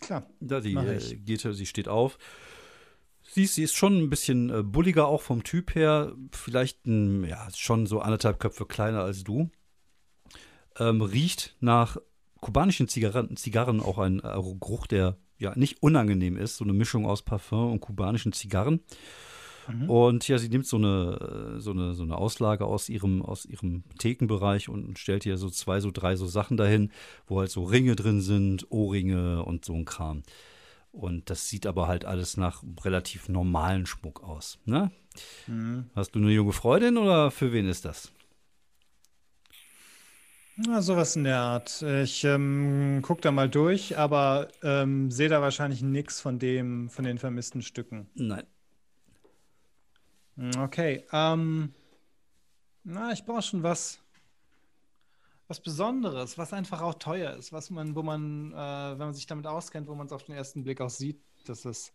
Klar. 0.01 0.29
Da 0.41 0.61
die 0.61 0.75
äh, 0.75 1.17
geht, 1.17 1.41
sie 1.41 1.67
steht 1.67 1.89
auf. 1.89 2.19
Siehst, 3.23 3.55
sie 3.55 3.63
ist 3.63 3.75
schon 3.75 3.99
ein 3.99 4.11
bisschen 4.11 4.51
äh, 4.51 4.63
bulliger, 4.63 5.09
auch 5.09 5.23
vom 5.23 5.43
Typ 5.43 5.75
her. 5.75 6.15
Vielleicht 6.31 6.87
ein, 6.87 7.25
ja, 7.25 7.49
schon 7.55 7.87
so 7.87 8.01
anderthalb 8.01 8.39
Köpfe 8.39 8.67
kleiner 8.67 9.03
als 9.03 9.25
du. 9.25 9.51
Ähm, 10.79 11.01
riecht 11.01 11.57
nach 11.61 11.97
kubanischen 12.47 12.87
Zigarren, 12.87 13.37
Zigarren 13.37 13.81
auch 13.81 13.99
ein 13.99 14.21
äh, 14.21 14.23
Geruch, 14.23 14.87
der 14.87 15.17
ja 15.37 15.53
nicht 15.57 15.83
unangenehm 15.83 16.37
ist. 16.37 16.57
So 16.57 16.65
eine 16.65 16.73
Mischung 16.73 17.05
aus 17.05 17.23
Parfum 17.23 17.73
und 17.73 17.81
kubanischen 17.81 18.33
Zigarren. 18.33 18.81
Mhm. 19.67 19.91
Und 19.91 20.29
ja, 20.29 20.39
sie 20.39 20.49
nimmt 20.49 20.65
so 20.65 20.77
eine, 20.77 21.57
so 21.59 21.73
eine, 21.73 21.95
so 21.95 22.05
eine 22.05 22.17
Auslage 22.17 22.65
aus 22.65 22.89
ihrem, 22.89 23.21
aus 23.21 23.47
ihrem 23.47 23.83
Thekenbereich 23.99 24.69
und 24.69 24.97
stellt 24.97 25.25
hier 25.25 25.39
so 25.39 25.51
zwei, 25.51 25.81
so 25.81 25.91
drei 25.91 26.15
so 26.15 26.29
Sachen 26.29 26.57
dahin, 26.57 26.93
wo 27.27 27.41
halt 27.41 27.51
so 27.51 27.65
Ringe 27.65 27.97
drin 27.97 28.21
sind, 28.21 28.71
Ohrringe 28.71 29.43
und 29.43 29.65
so 29.65 29.75
ein 29.75 29.85
Kram. 29.85 30.23
Und 30.93 31.29
das 31.31 31.49
sieht 31.49 31.67
aber 31.67 31.89
halt 31.89 32.05
alles 32.05 32.37
nach 32.37 32.63
relativ 32.85 33.29
normalen 33.29 33.87
Schmuck 33.87 34.23
aus. 34.23 34.61
Ne? 34.67 34.93
Mhm. 35.49 35.91
Hast 35.97 36.15
du 36.15 36.21
eine 36.21 36.31
junge 36.31 36.53
Freundin 36.53 36.97
oder 36.97 37.33
für 37.33 37.53
wen 37.53 37.67
ist 37.69 37.85
das? 37.85 38.13
Na, 40.59 40.81
sowas 40.81 41.15
in 41.17 41.25
der 41.25 41.39
Art. 41.39 41.83
Ich 41.83 42.25
ähm, 42.25 43.01
gucke 43.03 43.21
da 43.21 43.31
mal 43.31 43.49
durch, 43.49 43.99
aber 43.99 44.49
ähm, 44.63 45.11
sehe 45.11 45.29
da 45.29 45.43
wahrscheinlich 45.43 45.83
nichts 45.83 46.19
von 46.21 46.39
dem, 46.39 46.89
von 46.89 47.05
den 47.05 47.19
vermissten 47.19 47.61
Stücken. 47.61 48.09
Nein. 48.15 48.45
Hm, 50.37 50.53
okay, 50.59 51.05
ähm, 51.13 51.75
na, 52.85 53.13
ich 53.13 53.25
brauche 53.25 53.43
schon 53.43 53.63
was, 53.63 53.99
was 55.47 55.61
Besonderes, 55.61 56.39
was 56.39 56.55
einfach 56.55 56.81
auch 56.81 56.95
teuer 56.95 57.35
ist, 57.35 57.53
was 57.53 57.69
man, 57.69 57.95
wo 57.95 58.03
man, 58.03 58.53
äh, 58.53 58.57
wenn 58.57 58.99
man 58.99 59.15
sich 59.15 59.27
damit 59.27 59.47
auskennt, 59.47 59.89
wo 59.89 59.95
man 59.95 60.07
es 60.07 60.13
auf 60.13 60.25
den 60.25 60.37
ersten 60.37 60.65
Blick 60.65 60.81
auch 60.81 60.91
sieht, 60.91 61.21
dass 61.45 61.67
es 61.67 61.93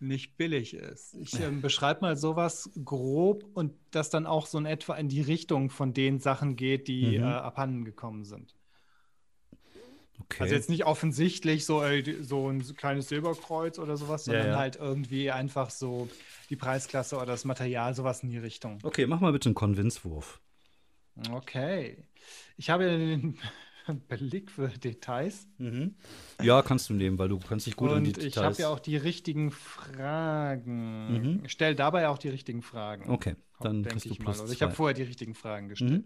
nicht 0.00 0.36
billig 0.36 0.74
ist. 0.74 1.14
Ich 1.14 1.40
ähm, 1.40 1.60
beschreibe 1.60 2.00
mal 2.02 2.16
sowas 2.16 2.70
grob 2.84 3.44
und 3.54 3.72
das 3.90 4.10
dann 4.10 4.26
auch 4.26 4.46
so 4.46 4.58
in 4.58 4.66
etwa 4.66 4.94
in 4.96 5.08
die 5.08 5.22
Richtung 5.22 5.70
von 5.70 5.94
den 5.94 6.20
Sachen 6.20 6.56
geht, 6.56 6.88
die 6.88 7.18
mhm. 7.18 7.24
äh, 7.24 7.26
abhanden 7.26 7.84
gekommen 7.84 8.24
sind. 8.24 8.54
Okay. 10.20 10.44
Also 10.44 10.54
jetzt 10.54 10.70
nicht 10.70 10.84
offensichtlich 10.86 11.64
so, 11.64 11.82
äh, 11.82 12.22
so 12.22 12.48
ein 12.48 12.62
kleines 12.76 13.08
Silberkreuz 13.08 13.78
oder 13.78 13.96
sowas, 13.96 14.24
sondern 14.24 14.46
ja, 14.46 14.52
ja. 14.52 14.58
halt 14.58 14.76
irgendwie 14.76 15.30
einfach 15.30 15.70
so 15.70 16.08
die 16.50 16.56
Preisklasse 16.56 17.16
oder 17.16 17.26
das 17.26 17.44
Material, 17.44 17.94
sowas 17.94 18.22
in 18.22 18.30
die 18.30 18.38
Richtung. 18.38 18.78
Okay, 18.82 19.06
mach 19.06 19.20
mal 19.20 19.32
bitte 19.32 19.48
einen 19.48 19.54
Konvinzwurf. 19.54 20.40
Okay. 21.30 22.04
Ich 22.56 22.70
habe 22.70 22.84
ja 22.84 22.96
den 22.96 23.38
Blick 24.08 24.50
für 24.50 24.68
Details. 24.68 25.46
Mhm. 25.58 25.94
Ja, 26.42 26.62
kannst 26.62 26.88
du 26.88 26.94
nehmen, 26.94 27.18
weil 27.18 27.28
du 27.28 27.38
kannst 27.38 27.66
dich 27.66 27.76
gut 27.76 27.90
Und 27.90 27.98
an 27.98 28.04
die 28.04 28.12
Details. 28.12 28.36
Ich 28.36 28.42
habe 28.42 28.56
ja 28.62 28.68
auch 28.68 28.80
die 28.80 28.96
richtigen 28.96 29.50
Fragen. 29.50 31.12
Mhm. 31.12 31.42
Stell 31.46 31.74
dabei 31.74 32.08
auch 32.08 32.18
die 32.18 32.28
richtigen 32.28 32.62
Fragen. 32.62 33.10
Okay, 33.10 33.36
dann 33.60 33.82
denke 33.82 34.08
ich 34.08 34.18
mal. 34.20 34.38
Oder 34.38 34.52
ich 34.52 34.62
habe 34.62 34.74
vorher 34.74 34.94
die 34.94 35.02
richtigen 35.02 35.34
Fragen 35.34 35.68
gestellt. 35.68 35.92
Mhm. 35.92 36.04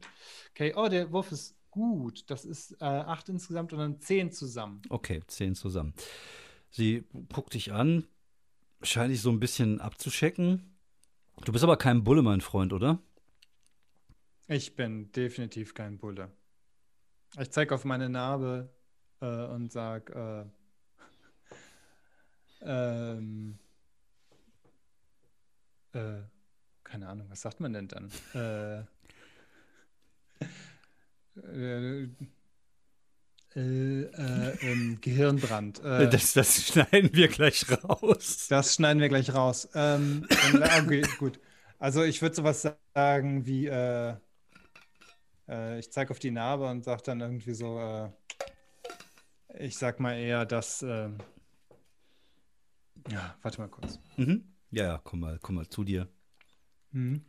Okay, 0.50 0.72
oh, 0.76 0.88
der 0.88 1.12
Wurf 1.12 1.32
ist 1.32 1.56
gut. 1.70 2.28
Das 2.30 2.44
ist 2.44 2.72
äh, 2.80 2.84
acht 2.84 3.28
insgesamt 3.28 3.72
und 3.72 3.78
dann 3.78 4.00
zehn 4.00 4.32
zusammen. 4.32 4.82
Okay, 4.88 5.22
zehn 5.26 5.54
zusammen. 5.54 5.94
Sie 6.70 7.04
guckt 7.32 7.54
dich 7.54 7.72
an, 7.72 8.06
scheint 8.82 9.12
dich 9.12 9.22
so 9.22 9.30
ein 9.30 9.40
bisschen 9.40 9.80
abzuschecken. 9.80 10.76
Du 11.44 11.52
bist 11.52 11.64
aber 11.64 11.76
kein 11.76 12.04
Bulle, 12.04 12.22
mein 12.22 12.40
Freund, 12.40 12.72
oder? 12.72 13.00
Ich 14.48 14.76
bin 14.76 15.12
definitiv 15.12 15.74
kein 15.74 15.98
Bulle. 15.98 16.30
Ich 17.40 17.50
zeige 17.50 17.74
auf 17.74 17.84
meine 17.84 18.08
Narbe 18.08 18.70
äh, 19.20 19.26
und 19.26 19.70
sage, 19.72 20.50
äh, 22.62 22.64
ähm, 22.64 23.58
äh, 25.92 26.22
keine 26.84 27.08
Ahnung, 27.08 27.26
was 27.30 27.42
sagt 27.42 27.60
man 27.60 27.72
denn 27.72 27.88
dann? 27.88 28.10
Äh, 28.34 28.84
äh, 31.36 32.08
äh, 33.56 34.02
äh, 34.02 34.50
ähm, 34.60 34.98
Gehirnbrand. 35.00 35.82
Äh, 35.84 36.08
Das, 36.10 36.32
das 36.32 36.66
schneiden 36.66 37.10
wir 37.12 37.28
gleich 37.28 37.66
raus. 37.70 38.46
das 38.48 38.74
schneiden 38.74 39.00
wir 39.00 39.08
gleich 39.08 39.34
raus. 39.34 39.68
Ähm, 39.74 40.26
okay, 40.54 41.02
gut. 41.18 41.38
Also 41.78 42.02
ich 42.02 42.22
würde 42.22 42.34
sowas 42.34 42.66
sagen 42.94 43.46
wie, 43.46 43.66
äh, 43.66 44.16
äh, 45.48 45.78
ich 45.78 45.90
zeige 45.90 46.10
auf 46.10 46.18
die 46.18 46.30
Narbe 46.30 46.68
und 46.68 46.84
sage 46.84 47.02
dann 47.04 47.20
irgendwie 47.20 47.54
so, 47.54 47.78
äh, 47.78 48.10
ich 49.58 49.76
sag 49.76 50.00
mal 50.00 50.16
eher, 50.16 50.44
dass, 50.46 50.82
ähm, 50.82 51.18
ja, 53.10 53.36
warte 53.42 53.60
mal 53.60 53.68
kurz. 53.68 53.98
Mhm. 54.16 54.44
Ja, 54.70 54.84
ja, 54.84 55.00
komm 55.02 55.20
mal, 55.20 55.38
komm 55.40 55.56
mal 55.56 55.68
zu 55.68 55.84
dir. 55.84 56.08
Mhm. 56.90 57.24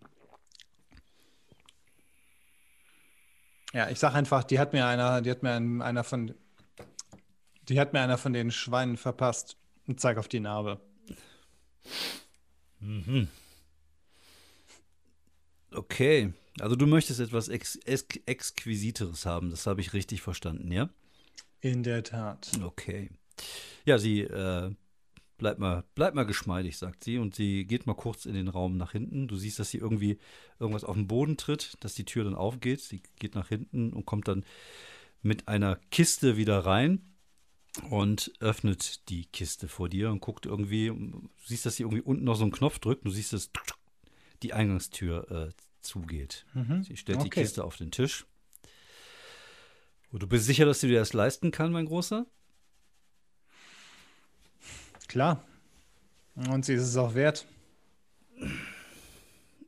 Ja, 3.73 3.89
ich 3.89 3.99
sag 3.99 4.15
einfach, 4.15 4.43
die 4.43 4.59
hat 4.59 4.73
mir 4.73 4.85
einer, 4.87 5.21
die 5.21 5.29
hat 5.29 5.43
mir 5.43 5.51
ein, 5.51 5.81
einer 5.81 6.03
von, 6.03 6.33
die 7.63 7.79
hat 7.79 7.93
mir 7.93 8.01
einer 8.01 8.17
von 8.17 8.33
den 8.33 8.51
Schweinen 8.51 8.97
verpasst 8.97 9.57
und 9.87 9.99
zeig 9.99 10.17
auf 10.17 10.27
die 10.27 10.39
Narbe. 10.39 10.81
Mhm. 12.79 13.27
Okay, 15.71 16.33
also 16.61 16.75
du 16.75 16.87
möchtest 16.87 17.19
etwas 17.19 17.47
Ex 17.49 17.75
Ex 17.85 18.07
Exquisiteres 18.25 19.25
haben, 19.25 19.49
das 19.49 19.67
habe 19.67 19.81
ich 19.81 19.93
richtig 19.93 20.21
verstanden, 20.21 20.71
ja? 20.71 20.89
In 21.61 21.83
der 21.83 22.03
Tat. 22.03 22.51
Okay. 22.63 23.09
Ja, 23.85 23.97
sie 23.97 24.21
äh, 24.21 24.71
bleibt 25.37 25.59
mal, 25.59 25.83
bleib 25.95 26.13
mal 26.13 26.25
geschmeidig, 26.25 26.77
sagt 26.77 27.03
sie, 27.03 27.17
und 27.17 27.33
sie 27.33 27.65
geht 27.65 27.87
mal 27.87 27.95
kurz 27.95 28.25
in 28.25 28.33
den 28.33 28.47
Raum 28.47 28.77
nach 28.77 28.91
hinten. 28.91 29.27
Du 29.27 29.35
siehst, 29.35 29.59
dass 29.59 29.71
sie 29.71 29.79
irgendwie 29.79 30.19
irgendwas 30.59 30.83
auf 30.83 30.95
den 30.95 31.07
Boden 31.07 31.37
tritt, 31.37 31.77
dass 31.79 31.95
die 31.95 32.05
Tür 32.05 32.25
dann 32.25 32.35
aufgeht. 32.35 32.81
Sie 32.81 33.01
geht 33.17 33.35
nach 33.35 33.49
hinten 33.49 33.91
und 33.91 34.05
kommt 34.05 34.27
dann 34.27 34.45
mit 35.21 35.47
einer 35.47 35.77
Kiste 35.91 36.37
wieder 36.37 36.59
rein 36.65 37.01
und 37.89 38.31
öffnet 38.39 39.09
die 39.09 39.25
Kiste 39.25 39.67
vor 39.67 39.89
dir 39.89 40.11
und 40.11 40.21
guckt 40.21 40.45
irgendwie, 40.45 40.87
du 40.87 41.29
siehst, 41.45 41.65
dass 41.65 41.75
sie 41.75 41.83
irgendwie 41.83 42.01
unten 42.01 42.23
noch 42.23 42.35
so 42.35 42.43
einen 42.43 42.51
Knopf 42.51 42.79
drückt. 42.79 43.05
Du 43.05 43.11
siehst, 43.11 43.33
dass 43.33 43.49
die 44.43 44.53
Eingangstür 44.53 45.49
äh, 45.49 45.53
zugeht. 45.81 46.45
Mhm. 46.53 46.83
Sie 46.83 46.97
stellt 46.97 47.19
die 47.21 47.27
Okay. 47.27 47.41
Kiste 47.41 47.63
auf 47.63 47.77
den 47.77 47.91
Tisch. 47.91 48.25
Und 50.11 50.23
du 50.23 50.27
bist 50.27 50.45
sicher, 50.45 50.65
dass 50.65 50.79
du 50.81 50.87
dir 50.87 50.99
das 50.99 51.13
leisten 51.13 51.51
kann, 51.51 51.71
mein 51.71 51.85
Großer? 51.85 52.25
Klar. 55.07 55.43
Und 56.35 56.65
sie 56.65 56.73
ist 56.73 56.83
es 56.83 56.97
auch 56.97 57.13
wert. 57.15 57.45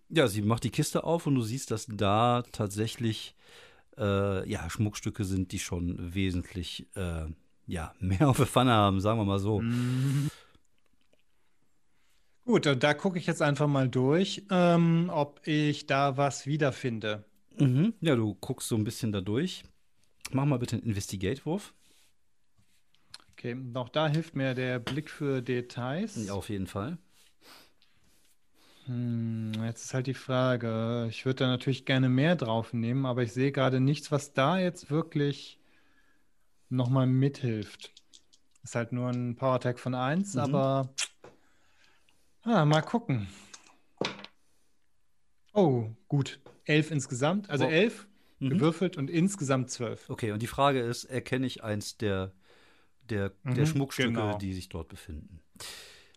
Ja, 0.10 0.28
sie 0.28 0.42
macht 0.42 0.64
die 0.64 0.70
Kiste 0.70 1.04
auf 1.04 1.28
und 1.28 1.36
du 1.36 1.42
siehst, 1.42 1.72
dass 1.72 1.86
da 1.88 2.44
tatsächlich 2.52 3.36
äh, 3.98 4.50
ja, 4.50 4.70
Schmuckstücke 4.70 5.26
sind, 5.26 5.52
die 5.52 5.60
schon 5.60 6.14
wesentlich 6.14 6.88
äh, 6.96 7.26
ja, 7.68 7.94
mehr 8.00 8.30
auf 8.30 8.38
der 8.38 8.46
Pfanne 8.48 8.72
haben, 8.72 9.00
sagen 9.00 9.20
wir 9.20 9.26
mal 9.26 9.40
so. 9.40 9.62
Gut, 12.52 12.66
da 12.66 12.94
gucke 12.94 13.18
ich 13.18 13.28
jetzt 13.28 13.42
einfach 13.42 13.68
mal 13.68 13.88
durch, 13.88 14.44
ähm, 14.52 15.10
ob 15.14 15.40
ich 15.48 15.86
da 15.88 16.18
was 16.18 16.46
wiederfinde. 16.48 17.24
Mhm. 17.58 17.94
Ja, 18.02 18.18
du 18.18 18.36
guckst 18.42 18.68
so 18.68 18.76
ein 18.76 18.84
bisschen 18.84 19.14
da 19.14 19.22
durch. 19.22 19.64
Mach 20.32 20.44
mal 20.44 20.60
bitte 20.60 20.76
einen 20.76 20.84
Investigate-Wurf. 20.84 21.74
Okay, 23.32 23.56
auch 23.74 23.88
da 23.88 24.10
hilft 24.10 24.36
mir 24.36 24.54
der 24.54 24.80
Blick 24.80 25.10
für 25.10 25.42
Details. 25.42 26.28
Ja, 26.28 26.34
auf 26.34 26.50
jeden 26.50 26.68
Fall. 26.68 26.98
Hm, 28.88 29.54
jetzt 29.64 29.86
ist 29.86 29.94
halt 29.94 30.08
die 30.08 30.14
Frage. 30.14 31.08
Ich 31.10 31.26
würde 31.26 31.46
da 31.46 31.48
natürlich 31.48 31.86
gerne 31.86 32.10
mehr 32.10 32.36
drauf 32.36 32.74
nehmen, 32.74 33.06
aber 33.06 33.24
ich 33.24 33.32
sehe 33.32 33.54
gerade 33.54 33.80
nichts, 33.80 34.12
was 34.12 34.34
da 34.34 34.60
jetzt 34.60 34.92
wirklich 34.92 35.58
nochmal 36.68 37.08
mithilft. 37.08 37.94
Ist 38.62 38.76
halt 38.76 38.92
nur 38.92 39.08
ein 39.08 39.38
Power 39.38 39.54
Attack 39.56 39.80
von 39.80 39.96
1, 39.96 40.34
Mhm. 40.34 40.42
aber 40.42 40.94
ah, 42.44 42.66
mal 42.66 42.82
gucken. 42.82 43.28
Oh, 45.54 45.90
gut. 46.08 46.40
11 46.66 46.92
insgesamt, 46.92 47.50
also 47.50 47.66
Wow. 47.66 47.74
11 47.74 48.08
Mhm. 48.40 48.50
gewürfelt 48.50 48.98
und 48.98 49.10
insgesamt 49.10 49.70
12. 49.70 50.10
Okay, 50.10 50.32
und 50.32 50.42
die 50.42 50.48
Frage 50.48 50.80
ist, 50.80 51.04
erkenne 51.06 51.46
ich 51.46 51.64
eins 51.64 51.98
der, 51.98 52.32
der, 53.10 53.30
der 53.44 53.62
Mhm, 53.62 53.66
Schmuckstücke, 53.66 54.14
genau. 54.14 54.38
die 54.38 54.54
sich 54.54 54.70
dort 54.70 54.88
befinden? 54.90 55.42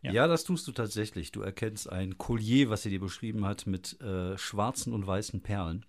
Ja. 0.03 0.13
Ja. 0.13 0.27
das 0.27 0.45
tust 0.45 0.67
du 0.67 0.73
tatsächlich. 0.73 1.33
Du 1.33 1.41
erkennst 1.43 1.91
ein 1.91 2.17
Collier, 2.19 2.71
was 2.71 2.83
sie 2.83 2.91
dir 2.91 3.01
beschrieben 3.01 3.45
hat, 3.45 3.67
mit 3.67 4.01
äh, 4.01 4.39
schwarzen 4.39 4.93
und 4.93 5.07
weißen 5.07 5.43
Perlen, 5.43 5.85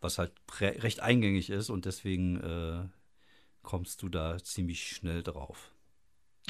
was 0.00 0.18
halt 0.18 0.32
re 0.60 0.82
recht 0.82 1.00
eingängig 1.00 1.50
ist 1.50 1.68
und 1.70 1.84
deswegen 1.86 2.36
äh, 2.40 2.88
kommst 3.62 4.02
du 4.02 4.08
da 4.08 4.38
ziemlich 4.38 4.86
schnell 4.88 5.22
drauf. 5.22 5.74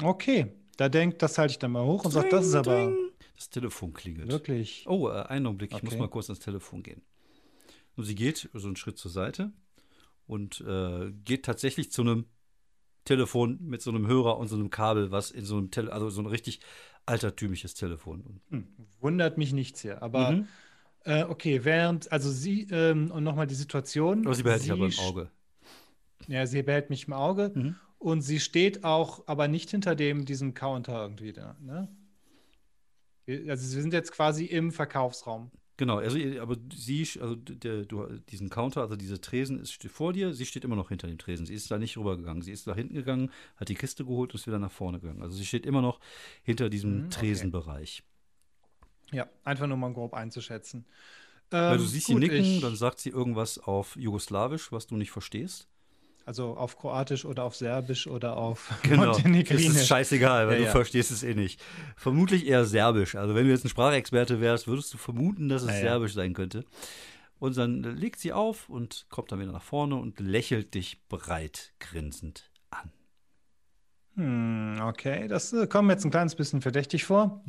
Okay, 0.03 0.53
da 0.77 0.89
denkt, 0.89 1.21
das 1.21 1.37
halte 1.37 1.51
ich 1.51 1.59
dann 1.59 1.71
mal 1.71 1.83
hoch 1.85 2.05
und 2.05 2.11
sagt, 2.11 2.33
das 2.33 2.47
ist 2.47 2.55
aber. 2.55 2.95
Das 3.35 3.49
Telefon 3.49 3.93
klingelt. 3.93 4.29
wirklich. 4.31 4.85
Oh, 4.87 5.09
äh, 5.09 5.23
einen 5.23 5.47
Augenblick, 5.47 5.71
ich 5.73 5.81
muss 5.83 5.93
Okay. 5.93 6.01
mal 6.01 6.09
kurz 6.09 6.29
ans 6.29 6.39
Telefon 6.39 6.83
gehen. 6.83 7.01
Und 7.95 8.03
sie 8.05 8.15
geht 8.15 8.49
so 8.53 8.67
einen 8.67 8.75
Schritt 8.75 8.97
zur 8.97 9.09
Seite 9.11 9.51
und 10.27 10.61
äh, 10.61 11.11
geht 11.23 11.43
tatsächlich 11.45 11.91
zu 11.91 12.01
einem 12.03 12.25
Telefon 13.03 13.57
mit 13.61 13.81
so 13.81 13.89
einem 13.89 14.05
Hörer 14.05 14.37
und 14.37 14.47
so 14.47 14.55
einem 14.55 14.69
Kabel, 14.69 15.11
was 15.11 15.31
in 15.31 15.43
so 15.43 15.57
einem 15.57 15.71
Tele 15.71 15.91
also 15.91 16.09
so 16.09 16.21
ein 16.21 16.27
richtig 16.27 16.59
altertümliches 17.07 17.73
Telefon. 17.73 18.41
Hm, 18.49 18.67
wundert 18.99 19.37
mich 19.39 19.53
nichts 19.53 19.81
hier, 19.81 20.03
aber 20.03 20.31
Mhm. 20.31 20.47
äh, 21.05 21.23
okay, 21.23 21.65
während, 21.65 22.11
also 22.11 22.29
sie, 22.29 22.67
ähm, 22.69 23.09
und 23.11 23.23
nochmal 23.23 23.47
die 23.47 23.55
Situation. 23.55 24.25
Aber 24.25 24.35
sie 24.35 24.43
behält 24.43 24.61
dich 24.63 24.71
aber 24.71 24.85
im 24.85 24.99
Auge. 24.99 25.31
Ja, 26.27 26.45
sie 26.45 26.61
behält 26.61 26.91
mich 26.91 27.07
im 27.07 27.13
Auge 27.13 27.51
Mhm. 27.55 27.75
Und 28.01 28.21
sie 28.21 28.39
steht 28.39 28.83
auch, 28.83 29.23
aber 29.27 29.47
nicht 29.47 29.69
hinter 29.71 29.95
dem, 29.95 30.25
diesem 30.25 30.53
Counter 30.53 31.01
irgendwie 31.03 31.33
da, 31.33 31.55
ne? 31.61 31.87
Also 33.27 33.75
wir 33.75 33.81
sind 33.81 33.93
jetzt 33.93 34.11
quasi 34.11 34.45
im 34.45 34.71
Verkaufsraum. 34.71 35.51
Genau, 35.77 35.97
also 35.97 36.19
aber 36.39 36.57
sie, 36.75 37.07
also 37.19 37.35
der, 37.35 37.85
du, 37.85 38.05
diesen 38.29 38.49
Counter, 38.49 38.81
also 38.81 38.95
diese 38.95 39.19
Tresen 39.19 39.59
ist 39.59 39.81
vor 39.89 40.13
dir, 40.13 40.33
sie 40.33 40.45
steht 40.45 40.63
immer 40.63 40.75
noch 40.75 40.89
hinter 40.89 41.07
dem 41.07 41.17
Tresen. 41.17 41.45
Sie 41.47 41.55
ist 41.55 41.71
da 41.71 41.79
nicht 41.79 41.97
rübergegangen. 41.97 42.43
Sie 42.43 42.51
ist 42.51 42.67
nach 42.67 42.75
hinten 42.75 42.93
gegangen, 42.93 43.31
hat 43.55 43.69
die 43.69 43.75
Kiste 43.75 44.05
geholt 44.05 44.31
und 44.31 44.39
ist 44.39 44.45
wieder 44.47 44.59
nach 44.59 44.71
vorne 44.71 44.99
gegangen. 44.99 45.23
Also 45.23 45.35
sie 45.35 45.45
steht 45.45 45.65
immer 45.65 45.81
noch 45.81 45.99
hinter 46.43 46.69
diesem 46.69 46.97
Mhm, 46.97 47.07
okay. 47.07 47.09
Tresenbereich. 47.09 48.03
Ja, 49.11 49.27
einfach 49.43 49.67
nur 49.67 49.77
mal 49.77 49.93
grob 49.93 50.13
einzuschätzen. 50.13 50.85
Weil 51.65 51.77
du 51.79 51.85
Ähm, 51.85 51.87
siehst 51.87 52.05
sie 52.07 52.13
gut, 52.13 52.21
nicken, 52.21 52.59
ich- 52.59 52.61
dann 52.61 52.75
sagt 52.75 52.99
sie 52.99 53.09
irgendwas 53.09 53.57
auf 53.57 53.95
Jugoslawisch, 53.95 54.71
was 54.71 54.85
du 54.85 54.95
nicht 54.95 55.09
verstehst. 55.11 55.67
Also 56.25 56.55
auf 56.55 56.77
Kroatisch 56.77 57.25
oder 57.25 57.43
auf 57.43 57.55
Serbisch 57.55 58.07
oder 58.07 58.37
auf 58.37 58.71
Genau. 58.83 59.05
Montenegrinisch. 59.13 59.65
ist 59.67 59.87
scheißegal, 59.87 60.47
weil 60.47 60.53
Ja, 60.55 60.59
du 60.59 60.65
ja. 60.65 60.71
verstehst 60.71 61.11
es 61.11 61.23
eh 61.23 61.33
nicht. 61.33 61.61
Vermutlich 61.95 62.45
eher 62.47 62.65
Serbisch. 62.65 63.15
Also 63.15 63.35
wenn 63.35 63.45
du 63.45 63.51
jetzt 63.51 63.65
ein 63.65 63.69
Sprachexperte 63.69 64.39
wärst, 64.39 64.67
würdest 64.67 64.93
du 64.93 64.97
vermuten, 64.97 65.49
dass 65.49 65.63
es 65.63 65.69
Ja. 65.69 65.79
Serbisch 65.79 66.13
sein 66.13 66.33
könnte. 66.33 66.63
Und 67.39 67.57
dann 67.57 67.81
legt 67.83 68.19
sie 68.19 68.33
auf 68.33 68.69
und 68.69 69.07
kommt 69.09 69.31
dann 69.31 69.39
wieder 69.39 69.51
nach 69.51 69.63
vorne 69.63 69.95
und 69.95 70.19
lächelt 70.19 70.75
dich 70.75 71.01
breit 71.09 71.73
grinsend 71.79 72.51
an. 72.69 72.91
Hm, 74.15 74.79
okay, 74.83 75.27
das 75.27 75.51
äh, 75.53 75.65
kommt 75.67 75.87
mir 75.87 75.93
jetzt 75.93 76.05
ein 76.05 76.11
kleines 76.11 76.35
bisschen 76.35 76.61
verdächtig 76.61 77.05
vor. 77.05 77.43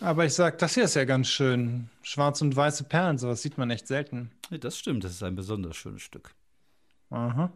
Aber 0.00 0.24
ich 0.24 0.34
sag, 0.34 0.58
das 0.58 0.74
hier 0.74 0.84
ist 0.84 0.94
ja 0.94 1.04
ganz 1.04 1.28
schön. 1.28 1.88
Schwarz 2.02 2.42
und 2.42 2.56
weiße 2.56 2.84
Perlen, 2.84 3.18
sowas 3.18 3.42
sieht 3.42 3.58
man 3.58 3.70
echt 3.70 3.86
selten. 3.86 4.32
Das 4.50 4.76
stimmt, 4.76 5.04
das 5.04 5.12
ist 5.12 5.22
ein 5.22 5.36
besonders 5.36 5.76
schönes 5.76 6.02
Stück. 6.02 6.34
Aha. 7.10 7.52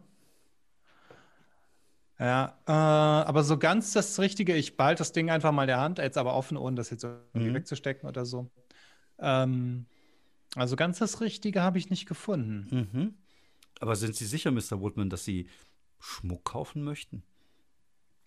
Ja, 2.19 2.57
äh, 2.65 2.71
aber 2.71 3.43
so 3.43 3.57
ganz 3.59 3.93
das 3.93 4.19
Richtige, 4.19 4.55
ich 4.55 4.75
behalte 4.75 4.99
das 4.99 5.11
Ding 5.11 5.29
einfach 5.29 5.51
mal 5.51 5.63
in 5.63 5.67
der 5.67 5.79
Hand, 5.79 5.99
jetzt 5.99 6.17
aber 6.17 6.33
offen, 6.33 6.57
ohne 6.57 6.75
das 6.75 6.89
jetzt 6.89 7.03
irgendwie 7.03 7.49
Mhm. 7.51 7.53
wegzustecken 7.55 8.09
oder 8.09 8.25
so. 8.25 8.49
Ähm, 9.19 9.85
also 10.55 10.75
ganz 10.75 10.97
das 10.99 11.21
Richtige 11.21 11.61
habe 11.61 11.77
ich 11.77 11.89
nicht 11.91 12.07
gefunden. 12.07 12.67
Mhm. 12.93 13.13
Aber 13.79 13.95
sind 13.95 14.15
Sie 14.15 14.25
sicher, 14.25 14.49
Mr. 14.51 14.79
Woodman, 14.81 15.09
dass 15.11 15.23
Sie 15.25 15.47
Schmuck 15.99 16.43
kaufen 16.45 16.83
möchten? 16.83 17.21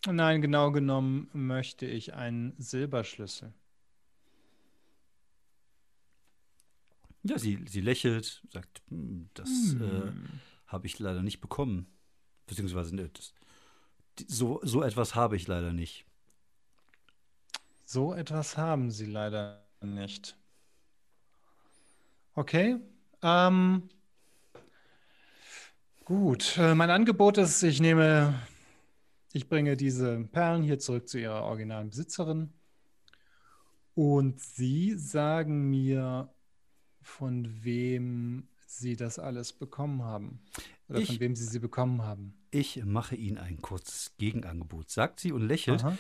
Nein, 0.07 0.41
genau 0.41 0.71
genommen 0.71 1.29
möchte 1.33 1.87
ich 1.87 2.15
einen 2.15 2.55
Silberschlüssel. 2.59 3.53
Ja, 7.23 7.39
sie, 7.39 7.59
sie 7.69 7.81
lächelt, 7.83 8.43
sagt, 8.51 8.83
"Hm, 8.89 9.29
das 9.35 9.49
Hm. 9.79 9.83
äh, 9.83 10.13
habe 10.69 10.87
ich 10.87 10.99
leider 10.99 11.23
nicht 11.23 11.41
bekommen. 11.41 11.87
Beziehungsweise, 12.47 12.95
ne, 12.97 13.11
das, 13.13 13.35
so, 14.19 14.61
so 14.63 14.83
etwas 14.83 15.15
habe 15.15 15.37
ich 15.37 15.47
leider 15.47 15.73
nicht. 15.73 16.07
So 17.85 18.15
etwas 18.15 18.57
haben 18.57 18.91
sie 18.91 19.07
leider 19.07 19.67
nicht. 19.81 20.37
Okay. 22.35 22.77
Ähm, 23.23 23.89
gut. 26.05 26.57
Äh, 26.59 26.75
mein 26.75 26.91
Angebot 26.91 27.39
ist, 27.39 27.63
ich 27.63 27.81
nehme, 27.81 28.35
ich 29.33 29.49
bringe 29.49 29.77
diese 29.77 30.21
Perlen 30.25 30.63
hier 30.63 30.79
zurück 30.79 31.09
zu 31.09 31.19
ihrer 31.19 31.43
originalen 31.43 31.91
Besitzerin. 31.91 32.53
Und 33.95 34.41
Sie 34.41 34.95
sagen 34.97 35.69
mir, 35.69 36.33
von 37.03 37.65
wem 37.65 38.49
Sie 38.79 38.97
das 38.97 39.19
alles 39.19 39.53
bekommen 39.53 40.03
haben. 40.03 40.41
Oder 40.89 41.01
Ich- 41.01 41.07
von 41.09 41.21
wem 41.21 41.37
Sie 41.37 41.45
sie 41.45 41.59
bekommen 41.59 42.03
haben. 42.03 42.35
Ich 42.51 42.83
mache 42.85 43.15
Ihnen 43.17 43.39
ein 43.39 43.61
kurzes 43.63 44.13
Gegenangebot, 44.19 44.91
sagt 44.91 45.21
sie 45.21 45.33
und 45.33 45.43
lächelt. 45.47 45.85
Aha. 45.85 45.97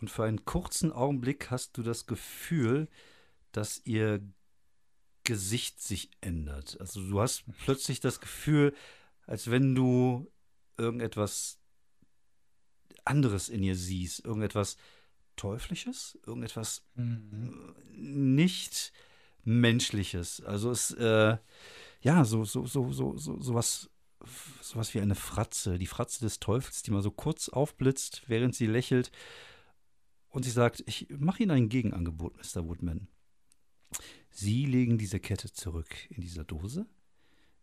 Und 0.00 0.10
für 0.10 0.24
einen 0.24 0.44
kurzen 0.44 0.92
Augenblick 0.92 1.50
hast 1.50 1.76
du 1.78 1.82
das 1.82 2.06
Gefühl, 2.06 2.88
dass 3.52 3.80
ihr 3.84 4.20
Gesicht 5.24 5.80
sich 5.82 6.10
ändert. 6.20 6.78
Also 6.80 7.00
du 7.06 7.20
hast 7.20 7.44
plötzlich 7.64 8.00
das 8.00 8.20
Gefühl, 8.20 8.74
als 9.26 9.50
wenn 9.50 9.74
du 9.74 10.30
irgendetwas 10.76 11.58
anderes 13.04 13.48
in 13.48 13.62
ihr 13.62 13.74
siehst, 13.76 14.24
irgendetwas 14.24 14.76
Teuflisches, 15.36 16.18
irgendetwas 16.26 16.84
Mhm. 16.94 17.74
nicht 17.92 18.92
menschliches. 19.44 20.40
Also 20.42 20.70
es 20.70 20.90
äh, 20.92 21.36
ja 22.00 22.24
so 22.24 22.44
so 22.44 22.66
so 22.66 22.92
so 22.92 23.16
so 23.16 23.40
sowas 23.40 23.90
sowas 24.60 24.94
wie 24.94 25.00
eine 25.00 25.14
Fratze, 25.14 25.78
die 25.78 25.86
Fratze 25.86 26.20
des 26.20 26.40
Teufels, 26.40 26.82
die 26.82 26.90
mal 26.90 27.02
so 27.02 27.10
kurz 27.10 27.48
aufblitzt, 27.48 28.22
während 28.26 28.54
sie 28.54 28.66
lächelt 28.66 29.10
und 30.28 30.44
sie 30.44 30.50
sagt: 30.50 30.82
"Ich 30.86 31.08
mache 31.10 31.42
Ihnen 31.42 31.52
ein 31.52 31.68
Gegenangebot, 31.68 32.36
Mr. 32.36 32.66
Woodman. 32.66 33.08
Sie 34.30 34.66
legen 34.66 34.98
diese 34.98 35.20
Kette 35.20 35.52
zurück 35.52 36.10
in 36.10 36.20
dieser 36.20 36.44
Dose. 36.44 36.86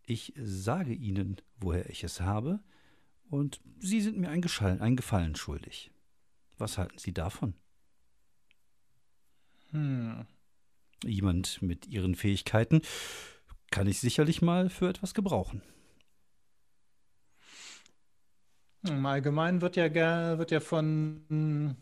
Ich 0.06 0.34
sage 0.38 0.94
Ihnen, 0.94 1.38
woher 1.60 1.90
ich 1.90 2.04
es 2.04 2.22
habe, 2.22 2.60
und 3.30 3.62
Sie 3.80 4.02
sind 4.02 4.18
mir 4.18 4.30
ein, 4.30 4.42
Geschall, 4.42 4.82
ein 4.82 4.96
Gefallen 4.96 5.36
schuldig. 5.36 5.92
Was 6.58 6.78
halten 6.78 6.98
Sie 6.98 7.14
davon?" 7.14 7.56
Hm. 9.72 10.28
jemand 11.04 11.62
mit 11.64 11.88
ihren 11.88 12.14
Fähigkeiten 12.14 12.82
kann 13.74 13.88
ich 13.88 14.00
sicherlich 14.00 14.44
mal 14.44 14.70
für 14.70 14.88
etwas 14.88 15.16
gebrauchen. 15.16 15.64
Im 18.88 19.04
Allgemeinen 19.04 19.62
wird 19.62 19.78
ja, 19.78 20.38
wird 20.38 20.52
ja 20.52 20.60
von 20.60 21.26
mm, 21.28 21.76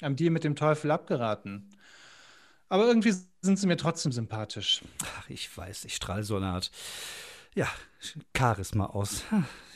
einem 0.00 0.16
Deal 0.16 0.30
mit 0.32 0.42
dem 0.42 0.56
Teufel 0.56 0.90
abgeraten. 0.90 1.70
Aber 2.68 2.88
irgendwie 2.88 3.14
sind 3.40 3.56
sie 3.56 3.68
mir 3.68 3.76
trotzdem 3.76 4.10
sympathisch. 4.10 4.82
Ach, 5.04 5.30
ich 5.30 5.56
weiß, 5.56 5.84
ich 5.84 5.94
strahle 5.94 6.24
so 6.24 6.34
eine 6.36 6.48
Art, 6.48 6.72
ja, 7.54 7.68
Charisma 8.36 8.86
aus. 8.86 9.22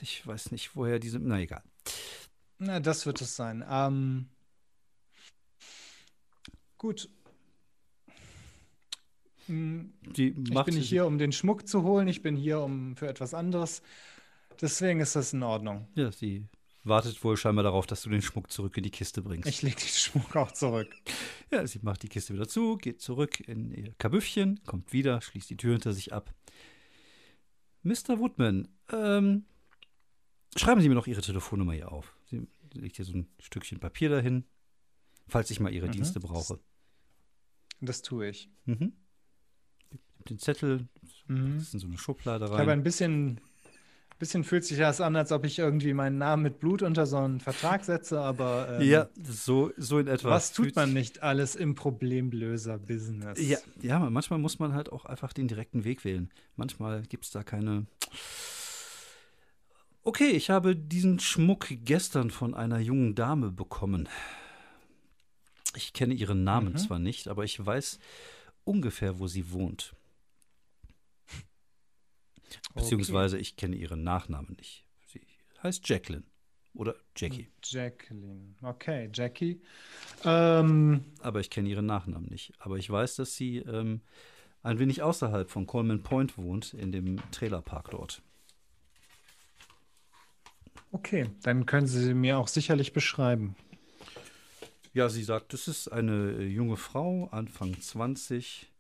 Ich 0.01 0.27
weiß 0.27 0.51
nicht, 0.51 0.75
woher 0.75 0.99
diese, 0.99 1.21
na 1.21 1.39
egal. 1.39 1.63
Na, 2.59 2.81
das 2.81 3.07
wird 3.07 3.21
es 3.21 3.37
sein. 3.37 3.65
Ähm, 3.71 4.29
gut. 6.77 7.09
Hm, 9.53 9.93
Sie 10.17 10.29
Ich 10.29 10.35
bin 10.65 10.75
nicht 10.75 10.89
hier, 10.89 11.05
um 11.07 11.19
den 11.19 11.33
Schmuck 11.33 11.69
zu 11.69 11.83
holen. 11.83 12.09
Ich 12.09 12.23
bin 12.23 12.37
hier, 12.37 12.61
um 12.61 12.97
für 12.97 13.07
etwas 13.09 13.35
anderes. 13.35 13.83
Deswegen 14.61 15.01
ist 15.01 15.15
das 15.17 15.33
in 15.33 15.43
Ordnung. 15.43 15.89
Ja, 15.95 16.11
sie 16.11 16.47
wartet 16.85 17.23
wohl 17.23 17.37
scheinbar 17.37 17.63
darauf, 17.63 17.87
dass 17.87 18.03
du 18.03 18.11
den 18.11 18.23
Schmuck 18.23 18.51
zurück 18.51 18.77
in 18.77 18.83
die 18.83 18.91
Kiste 18.91 19.23
bringst. 19.23 19.49
Ich 19.49 19.63
lege 19.63 19.77
den 19.77 19.89
Schmuck 19.89 20.35
auch 20.37 20.53
zurück. 20.53 20.89
Ja, 21.51 21.67
sie 21.67 21.81
macht 21.83 22.03
die 22.03 22.09
Kiste 22.09 22.33
wieder 22.35 22.49
zu, 22.49 22.77
geht 22.77 23.01
zurück 23.01 23.41
in 23.41 23.73
ihr 23.73 23.93
Kabüffchen, 23.99 24.61
kommt 24.65 24.93
wieder, 24.93 25.21
schließt 25.21 25.51
die 25.51 25.57
Tür 25.57 25.73
hinter 25.73 25.93
sich 25.93 26.13
ab. 26.13 26.35
Mr. 27.83 28.19
Woodman, 28.19 28.69
ähm, 28.93 29.45
schreiben 30.57 30.81
Sie 30.81 30.89
mir 30.89 30.95
doch 30.95 31.07
Ihre 31.07 31.21
Telefonnummer 31.21 31.73
hier 31.75 31.93
auf. 31.93 32.17
Sie 32.31 32.47
legt 32.75 32.97
hier 32.97 33.05
so 33.05 33.13
ein 33.13 33.29
Stückchen 33.39 33.81
Papier 33.81 34.09
dahin, 34.09 34.45
falls 35.29 35.51
ich 35.51 35.61
mal 35.61 35.73
Ihre 35.73 35.89
Mhm. 35.89 35.93
Dienste 35.93 36.21
brauche. 36.21 36.59
Das 37.81 38.03
tue 38.03 38.29
ich. 38.29 38.49
Mhm. 38.65 38.93
Den 40.29 40.39
Zettel, 40.39 40.87
Mhm. 41.29 41.65
in 41.73 41.79
so 41.79 41.87
eine 41.87 41.99
Schublade 41.99 42.45
Ich 42.47 42.51
habe 42.51 42.63
rein. 42.63 42.71
ein 42.81 42.83
bisschen, 42.83 43.41
bisschen 44.19 44.45
fühlt 44.45 44.65
sich 44.65 44.79
das 44.79 45.01
an, 45.01 45.15
als 45.17 45.33
ob 45.33 45.45
ich 45.45 45.59
irgendwie 45.59 45.95
meinen 45.95 46.19
Namen 46.19 46.43
mit 46.43 46.59
Blut 46.61 46.83
unter 46.83 47.07
so 47.07 47.17
einen 47.19 47.41
Vertrag 47.41 47.85
setze, 47.85 48.21
aber 48.21 48.79
ähm, 48.81 48.89
ja, 48.89 49.09
so, 49.25 49.73
so 49.77 49.99
in 49.99 50.07
etwa. 50.09 50.31
was 50.31 50.53
tut 50.53 50.75
man 50.77 50.93
nicht 50.93 51.23
alles 51.23 51.55
im 51.57 51.75
Problemlöser-Business? 51.75 53.41
Ja, 53.41 53.59
ja, 53.81 53.99
manchmal 53.99 54.39
muss 54.39 54.59
man 54.59 54.75
halt 54.75 54.91
auch 54.93 55.05
einfach 55.07 55.33
den 55.33 55.49
direkten 55.49 55.85
Weg 55.85 56.05
wählen. 56.05 56.31
Manchmal 56.57 57.03
gibt 57.03 57.25
es 57.25 57.31
da 57.31 57.43
keine. 57.43 57.87
Okay, 60.05 60.31
ich 60.31 60.51
habe 60.51 60.75
diesen 60.75 61.21
Schmuck 61.21 61.69
gestern 61.85 62.31
von 62.31 62.55
einer 62.55 62.81
jungen 62.81 63.15
Dame 63.15 63.51
bekommen. 63.53 64.09
Ich 65.77 65.93
kenne 65.93 66.15
ihren 66.15 66.43
Namen 66.45 66.73
Mhm. 66.73 66.77
zwar 66.79 66.99
nicht, 66.99 67.29
aber 67.29 67.45
ich 67.45 67.65
weiß 67.65 67.99
ungefähr, 68.65 69.19
wo 69.21 69.27
sie 69.29 69.53
wohnt. 69.53 69.95
Beziehungsweise 72.75 73.39
ich 73.39 73.57
kenne 73.57 73.77
ihren 73.77 74.03
Nachnamen 74.03 74.55
nicht. 74.59 74.85
Sie 75.07 75.21
heißt 75.63 75.89
Jacqueline 75.89 76.25
oder 76.75 76.95
Jackie, 77.17 77.49
Jacqueline. 77.63 78.55
Okay, 78.63 79.11
Jackie. 79.13 79.61
Ähm, 80.25 81.05
aber 81.21 81.41
ich 81.41 81.51
kenne 81.51 81.69
ihren 81.69 81.87
Nachnamen 81.87 82.29
nicht. 82.29 82.55
Aber 82.59 82.77
ich 82.77 82.89
weiß, 82.89 83.17
dass 83.17 83.35
sie 83.35 83.59
ähm, 83.59 84.01
ein 84.63 84.79
wenig 84.79 85.03
außerhalb 85.03 85.51
von 85.51 85.67
Coleman 85.67 86.03
Point 86.03 86.39
wohnt, 86.39 86.75
in 86.75 86.93
dem 86.93 87.19
Trailerpark 87.31 87.91
dort. 87.91 88.23
okay, 90.93 91.31
dann 91.43 91.67
können 91.67 91.87
Sie 91.87 92.01
sie 92.01 92.15
mir 92.15 92.39
auch 92.39 92.49
sicherlich 92.49 92.93
beschreiben. 92.93 93.57
Ja, 94.95 95.09
sie 95.09 95.25
sagt, 95.25 95.55
das 95.55 95.69
ist 95.69 95.89
eine 95.89 96.33
äh, 96.33 96.45
junge 96.45 96.77
Frau, 96.77 97.29
Anfang 97.33 97.81
20. 97.81 98.72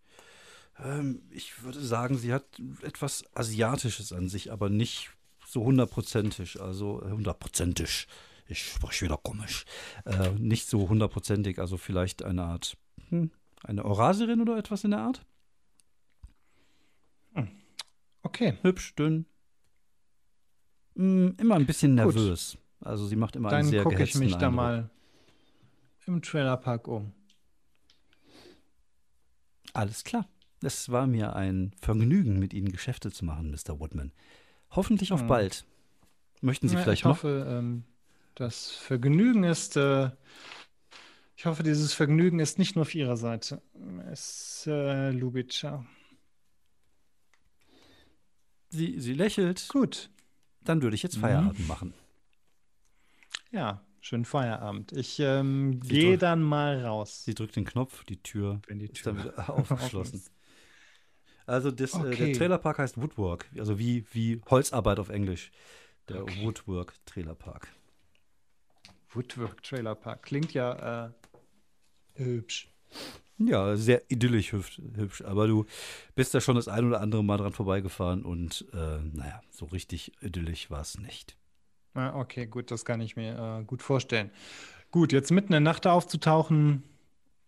Ähm, 0.78 1.23
ich 1.31 1.62
würde 1.62 1.81
sagen, 1.81 2.16
sie 2.16 2.32
hat 2.32 2.44
etwas 2.82 3.24
Asiatisches 3.35 4.12
an 4.12 4.28
sich, 4.28 4.53
aber 4.53 4.69
nicht 4.69 5.11
so 5.47 5.65
hundertprozentig. 5.65 6.61
Also 6.61 7.03
äh, 7.03 7.11
hundertprozentig. 7.11 8.07
Ich 8.47 8.73
spreche 8.73 9.05
wieder 9.07 9.16
komisch. 9.16 9.65
Äh, 10.05 10.31
nicht 10.39 10.69
so 10.69 10.89
hundertprozentig, 10.89 11.59
also 11.59 11.77
vielleicht 11.77 12.23
eine 12.23 12.43
Art, 12.44 12.77
hm, 13.09 13.31
eine 13.62 13.85
Eurasierin 13.85 14.40
oder 14.40 14.59
etwas 14.59 14.85
in 14.85 14.90
der 14.90 15.01
Art. 15.01 15.24
Okay, 18.23 18.57
Hübsch, 18.62 18.94
dünn. 18.94 19.27
Mm, 20.94 21.31
immer 21.39 21.57
ein 21.57 21.66
bisschen 21.66 21.97
Gut. 21.97 22.15
nervös. 22.15 22.57
Also 22.81 23.07
sie 23.07 23.16
macht 23.16 23.36
immer 23.36 23.49
einen 23.51 23.65
dann 23.65 23.70
sehr 23.70 23.82
gucke 23.82 24.03
ich 24.03 24.15
mich 24.15 24.32
da 24.32 24.47
Eindruck. 24.47 24.55
mal 24.55 24.90
im 26.07 26.23
Trailerpark 26.23 26.89
um. 26.89 27.12
Alles 29.73 30.05
klar. 30.05 30.28
Es 30.62 30.90
war 30.90 31.06
mir 31.06 31.34
ein 31.36 31.72
Vergnügen, 31.80 32.39
mit 32.39 32.55
Ihnen 32.55 32.70
Geschäfte 32.72 33.10
zu 33.10 33.24
machen, 33.24 33.51
Mr. 33.51 33.80
Woodman. 33.80 34.12
Hoffentlich 34.70 35.12
auf 35.12 35.26
bald. 35.26 35.64
Möchten 36.40 36.68
Sie 36.68 36.76
Ja, 36.76 36.82
vielleicht 36.82 37.01
ich 37.01 37.05
noch? 37.05 37.16
hoffe, 37.16 37.47
ähm, 37.48 37.84
das 38.34 38.70
Vergnügen 38.70 39.44
ist, 39.44 39.76
äh, 39.76 40.10
ich 41.36 41.47
hoffe, 41.47 41.62
dieses 41.62 41.93
Vergnügen 41.93 42.39
ist 42.39 42.59
nicht 42.59 42.74
nur 42.76 42.82
auf 42.82 42.94
Ihrer 42.94 43.16
Seite. 43.16 43.60
Es, 44.10 44.64
äh, 44.66 45.10
Lubitscher. 45.10 45.84
Sie, 48.70 48.98
sie 49.01 49.12
lächelt. 49.14 49.68
Gut, 49.68 50.10
Dann 50.64 50.80
würde 50.82 50.94
ich 50.94 51.02
jetzt 51.02 51.16
Mhm. 51.16 51.20
Feierabend 51.22 51.68
machen. 51.68 51.94
ja, 53.51 53.84
schönen 54.01 54.24
Feierabend. 54.24 54.93
Ich 54.93 55.18
ähm, 55.20 55.80
gehe 55.80 56.16
dann 56.18 56.43
mal 56.43 56.84
raus. 56.84 57.24
Sie 57.24 57.34
drückt 57.34 57.56
den 57.56 57.64
Knopf, 57.64 58.05
die 58.05 58.22
Tür 58.22 58.60
wenn 58.68 58.78
die 58.78 58.86
ist 58.86 59.05
dann 59.06 59.16
Tür 59.16 59.24
wieder 59.32 59.51
aufgeschlossen. 59.51 60.22
Also 61.47 61.70
das, 61.70 61.94
äh, 61.94 62.02
der 62.02 62.12
Okay. 62.12 62.32
Trailerpark 62.32 62.78
heißt 62.78 63.01
Woodwork, 63.01 63.47
also 63.59 63.78
wie, 63.78 64.05
wie 64.12 64.40
Holzarbeit 64.51 64.98
auf 64.98 65.09
Englisch. 65.09 65.51
Der 66.09 66.23
Okay. 66.23 66.36
Woodwork 66.43 66.94
Trailerpark. 67.06 67.69
Woodwork 69.10 69.62
Trailer 69.62 69.94
Park. 69.94 70.23
Klingt 70.23 70.55
ja 70.55 71.06
äh, 71.06 71.10
hübsch. 72.14 72.69
Ja, 73.39 73.77
sehr 73.77 74.02
idyllisch 74.10 74.52
hübsch, 74.52 74.81
hübsch. 74.94 75.23
Aber 75.23 75.47
du 75.47 75.66
bist 76.14 76.35
da 76.35 76.40
schon 76.40 76.56
das 76.56 76.69
ein 76.69 76.86
oder 76.86 77.01
andere 77.01 77.24
Mal 77.24 77.39
dran 77.39 77.52
vorbeigefahren 77.52 78.24
und 78.24 78.66
äh, 78.73 78.98
naja, 79.01 79.40
so 79.51 79.66
richtig 79.66 80.12
idyllisch 80.23 80.70
war 80.70 80.81
es 80.81 80.98
nicht. 80.98 81.36
Ah, 81.94 82.19
okay, 82.19 82.47
gut, 82.47 82.70
das 82.70 82.85
kann 82.85 83.01
ich 83.01 83.16
mir 83.16 83.60
äh, 83.60 83.64
gut 83.64 83.82
vorstellen. 83.82 84.31
Gut, 84.90 85.12
jetzt 85.12 85.31
mitten 85.31 85.48
in 85.48 85.64
der 85.64 85.73
Nacht 85.73 85.86
aufzutauchen, 85.86 86.82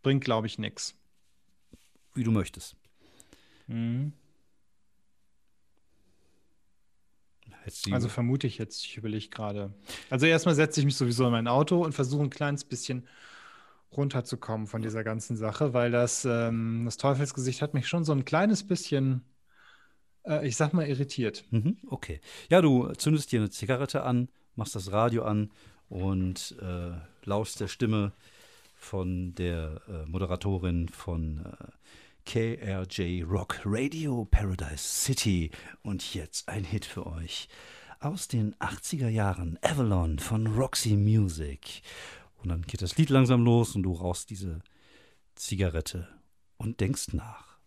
bringt, 0.02 0.24
glaube 0.24 0.46
ich, 0.46 0.58
nichts. 0.58 0.94
Wie 2.14 2.24
du 2.24 2.30
möchtest. 2.30 2.76
Mhm. 3.66 4.12
Also 7.90 8.08
vermute 8.08 8.46
ich 8.46 8.58
jetzt, 8.58 8.84
ich 8.84 8.96
überlege 8.96 9.28
gerade. 9.28 9.72
Also 10.10 10.26
erstmal 10.26 10.54
setze 10.54 10.80
ich 10.80 10.86
mich 10.86 10.96
sowieso 10.96 11.24
in 11.24 11.32
mein 11.32 11.48
Auto 11.48 11.82
und 11.82 11.92
versuche 11.92 12.22
ein 12.22 12.30
kleines 12.30 12.64
bisschen 12.64 13.06
runterzukommen 13.96 14.66
von 14.66 14.82
dieser 14.82 15.04
ganzen 15.04 15.36
Sache, 15.36 15.72
weil 15.72 15.90
das, 15.90 16.24
ähm, 16.24 16.82
das 16.84 16.96
Teufelsgesicht 16.96 17.62
hat 17.62 17.74
mich 17.74 17.88
schon 17.88 18.04
so 18.04 18.12
ein 18.12 18.24
kleines 18.24 18.66
bisschen, 18.66 19.22
äh, 20.26 20.46
ich 20.46 20.56
sag 20.56 20.74
mal, 20.74 20.86
irritiert. 20.86 21.44
Mhm, 21.50 21.78
okay. 21.86 22.20
Ja, 22.50 22.60
du 22.60 22.92
zündest 22.92 23.32
dir 23.32 23.40
eine 23.40 23.50
Zigarette 23.50 24.02
an, 24.02 24.28
machst 24.56 24.74
das 24.74 24.92
Radio 24.92 25.24
an 25.24 25.50
und 25.88 26.56
äh, 26.60 26.92
lauschst 27.24 27.60
der 27.60 27.68
Stimme 27.68 28.12
von 28.74 29.34
der 29.36 29.80
äh, 29.88 30.06
Moderatorin 30.06 30.88
von 30.88 31.46
äh, 31.46 31.72
KRJ 32.24 33.22
Rock 33.22 33.60
Radio 33.64 34.26
Paradise 34.30 34.78
City. 34.78 35.50
Und 35.82 36.14
jetzt 36.14 36.48
ein 36.48 36.64
Hit 36.64 36.84
für 36.84 37.06
euch 37.06 37.48
aus 38.00 38.28
den 38.28 38.54
80er 38.56 39.08
Jahren, 39.08 39.58
Avalon 39.62 40.18
von 40.18 40.46
Roxy 40.46 40.96
Music. 40.96 41.82
Und 42.42 42.50
dann 42.50 42.62
geht 42.62 42.82
das 42.82 42.96
Lied 42.96 43.10
langsam 43.10 43.44
los 43.44 43.74
und 43.74 43.82
du 43.82 43.92
rauchst 43.92 44.30
diese 44.30 44.60
Zigarette 45.34 46.08
und 46.58 46.80
denkst 46.80 47.12
nach. 47.12 47.58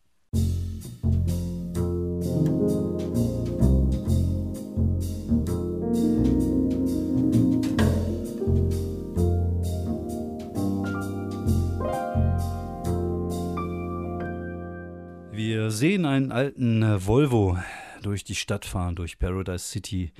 Wir 15.68 15.72
sehen 15.72 16.06
einen 16.06 16.32
alten 16.32 16.82
äh, 16.82 17.06
Volvo 17.06 17.58
durch 18.02 18.24
die 18.24 18.36
Stadt 18.36 18.64
fahren, 18.64 18.96
durch 18.96 19.20
Paradise 19.20 19.66
City. 19.66 20.14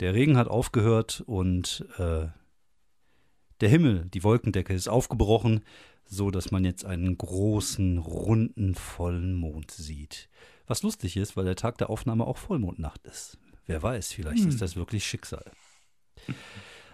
Der 0.00 0.12
Regen 0.12 0.36
hat 0.36 0.48
aufgehört 0.48 1.22
und 1.24 1.86
äh, 1.96 2.26
der 3.62 3.68
Himmel, 3.70 4.04
die 4.12 4.22
Wolkendecke 4.22 4.74
ist 4.74 4.88
aufgebrochen, 4.88 5.64
so 6.04 6.30
dass 6.30 6.50
man 6.50 6.66
jetzt 6.66 6.84
einen 6.84 7.16
großen, 7.16 7.96
runden, 7.96 8.74
vollen 8.74 9.32
Mond 9.32 9.70
sieht. 9.70 10.28
Was 10.66 10.82
lustig 10.82 11.16
ist, 11.16 11.38
weil 11.38 11.46
der 11.46 11.56
Tag 11.56 11.78
der 11.78 11.88
Aufnahme 11.88 12.26
auch 12.26 12.36
Vollmondnacht 12.36 13.02
ist. 13.06 13.38
Wer 13.64 13.82
weiß, 13.82 14.12
vielleicht 14.12 14.42
hm. 14.42 14.50
ist 14.50 14.60
das 14.60 14.76
wirklich 14.76 15.06
Schicksal. 15.06 15.52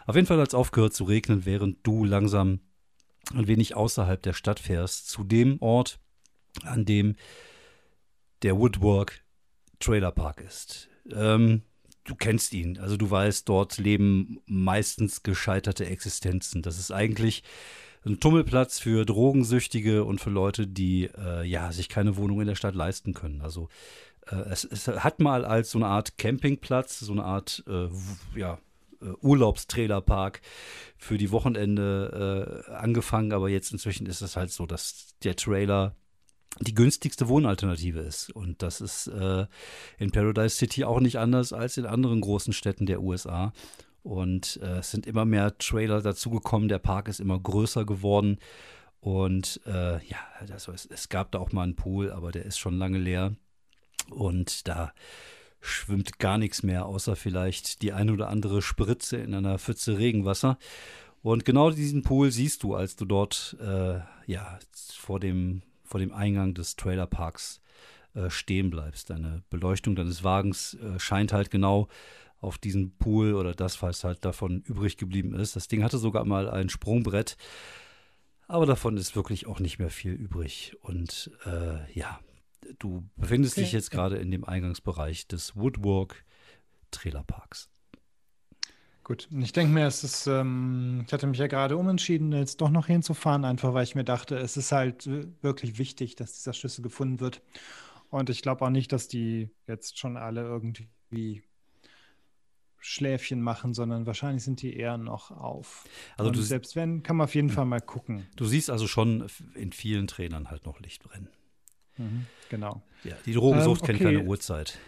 Auf 0.06 0.14
jeden 0.14 0.28
Fall 0.28 0.38
hat 0.38 0.46
es 0.46 0.54
aufgehört 0.54 0.94
zu 0.94 1.02
regnen, 1.02 1.46
während 1.46 1.84
du 1.84 2.04
langsam 2.04 2.60
ein 3.34 3.48
wenig 3.48 3.74
außerhalb 3.74 4.22
der 4.22 4.34
Stadt 4.34 4.60
fährst, 4.60 5.08
zu 5.08 5.24
dem 5.24 5.60
Ort, 5.60 5.98
an 6.62 6.84
dem 6.84 7.16
der 8.42 8.58
Woodwork 8.58 9.24
Trailer 9.80 10.12
Park 10.12 10.40
ist. 10.40 10.88
Ähm, 11.12 11.62
du 12.04 12.14
kennst 12.14 12.52
ihn, 12.52 12.78
also 12.78 12.96
du 12.96 13.10
weißt, 13.10 13.48
dort 13.48 13.78
leben 13.78 14.40
meistens 14.46 15.22
gescheiterte 15.22 15.86
Existenzen. 15.86 16.62
Das 16.62 16.78
ist 16.78 16.90
eigentlich 16.90 17.42
ein 18.04 18.20
Tummelplatz 18.20 18.78
für 18.78 19.04
Drogensüchtige 19.04 20.04
und 20.04 20.20
für 20.20 20.30
Leute, 20.30 20.66
die 20.66 21.10
äh, 21.16 21.44
ja 21.44 21.72
sich 21.72 21.88
keine 21.88 22.16
Wohnung 22.16 22.40
in 22.40 22.46
der 22.46 22.54
Stadt 22.54 22.74
leisten 22.74 23.12
können. 23.12 23.40
Also 23.40 23.68
äh, 24.30 24.36
es, 24.50 24.64
es, 24.64 24.88
hat 24.88 25.20
mal 25.20 25.44
als 25.44 25.70
so 25.70 25.78
eine 25.78 25.86
Art 25.86 26.18
Campingplatz, 26.18 27.00
so 27.00 27.12
eine 27.12 27.24
Art 27.24 27.64
äh, 27.68 27.88
ja, 28.36 28.58
äh, 29.00 29.06
Urlaubstrailerpark 29.20 30.40
für 30.96 31.18
die 31.18 31.30
Wochenende 31.30 32.64
äh, 32.68 32.72
angefangen, 32.72 33.32
aber 33.32 33.48
jetzt 33.48 33.72
inzwischen 33.72 34.06
ist 34.06 34.22
es 34.22 34.36
halt 34.36 34.50
so, 34.50 34.66
dass 34.66 35.14
der 35.22 35.36
Trailer 35.36 35.94
die 36.60 36.74
günstigste 36.74 37.28
Wohnalternative 37.28 38.00
ist. 38.00 38.30
Und 38.30 38.62
das 38.62 38.80
ist 38.80 39.08
äh, 39.08 39.46
in 39.98 40.10
Paradise 40.10 40.56
City 40.56 40.84
auch 40.84 41.00
nicht 41.00 41.18
anders 41.18 41.52
als 41.52 41.76
in 41.76 41.86
anderen 41.86 42.20
großen 42.20 42.52
Städten 42.52 42.86
der 42.86 43.02
USA. 43.02 43.52
Und 44.02 44.58
äh, 44.62 44.78
es 44.78 44.90
sind 44.90 45.06
immer 45.06 45.24
mehr 45.24 45.56
Trailer 45.58 46.00
dazugekommen. 46.00 46.68
Der 46.68 46.78
Park 46.78 47.08
ist 47.08 47.20
immer 47.20 47.38
größer 47.38 47.84
geworden. 47.84 48.38
Und 49.00 49.60
äh, 49.66 50.04
ja, 50.06 50.18
also 50.40 50.72
es, 50.72 50.86
es 50.86 51.08
gab 51.08 51.32
da 51.32 51.38
auch 51.38 51.52
mal 51.52 51.62
einen 51.62 51.76
Pool, 51.76 52.10
aber 52.10 52.32
der 52.32 52.44
ist 52.44 52.58
schon 52.58 52.78
lange 52.78 52.98
leer. 52.98 53.34
Und 54.10 54.66
da 54.66 54.92
schwimmt 55.60 56.18
gar 56.18 56.38
nichts 56.38 56.62
mehr, 56.62 56.86
außer 56.86 57.16
vielleicht 57.16 57.82
die 57.82 57.92
ein 57.92 58.10
oder 58.10 58.28
andere 58.28 58.62
Spritze 58.62 59.16
in 59.16 59.34
einer 59.34 59.58
Pfütze 59.58 59.98
Regenwasser. 59.98 60.58
Und 61.22 61.44
genau 61.44 61.70
diesen 61.70 62.02
Pool 62.02 62.30
siehst 62.30 62.62
du, 62.62 62.74
als 62.74 62.96
du 62.96 63.04
dort 63.04 63.56
äh, 63.60 64.00
ja 64.26 64.58
vor 64.72 65.20
dem 65.20 65.62
vor 65.88 66.00
dem 66.00 66.12
Eingang 66.12 66.54
des 66.54 66.76
Trailerparks 66.76 67.60
äh, 68.14 68.30
stehen 68.30 68.70
bleibst. 68.70 69.10
Deine 69.10 69.42
Beleuchtung 69.50 69.96
deines 69.96 70.24
Wagens 70.24 70.74
äh, 70.74 70.98
scheint 70.98 71.32
halt 71.32 71.50
genau 71.50 71.88
auf 72.40 72.58
diesen 72.58 72.96
Pool 72.96 73.34
oder 73.34 73.54
das, 73.54 73.82
was 73.82 74.04
halt 74.04 74.24
davon 74.24 74.62
übrig 74.62 74.96
geblieben 74.96 75.34
ist. 75.34 75.56
Das 75.56 75.68
Ding 75.68 75.82
hatte 75.82 75.98
sogar 75.98 76.24
mal 76.24 76.48
ein 76.48 76.68
Sprungbrett, 76.68 77.36
aber 78.46 78.64
davon 78.64 78.96
ist 78.96 79.16
wirklich 79.16 79.46
auch 79.46 79.60
nicht 79.60 79.78
mehr 79.78 79.90
viel 79.90 80.12
übrig. 80.12 80.76
Und 80.80 81.30
äh, 81.44 81.92
ja, 81.92 82.20
du 82.78 83.08
befindest 83.16 83.54
okay. 83.54 83.62
dich 83.62 83.72
jetzt 83.72 83.90
gerade 83.90 84.16
in 84.16 84.30
dem 84.30 84.44
Eingangsbereich 84.44 85.26
des 85.26 85.56
Woodwork 85.56 86.24
Trailerparks. 86.90 87.68
Gut, 89.08 89.26
ich 89.40 89.52
denke 89.54 89.72
mir, 89.72 89.86
es 89.86 90.04
ist, 90.04 90.26
ähm, 90.26 91.04
ich 91.06 91.12
hatte 91.14 91.26
mich 91.26 91.38
ja 91.38 91.46
gerade 91.46 91.78
umentschieden, 91.78 92.30
jetzt 92.32 92.60
doch 92.60 92.68
noch 92.68 92.88
hinzufahren, 92.88 93.46
einfach 93.46 93.72
weil 93.72 93.84
ich 93.84 93.94
mir 93.94 94.04
dachte, 94.04 94.36
es 94.36 94.58
ist 94.58 94.70
halt 94.70 95.06
äh, 95.06 95.26
wirklich 95.40 95.78
wichtig, 95.78 96.14
dass 96.14 96.34
dieser 96.34 96.52
Schlüssel 96.52 96.82
gefunden 96.82 97.18
wird. 97.18 97.40
Und 98.10 98.28
ich 98.28 98.42
glaube 98.42 98.66
auch 98.66 98.70
nicht, 98.70 98.92
dass 98.92 99.08
die 99.08 99.48
jetzt 99.66 99.98
schon 99.98 100.18
alle 100.18 100.42
irgendwie 100.42 101.42
Schläfchen 102.76 103.40
machen, 103.40 103.72
sondern 103.72 104.04
wahrscheinlich 104.04 104.44
sind 104.44 104.60
die 104.60 104.76
eher 104.76 104.98
noch 104.98 105.30
auf. 105.30 105.86
Also 106.18 106.30
du, 106.30 106.42
selbst 106.42 106.76
wenn, 106.76 107.02
kann 107.02 107.16
man 107.16 107.24
auf 107.24 107.34
jeden 107.34 107.48
hm. 107.48 107.54
Fall 107.54 107.64
mal 107.64 107.80
gucken. 107.80 108.26
Du 108.36 108.44
siehst 108.44 108.68
also 108.68 108.86
schon 108.86 109.26
in 109.54 109.72
vielen 109.72 110.06
Trainern 110.06 110.50
halt 110.50 110.66
noch 110.66 110.80
Licht 110.80 111.02
brennen. 111.02 111.30
Mhm, 111.96 112.26
genau. 112.50 112.82
Ja, 113.04 113.14
die 113.24 113.32
Drogensucht 113.32 113.80
ähm, 113.80 113.84
okay. 113.84 114.04
kennt 114.04 114.16
keine 114.16 114.28
Uhrzeit. 114.28 114.78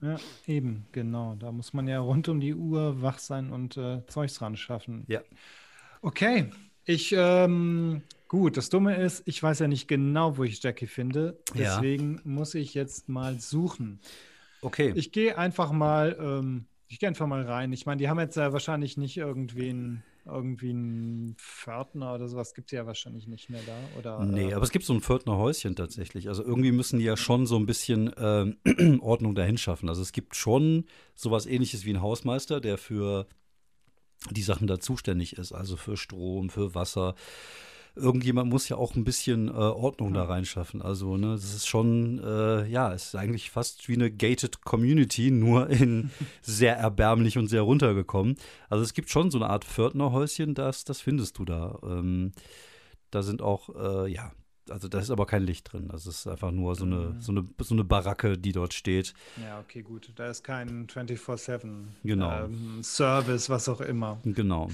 Ja, 0.00 0.16
eben, 0.46 0.86
genau. 0.92 1.34
Da 1.36 1.52
muss 1.52 1.72
man 1.72 1.88
ja 1.88 2.00
rund 2.00 2.28
um 2.28 2.40
die 2.40 2.54
Uhr 2.54 3.00
wach 3.02 3.18
sein 3.18 3.50
und 3.50 3.76
äh, 3.76 4.06
Zeugs 4.06 4.42
ran 4.42 4.56
schaffen. 4.56 5.04
Ja. 5.08 5.22
Okay, 6.02 6.50
ich, 6.84 7.12
ähm, 7.16 8.02
gut, 8.28 8.56
das 8.56 8.68
Dumme 8.68 8.96
ist, 8.96 9.22
ich 9.26 9.42
weiß 9.42 9.58
ja 9.58 9.68
nicht 9.68 9.88
genau, 9.88 10.36
wo 10.36 10.44
ich 10.44 10.62
Jackie 10.62 10.86
finde. 10.86 11.38
Deswegen 11.54 12.14
ja. 12.14 12.20
muss 12.24 12.54
ich 12.54 12.74
jetzt 12.74 13.08
mal 13.08 13.40
suchen. 13.40 13.98
Okay. 14.62 14.92
Ich 14.94 15.10
gehe 15.10 15.36
einfach 15.36 15.72
mal, 15.72 16.16
ähm, 16.20 16.66
ich 16.88 17.00
gehe 17.00 17.08
einfach 17.08 17.26
mal 17.26 17.42
rein. 17.42 17.72
Ich 17.72 17.86
meine, 17.86 17.98
die 17.98 18.08
haben 18.08 18.20
jetzt 18.20 18.36
ja 18.36 18.52
wahrscheinlich 18.52 18.96
nicht 18.96 19.16
irgendwen 19.16 20.04
irgendwie 20.26 20.72
ein 20.72 21.34
Pförtner 21.38 22.14
oder 22.14 22.28
sowas 22.28 22.54
gibt 22.54 22.72
es 22.72 22.76
ja 22.76 22.86
wahrscheinlich 22.86 23.26
nicht 23.26 23.48
mehr 23.48 23.62
da. 23.66 23.98
Oder, 23.98 24.24
nee, 24.24 24.50
äh, 24.50 24.54
aber 24.54 24.64
es 24.64 24.70
gibt 24.70 24.84
so 24.84 24.92
ein 24.92 25.00
Pförtnerhäuschen 25.00 25.76
tatsächlich. 25.76 26.28
Also 26.28 26.42
irgendwie 26.42 26.72
müssen 26.72 26.98
die 26.98 27.04
ja 27.04 27.16
schon 27.16 27.46
so 27.46 27.56
ein 27.56 27.66
bisschen 27.66 28.12
äh, 28.12 28.98
Ordnung 29.00 29.34
dahin 29.34 29.58
schaffen. 29.58 29.88
Also 29.88 30.02
es 30.02 30.12
gibt 30.12 30.36
schon 30.36 30.84
sowas 31.14 31.46
ähnliches 31.46 31.84
wie 31.84 31.90
ein 31.90 32.02
Hausmeister, 32.02 32.60
der 32.60 32.78
für 32.78 33.26
die 34.30 34.42
Sachen 34.42 34.66
da 34.66 34.80
zuständig 34.80 35.36
ist. 35.36 35.52
Also 35.52 35.76
für 35.76 35.96
Strom, 35.96 36.50
für 36.50 36.74
Wasser, 36.74 37.14
irgendjemand 37.96 38.50
muss 38.50 38.68
ja 38.68 38.76
auch 38.76 38.94
ein 38.94 39.04
bisschen 39.04 39.48
äh, 39.48 39.52
Ordnung 39.52 40.12
da 40.12 40.24
reinschaffen. 40.24 40.82
Also, 40.82 41.16
ne, 41.16 41.32
das 41.32 41.54
ist 41.54 41.66
schon, 41.66 42.22
äh, 42.22 42.66
ja, 42.66 42.92
es 42.92 43.06
ist 43.06 43.14
eigentlich 43.16 43.50
fast 43.50 43.88
wie 43.88 43.94
eine 43.94 44.10
gated 44.10 44.62
Community, 44.62 45.30
nur 45.32 45.70
in 45.70 46.10
sehr 46.42 46.76
erbärmlich 46.76 47.38
und 47.38 47.48
sehr 47.48 47.62
runtergekommen. 47.62 48.36
Also 48.68 48.84
es 48.84 48.92
gibt 48.94 49.10
schon 49.10 49.30
so 49.30 49.38
eine 49.38 49.48
Art 49.48 49.64
Pförtnerhäuschen, 49.64 50.54
das, 50.54 50.84
das 50.84 51.00
findest 51.00 51.38
du 51.38 51.44
da. 51.44 51.78
Ähm, 51.82 52.32
da 53.10 53.22
sind 53.22 53.40
auch, 53.40 53.70
äh, 53.74 54.12
ja, 54.12 54.32
also 54.68 54.88
da 54.88 54.98
ist 54.98 55.10
aber 55.10 55.26
kein 55.26 55.44
Licht 55.44 55.72
drin. 55.72 55.88
Das 55.88 56.06
ist 56.06 56.26
einfach 56.26 56.50
nur 56.50 56.74
so 56.74 56.84
eine, 56.84 56.96
mhm. 56.96 57.20
so 57.20 57.32
eine, 57.32 57.44
so 57.60 57.74
eine 57.74 57.84
Baracke, 57.84 58.36
die 58.36 58.52
dort 58.52 58.74
steht. 58.74 59.14
Ja, 59.42 59.60
okay, 59.60 59.82
gut. 59.82 60.12
Da 60.16 60.28
ist 60.28 60.42
kein 60.42 60.86
24-7 60.86 61.84
genau. 62.02 62.44
ähm, 62.44 62.82
Service, 62.82 63.48
was 63.48 63.68
auch 63.68 63.80
immer. 63.80 64.18
Genau. 64.24 64.68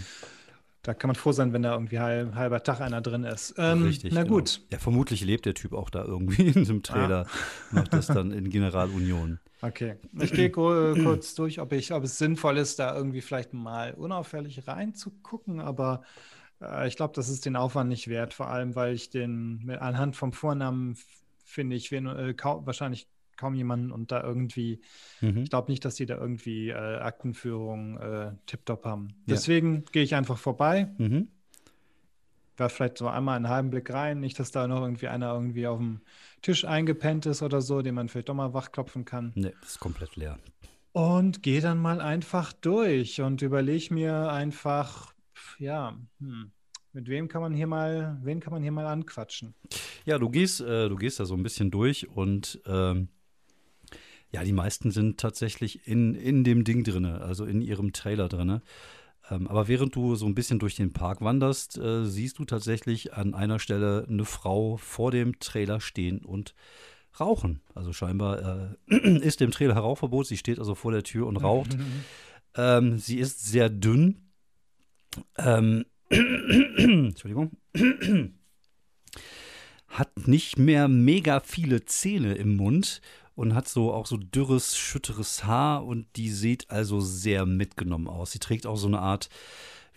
Da 0.83 0.95
kann 0.95 1.09
man 1.09 1.15
froh 1.15 1.31
sein, 1.31 1.53
wenn 1.53 1.63
da 1.63 1.75
irgendwie 1.75 2.01
halb, 2.01 2.35
halber 2.35 2.63
Tag 2.63 2.81
einer 2.81 3.01
drin 3.01 3.23
ist. 3.23 3.55
Ähm, 3.57 3.85
Richtig. 3.85 4.13
Na 4.13 4.25
gut. 4.25 4.57
Genau. 4.57 4.69
Ja, 4.73 4.79
vermutlich 4.79 5.25
lebt 5.25 5.47
der 5.47 5.55
Typ 5.55 5.73
auch 5.75 5.91
da 5.91 6.05
irgendwie 6.05 6.43
in 6.49 6.55
diesem 6.55 6.83
Trailer. 6.83 7.27
Ah. 7.29 7.75
Macht 7.75 7.93
das 7.93 8.09
dann 8.09 8.31
in 8.33 8.51
Generalunion. 8.51 9.39
Okay. 9.61 9.95
Ich 10.21 10.33
gehe 10.33 10.51
kurz 10.51 11.37
durch, 11.37 11.61
ob, 11.61 11.73
ich, 11.73 11.93
ob 11.93 12.03
es 12.03 12.19
sinnvoll 12.19 12.59
ist, 12.59 12.81
da 12.81 12.97
irgendwie 12.97 13.21
vielleicht 13.21 13.55
mal 13.55 13.95
unauffällig 13.95 14.67
reinzugucken, 14.67 15.61
aber 15.61 16.03
äh, 16.61 16.89
ich 16.89 16.97
glaube, 16.97 17.15
das 17.15 17.29
ist 17.29 17.47
den 17.47 17.55
Aufwand 17.55 17.89
nicht 17.89 18.09
wert, 18.09 18.35
vor 18.35 18.49
allem, 18.49 18.75
weil 18.75 18.93
ich 18.93 19.11
den 19.11 19.65
mit, 19.65 19.81
anhand 19.81 20.17
vom 20.17 20.33
Vornamen 20.33 20.97
finde 21.45 21.77
ich 21.77 21.93
wen, 21.93 22.07
äh, 22.07 22.35
wahrscheinlich 22.43 23.07
kaum 23.43 23.55
jemanden 23.57 23.91
und 23.91 24.13
da 24.13 24.23
irgendwie, 24.23 24.81
mhm. 25.21 25.39
ich 25.39 25.51
glaube 25.51 25.71
nicht, 25.71 25.85
dass 25.85 25.97
die 25.97 26.07
da 26.07 26.17
irgendwie 26.17 26.69
äh, 26.69 26.99
Aktenführung 26.99 27.99
äh, 27.99 28.31
tiptop 28.47 28.85
haben. 28.85 29.09
Ja. 29.09 29.35
Deswegen 29.35 29.85
gehe 29.91 30.05
ich 30.05 30.15
einfach 30.15 30.39
vorbei. 30.39 30.93
Mhm. 30.99 31.27
Werfe 32.57 32.77
vielleicht 32.77 32.99
so 32.99 33.09
einmal 33.09 33.35
einen 33.35 33.49
halben 33.49 33.71
Blick 33.71 33.91
rein, 33.91 34.21
nicht, 34.21 34.39
dass 34.39 34.53
da 34.53 34.69
noch 34.69 34.83
irgendwie 34.83 35.09
einer 35.09 35.35
irgendwie 35.35 35.67
auf 35.67 35.79
dem 35.79 36.03
Tisch 36.41 36.65
eingepennt 36.65 37.27
ist 37.27 37.43
oder 37.43 37.61
so, 37.61 37.83
den 37.83 37.97
man 37.97 38.09
vielleicht 38.09 38.29
doch 38.29 38.35
mal 38.35 38.55
wachklopfen 38.55 39.05
kann. 39.05 39.33
Nee, 39.35 39.53
ist 39.65 39.81
komplett 39.81 40.15
leer. 40.15 40.39
Und 40.93 41.43
gehe 41.43 41.61
dann 41.61 41.79
mal 41.79 42.01
einfach 42.01 42.53
durch 42.53 43.21
und 43.21 43.43
überlege 43.43 43.93
mir 43.93 44.31
einfach, 44.31 45.15
ja, 45.59 45.99
hm, 46.21 46.53
mit 46.93 47.09
wem 47.09 47.27
kann 47.27 47.41
man 47.41 47.55
hier 47.55 47.67
mal, 47.67 48.19
wen 48.23 48.39
kann 48.39 48.53
man 48.53 48.63
hier 48.63 48.71
mal 48.71 48.87
anquatschen? 48.87 49.55
Ja, 50.05 50.19
du 50.19 50.29
gehst, 50.29 50.61
äh, 50.61 50.89
du 50.89 50.97
gehst 50.97 51.19
da 51.19 51.25
so 51.25 51.35
ein 51.35 51.43
bisschen 51.43 51.71
durch 51.71 52.09
und 52.09 52.61
ähm, 52.67 53.09
ja, 54.33 54.45
die 54.45 54.53
meisten 54.53 54.91
sind 54.91 55.21
tatsächlich 55.21 55.87
in, 55.87 56.15
in 56.15 56.43
dem 56.43 56.65
Ding 56.65 56.85
drin, 56.85 57.05
also 57.05 57.45
in 57.45 57.61
ihrem 57.61 57.93
Trailer 57.93 58.29
drin. 58.29 58.63
Ähm, 59.31 59.47
aber 59.47 59.69
während 59.69 59.95
du 59.95 60.15
so 60.15 60.27
ein 60.27 60.35
bisschen 60.35 60.59
durch 60.59 60.75
den 60.75 60.93
Park 60.93 61.21
wanderst, 61.21 61.77
äh, 61.79 62.07
siehst 62.07 62.39
du 62.39 62.45
tatsächlich 62.45 63.13
an 63.13 63.35
einer 63.35 63.59
Stelle 63.59 64.07
eine 64.09 64.25
Frau 64.25 64.79
vor 64.79 65.11
dem 65.11 65.39
Trailer 65.39 65.81
stehen 65.81 66.25
und 66.25 66.55
rauchen. 67.21 67.61
Also 67.75 67.93
scheinbar 67.93 68.75
äh, 68.91 68.97
ist 69.19 69.41
dem 69.41 69.51
Trailer 69.51 69.77
Rauchverbot. 69.77 70.27
Sie 70.27 70.39
steht 70.39 70.59
also 70.59 70.75
vor 70.75 70.93
der 70.93 71.03
Tür 71.03 71.27
und 71.27 71.37
raucht. 71.37 71.77
ähm, 72.57 72.99
sie 72.99 73.19
ist 73.19 73.45
sehr 73.45 73.69
dünn. 73.69 74.33
Ähm, 75.37 75.85
Entschuldigung. 76.09 77.53
hat 79.89 80.27
nicht 80.27 80.59
mehr 80.59 80.89
mega 80.89 81.41
viele 81.41 81.85
Zähne 81.85 82.35
im 82.35 82.57
Mund 82.57 83.03
und 83.43 83.57
hat 83.57 83.67
so 83.67 83.93
auch 83.93 84.07
so 84.07 84.17
dürres, 84.17 84.77
schütteres 84.77 85.43
Haar 85.43 85.85
und 85.85 86.07
die 86.15 86.31
sieht 86.31 86.71
also 86.71 87.01
sehr 87.01 87.45
mitgenommen 87.45 88.07
aus. 88.07 88.31
Sie 88.31 88.39
trägt 88.39 88.69
auch 88.69 88.77
so 88.77 88.87
eine 88.87 89.01
Art, 89.01 89.31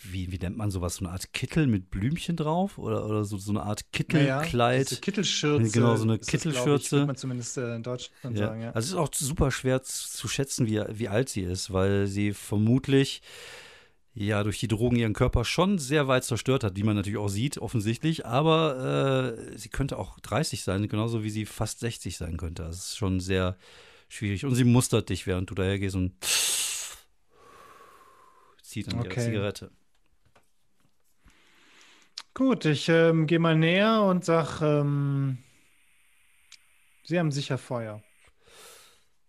wie, 0.02 0.32
wie 0.32 0.40
nennt 0.40 0.58
man 0.58 0.72
sowas, 0.72 0.96
so 0.96 1.06
eine 1.06 1.14
Art 1.14 1.32
Kittel 1.32 1.68
mit 1.68 1.92
Blümchen 1.92 2.38
drauf 2.38 2.80
oder, 2.80 3.06
oder 3.06 3.24
so, 3.24 3.38
so 3.38 3.52
eine 3.52 3.62
Art 3.62 3.92
Kittelkleid. 3.94 4.90
Ja, 4.90 4.98
Kittelschürze. 4.98 5.72
Genau, 5.72 5.96
so 5.96 6.06
eine 6.06 6.18
Kittelschürze. 6.18 6.98
Das, 6.98 7.06
man 7.08 7.16
zumindest 7.18 7.58
äh, 7.58 7.76
in 7.76 7.84
Deutschland 7.84 8.36
ja. 8.36 8.48
sagen, 8.48 8.62
ja. 8.64 8.72
Also 8.72 8.80
es 8.80 8.92
ist 8.94 8.96
auch 8.96 9.10
super 9.14 9.52
schwer 9.52 9.84
zu 9.84 10.28
schätzen, 10.28 10.66
wie, 10.66 10.82
wie 10.90 11.08
alt 11.08 11.30
sie 11.30 11.42
ist, 11.42 11.72
weil 11.72 12.08
sie 12.08 12.34
vermutlich 12.34 13.22
ja 14.16 14.44
durch 14.44 14.60
die 14.60 14.68
Drogen 14.68 14.96
ihren 14.96 15.14
Körper 15.14 15.46
schon 15.46 15.78
sehr 15.78 16.08
weit 16.08 16.24
zerstört 16.24 16.64
hat, 16.64 16.76
wie 16.76 16.84
man 16.84 16.96
natürlich 16.96 17.20
auch 17.20 17.28
sieht, 17.28 17.58
offensichtlich. 17.58 18.26
Aber 18.26 19.36
äh, 19.38 19.58
sie 19.58 19.70
könnte 19.70 20.00
auch 20.00 20.20
30 20.22 20.64
sein, 20.64 20.88
genauso 20.88 21.24
wie 21.24 21.30
sie 21.30 21.46
fast 21.46 21.82
60 21.82 22.18
sein 22.18 22.38
könnte. 22.38 22.64
Das 22.64 22.78
ist 22.78 22.98
schon 22.98 23.20
sehr 23.20 23.58
schwierig. 24.08 24.46
Und 24.46 24.56
sie 24.56 24.64
mustert 24.64 25.10
dich, 25.10 25.28
während 25.28 25.50
du 25.50 25.56
daher 25.56 25.78
gehst 25.78 25.96
und 25.96 26.14
zieht 28.64 28.88
an 28.88 29.00
Okay. 29.00 29.10
ihre 29.10 29.26
Zigarette. 29.26 29.72
Gut, 32.34 32.66
ich 32.66 32.90
ähm, 32.90 33.28
gehe 33.28 33.40
mal 33.40 33.56
näher 33.56 34.02
und 34.04 34.26
sag, 34.26 34.62
ähm, 34.62 35.38
Sie 37.06 37.20
haben 37.20 37.32
sicher 37.32 37.58
Feuer. 37.58 38.02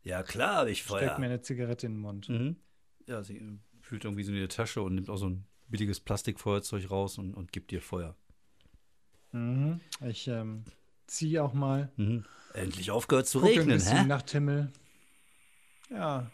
Ja, 0.03 0.23
klar, 0.23 0.57
habe 0.57 0.71
ich 0.71 0.83
Steck 0.83 1.19
mir 1.19 1.27
eine 1.27 1.43
Zigarette 1.43 1.87
in 1.87 1.95
den 1.95 2.01
Mund. 2.01 2.29
Mhm. 2.29 2.57
Ja, 3.07 3.23
sie 3.23 3.59
fühlt 3.87 4.05
irgendwie 4.05 4.25
so 4.25 4.33
in 4.33 4.39
die 4.39 4.49
Tasche 4.49 4.83
und 4.83 4.97
nimmt 4.97 5.09
auch 5.09 5.17
so 5.17 5.29
ein 5.29 5.47
billiges 5.69 6.01
Plastikfeuerzeug 6.01 6.91
raus 6.91 7.19
und, 7.19 7.35
und 7.35 7.53
gibt 7.53 7.71
dir 7.71 7.81
Feuer. 7.81 8.17
Mhm. 9.31 9.81
Ich 10.05 10.27
ähm, 10.27 10.65
ziehe 11.07 11.43
auch 11.43 11.55
mal. 11.55 11.93
Mhm. 11.97 12.25
Endlich 12.53 12.91
aufgehört 12.91 13.29
zu 13.29 13.41
Gucke 13.41 13.53
ein 13.53 13.71
regnen, 13.71 13.81
hä? 13.81 14.05
Nachthimmel. 14.05 14.73
Ja. 15.91 16.29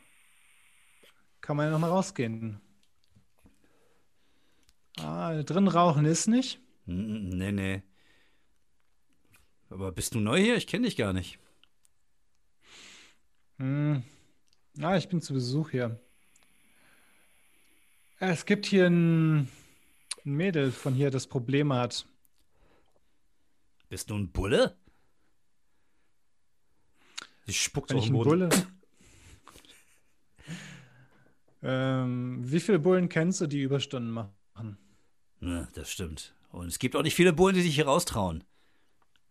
Kann 1.42 1.58
man 1.58 1.66
ja 1.66 1.72
noch 1.72 1.78
mal 1.78 1.90
rausgehen. 1.90 2.58
Ah, 4.98 5.42
drin 5.42 5.68
rauchen 5.68 6.06
ist 6.06 6.28
nicht. 6.28 6.58
Mhm, 6.86 7.28
Nee, 7.28 7.52
nee. 7.52 7.82
Aber 9.68 9.92
bist 9.92 10.14
du 10.14 10.20
neu 10.20 10.38
hier? 10.40 10.56
Ich 10.56 10.66
kenne 10.66 10.86
dich 10.86 10.96
gar 10.96 11.12
nicht. 11.12 11.38
Hm. 13.58 14.02
Ah, 14.80 14.96
ich 14.96 15.08
bin 15.08 15.20
zu 15.20 15.34
Besuch 15.34 15.70
hier. 15.70 15.98
Es 18.24 18.46
gibt 18.46 18.66
hier 18.66 18.86
ein, 18.86 19.40
ein 19.40 19.48
Mädel 20.24 20.70
von 20.70 20.94
hier, 20.94 21.10
das 21.10 21.26
Probleme 21.26 21.74
hat. 21.74 22.06
Bist 23.88 24.10
du 24.10 24.14
ein 24.14 24.30
Bulle? 24.30 24.76
Sie 27.46 27.52
spuckt 27.52 27.90
Wenn 27.90 27.98
auf 27.98 28.04
den 28.04 28.12
Boden. 28.12 28.48
Bulle. 28.48 28.50
ähm, 31.64 32.38
wie 32.44 32.60
viele 32.60 32.78
Bullen 32.78 33.08
kennst 33.08 33.40
du, 33.40 33.48
die 33.48 33.60
Überstunden 33.60 34.12
machen? 34.12 34.78
Ja, 35.40 35.66
das 35.74 35.90
stimmt. 35.90 36.32
Und 36.52 36.68
es 36.68 36.78
gibt 36.78 36.94
auch 36.94 37.02
nicht 37.02 37.16
viele 37.16 37.32
Bullen, 37.32 37.56
die 37.56 37.62
sich 37.62 37.74
hier 37.74 37.86
raustrauen. 37.86 38.44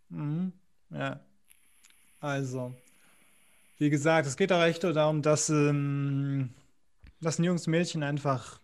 Mhm. 0.10 0.52
Ja. 0.90 1.22
Also, 2.20 2.76
wie 3.78 3.90
gesagt, 3.90 4.28
es 4.28 4.36
geht 4.36 4.52
auch 4.52 4.62
echt 4.62 4.84
nur 4.84 4.92
darum, 4.92 5.22
dass, 5.22 5.50
ähm, 5.50 6.54
dass 7.22 7.40
ein 7.40 7.46
junges 7.46 7.68
Mädchen 7.68 8.04
einfach 8.04 8.61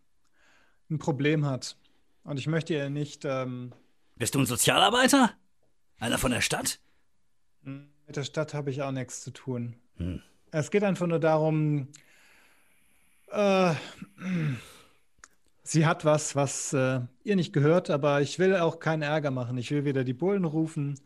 ein 0.89 0.99
Problem 0.99 1.45
hat. 1.45 1.77
Und 2.23 2.37
ich 2.39 2.47
möchte 2.47 2.73
ihr 2.73 2.89
nicht 2.89 3.25
ähm, 3.25 3.73
Bist 4.15 4.35
du 4.35 4.39
ein 4.39 4.45
Sozialarbeiter? 4.45 5.31
Einer 5.99 6.17
von 6.17 6.31
der 6.31 6.41
Stadt? 6.41 6.79
mit 8.07 8.15
der 8.15 8.23
Stadt 8.23 8.53
habe 8.53 8.71
ich 8.71 8.81
auch 8.81 8.91
nichts 8.91 9.21
zu 9.21 9.31
tun. 9.31 9.75
Hm. 9.97 10.21
Es 10.51 10.71
geht 10.71 10.83
einfach 10.83 11.07
nur 11.07 11.19
darum, 11.19 11.89
äh, 13.31 13.73
sie 15.63 15.85
hat 15.85 16.05
was, 16.05 16.35
was 16.35 16.71
äh, 16.71 17.01
ihr 17.23 17.35
nicht 17.35 17.51
gehört, 17.51 17.89
aber 17.89 18.21
ich 18.21 18.39
will 18.39 18.55
auch 18.55 18.79
keinen 18.79 19.01
Ärger 19.01 19.31
machen. 19.31 19.57
Ich 19.57 19.71
will 19.71 19.83
weder 19.83 20.05
die 20.05 20.13
Bullen 20.13 20.45
rufen 20.45 20.99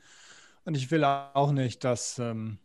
und 0.64 0.78
ich 0.78 0.92
will 0.92 1.04
auch 1.04 1.52
nicht, 1.52 1.84
dass 1.84 2.20
ähm, 2.20 2.60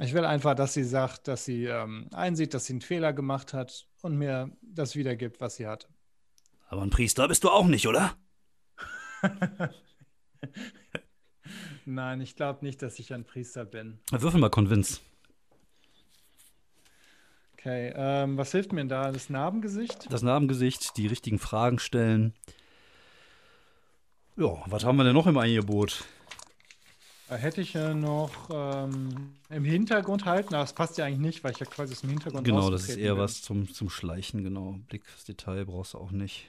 ich 0.00 0.14
will 0.14 0.24
einfach, 0.24 0.54
dass 0.54 0.74
sie 0.74 0.84
sagt, 0.84 1.28
dass 1.28 1.44
sie 1.44 1.66
ähm, 1.66 2.08
einsieht, 2.12 2.54
dass 2.54 2.66
sie 2.66 2.74
einen 2.74 2.80
Fehler 2.80 3.12
gemacht 3.12 3.52
hat 3.52 3.86
und 4.02 4.16
mir 4.16 4.50
das 4.62 4.96
wiedergibt, 4.96 5.40
was 5.40 5.56
sie 5.56 5.66
hat. 5.66 5.88
Aber 6.68 6.82
ein 6.82 6.90
Priester 6.90 7.28
bist 7.28 7.44
du 7.44 7.50
auch 7.50 7.66
nicht, 7.66 7.86
oder? 7.86 8.14
Nein, 11.84 12.20
ich 12.20 12.36
glaube 12.36 12.64
nicht, 12.64 12.80
dass 12.82 12.98
ich 12.98 13.12
ein 13.12 13.24
Priester 13.24 13.64
bin. 13.64 13.98
Würfel 14.10 14.40
mal 14.40 14.50
Convince. 14.50 15.00
Okay, 17.54 17.92
ähm, 17.94 18.38
was 18.38 18.52
hilft 18.52 18.72
mir 18.72 18.80
denn 18.80 18.88
da? 18.88 19.12
Das 19.12 19.28
Narbengesicht? 19.28 20.10
Das 20.10 20.22
Narbengesicht, 20.22 20.96
die 20.96 21.06
richtigen 21.08 21.38
Fragen 21.38 21.78
stellen. 21.78 22.32
Ja, 24.36 24.62
was 24.66 24.84
haben 24.84 24.96
wir 24.96 25.04
denn 25.04 25.12
noch 25.12 25.26
im 25.26 25.36
Angebot? 25.36 26.04
Da 27.30 27.36
hätte 27.36 27.60
ich 27.60 27.74
ja 27.74 27.94
noch 27.94 28.32
ähm, 28.52 29.34
im 29.50 29.64
Hintergrund 29.64 30.24
halten, 30.24 30.52
aber 30.52 30.64
das 30.64 30.72
passt 30.72 30.98
ja 30.98 31.04
eigentlich 31.04 31.20
nicht, 31.20 31.44
weil 31.44 31.52
ich 31.52 31.60
ja 31.60 31.66
quasi 31.66 31.92
aus 31.92 32.00
dem 32.00 32.10
Hintergrund 32.10 32.44
Genau, 32.44 32.70
das 32.70 32.88
ist 32.88 32.96
eher 32.96 33.14
bin. 33.14 33.22
was 33.22 33.40
zum, 33.40 33.72
zum 33.72 33.88
Schleichen, 33.88 34.42
genau. 34.42 34.80
Blick 34.88 35.06
fürs 35.06 35.24
Detail 35.24 35.64
brauchst 35.64 35.94
du 35.94 35.98
auch 35.98 36.10
nicht. 36.10 36.48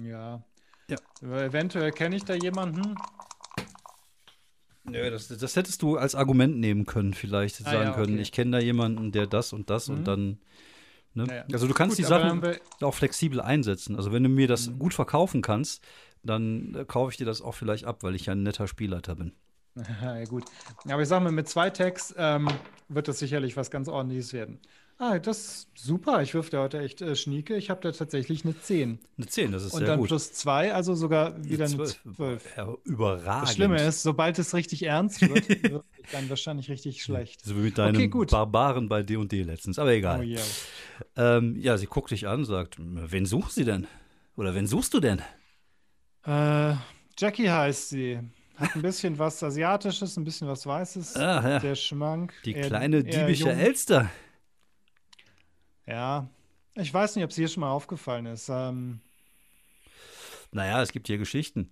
Ja. 0.00 0.44
Ja. 0.88 0.96
Eventuell 1.22 1.90
kenne 1.90 2.14
ich 2.14 2.24
da 2.24 2.34
jemanden. 2.34 2.94
Nö, 4.84 5.10
das, 5.10 5.26
das 5.26 5.56
hättest 5.56 5.82
du 5.82 5.96
als 5.96 6.14
Argument 6.14 6.56
nehmen 6.58 6.86
können, 6.86 7.12
vielleicht 7.12 7.60
Ah, 7.66 7.70
sagen 7.72 7.88
ja, 7.88 7.94
können, 7.94 8.12
okay. 8.14 8.22
ich 8.22 8.30
kenne 8.30 8.52
da 8.52 8.58
jemanden, 8.62 9.10
der 9.10 9.26
das 9.26 9.52
und 9.52 9.70
das 9.70 9.88
Mhm. 9.88 9.94
und 9.96 10.04
dann. 10.04 10.38
Ne? 11.14 11.26
Ja, 11.28 11.34
ja. 11.34 11.44
Also 11.52 11.66
du 11.66 11.74
kannst 11.74 11.96
Gut, 11.96 12.04
die 12.04 12.08
Sachen 12.08 12.44
auch 12.80 12.94
flexibel 12.94 13.40
einsetzen. 13.40 13.96
Also 13.96 14.12
wenn 14.12 14.22
du 14.22 14.28
mir 14.28 14.46
das 14.46 14.68
Mhm. 14.68 14.78
gut 14.78 14.94
verkaufen 14.94 15.42
kannst, 15.42 15.82
dann 16.22 16.76
äh, 16.76 16.84
kaufe 16.84 17.10
ich 17.10 17.16
dir 17.16 17.26
das 17.26 17.42
auch 17.42 17.56
vielleicht 17.56 17.86
ab, 17.86 18.04
weil 18.04 18.14
ich 18.14 18.26
ja 18.26 18.34
ein 18.34 18.44
netter 18.44 18.68
Spielleiter 18.68 19.16
bin. 19.16 19.32
ja, 20.02 20.24
gut. 20.24 20.44
Aber 20.88 21.02
ich 21.02 21.08
sage 21.08 21.24
mal, 21.24 21.32
mit 21.32 21.48
zwei 21.48 21.70
Tags 21.70 22.14
ähm, 22.16 22.48
wird 22.88 23.08
das 23.08 23.18
sicherlich 23.18 23.56
was 23.56 23.70
ganz 23.70 23.88
ordentliches 23.88 24.32
werden. 24.32 24.60
Ah, 24.96 25.18
das 25.18 25.38
ist 25.38 25.68
super. 25.74 26.22
Ich 26.22 26.34
wirf 26.34 26.50
da 26.50 26.60
heute 26.62 26.78
echt 26.78 27.02
äh, 27.02 27.16
Schnieke. 27.16 27.56
Ich 27.56 27.68
habe 27.68 27.80
da 27.80 27.90
tatsächlich 27.90 28.44
eine 28.44 28.58
10. 28.58 29.00
Eine 29.18 29.26
10, 29.26 29.50
das 29.50 29.64
ist 29.64 29.72
Und 29.72 29.80
sehr 29.80 29.88
dann 29.88 29.98
gut. 29.98 30.06
plus 30.08 30.32
2, 30.32 30.72
also 30.72 30.94
sogar 30.94 31.44
wieder 31.44 31.64
eine 31.64 31.74
Zwölf. 31.74 32.00
12. 32.14 32.56
Ja, 32.56 32.74
überragend. 32.84 33.48
Das 33.48 33.54
Schlimme 33.54 33.82
ist, 33.82 34.04
sobald 34.04 34.38
es 34.38 34.54
richtig 34.54 34.84
ernst 34.84 35.20
wird, 35.22 35.48
wird 35.72 35.84
es 36.04 36.12
dann 36.12 36.30
wahrscheinlich 36.30 36.70
richtig 36.70 37.02
schlecht. 37.02 37.44
So 37.44 37.56
wie 37.56 37.60
mit 37.60 37.76
deinem 37.76 37.96
Okay, 37.96 38.06
gut. 38.06 38.30
Barbaren 38.30 38.88
bei 38.88 39.02
D&D 39.02 39.42
letztens, 39.42 39.80
aber 39.80 39.90
egal. 39.92 40.20
Oh 40.20 40.22
ja. 40.22 40.40
ähm, 41.16 41.56
ja, 41.58 41.76
sie 41.76 41.86
guckt 41.86 42.12
dich 42.12 42.28
an, 42.28 42.44
sagt, 42.44 42.76
wen 42.78 43.26
suchst 43.26 43.56
sie 43.56 43.64
denn? 43.64 43.88
Oder 44.36 44.54
wen 44.54 44.68
suchst 44.68 44.94
du 44.94 45.00
denn? 45.00 45.20
Äh, 46.24 46.74
Jackie 47.18 47.50
heißt 47.50 47.88
sie. 47.88 48.20
Hat 48.56 48.74
ein 48.76 48.82
bisschen 48.82 49.18
was 49.18 49.42
Asiatisches, 49.42 50.16
ein 50.16 50.24
bisschen 50.24 50.46
was 50.48 50.64
Weißes. 50.66 51.16
Ah, 51.16 51.48
ja. 51.48 51.60
Sehr 51.60 51.74
schmank. 51.74 52.32
Die 52.44 52.52
eher- 52.54 52.66
kleine 52.68 53.02
diebische. 53.02 53.50
Elster. 53.50 54.10
Ja. 55.86 56.28
Ich 56.74 56.92
weiß 56.92 57.14
nicht, 57.16 57.24
ob 57.24 57.30
es 57.30 57.36
hier 57.36 57.48
schon 57.48 57.60
mal 57.62 57.70
aufgefallen 57.70 58.26
ist. 58.26 58.48
Ähm, 58.48 59.00
Naja, 60.52 60.80
es 60.82 60.92
gibt 60.92 61.08
hier 61.08 61.18
Geschichten. 61.18 61.68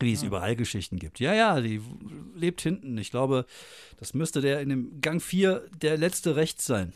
Wie 0.00 0.12
es 0.12 0.22
Ah. 0.22 0.26
überall 0.26 0.54
Geschichten 0.54 1.00
gibt. 1.00 1.18
Ja, 1.18 1.34
ja, 1.34 1.60
die 1.60 1.82
lebt 2.36 2.60
hinten. 2.60 2.96
Ich 2.98 3.10
glaube, 3.10 3.44
das 3.96 4.14
müsste 4.14 4.40
der 4.40 4.60
in 4.60 4.68
dem 4.68 5.00
Gang 5.00 5.20
4 5.20 5.68
der 5.82 5.96
letzte 5.96 6.36
rechts 6.36 6.64
sein. 6.64 6.92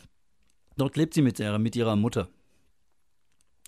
Dort 0.77 0.95
lebt 0.95 1.13
sie 1.13 1.21
mit 1.21 1.39
ihrer, 1.39 1.59
mit 1.59 1.75
ihrer 1.75 1.97
Mutter. 1.97 2.29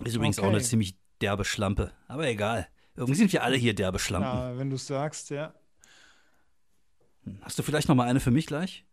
Ist 0.02 0.14
übrigens 0.14 0.38
auch 0.38 0.44
Okay. 0.44 0.54
eine 0.54 0.62
ziemlich 0.64 0.96
derbe 1.20 1.44
Schlampe. 1.44 1.92
Aber 2.08 2.26
egal. 2.26 2.66
Irgendwie 2.96 3.16
sind 3.16 3.32
wir 3.32 3.42
alle 3.42 3.56
hier 3.56 3.74
derbe 3.74 3.98
Schlampen. 3.98 4.28
ja, 4.28 4.58
wenn 4.58 4.70
du 4.70 4.76
es 4.76 4.86
sagst, 4.86 5.30
ja. 5.30 5.54
Hast 7.42 7.58
du 7.58 7.62
vielleicht 7.62 7.88
noch 7.88 7.94
mal 7.94 8.08
eine 8.08 8.20
für 8.20 8.30
mich 8.30 8.46
gleich? 8.46 8.84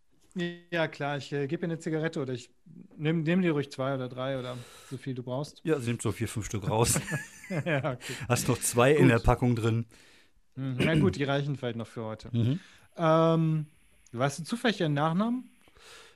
Ja, 0.72 0.88
klar, 0.88 1.18
ich 1.18 1.32
äh, 1.32 1.46
gebe 1.48 1.64
ihr 1.64 1.66
eine 1.66 1.78
Zigarette 1.78 2.20
oder 2.20 2.34
ich 2.34 2.50
nehme 2.98 3.22
nehm 3.22 3.42
dir 3.44 3.52
ruhig 3.52 3.72
zwei 3.72 3.94
oder 3.94 4.10
drei 4.10 4.40
oder 4.40 4.58
so 4.90 4.98
viel 4.98 5.14
du 5.14 5.22
brauchst. 5.22 5.62
Ja, 5.64 5.80
sie 5.80 5.90
nimmt 5.92 6.02
so 6.02 6.12
vier, 6.12 6.28
fünf 6.28 6.48
Stück 6.48 6.68
raus. 6.68 7.00
ja, 7.50 7.78
okay. 7.78 8.14
Hast 8.28 8.48
noch 8.48 8.58
zwei 8.58 8.94
in 8.94 9.04
Gut. 9.04 9.12
der 9.12 9.20
Packung 9.20 9.56
drin. 9.56 9.86
Mhm. 10.56 10.78
Na 10.80 10.96
gut, 10.96 11.18
die 11.18 11.24
reichen 11.24 11.56
vielleicht 11.56 11.76
noch 11.76 11.88
für 11.88 12.04
heute. 12.04 12.30
Mhm. 12.36 12.60
Ähm, 12.98 13.66
weißt 14.12 14.40
du 14.40 14.44
zufällig 14.44 14.80
ihren 14.80 14.94
Nachnamen? 14.94 15.52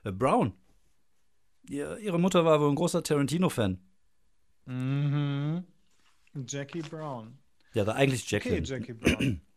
Äh, 0.03 0.11
Brown. 0.11 0.53
Ihr, 1.69 1.97
ihre 1.99 2.19
Mutter 2.19 2.43
war 2.43 2.59
wohl 2.59 2.69
ein 2.69 2.75
großer 2.75 3.03
Tarantino-Fan. 3.03 3.79
Mhm. 4.65 5.63
Jackie 6.47 6.81
Brown. 6.81 7.37
Ja, 7.77 7.85
da 7.85 7.91
eigentlich 7.91 8.27
Jacqueline. 8.31 8.63
Okay, 8.63 8.73
Jackie 8.73 8.93
Brown. 8.93 9.41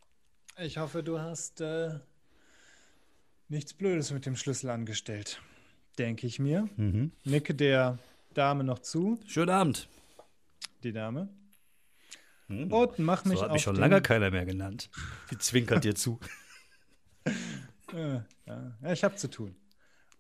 Ich 0.59 0.77
hoffe, 0.77 1.03
du 1.03 1.19
hast 1.19 1.63
äh, 1.63 2.01
nichts 3.49 3.73
Blödes 3.73 4.11
mit 4.11 4.27
dem 4.27 4.37
Schlüssel 4.37 4.69
angestellt. 4.69 5.41
Denke 5.97 6.27
ich 6.27 6.39
mir. 6.39 6.69
Mhm. 6.77 7.13
Nicke 7.25 7.55
der 7.55 7.99
Dame 8.35 8.63
noch 8.63 8.81
zu, 8.81 9.19
Schönen 9.27 9.49
Abend. 9.49 9.89
die 10.85 10.93
Dame. 10.93 11.31
Hm. 12.49 12.71
Und 12.71 12.99
mach 12.99 13.25
mich 13.25 13.39
so 13.39 13.45
hat 13.45 13.53
mich 13.53 13.63
schon 13.63 13.77
lange 13.77 14.03
keiner 14.03 14.31
mehr 14.31 14.45
genannt. 14.45 14.91
Sie 15.31 15.39
zwinkert 15.39 15.83
dir 15.83 15.95
zu. 15.95 16.21
Ja, 17.95 18.25
ja, 18.47 18.93
ich 18.93 19.03
habe 19.03 19.17
zu 19.17 19.31
tun. 19.31 19.57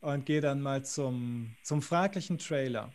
Und 0.00 0.24
gehe 0.24 0.40
dann 0.40 0.62
mal 0.62 0.86
zum, 0.86 1.54
zum 1.62 1.82
fraglichen 1.82 2.38
Trailer. 2.38 2.94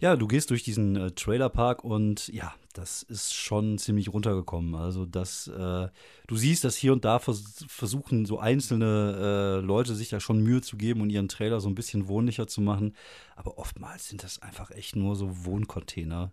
Ja, 0.00 0.16
du 0.16 0.26
gehst 0.26 0.48
durch 0.48 0.62
diesen 0.62 0.96
äh, 0.96 1.10
Trailerpark 1.10 1.84
und 1.84 2.28
ja, 2.28 2.54
das 2.72 3.02
ist 3.02 3.34
schon 3.34 3.76
ziemlich 3.76 4.10
runtergekommen. 4.10 4.74
Also, 4.74 5.04
dass 5.04 5.46
äh, 5.46 5.88
du 6.26 6.36
siehst, 6.36 6.64
dass 6.64 6.74
hier 6.74 6.94
und 6.94 7.04
da 7.04 7.18
vers 7.18 7.66
versuchen 7.68 8.24
so 8.24 8.38
einzelne 8.38 9.60
äh, 9.60 9.64
Leute 9.64 9.94
sich 9.94 10.08
da 10.08 10.18
schon 10.18 10.42
Mühe 10.42 10.62
zu 10.62 10.78
geben 10.78 11.02
und 11.02 11.10
ihren 11.10 11.28
Trailer 11.28 11.60
so 11.60 11.68
ein 11.68 11.74
bisschen 11.74 12.08
wohnlicher 12.08 12.46
zu 12.46 12.62
machen. 12.62 12.96
Aber 13.36 13.58
oftmals 13.58 14.08
sind 14.08 14.22
das 14.22 14.40
einfach 14.40 14.70
echt 14.70 14.96
nur 14.96 15.16
so 15.16 15.44
Wohncontainer, 15.44 16.32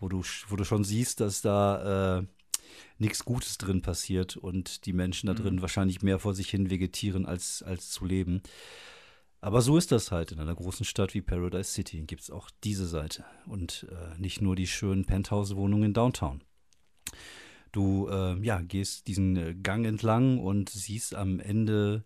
wo 0.00 0.08
du, 0.08 0.22
wo 0.48 0.56
du 0.56 0.64
schon 0.64 0.82
siehst, 0.82 1.20
dass 1.20 1.42
da 1.42 2.18
äh, 2.20 2.26
nichts 2.98 3.26
Gutes 3.26 3.58
drin 3.58 3.82
passiert 3.82 4.38
und 4.38 4.86
die 4.86 4.94
Menschen 4.94 5.26
da 5.26 5.34
drin 5.34 5.60
wahrscheinlich 5.60 6.00
mehr 6.00 6.18
vor 6.18 6.32
sich 6.32 6.48
hin 6.48 6.70
vegetieren, 6.70 7.26
als, 7.26 7.62
als 7.62 7.90
zu 7.90 8.06
leben. 8.06 8.42
Aber 9.42 9.60
so 9.60 9.76
ist 9.76 9.90
das 9.90 10.12
halt. 10.12 10.30
In 10.30 10.38
einer 10.38 10.54
großen 10.54 10.86
Stadt 10.86 11.14
wie 11.14 11.20
Paradise 11.20 11.72
City 11.72 12.00
gibt 12.02 12.22
es 12.22 12.30
auch 12.30 12.48
diese 12.62 12.86
Seite 12.86 13.24
und 13.46 13.86
äh, 13.90 14.18
nicht 14.18 14.40
nur 14.40 14.54
die 14.54 14.68
schönen 14.68 15.04
Penthouse-Wohnungen 15.04 15.86
in 15.86 15.94
Downtown. 15.94 16.44
Du 17.72 18.08
äh, 18.08 18.38
ja, 18.44 18.60
gehst 18.60 19.08
diesen 19.08 19.36
äh, 19.36 19.54
Gang 19.54 19.84
entlang 19.84 20.38
und 20.38 20.70
siehst 20.70 21.16
am 21.16 21.40
Ende 21.40 22.04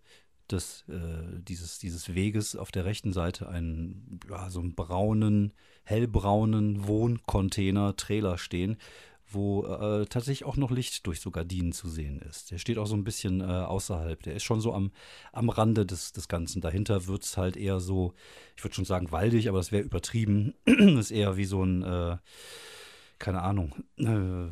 des, 0.49 0.85
äh, 0.89 1.39
dieses, 1.39 1.77
dieses 1.77 2.15
Weges 2.15 2.55
auf 2.55 2.71
der 2.71 2.85
rechten 2.85 3.13
Seite 3.13 3.47
einen, 3.47 4.19
ja, 4.27 4.49
so 4.49 4.59
einen 4.59 4.73
braunen, 4.73 5.53
hellbraunen 5.83 6.87
Wohncontainer-Trailer 6.87 8.39
stehen, 8.39 8.77
wo 9.29 9.65
äh, 9.65 10.05
tatsächlich 10.05 10.45
auch 10.45 10.57
noch 10.57 10.71
Licht 10.71 11.05
durch 11.05 11.19
so 11.19 11.31
Gardinen 11.31 11.71
zu 11.73 11.89
sehen 11.89 12.19
ist. 12.19 12.51
Der 12.51 12.57
steht 12.57 12.77
auch 12.77 12.87
so 12.87 12.95
ein 12.95 13.03
bisschen 13.03 13.41
äh, 13.41 13.43
außerhalb. 13.43 14.21
Der 14.23 14.35
ist 14.35 14.43
schon 14.43 14.61
so 14.61 14.73
am, 14.73 14.91
am 15.33 15.49
Rande 15.49 15.85
des, 15.85 16.13
des 16.13 16.27
Ganzen. 16.27 16.61
Dahinter 16.61 17.07
wird 17.07 17.23
es 17.23 17.37
halt 17.37 17.57
eher 17.57 17.79
so, 17.79 18.13
ich 18.55 18.63
würde 18.63 18.75
schon 18.75 18.85
sagen 18.85 19.11
waldig, 19.11 19.49
aber 19.49 19.57
das 19.57 19.71
wäre 19.71 19.83
übertrieben. 19.83 20.53
ist 20.65 21.11
eher 21.11 21.37
wie 21.37 21.45
so 21.45 21.63
ein, 21.63 21.83
äh, 21.83 22.17
keine 23.19 23.41
Ahnung. 23.41 23.75
Äh, 23.97 24.51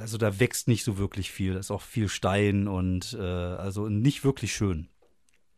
also 0.00 0.18
da 0.18 0.40
wächst 0.40 0.68
nicht 0.68 0.84
so 0.84 0.98
wirklich 0.98 1.30
viel. 1.30 1.54
Da 1.54 1.60
ist 1.60 1.70
auch 1.70 1.82
viel 1.82 2.08
Stein 2.08 2.66
und 2.66 3.16
äh, 3.18 3.22
also 3.22 3.88
nicht 3.88 4.24
wirklich 4.24 4.54
schön. 4.54 4.88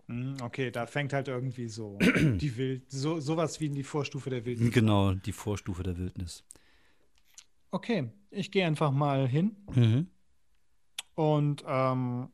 Hm, 0.08 0.36
Okay, 0.42 0.70
da 0.70 0.86
fängt 0.86 1.12
halt 1.12 1.28
irgendwie 1.28 1.68
so 1.68 1.98
die 2.00 2.56
Wild, 2.56 2.90
so 2.90 3.20
sowas 3.20 3.60
wie 3.60 3.66
in 3.66 3.74
die 3.74 3.82
Vorstufe 3.82 4.30
der 4.30 4.44
Wildnis. 4.44 4.72
Genau, 4.72 5.14
die 5.14 5.32
Vorstufe 5.32 5.82
der 5.82 5.96
Wildnis. 5.96 6.44
Okay, 7.70 8.10
ich 8.36 8.50
gehe 8.50 8.66
einfach 8.66 8.90
mal 8.92 9.26
hin 9.26 9.56
Mhm. 9.74 10.08
und 11.14 11.64
ähm, 11.66 12.28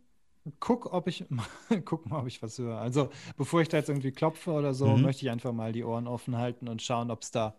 guck, 0.61 0.93
ob 0.93 1.07
ich 1.07 1.25
guck 1.85 2.07
mal, 2.07 2.21
ob 2.21 2.27
ich 2.27 2.43
was 2.43 2.59
höre. 2.59 2.79
Also 2.79 3.11
bevor 3.37 3.63
ich 3.63 3.69
da 3.69 3.79
jetzt 3.79 3.89
irgendwie 3.89 4.13
klopfe 4.13 4.51
oder 4.53 4.75
so, 4.75 4.97
Mhm. 4.97 5.03
möchte 5.03 5.25
ich 5.25 5.31
einfach 5.31 5.53
mal 5.53 5.73
die 5.73 5.85
Ohren 5.85 6.07
offen 6.07 6.37
halten 6.37 6.69
und 6.69 6.83
schauen, 6.83 7.11
ob 7.11 7.23
es 7.23 7.31
da, 7.31 7.55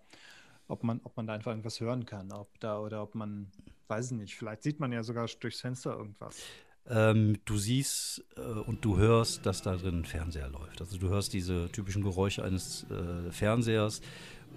ob 0.67 0.83
man, 0.83 0.99
ob 1.03 1.15
man 1.17 1.27
da 1.27 1.33
einfach 1.33 1.51
irgendwas 1.51 1.79
hören 1.79 2.05
kann, 2.05 2.31
ob 2.31 2.59
da 2.59 2.79
oder 2.79 3.01
ob 3.03 3.15
man, 3.15 3.51
weiß 3.87 4.11
ich 4.11 4.17
nicht, 4.17 4.35
vielleicht 4.35 4.63
sieht 4.63 4.79
man 4.79 4.91
ja 4.91 5.03
sogar 5.03 5.27
durchs 5.39 5.61
Fenster 5.61 5.95
irgendwas. 5.97 6.41
Ähm, 6.85 7.37
du 7.45 7.57
siehst 7.57 8.25
äh, 8.35 8.41
und 8.41 8.83
du 8.83 8.97
hörst, 8.97 9.45
dass 9.45 9.61
da 9.61 9.77
drin 9.77 9.99
ein 10.01 10.05
Fernseher 10.05 10.49
läuft. 10.49 10.81
Also 10.81 10.97
du 10.97 11.07
hörst 11.07 11.31
diese 11.31 11.69
typischen 11.71 12.03
Geräusche 12.03 12.43
eines 12.43 12.85
äh, 12.91 13.31
Fernsehers, 13.31 14.01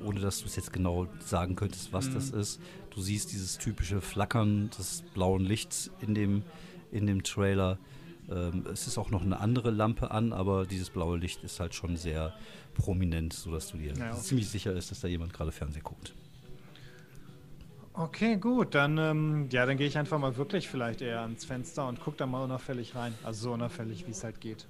ohne 0.04 0.20
dass 0.20 0.40
du 0.40 0.46
es 0.46 0.56
jetzt 0.56 0.72
genau 0.72 1.06
sagen 1.20 1.56
könntest, 1.56 1.92
was 1.92 2.12
das 2.12 2.30
ist. 2.30 2.60
Du 2.90 3.00
siehst 3.00 3.32
dieses 3.32 3.58
typische 3.58 4.00
Flackern 4.00 4.70
des 4.78 5.02
blauen 5.14 5.44
Lichts 5.44 5.90
in 6.00 6.14
dem, 6.14 6.42
in 6.92 7.06
dem 7.06 7.22
Trailer. 7.22 7.78
Ähm, 8.30 8.64
es 8.72 8.86
ist 8.86 8.98
auch 8.98 9.10
noch 9.10 9.22
eine 9.22 9.38
andere 9.38 9.70
Lampe 9.70 10.10
an, 10.10 10.32
aber 10.32 10.66
dieses 10.66 10.90
blaue 10.90 11.18
Licht 11.18 11.44
ist 11.44 11.60
halt 11.60 11.74
schon 11.74 11.96
sehr 11.96 12.34
prominent, 12.74 13.32
sodass 13.32 13.68
du 13.68 13.78
dir 13.78 13.92
Ja, 13.94 14.12
okay. 14.12 14.20
ziemlich 14.20 14.48
sicher 14.48 14.72
ist, 14.72 14.90
dass 14.90 15.00
da 15.00 15.08
jemand 15.08 15.32
gerade 15.32 15.52
Fernsehen 15.52 15.82
guckt. 15.84 16.14
Okay, 17.98 18.36
gut, 18.36 18.74
dann, 18.74 18.98
ähm, 18.98 19.48
ja, 19.50 19.64
dann 19.64 19.78
gehe 19.78 19.86
ich 19.86 19.96
einfach 19.96 20.18
mal 20.18 20.36
wirklich 20.36 20.68
vielleicht 20.68 21.00
eher 21.00 21.22
ans 21.22 21.46
Fenster 21.46 21.88
und 21.88 21.98
gucke 21.98 22.18
da 22.18 22.26
mal 22.26 22.44
unauffällig 22.44 22.94
rein. 22.94 23.14
Also 23.24 23.44
so 23.44 23.52
unauffällig, 23.54 24.06
wie 24.06 24.10
es 24.10 24.22
halt 24.22 24.40
geht. 24.40 24.66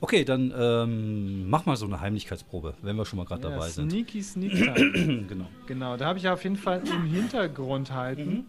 Okay, 0.00 0.24
dann 0.24 0.52
ähm, 0.56 1.50
mach 1.50 1.66
mal 1.66 1.76
so 1.76 1.86
eine 1.86 2.00
Heimlichkeitsprobe, 2.00 2.74
wenn 2.82 2.94
wir 2.96 3.04
schon 3.04 3.16
mal 3.16 3.24
gerade 3.26 3.42
Ja, 3.42 3.50
dabei 3.50 3.68
sind. 3.68 3.90
sneaky 3.90 4.22
Sneak 4.22 4.52
Time. 4.64 5.24
genau. 5.28 5.46
Genau, 5.66 5.96
da 5.96 6.06
habe 6.06 6.18
ich 6.18 6.28
auf 6.28 6.42
jeden 6.44 6.56
Fall 6.56 6.80
im 6.86 7.04
Hintergrund 7.04 7.90
Mhm. 7.90 7.94
halten. 7.94 8.46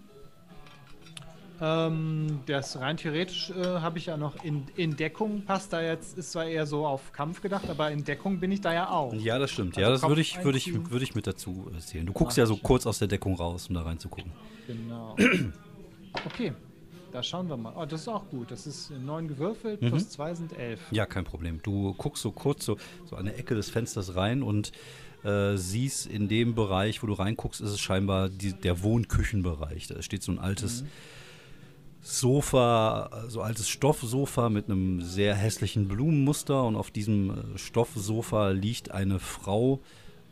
Ähm, 1.61 2.39
das 2.45 2.79
rein 2.79 2.95
theoretisch 2.95 3.49
äh, 3.49 3.63
habe 3.63 3.97
ich 3.97 4.05
ja 4.05 4.15
noch 4.15 4.45
in, 4.45 4.63
in 4.77 4.95
Deckung, 4.95 5.41
passt 5.41 5.73
da 5.73 5.81
jetzt, 5.81 6.17
ist 6.17 6.31
zwar 6.31 6.45
eher 6.45 6.65
so 6.65 6.85
auf 6.87 7.11
Kampf 7.11 7.41
gedacht, 7.41 7.69
aber 7.69 7.91
in 7.91 8.05
Deckung 8.05 8.39
bin 8.39 8.51
ich 8.53 8.61
da 8.61 8.73
ja 8.73 8.89
auch. 8.89 9.13
Ja, 9.13 9.37
das 9.39 9.51
stimmt. 9.51 9.75
Also 9.75 9.81
ja, 9.81 9.89
das 9.89 10.03
würde 10.07 10.21
ich, 10.21 10.41
würde 10.41 10.57
ich, 10.57 10.73
würde 10.89 11.03
ich 11.03 11.15
mit 11.15 11.27
dazu 11.27 11.69
äh, 11.75 11.79
zählen. 11.79 12.05
Du 12.05 12.13
guckst 12.13 12.37
Mach 12.37 12.43
ja 12.43 12.45
so 12.45 12.53
ich. 12.53 12.63
kurz 12.63 12.85
aus 12.85 12.99
der 12.99 13.09
Deckung 13.09 13.35
raus, 13.35 13.67
um 13.67 13.75
da 13.75 13.81
reinzugucken. 13.81 14.31
Genau. 14.67 15.15
Okay, 16.25 16.53
da 17.11 17.23
schauen 17.23 17.47
wir 17.49 17.57
mal. 17.57 17.73
Oh, 17.75 17.85
das 17.85 18.01
ist 18.01 18.07
auch 18.07 18.27
gut. 18.29 18.51
Das 18.51 18.67
ist 18.67 18.91
neun 18.91 19.27
gewürfelt, 19.27 19.81
Mhm. 19.81 19.89
plus 19.89 20.09
zwei 20.09 20.33
sind 20.35 20.57
elf. 20.57 20.79
Ja, 20.91 21.05
kein 21.05 21.23
Problem. 21.25 21.59
Du 21.63 21.93
guckst 21.97 22.21
so 22.23 22.31
kurz 22.31 22.65
so, 22.65 22.77
so 23.09 23.15
an 23.15 23.25
der 23.25 23.37
Ecke 23.37 23.55
des 23.55 23.69
Fensters 23.69 24.15
rein 24.15 24.43
und 24.43 24.71
äh, 25.23 25.57
siehst 25.57 26.05
in 26.07 26.27
dem 26.29 26.55
Bereich, 26.55 27.03
wo 27.03 27.07
du 27.07 27.13
reinguckst, 27.13 27.59
ist 27.59 27.71
es 27.71 27.79
scheinbar 27.79 28.29
die, 28.29 28.53
der 28.53 28.81
Wohnküchenbereich. 28.83 29.87
Da 29.87 30.01
steht 30.01 30.23
so 30.23 30.31
ein 30.31 30.39
altes 30.39 30.85
Sofa, 32.01 33.25
so 33.27 33.41
altes 33.41 33.67
Stoffsofa 33.67 34.49
mit 34.49 34.65
einem 34.69 35.01
sehr 35.01 35.35
hässlichen 35.35 35.89
Blumenmuster 35.89 36.63
und 36.63 36.77
auf 36.77 36.91
diesem 36.91 37.31
äh, 37.55 37.57
Stoffsofa 37.57 38.49
liegt 38.51 38.91
eine 38.91 39.19
Frau, 39.19 39.81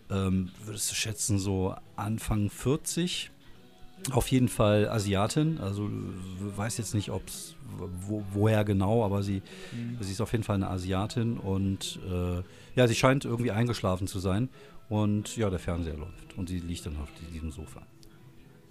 ähm, 0.09 0.49
würdest 0.63 0.89
du 0.91 0.95
schätzen, 0.95 1.37
so 1.39 1.75
Anfang 1.97 2.49
40. 2.49 3.31
Auf 4.11 4.29
jeden 4.29 4.47
Fall 4.47 4.87
Asiatin, 4.89 5.59
also 5.59 5.89
weiß 6.55 6.77
jetzt 6.77 6.93
nicht, 6.93 7.11
ob's 7.11 7.55
wo, 7.99 8.23
woher 8.31 8.63
genau, 8.63 9.03
aber 9.03 9.23
sie, 9.23 9.41
sie 9.99 10.11
ist 10.11 10.21
auf 10.21 10.31
jeden 10.31 10.43
Fall 10.43 10.55
eine 10.55 10.69
Asiatin 10.69 11.37
und 11.37 11.99
äh, 12.09 12.41
ja, 12.75 12.87
sie 12.87 12.95
scheint 12.95 13.25
irgendwie 13.25 13.51
eingeschlafen 13.51 14.07
zu 14.07 14.19
sein 14.19 14.49
und 14.89 15.35
ja, 15.35 15.49
der 15.49 15.59
Fernseher 15.59 15.97
läuft 15.97 16.37
und 16.37 16.49
sie 16.49 16.59
liegt 16.59 16.85
dann 16.85 16.97
auf 16.97 17.09
diesem 17.33 17.51
Sofa. 17.51 17.81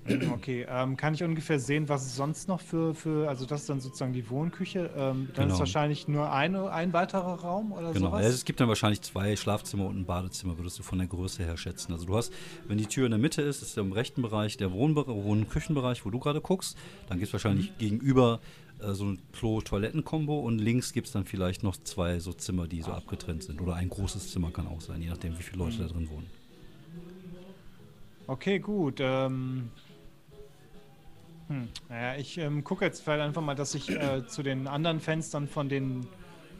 Okay, 0.33 0.66
ähm, 0.69 0.97
kann 0.97 1.15
ich 1.15 1.23
ungefähr 1.23 1.59
sehen, 1.59 1.89
was 1.89 2.05
es 2.07 2.16
sonst 2.16 2.49
noch 2.49 2.61
für, 2.61 2.95
für 2.95 3.28
also 3.28 3.47
das 3.47 3.62
ist 3.62 3.69
dann 3.70 3.81
sozusagen 3.81 4.12
die 4.12 4.28
Wohnküche. 4.31 4.91
Ähm, 4.97 5.28
dann 5.35 5.45
Genau. 5.45 5.55
ist 5.55 5.59
wahrscheinlich 5.61 6.09
nur 6.09 6.31
eine, 6.33 6.70
ein 6.70 6.93
weiterer 6.93 7.41
Raum 7.41 7.73
oder 7.73 7.93
Genau, 7.93 8.09
sowas. 8.11 8.23
ja, 8.23 8.28
es 8.28 8.45
gibt 8.45 8.61
dann 8.61 8.69
wahrscheinlich 8.69 9.03
zwei 9.03 9.35
Schlafzimmer 9.37 9.87
und 9.87 9.99
ein 9.99 10.05
Badezimmer, 10.07 10.59
würdest 10.59 10.78
du 10.78 10.83
von 10.83 10.99
der 10.99 11.07
Größe 11.09 11.45
her 11.45 11.57
schätzen. 11.57 11.93
Also 11.93 12.05
du 12.07 12.16
hast, 12.16 12.33
wenn 12.69 12.78
die 12.78 12.87
Tür 12.87 13.07
in 13.07 13.11
der 13.12 13.19
Mitte 13.19 13.43
ist, 13.43 13.62
ist 13.62 13.77
im 13.78 13.93
rechten 13.93 14.23
Bereich 14.23 14.57
der 14.57 14.73
Wohnbe 14.73 15.07
Wohn- 15.07 15.41
und 15.43 15.49
Küchenbereich, 15.51 16.05
wo 16.05 16.11
du 16.11 16.19
gerade 16.19 16.41
guckst. 16.41 16.77
Dann 17.09 17.19
gibt 17.19 17.28
es 17.28 17.33
wahrscheinlich 17.33 17.77
gegenüber 17.78 18.41
äh, 18.81 18.93
so 18.93 19.05
ein 19.07 19.19
Klo-Toiletten-Kombo 19.33 20.39
und 20.41 20.59
links 20.59 20.93
gibt 20.93 21.07
es 21.07 21.12
dann 21.12 21.24
vielleicht 21.24 21.62
noch 21.62 21.77
zwei 21.78 22.19
so 22.20 22.33
Zimmer, 22.33 22.66
die 22.66 22.83
so 22.83 22.93
abgetrennt 22.93 23.43
sind. 23.43 23.61
Oder 23.61 23.74
ein 23.74 23.89
großes 23.89 24.31
Zimmer 24.31 24.51
kann 24.51 24.66
auch 24.69 24.81
sein, 24.81 25.01
je 25.03 25.09
nachdem, 25.09 25.39
wie 25.39 25.43
viele 25.43 25.59
Leute 25.65 25.78
da 25.78 25.89
drin 25.89 26.09
wohnen. 26.11 26.27
Okay, 28.28 28.59
gut. 28.59 28.99
Ähm, 29.01 29.70
hm, 31.48 31.68
naja, 31.89 32.18
ich 32.18 32.39
ähm, 32.39 32.64
gucke 32.64 32.85
jetzt 32.85 33.02
vielleicht 33.02 33.23
einfach 33.23 33.43
mal, 33.43 33.55
dass 33.55 33.74
ich 33.74 33.90
äh, 33.90 34.27
zu 34.27 34.43
den 34.43 34.66
anderen 34.66 35.01
Fenstern 35.01 35.48
von 35.48 35.68
den 35.68 36.09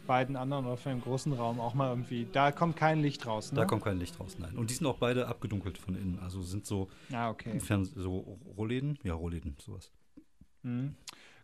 beiden 0.06 0.36
anderen 0.36 0.66
oder 0.66 0.76
von 0.76 0.92
dem 0.92 1.00
großen 1.00 1.32
Raum 1.32 1.58
auch 1.60 1.74
mal 1.74 1.88
irgendwie. 1.88 2.26
Da 2.32 2.52
kommt 2.52 2.76
kein 2.76 3.00
Licht 3.00 3.26
raus, 3.26 3.50
ne? 3.52 3.56
Da 3.60 3.64
kommt 3.66 3.82
kein 3.82 3.98
Licht 3.98 4.20
raus, 4.20 4.36
nein. 4.38 4.56
Und 4.56 4.70
die 4.70 4.74
sind 4.74 4.86
auch 4.86 4.98
beide 4.98 5.26
abgedunkelt 5.26 5.78
von 5.78 5.96
innen. 5.96 6.18
Also 6.20 6.42
sind 6.42 6.66
so, 6.66 6.88
Ah, 7.12 7.30
okay. 7.30 7.58
Fern 7.60 7.84
so 7.84 8.38
Rollläden? 8.56 8.98
Ja, 9.02 9.14
Rollläden, 9.14 9.56
sowas. 9.60 9.90
Mhm. 10.62 10.94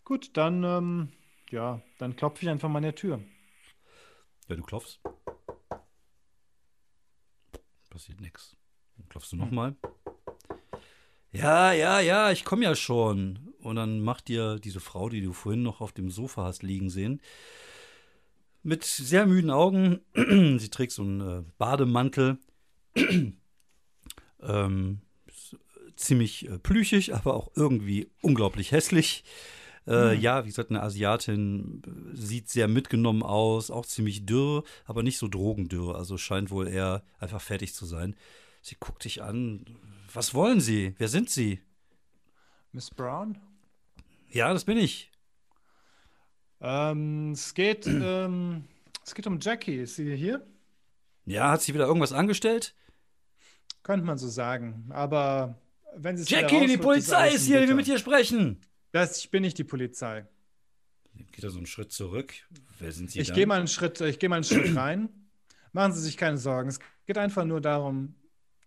Gut, 0.04 0.36
dann, 0.36 0.62
ähm, 0.64 1.08
ja, 1.50 1.80
dann 1.98 2.14
klopfe 2.16 2.42
ich 2.42 2.48
einfach 2.48 2.68
mal 2.68 2.78
an 2.78 2.84
der 2.84 2.94
Tür. 2.94 3.20
Ja, 4.48 4.56
du 4.56 4.62
klopfst. 4.62 5.00
Passiert 7.90 8.20
nichts. 8.20 8.56
Dann 8.96 9.08
klopfst 9.08 9.32
du 9.32 9.36
nochmal. 9.36 9.76
Ja, 11.32 11.72
ja, 11.72 12.00
ja, 12.00 12.30
ich 12.30 12.44
komme 12.44 12.64
ja 12.64 12.74
schon. 12.74 13.38
Und 13.60 13.76
dann 13.76 14.00
macht 14.00 14.28
dir 14.28 14.58
diese 14.58 14.80
Frau, 14.80 15.08
die 15.08 15.20
du 15.22 15.32
vorhin 15.32 15.62
noch 15.62 15.80
auf 15.80 15.92
dem 15.92 16.10
Sofa 16.10 16.44
hast 16.44 16.62
liegen 16.62 16.90
sehen, 16.90 17.20
mit 18.62 18.84
sehr 18.84 19.26
müden 19.26 19.50
Augen, 19.50 20.00
sie 20.58 20.68
trägt 20.70 20.92
so 20.92 21.02
einen 21.02 21.20
äh, 21.20 21.42
Bademantel, 21.58 22.38
ähm, 24.42 25.00
s- 25.28 25.56
ziemlich 25.96 26.48
äh, 26.48 26.58
plüchig, 26.58 27.14
aber 27.14 27.34
auch 27.34 27.50
irgendwie 27.54 28.10
unglaublich 28.20 28.72
hässlich. 28.72 29.24
Äh, 29.86 30.14
Ja, 30.16 30.44
wie 30.44 30.48
gesagt, 30.48 30.70
eine 30.70 30.82
Asiatin 30.82 31.82
äh, 31.86 32.16
sieht 32.16 32.48
sehr 32.48 32.68
mitgenommen 32.68 33.22
aus, 33.22 33.70
auch 33.70 33.86
ziemlich 33.86 34.26
dürr, 34.26 34.64
aber 34.84 35.02
nicht 35.02 35.18
so 35.18 35.28
drogendürr. 35.28 35.96
Also 35.96 36.18
scheint 36.18 36.50
wohl 36.50 36.68
eher 36.68 37.02
einfach 37.18 37.40
fertig 37.40 37.74
zu 37.74 37.84
sein. 37.86 38.16
Sie 38.62 38.76
guckt 38.78 39.04
dich 39.04 39.22
an. 39.22 39.64
Was 40.14 40.34
wollen 40.34 40.60
Sie? 40.60 40.94
Wer 40.98 41.08
sind 41.08 41.30
Sie? 41.30 41.60
Miss 42.72 42.90
Brown? 42.90 43.38
Ja, 44.28 44.52
das 44.52 44.64
bin 44.64 44.76
ich. 44.76 45.10
Ähm, 46.60 47.32
es 47.32 47.54
geht, 47.54 47.86
ähm, 47.86 48.64
es 49.04 49.14
geht 49.14 49.26
um 49.26 49.38
Jackie. 49.40 49.76
Ist 49.76 49.96
sie 49.96 50.14
hier? 50.14 50.46
Ja, 51.24 51.50
hat 51.50 51.62
sie 51.62 51.72
wieder 51.72 51.86
irgendwas 51.86 52.12
angestellt? 52.12 52.74
Könnte 53.82 54.04
man 54.04 54.18
so 54.18 54.28
sagen. 54.28 54.90
Aber 54.90 55.58
wenn 55.96 56.16
sie 56.16 56.24
Jackie, 56.24 56.66
die 56.66 56.78
Polizei 56.78 57.30
ist 57.30 57.46
hier, 57.46 57.56
die 57.56 57.68
will 57.68 57.76
Bitter. 57.76 57.76
mit 57.76 57.86
dir 57.86 57.98
sprechen. 57.98 58.60
Das, 58.92 59.18
ich 59.18 59.30
bin 59.30 59.42
nicht 59.42 59.58
die 59.58 59.64
Polizei. 59.64 60.26
Geht 61.14 61.44
er 61.44 61.50
so 61.50 61.58
einen 61.58 61.66
Schritt 61.66 61.92
zurück? 61.92 62.34
Wer 62.78 62.92
sind 62.92 63.10
Sie 63.10 63.20
Ich 63.20 63.32
gehe 63.32 63.46
mal 63.46 63.58
einen 63.58 63.68
Schritt, 63.68 64.00
ich 64.00 64.18
gehe 64.18 64.28
mal 64.28 64.36
einen 64.36 64.44
Schritt 64.44 64.76
rein. 64.76 65.08
Machen 65.72 65.92
Sie 65.92 66.00
sich 66.00 66.16
keine 66.16 66.36
Sorgen. 66.36 66.68
Es 66.68 66.78
geht 67.06 67.16
einfach 67.18 67.44
nur 67.44 67.60
darum, 67.60 68.14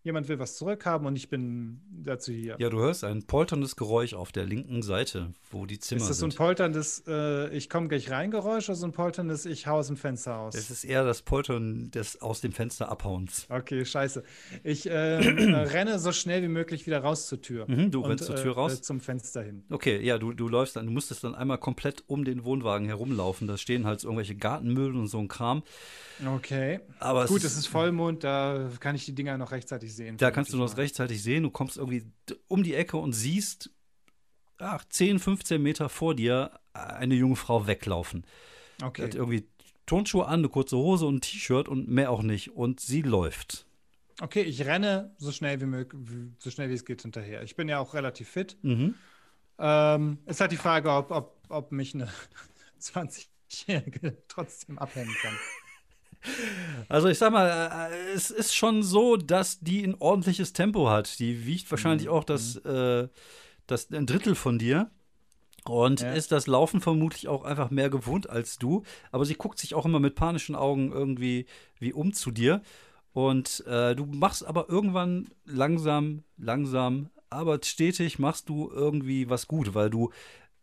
jemand 0.05 0.29
will 0.29 0.37
was 0.37 0.55
zurückhaben 0.55 1.07
und 1.07 1.15
ich 1.15 1.29
bin 1.29 1.81
dazu 1.89 2.31
hier. 2.31 2.55
Ja, 2.59 2.69
du 2.69 2.79
hörst 2.79 3.03
ein 3.03 3.23
polterndes 3.23 3.75
Geräusch 3.75 4.13
auf 4.13 4.31
der 4.31 4.45
linken 4.45 4.83
Seite, 4.83 5.33
wo 5.49 5.65
die 5.65 5.79
Zimmer 5.79 6.01
ist 6.01 6.09
das 6.09 6.19
so 6.19 6.27
ein 6.27 6.31
sind. 6.31 6.37
polterndes, 6.37 7.03
äh, 7.07 7.49
ich 7.49 7.69
komme 7.69 7.87
gleich 7.87 8.11
rein 8.11 8.29
Geräusch 8.29 8.69
oder 8.69 8.75
so 8.75 8.85
ein 8.85 8.91
polterndes, 8.91 9.45
ich 9.47 9.65
hau 9.65 9.77
aus 9.77 9.87
dem 9.87 9.97
Fenster 9.97 10.33
raus? 10.33 10.53
Es 10.55 10.69
ist 10.69 10.83
eher 10.83 11.03
das 11.03 11.23
Poltern 11.23 11.89
des 11.89 12.21
aus 12.21 12.39
dem 12.39 12.51
Fenster 12.51 12.89
abhauens. 12.89 13.47
Okay, 13.49 13.83
scheiße. 13.83 14.23
Ich 14.63 14.87
äh, 14.87 14.91
renne 14.93 15.97
so 15.97 16.11
schnell 16.11 16.43
wie 16.43 16.49
möglich 16.49 16.85
wieder 16.85 16.99
raus 16.99 17.27
zur 17.27 17.41
Tür. 17.41 17.65
Mhm, 17.67 17.89
du 17.89 18.03
und, 18.03 18.11
rennst 18.11 18.25
zur 18.25 18.35
Tür 18.35 18.51
äh, 18.51 18.55
raus? 18.55 18.75
Äh, 18.75 18.81
zum 18.83 18.99
Fenster 18.99 19.41
hin. 19.41 19.63
Okay, 19.71 19.99
ja, 20.05 20.19
du, 20.19 20.33
du 20.33 20.47
läufst 20.47 20.75
dann, 20.75 20.85
du 20.85 20.91
musstest 20.91 21.23
dann 21.23 21.33
einmal 21.33 21.57
komplett 21.57 22.03
um 22.05 22.25
den 22.25 22.45
Wohnwagen 22.45 22.87
herumlaufen. 22.87 23.47
Da 23.47 23.57
stehen 23.57 23.87
halt 23.87 24.01
so 24.01 24.09
irgendwelche 24.09 24.35
Gartenmüll 24.35 24.95
und 24.95 25.07
so 25.07 25.17
ein 25.17 25.27
Kram. 25.27 25.63
Okay. 26.23 26.79
Aber 26.99 27.25
Gut, 27.25 27.43
es 27.43 27.55
es 27.55 27.57
ist 27.57 27.67
Vollmond, 27.67 28.23
da 28.23 28.69
kann 28.79 28.95
ich 28.95 29.05
die 29.05 29.15
Dinger 29.15 29.37
noch 29.37 29.51
rechtzeitig 29.51 29.94
sehen. 29.95 30.17
Da 30.17 30.31
kannst 30.31 30.53
du 30.53 30.57
noch 30.57 30.75
rechtzeitig 30.77 31.21
sehen. 31.23 31.43
Du 31.43 31.49
kommst 31.49 31.77
irgendwie 31.77 32.05
um 32.47 32.63
die 32.63 32.73
Ecke 32.75 32.97
und 32.97 33.13
siehst, 33.13 33.69
ach, 34.57 34.85
10, 34.87 35.19
15 35.19 35.61
Meter 35.61 35.89
vor 35.89 36.15
dir 36.15 36.59
eine 36.73 37.15
junge 37.15 37.35
Frau 37.35 37.67
weglaufen. 37.67 38.25
Die 38.79 38.83
hat 38.85 38.89
Okay. 38.99 39.09
irgendwie 39.13 39.47
Turnschuhe 39.85 40.25
an, 40.25 40.39
eine 40.39 40.49
kurze 40.49 40.77
Hose 40.77 41.05
und 41.05 41.15
ein 41.17 41.21
T-Shirt 41.21 41.67
und 41.69 41.87
mehr 41.87 42.11
auch 42.11 42.21
nicht. 42.23 42.51
Und 42.51 42.79
sie 42.79 43.01
läuft. 43.01 43.65
okay, 44.21 44.41
ich 44.41 44.65
renne 44.65 45.13
so 45.17 45.31
schnell 45.31 45.61
wie 45.61 45.65
möglich, 45.65 46.01
so 46.39 46.49
schnell 46.49 46.69
wie 46.69 46.73
es 46.73 46.85
geht 46.85 47.01
hinterher. 47.03 47.43
Ich 47.43 47.55
bin 47.55 47.67
ja 47.69 47.79
auch 47.79 47.93
relativ 47.93 48.29
fit. 48.29 48.57
Mhm. 48.61 48.95
Ähm, 49.57 50.17
ist 50.25 50.41
halt 50.41 50.51
die 50.51 50.57
Frage, 50.57 50.91
ob, 50.91 51.11
ob, 51.11 51.37
ob 51.49 51.71
mich 51.71 51.93
eine 51.93 52.09
20-Jährige 52.81 54.17
trotzdem 54.27 54.77
abhängen 54.79 55.15
kann. 55.21 55.35
Also 56.89 57.07
ich 57.07 57.17
sag 57.17 57.31
mal, 57.31 57.89
äh, 57.91 58.13
es 58.13 58.29
ist 58.31 58.55
schon 58.55 58.83
so, 58.83 59.17
dass 59.17 59.59
die 59.59 59.83
ein 59.83 59.95
ordentliches 59.99 60.53
Tempo 60.53 60.89
hat. 60.89 61.19
Die 61.19 61.45
wiegt 61.45 61.69
wahrscheinlich 61.71 62.07
Mhm. 62.07 62.13
auch 62.13 62.23
das, 62.23 62.57
äh, 62.57 63.07
das 63.67 63.89
ein 63.91 64.05
Drittel 64.05 64.35
von 64.35 64.59
dir. 64.59 64.89
Und 65.67 66.01
Ja. 66.01 66.13
ist 66.13 66.31
das 66.31 66.45
Laufen 66.45 66.79
vermutlich 66.79 67.27
auch 67.27 67.43
einfach 67.43 67.71
mehr 67.71 67.89
gewohnt 67.89 68.29
als 68.29 68.59
du. 68.59 68.83
Aber 69.11 69.25
sie 69.25 69.33
guckt 69.33 69.57
sich 69.57 69.73
auch 69.73 69.85
immer 69.85 69.99
mit 69.99 70.13
panischen 70.15 70.55
Augen 70.55 70.91
irgendwie 70.91 71.47
wie 71.79 71.91
um 71.91 72.13
zu 72.13 72.29
dir. 72.29 72.61
Und 73.13 73.63
äh, 73.65 73.95
du 73.95 74.05
machst 74.05 74.45
aber 74.45 74.69
irgendwann 74.69 75.29
langsam, 75.45 76.23
langsam, 76.37 77.09
aber 77.29 77.59
stetig 77.63 78.19
machst 78.19 78.49
du 78.49 78.69
irgendwie 78.71 79.29
was 79.29 79.47
gut, 79.47 79.73
weil 79.73 79.89
du 79.89 80.11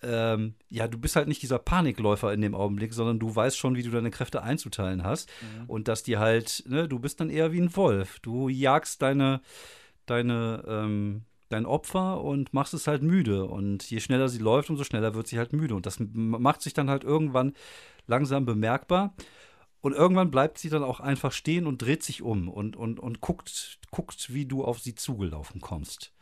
ähm, 0.02 0.54
ja, 0.68 0.88
du 0.88 0.98
bist 0.98 1.16
halt 1.16 1.28
nicht 1.28 1.42
dieser 1.42 1.58
Panikläufer 1.58 2.32
in 2.32 2.40
dem 2.40 2.54
Augenblick, 2.54 2.92
sondern 2.92 3.18
du 3.18 3.34
weißt 3.34 3.56
schon, 3.56 3.76
wie 3.76 3.82
du 3.82 3.90
deine 3.90 4.10
Kräfte 4.10 4.42
einzuteilen 4.42 5.04
hast. 5.04 5.30
Und 5.66 5.88
dass 5.88 6.02
die 6.02 6.18
halt, 6.18 6.64
ne, 6.66 6.88
du 6.88 6.98
bist 6.98 7.20
dann 7.20 7.30
eher 7.30 7.52
wie 7.52 7.60
ein 7.60 7.74
Wolf. 7.76 8.18
Du 8.20 8.48
jagst 8.48 9.02
deine, 9.02 9.40
deine, 10.06 10.64
ähm, 10.66 11.22
dein 11.48 11.66
Opfer 11.66 12.22
und 12.22 12.52
machst 12.52 12.74
es 12.74 12.86
halt 12.86 13.02
müde. 13.02 13.44
Und 13.44 13.88
je 13.90 14.00
schneller 14.00 14.28
sie 14.28 14.38
läuft, 14.38 14.70
umso 14.70 14.84
schneller 14.84 15.14
wird 15.14 15.26
sie 15.26 15.38
halt 15.38 15.52
müde. 15.52 15.74
Und 15.74 15.86
das 15.86 15.98
macht 16.00 16.62
sich 16.62 16.74
dann 16.74 16.90
halt 16.90 17.04
irgendwann 17.04 17.52
langsam 18.06 18.44
bemerkbar. 18.44 19.14
Und 19.80 19.94
irgendwann 19.94 20.30
bleibt 20.30 20.58
sie 20.58 20.70
dann 20.70 20.84
auch 20.84 21.00
einfach 21.00 21.32
stehen 21.32 21.66
und 21.66 21.82
dreht 21.82 22.02
sich 22.04 22.22
um 22.22 22.48
und, 22.48 22.76
und, 22.76 23.00
und 23.00 23.20
guckt, 23.20 23.78
guckt, 23.90 24.32
wie 24.32 24.46
du 24.46 24.64
auf 24.64 24.78
sie 24.78 24.94
zugelaufen 24.94 25.60
kommst. 25.60 26.12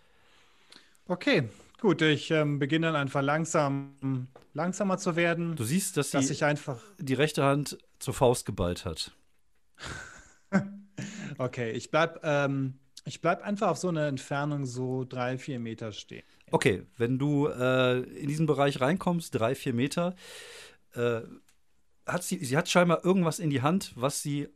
Okay, 1.06 1.48
gut, 1.80 2.02
ich 2.02 2.30
ähm, 2.30 2.58
beginne 2.58 2.86
dann 2.88 2.96
einfach 2.96 3.22
langsam 3.22 4.28
langsamer 4.54 4.98
zu 4.98 5.16
werden, 5.16 5.56
Du 5.56 5.64
siehst, 5.64 5.96
dass 5.96 6.10
dass 6.10 6.26
sie 6.28 6.32
ich 6.34 6.44
einfach. 6.44 6.78
die 6.98 7.14
rechte 7.14 7.42
Hand 7.44 7.78
zur 7.98 8.14
Faust 8.14 8.46
geballt 8.46 8.84
hat. 8.84 9.12
Okay, 11.38 11.70
ich 11.70 11.90
bleib, 11.90 12.20
ähm, 12.24 12.78
ich 13.06 13.22
bleib 13.22 13.42
einfach 13.42 13.68
auf 13.68 13.78
so 13.78 13.88
einer 13.88 14.06
Entfernung 14.06 14.66
so 14.66 15.04
drei, 15.04 15.38
vier 15.38 15.58
Meter 15.58 15.92
stehen. 15.92 16.22
Okay, 16.50 16.82
wenn 16.98 17.18
du 17.18 17.46
äh, 17.46 18.00
in 18.00 18.28
diesen 18.28 18.44
Bereich 18.46 18.80
reinkommst, 18.82 19.34
drei, 19.34 19.54
vier 19.54 19.72
Meter, 19.72 20.14
äh, 20.92 21.22
hat 22.06 22.22
sie, 22.24 22.44
sie 22.44 22.56
hat 22.58 22.68
scheinbar 22.68 23.04
irgendwas 23.04 23.38
in 23.38 23.48
die 23.48 23.62
Hand, 23.62 23.92
was 23.94 24.20
sie 24.22 24.48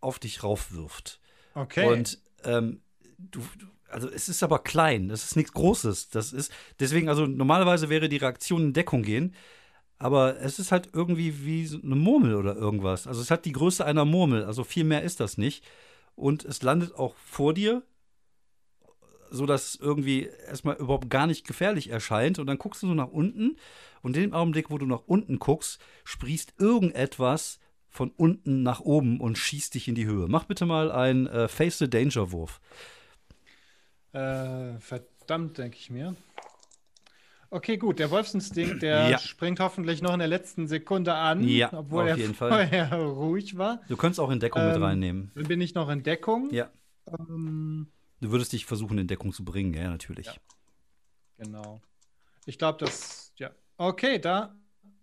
auf 0.00 0.18
dich 0.18 0.42
raufwirft. 0.42 1.20
Okay. 1.54 1.86
Und 1.86 2.18
ähm, 2.44 2.80
du, 3.18 3.40
du, 3.58 3.66
also 3.92 4.08
es 4.08 4.28
ist 4.28 4.42
aber 4.42 4.58
klein, 4.60 5.08
das 5.08 5.24
ist 5.24 5.36
nichts 5.36 5.52
Großes. 5.52 6.10
Das 6.10 6.32
ist, 6.32 6.52
deswegen, 6.80 7.08
also 7.08 7.26
normalerweise 7.26 7.88
wäre 7.88 8.08
die 8.08 8.16
Reaktion 8.16 8.62
in 8.62 8.72
Deckung 8.72 9.02
gehen, 9.02 9.34
aber 9.98 10.40
es 10.40 10.58
ist 10.58 10.72
halt 10.72 10.90
irgendwie 10.92 11.44
wie 11.44 11.80
eine 11.82 11.94
Murmel 11.94 12.34
oder 12.34 12.56
irgendwas. 12.56 13.06
Also 13.06 13.20
es 13.20 13.30
hat 13.30 13.44
die 13.44 13.52
Größe 13.52 13.84
einer 13.84 14.04
Murmel, 14.04 14.44
also 14.44 14.64
viel 14.64 14.84
mehr 14.84 15.02
ist 15.02 15.20
das 15.20 15.38
nicht. 15.38 15.64
Und 16.14 16.44
es 16.44 16.62
landet 16.62 16.94
auch 16.94 17.14
vor 17.16 17.54
dir, 17.54 17.82
sodass 19.30 19.74
es 19.74 19.80
irgendwie 19.80 20.28
erstmal 20.46 20.76
überhaupt 20.76 21.08
gar 21.08 21.26
nicht 21.26 21.46
gefährlich 21.46 21.88
erscheint. 21.88 22.38
Und 22.38 22.46
dann 22.46 22.58
guckst 22.58 22.82
du 22.82 22.88
so 22.88 22.94
nach 22.94 23.08
unten 23.08 23.56
und 24.02 24.16
in 24.16 24.22
dem 24.22 24.34
Augenblick, 24.34 24.70
wo 24.70 24.78
du 24.78 24.86
nach 24.86 25.02
unten 25.06 25.38
guckst, 25.38 25.80
sprießt 26.04 26.54
irgendetwas 26.58 27.58
von 27.88 28.10
unten 28.10 28.62
nach 28.62 28.80
oben 28.80 29.20
und 29.20 29.38
schießt 29.38 29.74
dich 29.74 29.86
in 29.86 29.94
die 29.94 30.06
Höhe. 30.06 30.26
Mach 30.28 30.44
bitte 30.44 30.66
mal 30.66 30.90
einen 30.90 31.26
äh, 31.26 31.46
Face 31.46 31.78
the 31.78 31.88
Danger 31.88 32.32
Wurf. 32.32 32.60
Äh, 34.12 34.78
verdammt, 34.80 35.58
denke 35.58 35.76
ich 35.78 35.90
mir. 35.90 36.14
Okay, 37.50 37.76
gut, 37.76 37.98
der 37.98 38.10
Wolfsinstinkt, 38.10 38.82
der 38.82 39.10
Ja. 39.10 39.18
springt 39.18 39.60
hoffentlich 39.60 40.00
noch 40.02 40.12
in 40.12 40.18
der 40.18 40.28
letzten 40.28 40.66
Sekunde 40.66 41.14
an, 41.14 41.46
Ja, 41.46 41.72
obwohl 41.72 42.04
auf 42.04 42.08
er 42.10 42.16
jeden 42.16 42.34
Fall. 42.34 42.50
vorher 42.50 42.94
ruhig 42.94 43.56
war. 43.58 43.80
Du 43.88 43.96
könntest 43.96 44.20
auch 44.20 44.30
in 44.30 44.40
Deckung 44.40 44.66
mit 44.66 44.76
Ähm, 44.76 44.82
reinnehmen. 44.82 45.30
Dann 45.34 45.48
bin 45.48 45.60
ich 45.60 45.74
noch 45.74 45.88
in 45.88 46.02
Deckung. 46.02 46.50
Ja. 46.52 46.70
Ähm, 47.06 47.88
Du 48.20 48.30
würdest 48.30 48.52
dich 48.52 48.66
versuchen, 48.66 48.98
in 48.98 49.08
Deckung 49.08 49.32
zu 49.32 49.44
bringen, 49.44 49.74
ja, 49.74 49.90
natürlich. 49.90 50.26
Ja. 50.26 50.34
genau. 51.38 51.80
Ich 52.46 52.56
glaube, 52.56 52.78
das, 52.78 53.32
ja. 53.36 53.50
Okay, 53.76 54.18
da 54.20 54.54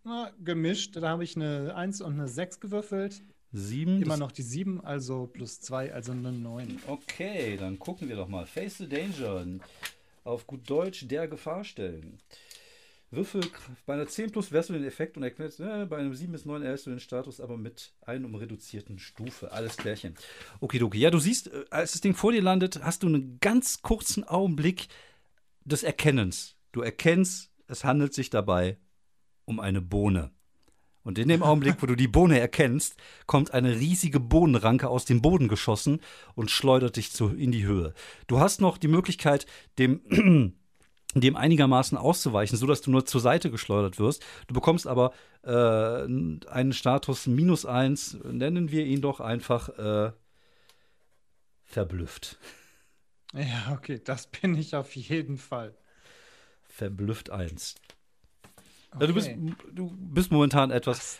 na, 0.05 0.31
gemischt. 0.39 0.95
Da 0.95 1.09
habe 1.09 1.23
ich 1.25 1.35
eine 1.35 1.75
1 1.75 1.99
und 2.01 2.13
eine 2.13 2.27
6 2.29 2.59
gewürfelt. 2.61 3.21
Sieben. 3.51 4.01
Immer 4.01 4.17
noch 4.17 4.31
die 4.31 4.43
7, 4.43 4.81
also 4.81 5.27
plus 5.27 5.59
2, 5.61 5.93
also 5.93 6.11
eine 6.11 6.31
9. 6.31 6.79
Okay, 6.87 7.57
dann 7.57 7.79
gucken 7.79 8.07
wir 8.07 8.15
doch 8.15 8.27
mal. 8.27 8.45
Face 8.45 8.77
the 8.77 8.87
Danger. 8.87 9.45
Auf 10.23 10.45
gut 10.45 10.69
Deutsch 10.69 11.07
der 11.07 11.27
Gefahr 11.27 11.63
stellen. 11.63 12.19
Würfel 13.11 13.41
bei 13.87 13.95
einer 13.95 14.07
10 14.07 14.31
plus 14.31 14.51
wärst 14.51 14.69
du 14.69 14.73
den 14.73 14.83
Effekt 14.83 15.17
und 15.17 15.23
erklärst, 15.23 15.59
äh, 15.59 15.87
bei 15.89 15.97
einem 15.97 16.13
7 16.13 16.31
bis 16.31 16.45
9 16.45 16.61
erhältst 16.61 16.85
du 16.85 16.91
den 16.91 16.99
Status 16.99 17.41
aber 17.41 17.57
mit 17.57 17.91
einem 18.01 18.35
reduzierten 18.35 18.99
Stufe. 18.99 19.51
Alles 19.51 19.77
klärchen. 19.77 20.13
Okidoki. 20.59 20.99
Ja, 20.99 21.09
du 21.09 21.17
siehst, 21.17 21.47
äh, 21.47 21.65
als 21.71 21.93
das 21.93 22.01
Ding 22.01 22.13
vor 22.13 22.31
dir 22.31 22.43
landet, 22.43 22.83
hast 22.83 23.01
du 23.01 23.07
einen 23.07 23.39
ganz 23.39 23.81
kurzen 23.81 24.23
Augenblick 24.25 24.89
des 25.65 25.81
Erkennens. 25.81 26.55
Du 26.71 26.81
erkennst, 26.81 27.51
es 27.67 27.83
handelt 27.83 28.13
sich 28.13 28.29
dabei 28.29 28.77
um 29.45 29.59
eine 29.59 29.81
Bohne. 29.81 30.31
Und 31.09 31.17
in 31.17 31.27
dem 31.27 31.41
Augenblick, 31.41 31.81
wo 31.81 31.87
du 31.87 31.95
die 31.95 32.07
Bohne 32.07 32.39
erkennst, 32.39 32.95
kommt 33.25 33.51
eine 33.51 33.79
riesige 33.79 34.19
Bohnenranke 34.19 34.87
aus 34.89 35.05
dem 35.05 35.23
Boden 35.23 35.47
geschossen 35.47 36.01
und 36.35 36.51
schleudert 36.51 36.97
dich 36.97 37.11
zu, 37.11 37.29
in 37.29 37.51
die 37.51 37.65
Höhe. 37.65 37.95
Du 38.27 38.39
hast 38.39 38.61
noch 38.61 38.77
die 38.77 38.89
Möglichkeit, 38.89 39.47
dem, 39.79 40.53
dem 41.15 41.35
einigermaßen 41.35 41.97
auszuweichen, 41.97 42.59
sodass 42.59 42.81
du 42.81 42.91
nur 42.91 43.07
zur 43.07 43.21
Seite 43.21 43.49
geschleudert 43.49 43.97
wirst. 43.97 44.23
Du 44.45 44.53
bekommst 44.53 44.85
aber 44.85 45.11
äh, 45.41 45.49
einen 45.51 46.73
Status 46.73 47.25
minus 47.25 47.65
eins, 47.65 48.15
nennen 48.23 48.69
wir 48.69 48.85
ihn 48.85 49.01
doch 49.01 49.19
einfach 49.19 49.69
äh, 49.79 50.11
verblüfft. 51.63 52.37
Ja, 53.33 53.71
okay, 53.73 53.99
das 54.05 54.27
bin 54.27 54.53
ich 54.53 54.75
auf 54.75 54.95
jeden 54.95 55.39
Fall. 55.39 55.75
Verblüfft 56.67 57.31
eins. 57.31 57.73
Ja, 58.99 59.07
du, 59.07 59.13
bist, 59.13 59.27
Okay. 59.29 59.53
du 59.73 59.91
bist 59.97 60.31
momentan 60.31 60.71
etwas. 60.71 61.19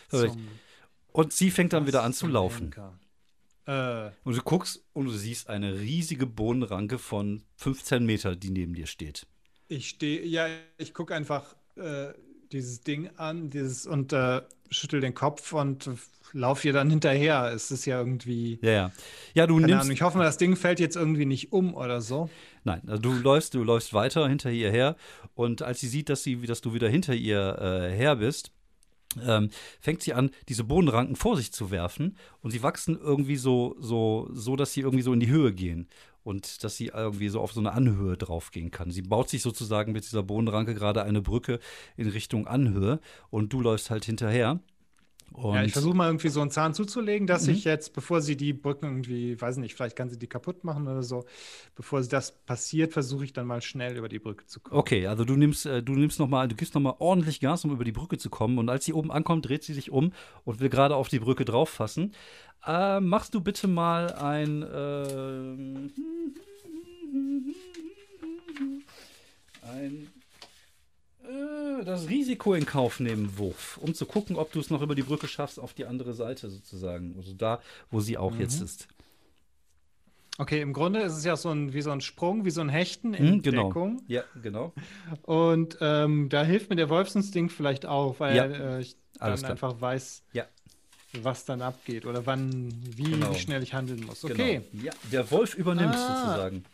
Und 1.12 1.32
sie 1.32 1.50
fängt 1.50 1.72
dann 1.72 1.86
wieder 1.86 2.02
an 2.02 2.12
zu 2.12 2.26
laufen. 2.26 2.72
Äh, 3.66 4.10
Und 4.24 4.36
du 4.36 4.42
guckst 4.42 4.84
und 4.92 5.04
du 5.06 5.10
siehst 5.12 5.48
eine 5.48 5.78
riesige 5.78 6.26
Bohnenranke 6.26 6.98
von 6.98 7.42
15 7.56 8.04
Meter, 8.04 8.34
die 8.36 8.50
neben 8.50 8.74
dir 8.74 8.86
steht. 8.86 9.26
ich 9.68 9.88
stehe, 9.90 10.24
ja, 10.26 10.48
ich 10.78 10.94
gucke 10.94 11.14
einfach 11.14 11.54
äh, 11.76 12.12
dieses 12.50 12.80
Ding 12.80 13.08
an, 13.16 13.50
dieses 13.50 13.86
und 13.86 14.12
äh, 14.12 14.42
schüttel 14.70 15.00
den 15.00 15.14
Kopf 15.14 15.52
und 15.52 15.90
lauf 16.32 16.64
ihr 16.64 16.72
dann 16.72 16.90
hinterher. 16.90 17.52
Es 17.54 17.70
ist 17.70 17.84
ja 17.86 17.98
irgendwie. 17.98 18.58
Ja, 18.62 18.70
ja. 18.70 18.92
Ja, 19.34 19.46
du 19.46 19.58
nimmst. 19.58 19.74
Ahnung, 19.74 19.92
ich 19.92 20.02
hoffe 20.02 20.18
mal, 20.18 20.24
das 20.24 20.38
Ding 20.38 20.56
fällt 20.56 20.80
jetzt 20.80 20.96
irgendwie 20.96 21.26
nicht 21.26 21.52
um 21.52 21.74
oder 21.74 22.00
so. 22.00 22.30
Nein, 22.64 22.82
also 22.86 23.00
du 23.00 23.12
läufst, 23.14 23.54
du 23.54 23.64
läufst 23.64 23.94
weiter 23.94 24.28
hinter 24.28 24.50
ihr 24.50 24.70
her 24.70 24.96
und 25.34 25.62
als 25.62 25.80
sie 25.80 25.88
sieht, 25.88 26.08
dass 26.08 26.22
sie, 26.22 26.36
dass 26.42 26.60
du 26.60 26.74
wieder 26.74 26.88
hinter 26.88 27.14
ihr 27.14 27.58
äh, 27.58 27.96
her 27.96 28.16
bist, 28.16 28.52
ähm, 29.26 29.50
fängt 29.80 30.02
sie 30.02 30.12
an, 30.12 30.30
diese 30.48 30.64
Bodenranken 30.64 31.16
vor 31.16 31.36
sich 31.36 31.52
zu 31.52 31.70
werfen 31.70 32.16
und 32.42 32.50
sie 32.50 32.62
wachsen 32.62 32.98
irgendwie 33.00 33.36
so, 33.36 33.76
so, 33.80 34.28
so, 34.32 34.56
dass 34.56 34.72
sie 34.72 34.82
irgendwie 34.82 35.02
so 35.02 35.12
in 35.12 35.20
die 35.20 35.28
Höhe 35.28 35.52
gehen 35.52 35.88
und 36.22 36.62
dass 36.64 36.76
sie 36.76 36.88
irgendwie 36.88 37.28
so 37.28 37.40
auf 37.40 37.52
so 37.52 37.60
eine 37.60 37.72
Anhöhe 37.72 38.16
draufgehen 38.16 38.70
kann. 38.70 38.90
Sie 38.90 39.02
baut 39.02 39.28
sich 39.28 39.42
sozusagen 39.42 39.92
mit 39.92 40.04
dieser 40.04 40.22
Bodenranke 40.22 40.74
gerade 40.74 41.02
eine 41.02 41.22
Brücke 41.22 41.58
in 41.96 42.08
Richtung 42.08 42.46
Anhöhe 42.46 43.00
und 43.30 43.52
du 43.52 43.60
läufst 43.60 43.90
halt 43.90 44.04
hinterher. 44.04 44.60
Und 45.32 45.54
ja, 45.54 45.62
ich 45.62 45.72
versuche 45.72 45.96
mal 45.96 46.06
irgendwie 46.08 46.28
so 46.28 46.40
einen 46.40 46.50
Zahn 46.50 46.74
zuzulegen, 46.74 47.26
dass 47.26 47.46
Mhm. 47.46 47.52
ich 47.54 47.64
jetzt, 47.64 47.92
bevor 47.94 48.20
sie 48.20 48.36
die 48.36 48.52
Brücken 48.52 48.86
irgendwie, 48.86 49.40
weiß 49.40 49.58
nicht, 49.58 49.74
vielleicht 49.74 49.96
kann 49.96 50.10
sie 50.10 50.18
die 50.18 50.26
kaputt 50.26 50.64
machen 50.64 50.88
oder 50.88 51.02
so, 51.02 51.24
bevor 51.76 52.02
das 52.02 52.32
passiert, 52.44 52.92
versuche 52.92 53.24
ich 53.24 53.32
dann 53.32 53.46
mal 53.46 53.62
schnell 53.62 53.96
über 53.96 54.08
die 54.08 54.18
Brücke 54.18 54.44
zu 54.46 54.60
kommen. 54.60 54.78
Okay, 54.78 55.06
also 55.06 55.24
du 55.24 55.36
nimmst, 55.36 55.66
äh, 55.66 55.82
du 55.82 55.92
nimmst 55.92 56.18
noch 56.18 56.28
mal, 56.28 56.48
du 56.48 56.56
gibst 56.56 56.74
noch 56.74 56.80
mal 56.80 56.96
ordentlich 56.98 57.40
Gas, 57.40 57.64
um 57.64 57.70
über 57.70 57.84
die 57.84 57.92
Brücke 57.92 58.18
zu 58.18 58.28
kommen. 58.28 58.58
Und 58.58 58.68
als 58.68 58.84
sie 58.84 58.92
oben 58.92 59.10
ankommt, 59.12 59.48
dreht 59.48 59.62
sie 59.62 59.72
sich 59.74 59.90
um 59.90 60.12
und 60.44 60.60
will 60.60 60.68
gerade 60.68 60.96
auf 60.96 61.08
die 61.08 61.20
Brücke 61.20 61.44
drauf 61.44 61.70
fassen. 61.70 62.12
Äh, 62.66 63.00
machst 63.00 63.32
du 63.34 63.40
bitte 63.40 63.68
mal 63.68 64.12
ein, 64.12 64.64
ähm, 64.74 65.90
ein 69.62 69.92
äh, 70.04 70.19
das 71.84 72.08
Risiko 72.08 72.54
in 72.54 72.66
Kauf 72.66 73.00
nehmen, 73.00 73.38
Wurf, 73.38 73.78
um 73.82 73.94
zu 73.94 74.06
gucken, 74.06 74.36
ob 74.36 74.52
du 74.52 74.60
es 74.60 74.70
noch 74.70 74.82
über 74.82 74.94
die 74.94 75.02
Brücke 75.02 75.28
schaffst 75.28 75.58
auf 75.58 75.72
die 75.74 75.86
andere 75.86 76.12
Seite 76.14 76.50
sozusagen, 76.50 77.14
also 77.16 77.32
da, 77.32 77.60
wo 77.90 78.00
sie 78.00 78.18
auch 78.18 78.36
jetzt 78.36 78.60
ist. 78.60 78.88
Okay, 80.38 80.60
im 80.62 80.72
Grunde 80.72 81.00
ist 81.00 81.16
es 81.16 81.24
ja 81.24 81.36
so 81.36 81.50
ein, 81.50 81.74
wie 81.74 81.82
so 81.82 81.90
ein 81.90 82.00
Sprung, 82.00 82.44
wie 82.46 82.50
so 82.50 82.60
ein 82.62 82.70
Hechten 82.70 83.12
in 83.12 83.26
Hm, 83.34 83.42
genau. 83.42 83.66
Deckung. 83.68 84.02
Ja, 84.06 84.22
genau. 84.42 84.72
Und 85.22 85.76
ähm, 85.82 86.28
da 86.30 86.42
hilft 86.44 86.70
mir 86.70 86.76
der 86.76 86.88
Wolfsinstinkt 86.88 87.52
vielleicht 87.52 87.84
auch, 87.84 88.20
weil 88.20 88.36
Ja, 88.36 88.44
äh, 88.46 88.80
ich 88.80 88.96
dann 89.18 89.44
einfach 89.44 89.78
weiß, 89.80 90.22
Ja. 90.32 90.46
was 91.20 91.44
dann 91.44 91.60
abgeht 91.60 92.06
oder 92.06 92.24
wann, 92.24 92.72
wie, 92.96 93.02
Genau. 93.10 93.34
wie 93.34 93.38
schnell 93.38 93.62
ich 93.62 93.74
handeln 93.74 94.04
muss. 94.06 94.24
Okay, 94.24 94.62
Genau. 94.72 94.84
Ja, 94.86 94.92
der 95.12 95.30
Wolf 95.30 95.54
übernimmt 95.54 95.94
Ah. 95.94 96.22
sozusagen. 96.24 96.64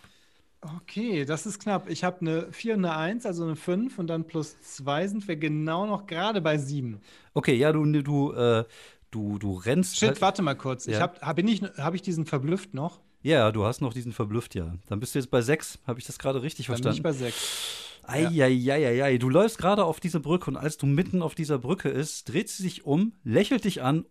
Okay, 0.61 1.25
das 1.25 1.47
ist 1.47 1.59
knapp. 1.61 1.89
Ich 1.89 2.05
habe 2.05 2.21
eine 2.21 2.53
4 2.53 2.75
und 2.75 2.85
eine 2.85 2.97
1, 2.97 3.27
also 3.27 3.45
eine 3.45 3.57
5 3.57 3.99
und 3.99 4.07
dann 4.09 4.27
plus 4.27 4.61
2 4.63 5.09
sind 5.09 5.29
wir 5.29 5.37
genau 5.37 5.87
noch 5.87 6.07
gerade 6.07 6.41
bei 6.41 6.59
7. 6.59 7.01
Okay, 7.35 7.55
ja, 7.55 7.73
du, 7.73 7.85
du, 8.03 8.33
äh, 8.33 8.65
du, 9.11 9.39
du 9.39 9.55
rennst. 9.55 9.97
Shit, 9.99 10.09
halt, 10.09 10.21
warte 10.21 10.43
mal 10.43 10.55
kurz. 10.55 10.87
Ich 10.87 10.95
Ja. 10.95 11.01
hab, 11.01 11.21
hab, 11.23 11.39
ich, 11.39 11.63
hab 11.63 11.95
ich 11.95 12.03
diesen 12.03 12.27
verblüfft 12.27 12.75
noch? 12.75 13.01
ja, 13.23 13.51
du 13.51 13.65
hast 13.65 13.81
noch 13.81 13.93
diesen 13.93 14.13
verblüfft, 14.13 14.55
ja. 14.55 14.77
Dann 14.87 15.01
bist 15.01 15.15
du 15.15 15.19
jetzt 15.19 15.31
bei 15.33 15.43
sechs. 15.43 15.81
Habe 15.87 15.99
ich 15.99 16.07
das 16.07 16.17
gerade 16.19 16.43
richtig 16.43 16.67
Dann 16.67 16.81
bin 16.81 16.93
ich 16.93 17.01
verstanden? 17.01 17.03
bei 17.03 17.13
6. 17.13 17.93
Eieieiei. 18.09 19.19
Du 19.19 19.29
läufst 19.29 19.59
gerade 19.59 19.85
auf 19.85 19.99
diese 19.99 20.21
Brücke 20.21 20.49
und 20.51 20.57
als 20.57 20.77
du 20.77 20.87
mitten 20.87 21.23
auf 21.23 21.35
dieser 21.35 21.59
Brücke 21.59 21.89
ist, 21.89 22.29
dreht 22.29 22.49
sie 22.49 22.63
sich 22.63 22.85
um, 22.85 23.15
lächelt 23.25 23.65
dich 23.65 23.83
an 23.83 24.05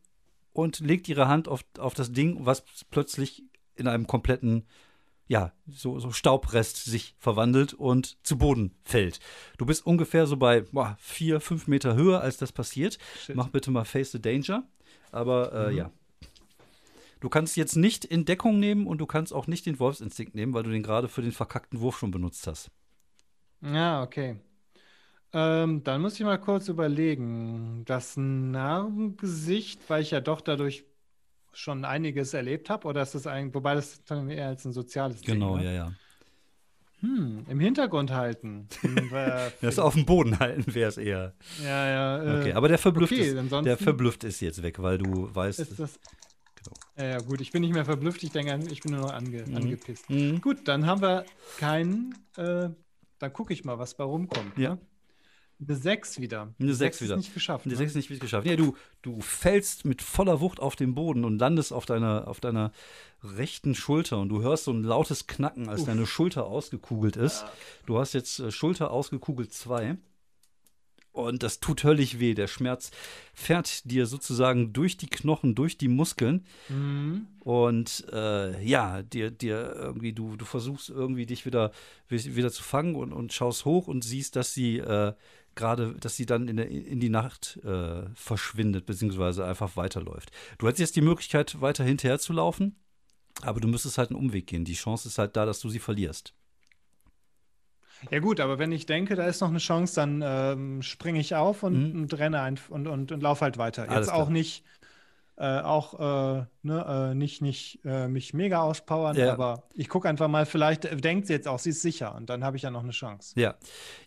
und 0.52 0.80
legt 0.80 1.08
ihre 1.08 1.30
Hand 1.30 1.48
auf, 1.48 1.64
auf 1.80 1.94
das 1.94 2.12
Ding, 2.12 2.46
was 2.46 2.64
plötzlich 2.92 3.44
in 3.76 3.88
einem 3.88 4.06
kompletten, 4.06 4.66
ja, 5.28 5.52
so, 5.68 6.00
so 6.00 6.12
Staubrest 6.12 6.86
sich 6.86 7.16
verwandelt 7.18 7.74
und 7.74 8.18
zu 8.26 8.38
Boden 8.38 8.76
fällt. 8.84 9.20
Du 9.58 9.66
bist 9.66 9.86
ungefähr 9.86 10.28
so 10.28 10.38
bei 10.38 10.62
boah, 10.62 10.98
vier, 11.00 11.40
fünf 11.40 11.68
Meter 11.68 11.96
höher, 11.96 12.22
als 12.22 12.38
das 12.38 12.52
passiert. 12.52 12.98
Shit. 13.20 13.36
Mach 13.36 13.50
bitte 13.50 13.72
mal 13.72 13.86
Face 13.86 14.12
the 14.12 14.22
Danger. 14.22 14.64
Aber 15.12 15.54
äh, 15.54 15.72
Mhm. 15.72 15.78
ja. 15.78 15.92
Du 17.22 17.30
kannst 17.30 17.58
jetzt 17.58 17.76
nicht 17.76 18.06
in 18.06 18.26
Deckung 18.26 18.60
nehmen 18.60 18.86
und 18.86 19.00
du 19.00 19.08
kannst 19.08 19.34
auch 19.34 19.48
nicht 19.48 19.66
den 19.66 19.80
Wolfsinstinkt 19.80 20.36
nehmen, 20.36 20.54
weil 20.54 20.64
du 20.64 20.70
den 20.70 20.84
gerade 20.84 21.08
für 21.08 21.22
den 21.24 21.32
verkackten 21.32 21.80
Wurf 21.80 21.98
schon 21.98 22.12
benutzt 22.12 22.46
hast. 22.46 22.70
Ja, 23.62 24.04
okay. 24.04 24.36
Ähm, 25.34 25.84
dann 25.84 26.02
muss 26.02 26.16
ich 26.16 26.26
mal 26.26 26.38
kurz 26.40 26.68
überlegen. 26.68 27.84
Das 27.86 28.16
Narbengesicht, 28.16 29.80
weil 29.90 30.02
ich 30.04 30.12
ja 30.12 30.22
doch 30.22 30.40
dadurch 30.42 30.86
schon 31.56 31.86
einiges 31.86 32.34
erlebt 32.34 32.70
habe, 32.70 32.88
oder 32.88 33.02
ist 33.02 33.16
das 33.16 33.26
eigentlich, 33.28 33.56
wobei 33.56 33.76
das 33.76 34.04
dann 34.04 34.30
eher 34.30 34.48
als 34.50 34.66
ein 34.66 34.74
soziales 34.74 35.22
Ding, 35.22 35.36
Genau, 35.36 35.58
ne? 35.58 35.66
ja, 35.66 35.72
ja. 35.72 35.92
Hm, 37.02 37.46
im 37.50 37.60
Hintergrund 37.60 38.12
halten. 38.12 38.68
Hm, 38.82 39.10
Das 39.62 39.80
auf 39.80 39.94
dem 39.94 40.06
Boden 40.06 40.40
halten 40.40 40.74
wäre 40.74 40.90
es 40.90 40.98
eher. 40.98 41.34
ja, 41.64 41.88
ja. 41.88 42.24
Äh, 42.24 42.40
Okay, 42.42 42.54
aber 42.54 42.68
der 42.68 42.78
verblüfft 42.78 43.14
okay, 43.14 43.22
ist, 43.30 43.52
der 43.66 43.78
verblüfft 43.78 44.24
ist 44.24 44.40
jetzt 44.42 44.62
weg, 44.64 44.82
weil 44.82 44.98
du 44.98 45.34
weißt. 45.34 45.60
ist 45.60 45.80
das. 45.80 46.00
Genau. 46.56 46.76
Ja, 46.98 47.06
ja, 47.06 47.18
gut, 47.20 47.42
ich 47.42 47.52
bin 47.52 47.62
nicht 47.62 47.74
mehr 47.74 47.86
verblüfft, 47.86 48.24
ich 48.24 48.32
denke, 48.32 48.58
ich 48.72 48.82
bin 48.82 48.94
nur 48.94 49.02
noch 49.02 49.14
ange, 49.14 49.44
Mhm. 49.46 49.56
angepisst. 49.58 50.10
Mhm. 50.10 50.42
Gut, 50.42 50.68
dann 50.68 50.86
haben 50.88 51.02
wir 51.02 51.26
keinen, 51.58 52.16
äh, 52.38 52.70
dann 53.20 53.34
gucke 53.34 53.54
ich 53.54 53.64
mal, 53.66 53.78
was 53.78 53.96
bei 53.96 54.04
rumkommt. 54.04 54.58
Ja. 54.58 54.76
Ne? 54.76 54.80
Eine 55.60 55.76
6 55.78 56.20
wieder. 56.20 56.54
Eine 56.60 56.68
Die 56.70 56.74
sechs 56.74 56.98
ist 56.98 57.04
wieder. 57.04 57.18
nicht 57.18 57.34
geschafft. 57.34 57.66
Die 57.66 57.70
Ne? 57.70 57.76
sechs 57.78 57.96
ist 57.96 58.10
nicht 58.10 58.20
geschafft. 58.22 58.46
Ja, 58.46 58.56
du, 58.58 58.76
du 59.02 59.22
fällst 59.22 59.86
mit 59.86 60.02
voller 60.02 60.42
Wucht 60.42 60.60
auf 60.60 60.76
den 60.76 60.96
Boden 60.96 61.24
und 61.24 61.40
landest 61.40 61.72
auf 61.72 61.86
deiner, 61.86 62.28
auf 62.28 62.40
deiner 62.42 62.72
rechten 63.24 63.74
Schulter 63.74 64.20
und 64.20 64.30
du 64.30 64.42
hörst 64.42 64.66
so 64.66 64.72
ein 64.74 64.84
lautes 64.84 65.28
Knacken, 65.28 65.70
als 65.70 65.82
Uff. 65.82 65.88
deine 65.88 66.06
Schulter 66.06 66.46
ausgekugelt 66.46 67.16
ist. 67.16 67.46
Du 67.86 67.98
hast 67.98 68.14
jetzt 68.14 68.40
äh, 68.40 68.52
Schulter 68.52 68.92
ausgekugelt 68.92 69.54
2. 69.54 69.98
Und 71.14 71.44
das 71.44 71.62
tut 71.62 71.86
höllisch 71.86 72.20
weh. 72.20 72.34
Der 72.34 72.48
Schmerz 72.48 72.92
fährt 73.34 73.90
dir 73.90 74.06
sozusagen 74.06 74.74
durch 74.74 74.98
die 74.98 75.08
Knochen, 75.08 75.56
durch 75.56 75.78
die 75.78 75.88
Muskeln. 75.88 76.46
Mhm. 76.68 77.28
Und 77.40 78.06
äh, 78.12 78.62
ja, 78.62 79.02
dir, 79.02 79.32
dir 79.32 79.74
irgendwie, 79.78 80.12
du, 80.12 80.36
du 80.36 80.44
versuchst 80.44 80.90
irgendwie 80.90 81.26
dich 81.26 81.46
wieder, 81.46 81.72
wieder 82.10 82.52
zu 82.52 82.64
fangen 82.64 82.96
und, 82.96 83.14
und 83.14 83.32
schaust 83.32 83.64
hoch 83.64 83.88
und 83.88 84.04
siehst, 84.04 84.36
dass 84.36 84.54
sie 84.54 84.80
äh, 84.80 85.14
gerade, 85.56 85.94
dass 85.96 86.16
sie 86.16 86.26
dann 86.26 86.48
in, 86.48 86.58
der, 86.58 86.70
in 86.70 87.00
die 87.00 87.10
Nacht 87.10 87.60
äh, 87.64 88.04
verschwindet, 88.14 88.86
beziehungsweise 88.86 89.46
einfach 89.46 89.76
weiterläuft. 89.78 90.32
Du 90.58 90.68
hättest 90.68 90.80
jetzt 90.82 90.96
die 90.96 91.02
Möglichkeit, 91.02 91.60
weiter 91.62 91.84
hinterher 91.84 92.20
zu 92.20 92.34
laufen, 92.34 92.76
aber 93.42 93.60
du 93.60 93.68
müsstest 93.68 93.98
halt 93.98 94.10
einen 94.12 94.20
Umweg 94.20 94.48
gehen. 94.48 94.66
Die 94.66 94.74
Chance 94.74 95.08
ist 95.08 95.18
halt 95.18 95.36
da, 95.36 95.46
dass 95.46 95.60
du 95.60 95.70
sie 95.70 95.80
verlierst. 95.80 96.34
Ja 98.12 98.20
gut, 98.20 98.40
aber 98.40 98.60
wenn 98.60 98.72
ich 98.72 98.86
denke, 98.86 99.16
da 99.16 99.26
ist 99.26 99.42
noch 99.42 99.50
eine 99.50 99.58
Chance, 99.60 99.96
dann 99.96 100.22
ähm, 100.24 100.82
springe 100.82 101.20
ich 101.20 101.34
auf 101.36 101.64
und, 101.64 101.94
Mhm. 101.94 102.02
und 102.02 102.14
renne 102.18 102.42
ein 102.42 102.60
und, 102.70 102.88
und, 102.88 103.12
und 103.12 103.24
laufe 103.24 103.42
halt 103.42 103.58
weiter. 103.58 103.90
Jetzt 103.92 104.12
auch 104.12 104.30
nicht, 104.30 104.64
äh, 105.38 105.60
auch 105.60 105.94
äh, 106.00 106.46
ne, 106.64 107.10
äh, 107.12 107.16
nicht, 107.16 107.42
nicht 107.42 107.80
äh, 107.84 108.08
mich 108.08 108.34
mega 108.34 108.62
auspowern, 108.62 109.18
Ja. 109.18 109.34
aber 109.34 109.64
ich 109.74 109.90
gucke 109.90 110.08
einfach 110.08 110.28
mal, 110.30 110.46
vielleicht 110.46 110.86
äh, 110.86 110.96
denkt 110.96 111.28
sie 111.28 111.34
jetzt 111.34 111.48
auch, 111.48 111.60
sie 111.60 111.72
ist 111.72 111.82
sicher 111.82 112.16
und 112.16 112.30
dann 112.30 112.44
habe 112.44 112.56
ich 112.56 112.64
ja 112.64 112.72
noch 112.72 112.84
eine 112.84 112.92
Chance. 112.94 113.38
Ja, 113.40 113.56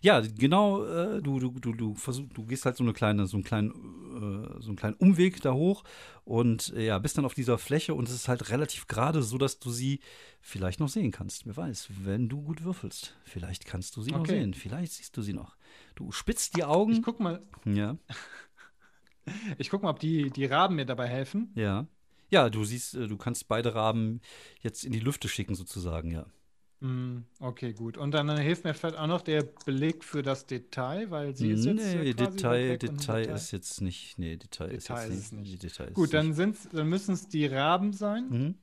ja, 0.01 0.21
genau. 0.21 0.83
Äh, 0.85 1.21
du, 1.21 1.39
du, 1.39 1.51
du, 1.59 1.73
du 1.73 1.93
versuch, 1.95 2.25
du 2.33 2.45
gehst 2.45 2.65
halt 2.65 2.77
so 2.77 2.83
eine 2.83 2.93
kleine, 2.93 3.27
so 3.27 3.37
einen 3.37 3.43
kleinen, 3.43 3.71
so 4.59 4.69
einen 4.69 4.75
kleinen 4.75 4.95
Umweg 4.95 5.41
da 5.41 5.53
hoch 5.53 5.83
und 6.25 6.69
ja, 6.75 6.97
bist 6.99 7.17
dann 7.17 7.25
auf 7.25 7.33
dieser 7.35 7.57
Fläche 7.57 7.93
und 7.93 8.07
es 8.09 8.13
ist 8.15 8.27
halt 8.27 8.49
relativ 8.49 8.87
gerade, 8.87 9.21
so 9.23 9.37
dass 9.37 9.59
du 9.59 9.69
sie 9.71 9.99
vielleicht 10.41 10.79
noch 10.79 10.89
sehen 10.89 11.11
kannst. 11.11 11.45
Wer 11.45 11.55
weiß, 11.55 11.89
wenn 12.03 12.27
du 12.27 12.41
gut 12.41 12.63
würfelst, 12.63 13.15
vielleicht 13.23 13.65
kannst 13.65 13.95
du 13.95 14.01
sie 14.01 14.11
noch 14.11 14.21
Okay. 14.21 14.39
sehen. 14.39 14.53
Vielleicht 14.53 14.93
siehst 14.93 15.15
du 15.15 15.21
sie 15.21 15.33
noch. 15.33 15.55
Du 15.95 16.11
spitzt 16.11 16.57
die 16.57 16.63
Augen. 16.63 16.93
Ich 16.93 17.01
guck 17.03 17.19
mal, 17.19 17.41
ja, 17.65 17.95
ich 19.57 19.69
guck 19.69 19.83
mal, 19.83 19.89
ob 19.91 19.99
die, 19.99 20.29
die 20.29 20.45
Raben 20.45 20.75
mir 20.75 20.85
dabei 20.85 21.07
helfen. 21.07 21.51
ja, 21.55 21.87
ja. 22.31 22.49
Du 22.49 22.63
siehst, 22.63 22.95
äh, 22.95 23.07
du 23.07 23.17
kannst 23.17 23.47
beide 23.47 23.73
Raben 23.75 24.21
jetzt 24.61 24.83
in 24.85 24.91
die 24.91 24.99
Lüfte 24.99 25.27
schicken 25.27 25.55
sozusagen. 25.55 26.11
Ja. 26.11 26.25
Hm, 26.81 27.25
okay, 27.39 27.73
gut. 27.73 27.97
Und 27.97 28.11
dann 28.11 28.29
äh, 28.29 28.41
hilft 28.41 28.63
mir 28.63 28.73
vielleicht 28.73 28.97
auch 28.97 29.07
noch 29.07 29.21
der 29.21 29.43
Beleg 29.65 30.03
für 30.03 30.21
das 30.21 30.45
Detail, 30.45 31.11
weil 31.11 31.35
sie 31.35 31.51
ist 31.51 31.65
jetzt 31.65 31.75
nee, 31.77 32.13
Detail, 32.13 32.77
Detail, 32.77 32.77
Detail. 32.77 33.35
ist 33.35 33.51
jetzt 33.51 33.81
nicht. 33.81 34.17
Nee, 34.19 34.37
Detail, 34.37 34.67
ist 34.71 34.87
Detail 34.89 35.09
jetzt 35.09 35.17
ist 35.19 35.33
nicht. 35.33 35.49
nicht. 35.51 35.63
Detail 35.63 35.85
ist 35.89 35.93
Gut, 35.95 36.13
dann, 36.13 36.33
sind's, 36.33 36.69
dann 36.71 36.87
müssen 36.87 37.13
es 37.15 37.27
die 37.27 37.47
Raben 37.47 37.91
sein. 37.93 38.29
Mhm. 38.29 38.55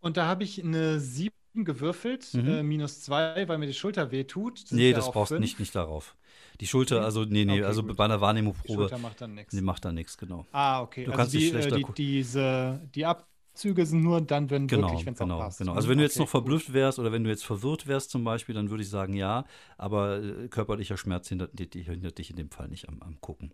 Und 0.00 0.16
da 0.16 0.26
habe 0.26 0.44
ich 0.44 0.62
eine 0.62 1.00
7 1.00 1.32
gewürfelt, 1.54 2.34
Mhm. 2.34 2.48
äh, 2.48 2.62
minus 2.62 3.00
2, 3.02 3.48
weil 3.48 3.58
mir 3.58 3.66
die 3.66 3.74
Schulter 3.74 4.10
wehtut. 4.10 4.58
Sind 4.58 4.78
Nee, 4.78 4.92
das 4.92 5.06
auch 5.06 5.12
brauchst 5.12 5.32
du 5.32 5.38
nicht, 5.38 5.58
nicht 5.58 5.74
darauf. 5.74 6.16
Die 6.60 6.66
Schulter, 6.66 6.96
Nee? 6.98 7.04
also, 7.04 7.24
nee, 7.24 7.44
nee, 7.44 7.62
Okay, 7.62 7.64
also 7.64 7.82
gut. 7.82 7.96
bei 7.96 8.04
einer 8.04 8.20
Die 8.64 8.68
Wahrnehmungsprobe, 8.68 8.74
Schulter 8.74 8.98
macht 8.98 9.20
dann 9.20 9.34
nichts. 9.34 9.54
die 9.54 9.60
macht 9.62 9.84
da 9.84 9.92
nichts, 9.92 10.18
genau. 10.18 10.46
Ah, 10.52 10.82
okay. 10.82 11.04
Du 11.04 11.12
also 11.12 11.16
kannst 11.16 11.34
die, 11.34 11.48
äh, 11.50 11.50
schlechter 11.50 11.70
die, 11.72 11.84
diese, 11.94 12.88
die 12.94 13.06
Abzüge 13.06 13.86
sind 13.86 14.02
nur 14.02 14.20
dann, 14.20 14.50
wenn 14.50 14.70
Genau, 14.70 14.88
wirklich, 14.90 15.06
wenn 15.06 15.14
es 15.14 15.18
genau, 15.20 15.38
passt. 15.38 15.58
genau. 15.58 15.72
Also 15.72 15.88
wenn 15.88 15.96
du 15.96 16.04
jetzt 16.04 16.18
noch 16.18 16.28
verblüfft 16.28 16.74
wärst 16.74 16.98
oder 16.98 17.10
wenn 17.10 17.24
du 17.24 17.30
jetzt 17.30 17.44
verwirrt 17.46 17.86
wärst 17.86 18.10
zum 18.10 18.22
Beispiel, 18.22 18.54
dann 18.54 18.68
würde 18.68 18.82
ich 18.82 18.90
sagen 18.90 19.14
ja, 19.14 19.46
aber 19.78 20.22
äh, 20.22 20.48
körperlicher 20.48 20.98
Schmerz 20.98 21.28
hindert, 21.28 21.58
dich- 21.58 21.86
hindert 21.86 22.18
dich 22.18 22.28
in 22.30 22.36
dem 22.36 22.50
Fall 22.50 22.68
nicht 22.68 22.86
am, 22.88 23.00
am 23.00 23.18
Gucken. 23.22 23.50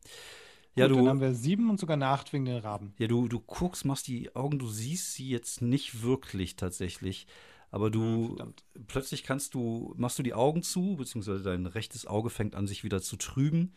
Ja, 0.76 0.86
Gut, 0.86 0.90
du, 0.90 0.97
dann 0.97 1.09
haben 1.09 1.20
wir 1.20 1.35
sieben 1.35 1.68
und 1.70 1.81
sogar 1.81 1.94
eine 1.94 2.06
acht 2.09 2.32
wegen 2.32 2.44
den 2.44 2.59
Raben. 2.59 2.94
ja, 2.98 3.06
du, 3.09 3.28
du 3.28 3.40
guckst, 3.40 3.85
machst 3.85 4.06
die 4.09 4.35
Augen, 4.36 4.59
du 4.59 4.68
siehst 4.68 5.14
sie 5.14 5.28
jetzt 5.28 5.62
nicht 5.62 6.02
wirklich 6.02 6.56
tatsächlich. 6.56 7.26
Aber 7.75 7.91
du 7.91 8.29
verdammt. 8.29 8.63
plötzlich 8.87 9.25
kannst 9.25 9.55
du, 9.55 9.95
machst 9.97 10.17
du 10.17 10.23
die 10.23 10.33
Augen 10.33 10.63
zu, 10.63 10.95
beziehungsweise 10.95 11.43
dein 11.43 11.67
rechtes 11.67 12.07
Auge 12.07 12.31
fängt 12.31 12.55
an, 12.55 12.69
sich 12.69 12.85
wieder 12.85 13.03
zu 13.03 13.17
trüben. 13.17 13.75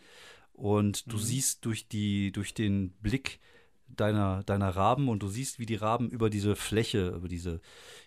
Und 0.54 1.12
du 1.12 1.18
siehst 1.18 1.66
durch 1.66 1.88
die, 1.88 2.32
durch 2.32 2.54
den 2.54 2.92
Blick 3.02 3.40
deiner, 3.88 4.44
deiner 4.44 4.70
Raben 4.70 5.10
und 5.10 5.24
du 5.24 5.30
siehst, 5.30 5.58
wie 5.58 5.66
die 5.66 5.74
Raben 5.74 6.12
über 6.12 6.30
diese 6.30 6.56
Fläche, 6.56 7.08
über 7.08 7.28
diese 7.28 7.60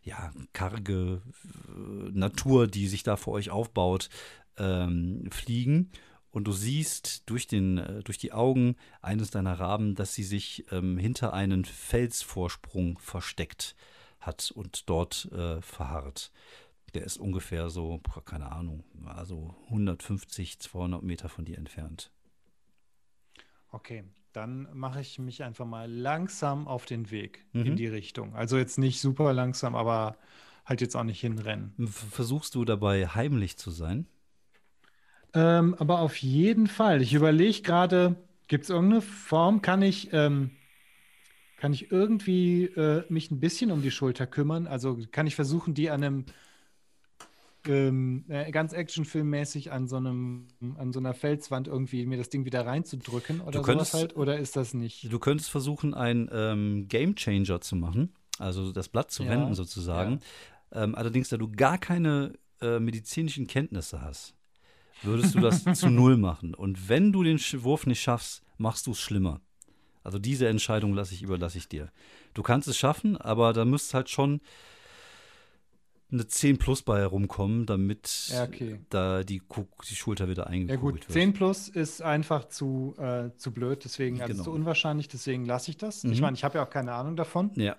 ja, 0.05 0.33
karge 0.53 1.23
äh, 1.67 2.11
Natur, 2.13 2.69
die 2.69 2.87
sich 2.87 3.03
da 3.03 3.17
vor 3.17 3.33
euch 3.33 3.51
aufbaut, 3.51 4.11
ähm, 4.59 5.29
fliegen. 5.33 5.91
Und 6.31 6.45
du 6.45 6.53
siehst 6.53 7.29
durch, 7.29 7.49
den, 7.49 7.79
äh, 7.79 8.05
durch 8.05 8.19
die 8.19 8.31
Augen 8.31 8.77
eines 9.03 9.33
deiner 9.33 9.59
Raben, 9.59 9.97
dass 9.97 10.15
sie 10.15 10.23
sich 10.23 10.67
ähm, 10.71 10.99
hinter 10.99 11.33
einen 11.33 11.65
Felsvorsprung 11.65 12.97
versteckt 13.01 13.75
hat 14.21 14.51
und 14.55 14.89
dort 14.89 15.31
äh, 15.33 15.61
verharrt. 15.63 16.33
Der 16.95 17.05
ist 17.05 17.19
ungefähr 17.19 17.71
so, 17.71 18.01
keine 18.25 18.53
Ahnung, 18.53 18.85
also 19.07 19.55
150, 19.67 20.59
200 20.61 21.03
Meter 21.03 21.29
von 21.29 21.45
dir 21.45 21.57
entfernt. 21.59 22.11
Okay, 23.73 24.05
dann 24.33 24.69
mache 24.73 25.01
ich 25.01 25.19
mich 25.19 25.43
einfach 25.45 25.67
mal 25.67 25.91
langsam 25.91 26.67
auf 26.67 26.87
den 26.87 27.11
Weg 27.11 27.45
Mhm. 27.53 27.67
in 27.67 27.77
die 27.77 27.87
Richtung. 27.87 28.35
Also 28.35 28.59
jetzt 28.59 28.79
nicht 28.79 29.01
super 29.01 29.33
langsam, 29.33 29.75
aber 29.77 30.17
halt 30.65 30.81
jetzt 30.81 30.97
auch 30.97 31.05
nicht 31.05 31.21
hinrennen. 31.21 31.75
Versuchst 31.87 32.55
du 32.55 32.65
dabei 32.65 33.07
heimlich 33.07 33.57
zu 33.57 33.71
sein? 33.71 34.07
Ähm, 35.33 35.75
aber 35.79 36.01
auf 36.01 36.17
jeden 36.17 36.67
Fall. 36.67 37.03
Ich 37.03 37.15
überlege 37.15 37.63
gerade, 37.63 38.17
gibt 38.49 38.65
es 38.65 38.71
irgendeine 38.71 39.01
Form, 39.01 39.63
kann 39.63 39.83
ich, 39.83 40.13
ähm, 40.13 40.51
kann 41.61 41.75
ich 41.75 41.93
irgendwie 41.93 42.65
äh, 42.65 43.05
mich 43.11 43.31
ein 43.31 43.39
bisschen 43.39 43.71
um 43.71 43.83
die 43.83 43.91
Schulter 43.91 44.27
kümmern? 44.27 44.67
Also 44.67 44.99
kann 45.13 45.27
ich 45.27 45.35
versuchen, 45.35 45.75
die 45.75 45.91
an 45.91 46.03
einem 46.03 46.25
ähm, 47.67 48.25
äh, 48.29 48.51
ganz 48.51 48.73
actionfilmmäßig 48.73 49.71
an 49.71 49.87
so 49.87 49.97
einem, 49.97 50.47
an 50.79 50.95
so 50.95 50.99
einer 50.99 51.13
Felswand 51.13 51.69
irgendwie 51.69 52.07
mir 52.07 52.17
das 52.17 52.31
Ding 52.31 52.47
wieder 52.47 52.65
reinzudrücken 52.65 53.43
oder 53.43 53.61
könntest- 53.61 53.93
sowas 53.93 54.03
halt? 54.03 54.17
Oder 54.17 54.39
ist 54.39 54.57
das 54.57 54.73
nicht? 54.73 55.13
Du 55.13 55.19
könntest 55.19 55.51
versuchen, 55.51 55.93
einen 55.93 56.31
ähm, 56.33 56.89
Game 56.89 57.15
Changer 57.15 57.61
zu 57.61 57.77
machen, 57.77 58.15
also 58.39 58.73
das 58.73 58.89
Blatt 58.89 59.11
zu 59.11 59.25
Ja, 59.25 59.31
wenden 59.31 59.55
sozusagen. 59.55 60.21
Ähm, 60.73 60.95
allerdings, 60.95 61.29
da 61.29 61.37
du 61.37 61.51
gar 61.51 61.77
keine 61.77 62.33
äh, 62.63 62.79
medizinischen 62.81 63.47
Kenntnisse 63.47 64.01
hast, 64.01 64.35
würdest 65.03 65.35
du 65.35 65.41
das 65.41 65.65
zu 65.75 65.91
null 65.91 66.17
machen. 66.17 66.55
Und 66.55 66.89
wenn 66.89 67.13
du 67.13 67.23
den 67.23 67.39
Wurf 67.63 67.87
nicht 67.87 68.01
schaffst, 68.01 68.43
machst 68.57 68.87
du 68.87 68.93
es 68.93 69.01
schlimmer. 69.01 69.43
Also 70.03 70.19
diese 70.19 70.49
Entscheidung 70.49 70.95
lasse 70.95 71.15
ich, 71.15 71.23
überlasse 71.23 71.59
ich 71.59 71.69
dir. 71.69 71.91
Du 72.35 72.43
kannst 72.43 72.69
es 72.69 72.77
schaffen, 72.79 73.17
aber 73.17 73.53
da 73.53 73.65
müsste 73.65 73.97
halt 73.99 74.09
schon 74.11 74.41
eine 76.13 76.27
10 76.27 76.59
plus 76.59 76.83
bei 76.83 76.99
herumkommen, 76.99 77.67
damit 77.67 78.29
Ja, 78.33 78.45
okay. 78.45 78.81
da 78.91 79.23
die, 79.23 79.41
die 79.89 79.95
Schulter 79.95 80.29
wieder 80.29 80.45
Ja 80.45 80.49
eingekugelt 80.49 80.81
gut, 80.81 81.09
wird. 81.09 81.13
10 81.13 81.33
plus 81.35 81.69
ist 81.69 82.03
einfach 82.03 82.47
zu, 82.49 82.95
äh, 82.99 83.31
zu 83.37 83.53
blöd, 83.53 83.85
deswegen, 83.85 84.21
also 84.21 84.33
Genau. 84.33 84.45
zu 84.45 84.51
unwahrscheinlich, 84.51 85.07
deswegen 85.07 85.45
lasse 85.45 85.71
ich 85.71 85.77
das. 85.77 86.03
Ich 86.03 86.17
Mhm. 86.17 86.21
meine, 86.23 86.35
ich 86.35 86.43
habe 86.43 86.59
ja 86.59 86.65
auch 86.65 86.71
keine 86.71 86.95
Ahnung 86.95 87.15
davon. 87.17 87.53
Ja. 87.55 87.77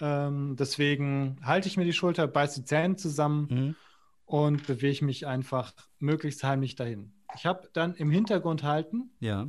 Ähm, 0.00 0.56
deswegen 0.58 1.38
halte 1.42 1.68
ich 1.68 1.76
mir 1.76 1.84
die 1.84 1.92
Schulter, 1.92 2.26
beiß 2.26 2.54
die 2.54 2.64
Zähne 2.64 2.96
zusammen 2.96 3.48
Mhm. 3.50 3.74
und 4.24 4.66
bewege 4.66 5.04
mich 5.04 5.26
einfach 5.26 5.74
möglichst 5.98 6.44
heimlich 6.44 6.74
dahin. 6.76 7.12
Ich 7.34 7.44
habe 7.44 7.68
dann 7.74 7.94
im 7.96 8.10
Hintergrund 8.10 8.62
halten 8.62 9.10
Ja. 9.20 9.46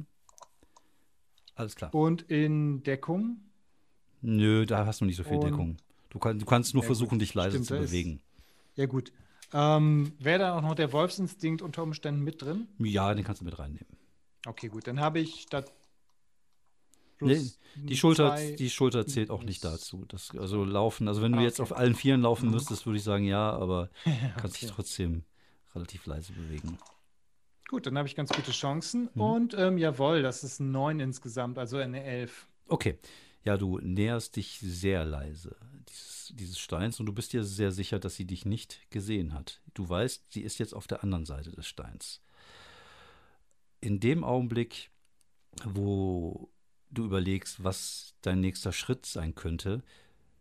Alles 1.59 1.75
klar. 1.75 1.93
und 1.93 2.21
in 2.23 2.83
Deckung. 2.83 3.41
Nö, 4.21 4.65
da 4.65 4.85
hast 4.85 5.01
du 5.01 5.05
nicht 5.05 5.15
so 5.17 5.23
viel 5.23 5.35
Und- 5.37 5.43
Deckung. 5.45 5.77
Du, 6.09 6.17
kann, 6.19 6.39
du 6.39 6.45
kannst 6.45 6.73
nur 6.73 6.81
Ja, 6.83 6.87
versuchen, 6.87 7.11
gut, 7.11 7.21
dich 7.21 7.33
leise 7.35 7.51
stimmt, 7.51 7.65
zu 7.67 7.73
da 7.75 7.79
ist- 7.81 7.91
bewegen. 7.91 8.21
Ja, 8.75 8.85
gut. 8.87 9.11
Ähm, 9.53 10.13
Wäre 10.19 10.39
da 10.39 10.57
auch 10.57 10.61
noch 10.61 10.75
der 10.75 10.91
Wolfsinstinkt 10.93 11.61
unter 11.61 11.83
Umständen 11.83 12.23
mit 12.23 12.41
drin? 12.41 12.67
Ja, 12.79 13.13
den 13.13 13.23
kannst 13.23 13.41
du 13.41 13.45
mit 13.45 13.57
reinnehmen. 13.59 13.87
Okay, 14.47 14.67
gut. 14.69 14.87
Dann 14.87 14.99
habe 14.99 15.19
ich 15.19 15.41
statt. 15.41 15.71
Nee, 17.21 17.41
Die 17.75 17.97
Schulter, 17.97 18.35
zwei- 18.35 18.51
die 18.53 18.69
Schulter 18.69 19.05
zählt 19.05 19.29
auch 19.29 19.43
nicht 19.43 19.63
dazu. 19.65 20.05
Das, 20.07 20.31
also 20.37 20.63
laufen, 20.63 21.07
also 21.09 21.21
wenn 21.21 21.33
du 21.33 21.39
Ah, 21.39 21.43
jetzt 21.43 21.59
okay. 21.59 21.71
auf 21.73 21.77
allen 21.77 21.93
Vieren 21.95 22.21
laufen 22.21 22.45
Mhm. 22.47 22.53
müsstest, 22.53 22.85
würde 22.85 22.97
ich 22.97 23.03
sagen, 23.03 23.25
ja, 23.25 23.51
aber 23.51 23.89
kannst 24.37 24.55
Okay. 24.55 24.65
dich 24.67 24.71
trotzdem 24.75 25.23
relativ 25.75 26.05
leise 26.05 26.31
bewegen. 26.31 26.77
Gut, 27.69 27.85
dann 27.85 27.97
habe 27.97 28.07
ich 28.07 28.15
ganz 28.15 28.31
gute 28.31 28.51
Chancen. 28.51 29.09
Mhm. 29.13 29.21
Und 29.21 29.53
ähm, 29.53 29.77
jawohl, 29.77 30.23
das 30.23 30.43
ist 30.43 30.59
ein 30.59 30.71
9 30.71 30.99
insgesamt, 30.99 31.57
also 31.57 31.77
eine 31.77 32.03
11. 32.03 32.47
Okay. 32.67 32.97
Ja, 33.45 33.57
du 33.57 33.79
näherst 33.79 34.35
dich 34.35 34.59
sehr 34.59 35.05
leise 35.05 35.55
dieses, 35.89 36.33
dieses 36.35 36.59
Steins 36.59 36.99
und 36.99 37.05
du 37.05 37.13
bist 37.13 37.33
dir 37.33 37.43
sehr 37.43 37.71
sicher, 37.71 37.99
dass 37.99 38.15
sie 38.15 38.25
dich 38.25 38.45
nicht 38.45 38.89
gesehen 38.89 39.33
hat. 39.33 39.61
Du 39.73 39.87
weißt, 39.87 40.31
sie 40.31 40.41
ist 40.41 40.57
jetzt 40.59 40.73
auf 40.73 40.87
der 40.87 41.03
anderen 41.03 41.25
Seite 41.25 41.51
des 41.51 41.67
Steins. 41.67 42.21
In 43.81 43.99
dem 43.99 44.23
Augenblick, 44.23 44.91
wo 45.63 46.49
du 46.91 47.05
überlegst, 47.05 47.63
was 47.63 48.15
dein 48.21 48.39
nächster 48.39 48.73
Schritt 48.73 49.05
sein 49.05 49.35
könnte, 49.35 49.83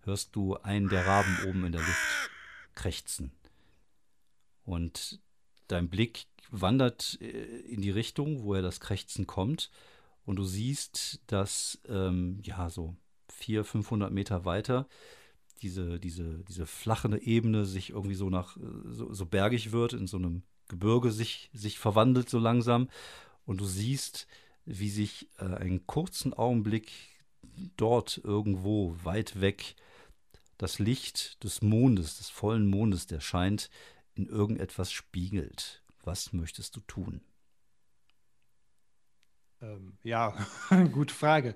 hörst 0.03 0.35
du 0.35 0.57
einen 0.57 0.89
der 0.89 1.07
Raben 1.07 1.37
oben 1.47 1.65
in 1.65 1.73
der 1.73 1.83
Luft 1.83 2.31
krächzen. 2.75 3.33
Und 4.65 5.21
dein 5.69 5.89
Blick 5.89 6.27
wandert 6.51 7.19
äh, 7.21 7.61
in 7.61 7.81
die 7.81 7.91
Richtung, 7.91 8.43
wo 8.43 8.55
er 8.55 8.63
das 8.63 8.81
Krächzen 8.81 9.27
kommt. 9.27 9.71
Und 10.25 10.37
du 10.37 10.45
siehst, 10.45 11.21
dass 11.27 11.81
ähm, 11.89 12.41
ja 12.43 12.69
so 12.71 12.97
400, 13.33 13.67
500 13.67 14.13
Meter 14.13 14.45
weiter 14.45 14.87
diese, 15.63 15.99
diese, 15.99 16.45
diese 16.45 16.67
flache 16.67 17.21
Ebene 17.21 17.65
sich 17.65 17.91
irgendwie 17.91 18.15
so 18.15 18.31
nach 18.31 18.57
äh, 18.57 18.61
so, 18.91 19.13
so 19.13 19.27
bergig 19.27 19.73
wird, 19.73 19.93
in 19.93 20.07
so 20.07 20.17
einem 20.17 20.43
Gebirge 20.69 21.11
sich, 21.11 21.51
sich 21.53 21.79
verwandelt 21.79 22.29
so 22.29 22.39
langsam. 22.39 22.89
Und 23.45 23.61
du 23.61 23.65
siehst, 23.65 24.27
wie 24.65 24.91
sich 24.91 25.29
äh, 25.39 25.45
einen 25.45 25.87
kurzen 25.87 26.35
Augenblick 26.35 26.93
dort 27.77 28.21
irgendwo 28.23 28.97
weit 29.03 29.41
weg 29.41 29.75
das 30.59 30.79
Licht 30.79 31.43
des 31.45 31.63
Mondes, 31.63 32.19
des 32.19 32.29
vollen 32.31 32.67
Mondes, 32.67 33.07
der 33.07 33.21
scheint, 33.21 33.71
in 34.15 34.27
irgendetwas 34.27 34.91
spiegelt. 34.91 35.78
Was 36.09 36.33
möchtest 36.33 36.75
du 36.75 36.81
tun? 36.81 37.21
Ähm, 39.61 39.97
ja, 40.05 40.35
gute 40.93 41.15
Frage. 41.15 41.55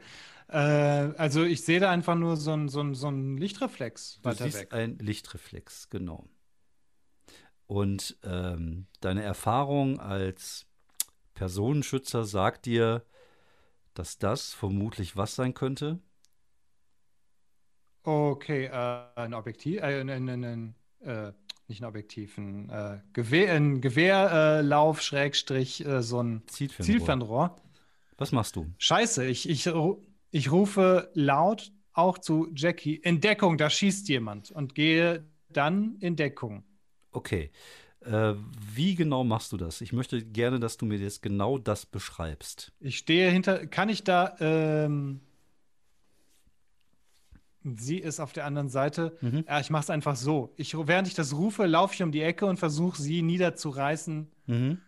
Äh, 0.48 0.56
also 0.58 1.44
ich 1.44 1.62
sehe 1.64 1.80
da 1.80 1.90
einfach 1.90 2.14
nur 2.16 2.36
so 2.36 2.52
einen 2.52 2.68
so 2.68 2.80
ein- 2.82 2.94
so 2.94 3.08
ein 3.08 3.36
Lichtreflex 3.36 4.20
Du 4.24 4.30
weiter 4.30 4.44
siehst 4.44 4.58
weg. 4.58 4.72
ein 4.72 4.98
Lichtreflex, 4.98 5.88
genau. 5.88 6.28
Und 7.66 8.18
ähm, 8.22 8.86
deine 9.00 9.22
Erfahrung 9.22 9.98
als 10.00 10.66
Personenschützer 11.34 12.24
sagt 12.24 12.66
dir, 12.66 13.04
dass 13.94 14.18
das 14.18 14.54
vermutlich 14.54 15.16
was 15.16 15.34
sein 15.36 15.54
könnte? 15.54 16.00
Okay, 18.04 18.64
äh, 18.66 19.04
ein 19.14 19.32
Objektiv, 19.34 19.78
äh, 19.80 20.00
ein, 20.00 20.10
ein, 20.10 20.28
ein, 20.28 20.44
ein, 20.44 20.74
äh, 21.00 21.32
nicht 21.68 21.82
ein 21.82 21.86
Objektiv, 21.86 22.38
ein 22.38 22.68
äh, 22.70 22.98
Gewehr, 23.12 23.54
ein 23.54 23.80
Gewehrlauf, 23.80 25.00
Schrägstrich, 25.02 25.84
äh, 25.84 26.02
so 26.02 26.22
ein 26.22 26.42
Zielfernrohr. 26.46 26.86
Zielfernrohr. 26.86 27.56
Was 28.18 28.32
machst 28.32 28.56
du? 28.56 28.66
Scheiße, 28.78 29.26
ich, 29.26 29.48
ich, 29.48 29.70
ich 30.30 30.52
rufe 30.52 31.10
laut 31.14 31.72
auch 31.92 32.18
zu 32.18 32.48
Jackie, 32.54 32.96
in 32.96 33.20
Deckung, 33.20 33.58
da 33.58 33.68
schießt 33.68 34.08
jemand 34.08 34.50
und 34.50 34.74
gehe 34.74 35.24
dann 35.48 35.96
in 36.00 36.16
Deckung. 36.16 36.64
Okay. 37.10 37.50
Äh, 38.00 38.34
wie 38.74 38.94
genau 38.94 39.22
machst 39.22 39.52
du 39.52 39.56
das? 39.56 39.80
Ich 39.80 39.92
möchte 39.92 40.24
gerne, 40.24 40.58
dass 40.58 40.76
du 40.76 40.86
mir 40.86 40.98
jetzt 40.98 41.22
genau 41.22 41.58
das 41.58 41.86
beschreibst. 41.86 42.72
Ich 42.80 42.98
stehe 42.98 43.30
hinter, 43.30 43.66
kann 43.66 43.88
ich 43.88 44.02
da, 44.02 44.36
ähm, 44.40 45.20
sie 47.76 47.98
ist 47.98 48.20
auf 48.20 48.32
der 48.32 48.44
anderen 48.44 48.68
Seite. 48.68 49.16
Mhm. 49.20 49.44
Ja, 49.48 49.60
ich 49.60 49.70
mache 49.70 49.82
es 49.84 49.90
einfach 49.90 50.16
so. 50.16 50.52
Ich, 50.56 50.76
während 50.76 51.08
ich 51.08 51.14
das 51.14 51.34
rufe, 51.34 51.66
laufe 51.66 51.94
ich 51.94 52.02
um 52.02 52.12
die 52.12 52.22
Ecke 52.22 52.46
und 52.46 52.58
versuche 52.58 53.00
sie 53.00 53.22
niederzureißen. 53.22 54.28
Mhm. 54.46 54.78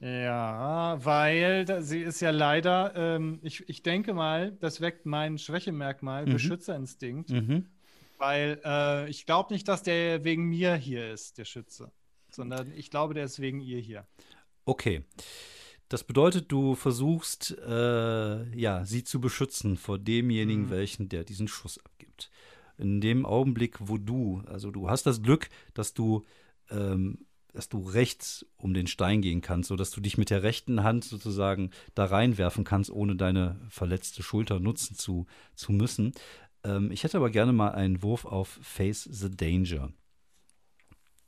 Ja, 0.00 0.96
weil 1.04 1.64
da, 1.64 1.82
sie 1.82 2.00
ist 2.02 2.20
ja 2.20 2.30
leider, 2.30 2.92
ähm, 2.94 3.40
ich, 3.42 3.68
ich 3.68 3.82
denke 3.82 4.14
mal, 4.14 4.52
das 4.60 4.80
weckt 4.80 5.06
mein 5.06 5.38
Schwächemerkmal, 5.38 6.24
Mhm. 6.26 6.32
Beschützerinstinkt, 6.34 7.30
Mhm. 7.30 7.66
weil 8.16 8.60
äh, 8.64 9.10
ich 9.10 9.26
glaube 9.26 9.52
nicht, 9.52 9.66
dass 9.66 9.82
der 9.82 10.22
wegen 10.22 10.44
mir 10.44 10.74
hier 10.76 11.10
ist, 11.12 11.38
der 11.38 11.44
Schütze, 11.44 11.90
sondern 12.30 12.72
ich 12.76 12.90
glaube, 12.90 13.14
der 13.14 13.24
ist 13.24 13.40
wegen 13.40 13.60
ihr 13.60 13.80
hier. 13.80 14.06
Okay. 14.64 15.02
Das 15.88 16.04
bedeutet, 16.04 16.52
du 16.52 16.74
versuchst, 16.74 17.56
äh, 17.66 18.54
ja, 18.54 18.84
sie 18.84 19.04
zu 19.04 19.20
beschützen 19.20 19.76
vor 19.76 19.98
demjenigen, 19.98 20.64
Mhm. 20.66 20.70
welchen, 20.70 21.08
der 21.08 21.24
diesen 21.24 21.48
Schuss 21.48 21.78
abgibt. 21.84 22.30
In 22.76 23.00
dem 23.00 23.24
Augenblick, 23.26 23.76
wo 23.80 23.96
du, 23.98 24.42
also 24.46 24.70
du 24.70 24.88
hast 24.90 25.04
das 25.06 25.22
Glück, 25.22 25.48
dass 25.74 25.94
du 25.94 26.24
ähm, 26.70 27.18
dass 27.54 27.70
du 27.70 27.80
rechts 27.80 28.44
um 28.58 28.74
den 28.74 28.86
Stein 28.86 29.22
gehen 29.22 29.40
kannst, 29.40 29.68
sodass 29.68 29.90
du 29.90 30.02
dich 30.02 30.18
mit 30.18 30.28
der 30.28 30.42
rechten 30.42 30.82
Hand 30.84 31.04
sozusagen 31.04 31.70
da 31.94 32.04
reinwerfen 32.04 32.62
kannst, 32.62 32.90
ohne 32.90 33.16
deine 33.16 33.58
verletzte 33.70 34.22
Schulter 34.22 34.60
nutzen 34.60 34.94
zu, 34.96 35.26
zu 35.56 35.72
müssen. 35.72 36.12
Ähm, 36.62 36.92
ich 36.92 37.02
hätte 37.04 37.16
aber 37.16 37.30
gerne 37.30 37.52
mal 37.54 37.70
einen 37.70 38.02
Wurf 38.02 38.26
auf 38.26 38.60
Face 38.62 39.08
the 39.10 39.30
Danger. 39.34 39.90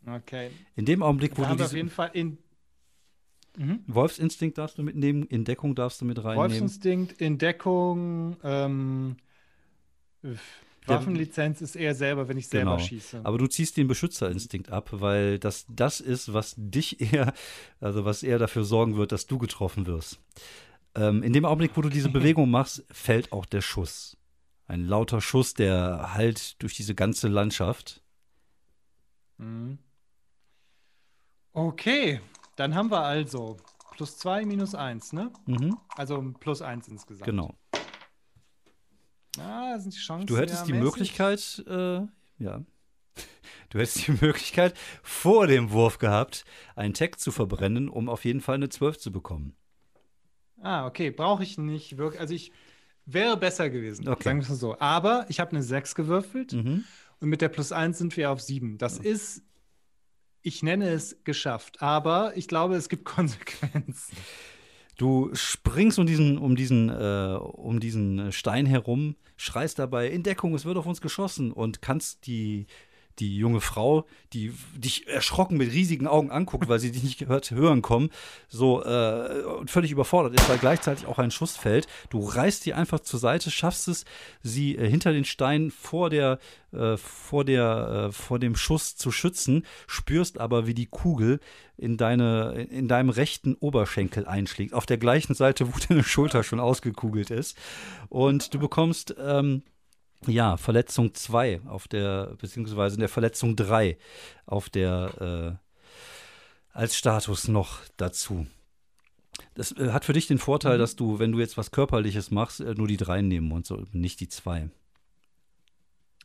Okay. 0.06 0.50
In 0.76 0.84
dem 0.84 1.02
Augenblick, 1.02 1.32
wo 1.32 1.42
Da 1.42 1.42
du 1.42 1.48
haben 1.50 1.58
wir 1.58 1.66
auf 1.66 1.72
jeden 1.72 1.90
Fall 1.90 2.10
in 2.12 2.38
mhm. 3.56 3.81
Wolfsinstinkt 3.86 4.59
darfst 4.59 4.78
du 4.78 4.82
mitnehmen, 4.82 5.24
in 5.24 5.44
Deckung 5.44 5.74
darfst 5.74 6.01
du 6.01 6.05
mit 6.05 6.18
reinnehmen. 6.18 6.51
Wolfsinstinkt 6.51 7.20
in 7.20 7.39
Deckung. 7.39 8.36
Ähm, 8.43 9.16
Waffenlizenz 10.86 11.60
ist 11.60 11.77
eher 11.77 11.94
selber, 11.94 12.28
wenn 12.28 12.39
ich 12.39 12.48
selber 12.48 12.77
Genau. 12.77 12.85
schieße. 12.85 13.20
Aber 13.24 13.39
du 13.39 13.47
ziehst 13.47 13.77
den 13.77 13.86
Beschützerinstinkt 13.86 14.70
ab, 14.70 14.89
weil 14.93 15.39
das 15.39 15.66
das 15.68 16.01
ist, 16.01 16.32
was 16.32 16.55
dich 16.56 17.01
eher, 17.12 17.32
also 17.81 18.05
was 18.05 18.22
eher 18.22 18.39
dafür 18.39 18.64
sorgen 18.64 18.97
wird, 18.97 19.12
dass 19.12 19.27
du 19.27 19.39
getroffen 19.39 19.86
wirst. 19.86 20.18
Ähm, 20.94 21.22
in 21.22 21.32
dem 21.32 21.44
Augenblick, 21.44 21.77
wo 21.77 21.82
du 21.82 21.89
diese 21.89 22.09
Bewegung 22.10 22.51
machst, 22.51 22.85
fällt 22.90 23.32
auch 23.32 23.47
der 23.47 23.60
Schuss. 23.60 24.16
Ein 24.66 24.86
lauter 24.86 25.20
Schuss, 25.20 25.55
der 25.55 26.14
halt 26.14 26.60
durch 26.62 26.74
diese 26.74 26.94
ganze 26.94 27.28
Landschaft. 27.28 28.02
Mhm. 29.39 29.78
Okay, 31.52 32.20
dann 32.60 32.74
haben 32.74 32.90
wir 32.90 33.02
also 33.02 33.56
plus 33.96 34.16
zwei, 34.18 34.44
minus 34.46 34.74
eins, 34.74 35.12
ne? 35.12 35.32
Mhm, 35.46 35.76
Also 35.96 36.22
plus 36.38 36.62
eins 36.62 36.86
insgesamt. 36.88 37.24
genau. 37.24 37.54
Ah, 39.38 39.78
sind 39.78 39.94
die 39.94 39.98
Chancen. 39.98 40.26
Du 40.26 40.36
hättest 40.36 40.66
die 40.66 40.72
mäßig. 40.72 40.84
Möglichkeit, 40.84 41.64
äh, 41.68 42.00
ja. 42.38 42.62
Du 43.70 43.78
hättest 43.78 44.06
die 44.08 44.12
Möglichkeit, 44.20 44.74
vor 45.02 45.46
dem 45.46 45.70
Wurf 45.70 45.98
gehabt, 45.98 46.44
einen 46.74 46.94
Tag 46.94 47.20
zu 47.20 47.30
verbrennen, 47.30 47.88
um 47.88 48.08
auf 48.08 48.24
jeden 48.24 48.40
Fall 48.40 48.56
eine 48.56 48.68
12 48.68 48.98
zu 48.98 49.12
bekommen. 49.12 49.54
Ah, 50.60 50.86
okay, 50.86 51.10
brauche 51.10 51.42
ich 51.44 51.56
nicht 51.56 51.96
wirklich. 51.96 52.20
Also 52.20 52.34
ich 52.34 52.52
wäre 53.06 53.36
besser 53.36 53.70
gewesen, 53.70 54.08
Okay. 54.08 54.24
sagen 54.24 54.42
wir 54.42 54.50
es 54.50 54.58
so. 54.60 54.78
Aber 54.80 55.24
ich 55.28 55.38
habe 55.40 55.52
eine 55.52 55.62
6 55.62 55.94
gewürfelt 55.94 56.52
Mhm. 56.52 56.84
und 57.20 57.28
mit 57.28 57.40
der 57.40 57.48
plus 57.48 57.70
1 57.72 57.96
sind 57.98 58.16
wir 58.16 58.30
auf 58.30 58.40
7. 58.40 58.76
Das 58.78 58.98
ist, 58.98 59.42
ich 60.42 60.62
nenne 60.62 60.88
es 60.88 61.16
geschafft, 61.24 61.82
aber 61.82 62.36
ich 62.36 62.48
glaube, 62.48 62.76
es 62.76 62.88
gibt 62.88 63.04
Konsequenzen. 63.04 64.16
Du 64.96 65.30
springst 65.32 65.98
um 65.98 66.06
diesen, 66.06 66.36
um 66.36 66.56
diesen, 66.56 66.90
äh, 66.90 67.38
um 67.40 67.80
diesen 67.80 68.32
Stein 68.32 68.66
herum, 68.66 69.16
schreist 69.36 69.78
dabei 69.78 70.08
in 70.10 70.22
Deckung, 70.22 70.54
es 70.54 70.66
wird 70.66 70.76
auf 70.76 70.86
uns 70.86 71.00
geschossen 71.00 71.52
und 71.52 71.80
kannst 71.80 72.26
die, 72.26 72.66
die 73.20 73.36
junge 73.36 73.60
Frau, 73.60 74.06
die 74.32 74.52
dich 74.74 75.06
erschrocken 75.06 75.56
mit 75.56 75.72
riesigen 75.72 76.06
Augen 76.06 76.30
anguckt, 76.30 76.68
weil 76.68 76.78
sie 76.78 76.90
dich 76.90 77.02
nicht 77.02 77.18
gehört 77.18 77.51
hören 77.51 77.82
kommen, 77.82 78.10
so 78.48 78.82
äh, 78.82 79.66
völlig 79.66 79.90
überfordert 79.90 80.34
ist, 80.34 80.48
weil 80.48 80.59
gleichzeitig 80.59 81.06
auch 81.06 81.18
ein 81.18 81.30
Schuss 81.30 81.56
fällt. 81.56 81.86
Du 82.09 82.20
reißt 82.20 82.62
sie 82.62 82.74
einfach 82.74 83.01
zur 83.01 83.20
Seite, 83.20 83.51
schaffst 83.51 83.88
es, 83.88 84.05
sie 84.42 84.76
äh, 84.76 84.88
hinter 84.88 85.12
den 85.12 85.24
Stein 85.24 85.70
vor 85.70 86.10
der, 86.10 86.38
äh, 86.72 86.97
vor 86.97 87.44
der, 87.44 88.09
äh, 88.09 88.12
vor 88.12 88.38
dem 88.38 88.56
Schuss 88.56 88.97
zu 88.97 89.12
schützen, 89.12 89.66
spürst 89.86 90.38
aber, 90.38 90.66
wie 90.66 90.74
die 90.74 90.86
Kugel 90.86 91.40
in 91.76 91.97
deine, 91.97 92.66
in 92.70 92.88
deinem 92.88 93.10
rechten 93.10 93.55
Oberschenkel 93.55 94.26
einschlägt, 94.26 94.74
auf 94.74 94.86
der 94.86 94.98
gleichen 94.98 95.34
Seite, 95.34 95.68
wo 95.68 95.78
deine 95.88 96.05
Schulter 96.05 96.42
schon 96.42 96.60
ausgekugelt 96.60 97.30
ist. 97.30 97.56
Und 98.09 98.55
du 98.55 98.59
bekommst 98.59 99.14
ähm, 99.18 99.62
ja, 100.26 100.56
Verletzung 100.56 101.14
2 101.14 101.62
auf 101.66 101.88
der, 101.88 102.34
beziehungsweise 102.38 102.97
in 102.97 103.01
der 103.01 103.09
Verletzung 103.09 103.56
3 103.56 103.97
auf 104.47 104.68
der, 104.68 105.59
äh, 106.74 106.76
als 106.76 106.97
Status 106.97 107.48
noch 107.48 107.80
dazu. 107.97 108.47
Das 109.55 109.72
äh, 109.72 109.92
hat 109.92 110.05
für 110.05 110.12
dich 110.12 110.26
den 110.26 110.38
Vorteil, 110.38 110.78
dass 110.78 110.97
du, 110.97 111.18
wenn 111.18 111.32
du 111.32 111.38
jetzt 111.38 111.56
was 111.56 111.70
Körperliches 111.70 112.30
machst, 112.30 112.60
äh, 112.60 112.74
nur 112.74 112.88
die 112.88 112.97
3 112.97 113.22
nehmen 113.22 113.51
und 113.52 113.94
nicht 113.94 114.20
die 114.20 114.28
2. 114.28 114.70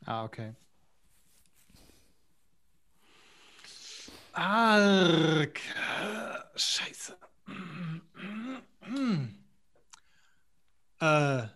Ah, 0.04 0.24
okay. 0.24 0.54
Arg. 4.32 5.60
Scheiße. 6.54 7.16
Äh. 10.98 11.48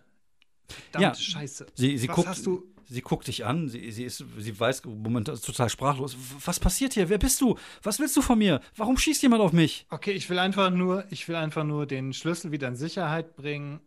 Verdammte 0.73 1.19
Ja, 1.19 1.23
Scheiße. 1.23 1.67
Sie, 1.75 1.97
sie, 1.97 2.07
Was 2.09 2.15
guckt, 2.15 2.27
hast 2.27 2.45
du? 2.45 2.63
sie 2.85 3.01
guckt 3.01 3.27
dich 3.27 3.45
an, 3.45 3.69
sie, 3.69 3.91
sie, 3.91 4.03
ist, 4.03 4.23
sie 4.37 4.59
weiß 4.59 4.83
momentan 4.85 5.35
ist 5.35 5.45
total 5.45 5.69
sprachlos. 5.69 6.15
Was 6.45 6.59
passiert 6.59 6.93
hier? 6.93 7.09
Wer 7.09 7.17
bist 7.17 7.39
du? 7.41 7.57
Was 7.83 7.99
willst 7.99 8.17
du 8.17 8.21
von 8.21 8.37
mir? 8.37 8.59
Warum 8.75 8.97
schießt 8.97 9.21
jemand 9.23 9.41
auf 9.41 9.53
mich? 9.53 9.85
Okay, 9.89 10.11
ich 10.11 10.29
will 10.29 10.39
einfach 10.39 10.69
nur, 10.71 11.05
ich 11.09 11.27
will 11.27 11.35
einfach 11.35 11.63
nur 11.63 11.85
den 11.85 12.13
Schlüssel 12.13 12.51
wieder 12.51 12.67
in 12.67 12.75
Sicherheit 12.75 13.35
bringen. 13.35 13.79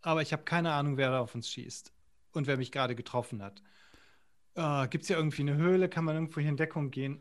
Aber 0.00 0.22
ich 0.22 0.32
habe 0.32 0.44
keine 0.44 0.72
Ahnung, 0.72 0.96
wer 0.96 1.10
da 1.10 1.20
auf 1.20 1.34
uns 1.34 1.50
schießt 1.50 1.92
und 2.32 2.46
wer 2.46 2.56
mich 2.56 2.72
gerade 2.72 2.94
getroffen 2.94 3.42
hat. 3.42 3.62
Äh, 4.54 4.88
Gibt 4.88 5.02
es 5.02 5.08
hier 5.08 5.16
irgendwie 5.16 5.42
eine 5.42 5.56
Höhle? 5.56 5.88
Kann 5.88 6.04
man 6.04 6.14
irgendwo 6.14 6.40
hier 6.40 6.48
in 6.50 6.56
Deckung 6.56 6.90
gehen? 6.90 7.20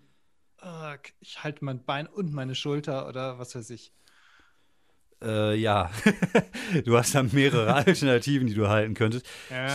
Äh, 0.62 0.98
ich 1.20 1.44
halte 1.44 1.66
mein 1.66 1.84
Bein 1.84 2.08
und 2.08 2.34
meine 2.34 2.56
Schulter 2.56 3.08
oder 3.08 3.40
was 3.40 3.56
weiß 3.56 3.70
ich. 3.72 3.94
Äh, 5.22 5.56
ja, 5.56 5.90
du 6.86 6.98
hast 6.98 7.16
da 7.16 7.24
mehrere 7.24 7.74
Alternativen, 7.74 8.48
die 8.48 8.54
du 8.54 8.68
halten 8.68 8.94
könntest. 8.94 9.26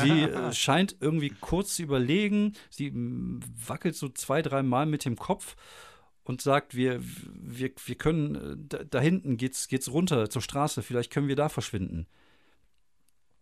Sie 0.02 0.22
äh, 0.22 0.52
scheint 0.52 0.96
irgendwie 1.00 1.30
kurz 1.30 1.76
zu 1.76 1.82
überlegen. 1.82 2.54
Sie 2.70 2.90
mm, 2.90 3.40
wackelt 3.66 3.96
so 3.96 4.08
zwei, 4.08 4.42
drei 4.42 4.62
Mal 4.62 4.86
mit 4.86 5.04
dem 5.04 5.16
Kopf 5.16 5.56
und 6.24 6.40
sagt, 6.40 6.74
wir, 6.74 7.00
wir, 7.02 7.70
wir 7.84 7.94
können, 7.96 8.34
äh, 8.34 8.56
da, 8.56 8.84
da 8.84 9.00
hinten 9.00 9.36
geht's, 9.36 9.68
geht's 9.68 9.90
runter 9.90 10.30
zur 10.30 10.42
Straße, 10.42 10.82
vielleicht 10.82 11.12
können 11.12 11.28
wir 11.28 11.36
da 11.36 11.48
verschwinden. 11.48 12.06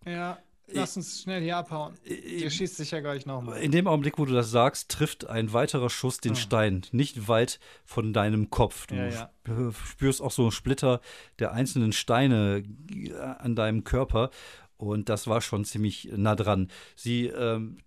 Ja, 0.07 0.39
lass 0.73 0.97
uns 0.97 1.23
schnell 1.23 1.43
hier 1.43 1.57
abhauen. 1.57 1.95
Der 2.09 2.51
schießt 2.51 2.77
sich 2.77 2.91
ja 2.91 3.01
gleich 3.01 3.27
nochmal. 3.27 3.61
In 3.61 3.73
dem 3.73 3.87
Augenblick, 3.87 4.19
wo 4.19 4.25
du 4.25 4.33
das 4.33 4.51
sagst, 4.51 4.91
trifft 4.91 5.27
ein 5.27 5.53
weiterer 5.53 5.91
Schuss 5.91 6.19
den 6.19 6.33
Ah. 6.33 6.37
Stein, 6.37 6.83
nicht 6.93 7.29
weit 7.29 7.61
von 7.85 8.13
deinem 8.13 8.51
Kopf. 8.51 8.87
Du 8.87 8.95
Ja, 8.95 9.07
ja. 9.09 9.31
sp- 9.47 9.73
spürst 9.89 10.21
auch 10.23 10.31
so 10.33 10.51
Splitter 10.51 11.01
der 11.39 11.53
einzelnen 11.53 11.93
Steine 11.93 12.63
äh, 12.95 13.13
an 13.15 13.55
deinem 13.57 13.85
Körper 13.85 14.31
und 14.77 15.09
das 15.09 15.27
war 15.27 15.41
schon 15.41 15.65
ziemlich 15.65 16.09
nah 16.17 16.35
dran. 16.37 16.71
Sie, 16.97 17.27
ähm, 17.27 17.79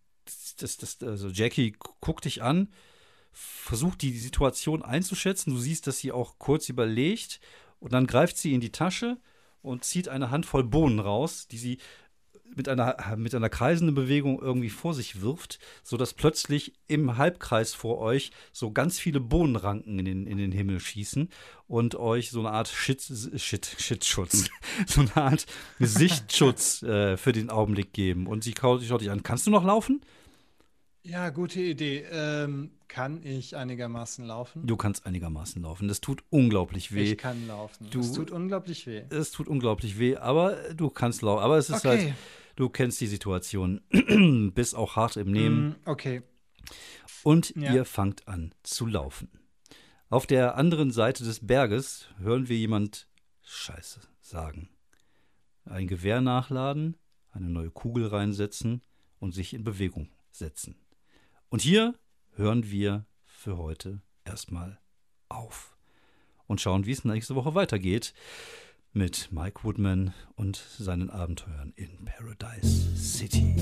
das, 0.57 0.77
das, 0.77 1.01
also 1.01 1.29
Jackie 1.29 1.75
guckt 2.01 2.25
dich 2.25 2.43
an, 2.43 2.69
versucht 3.31 4.01
die 4.01 4.17
Situation 4.17 4.83
einzuschätzen. 4.83 5.53
Du 5.53 5.59
siehst, 5.59 5.87
dass 5.87 5.97
sie 5.99 6.11
auch 6.11 6.37
kurz 6.37 6.69
überlegt 6.69 7.39
und 7.79 7.93
dann 7.93 8.07
greift 8.07 8.37
sie 8.37 8.53
in 8.53 8.61
die 8.61 8.71
Tasche 8.71 9.17
und 9.61 9.83
zieht 9.83 10.07
eine 10.09 10.29
Handvoll 10.29 10.63
Bohnen 10.63 10.99
raus, 10.99 11.47
die 11.47 11.57
sie 11.57 11.77
mit 12.55 12.69
einer, 12.69 13.15
mit 13.17 13.33
einer 13.35 13.49
kreisenden 13.49 13.95
Bewegung 13.95 14.41
irgendwie 14.41 14.69
vor 14.69 14.93
sich 14.93 15.21
wirft, 15.21 15.59
sodass 15.83 16.13
plötzlich 16.13 16.73
im 16.87 17.17
Halbkreis 17.17 17.73
vor 17.73 17.99
euch 17.99 18.31
so 18.51 18.71
ganz 18.71 18.99
viele 18.99 19.19
Bohnenranken 19.19 19.99
in 19.99 20.05
den, 20.05 20.27
in 20.27 20.37
den 20.37 20.51
Himmel 20.51 20.79
schießen 20.79 21.29
und 21.67 21.95
euch 21.95 22.29
so 22.31 22.39
eine 22.39 22.51
Art 22.51 22.67
Shit, 22.67 23.01
Shit, 23.37 23.75
Shitschutz, 23.79 24.49
so 24.87 25.01
eine 25.01 25.15
Art 25.17 25.45
Sichtschutz 25.79 26.81
äh, 26.83 27.17
für 27.17 27.31
den 27.31 27.49
Augenblick 27.49 27.93
geben. 27.93 28.27
Und 28.27 28.43
sie 28.43 28.53
schaut 28.59 28.81
dich 29.01 29.09
an. 29.11 29.23
Kannst 29.23 29.47
du 29.47 29.51
noch 29.51 29.63
laufen? 29.63 30.01
Ja, 31.05 31.29
gute 31.31 31.59
Idee. 31.59 32.05
Ähm, 32.11 32.71
kann 32.87 33.23
ich 33.23 33.55
einigermaßen 33.57 34.25
laufen? 34.25 34.65
Du 34.65 34.77
kannst 34.77 35.05
einigermaßen 35.05 35.61
laufen. 35.61 35.87
Das 35.89 35.99
tut 35.99 36.23
unglaublich 36.29 36.93
weh. 36.93 37.11
Ich 37.13 37.17
kann 37.17 37.45
laufen. 37.47 37.87
Du- 37.89 37.99
Es 37.99 38.13
tut 38.13 38.31
unglaublich 38.31 38.87
weh. 38.87 39.01
Es 39.09 39.31
tut 39.31 39.47
unglaublich 39.49 39.99
weh, 39.99 40.15
aber 40.15 40.55
du 40.73 40.89
kannst 40.89 41.21
laufen. 41.21 41.43
Aber 41.43 41.57
es 41.57 41.69
ist 41.69 41.85
Okay. 41.85 41.87
halt, 42.05 42.13
du 42.55 42.69
kennst 42.69 43.01
die 43.01 43.07
Situation, 43.07 43.81
bist 44.53 44.75
auch 44.75 44.95
hart 44.95 45.17
im 45.17 45.31
Nehmen. 45.31 45.69
Mm, 45.69 45.75
okay. 45.85 46.21
Und 47.23 47.55
Ja. 47.55 47.73
ihr 47.73 47.85
fangt 47.85 48.27
an 48.27 48.53
zu 48.63 48.85
laufen. 48.85 49.29
Auf 50.09 50.27
der 50.27 50.55
anderen 50.55 50.91
Seite 50.91 51.23
des 51.23 51.45
Berges 51.45 52.07
hören 52.19 52.47
wir 52.49 52.57
jemand 52.57 53.07
Scheiße 53.41 54.01
sagen. 54.21 54.69
Ein 55.65 55.87
Gewehr 55.87 56.21
nachladen, 56.21 56.97
eine 57.31 57.49
neue 57.49 57.71
Kugel 57.71 58.07
reinsetzen 58.07 58.81
und 59.19 59.31
sich 59.33 59.53
in 59.53 59.63
Bewegung 59.63 60.09
setzen. 60.31 60.75
Und 61.49 61.61
hier 61.61 61.95
hören 62.35 62.69
wir 62.69 63.05
für 63.25 63.57
heute 63.57 64.01
erstmal 64.25 64.79
auf 65.29 65.75
und 66.47 66.61
schauen, 66.61 66.85
wie 66.85 66.91
es 66.91 67.05
nächste 67.05 67.35
Woche 67.35 67.55
weitergeht 67.55 68.13
mit 68.93 69.29
Mike 69.31 69.63
Woodman 69.63 70.13
und 70.35 70.55
seinen 70.55 71.09
Abenteuern 71.09 71.73
in 71.75 72.05
Paradise 72.05 72.95
City. 72.95 73.55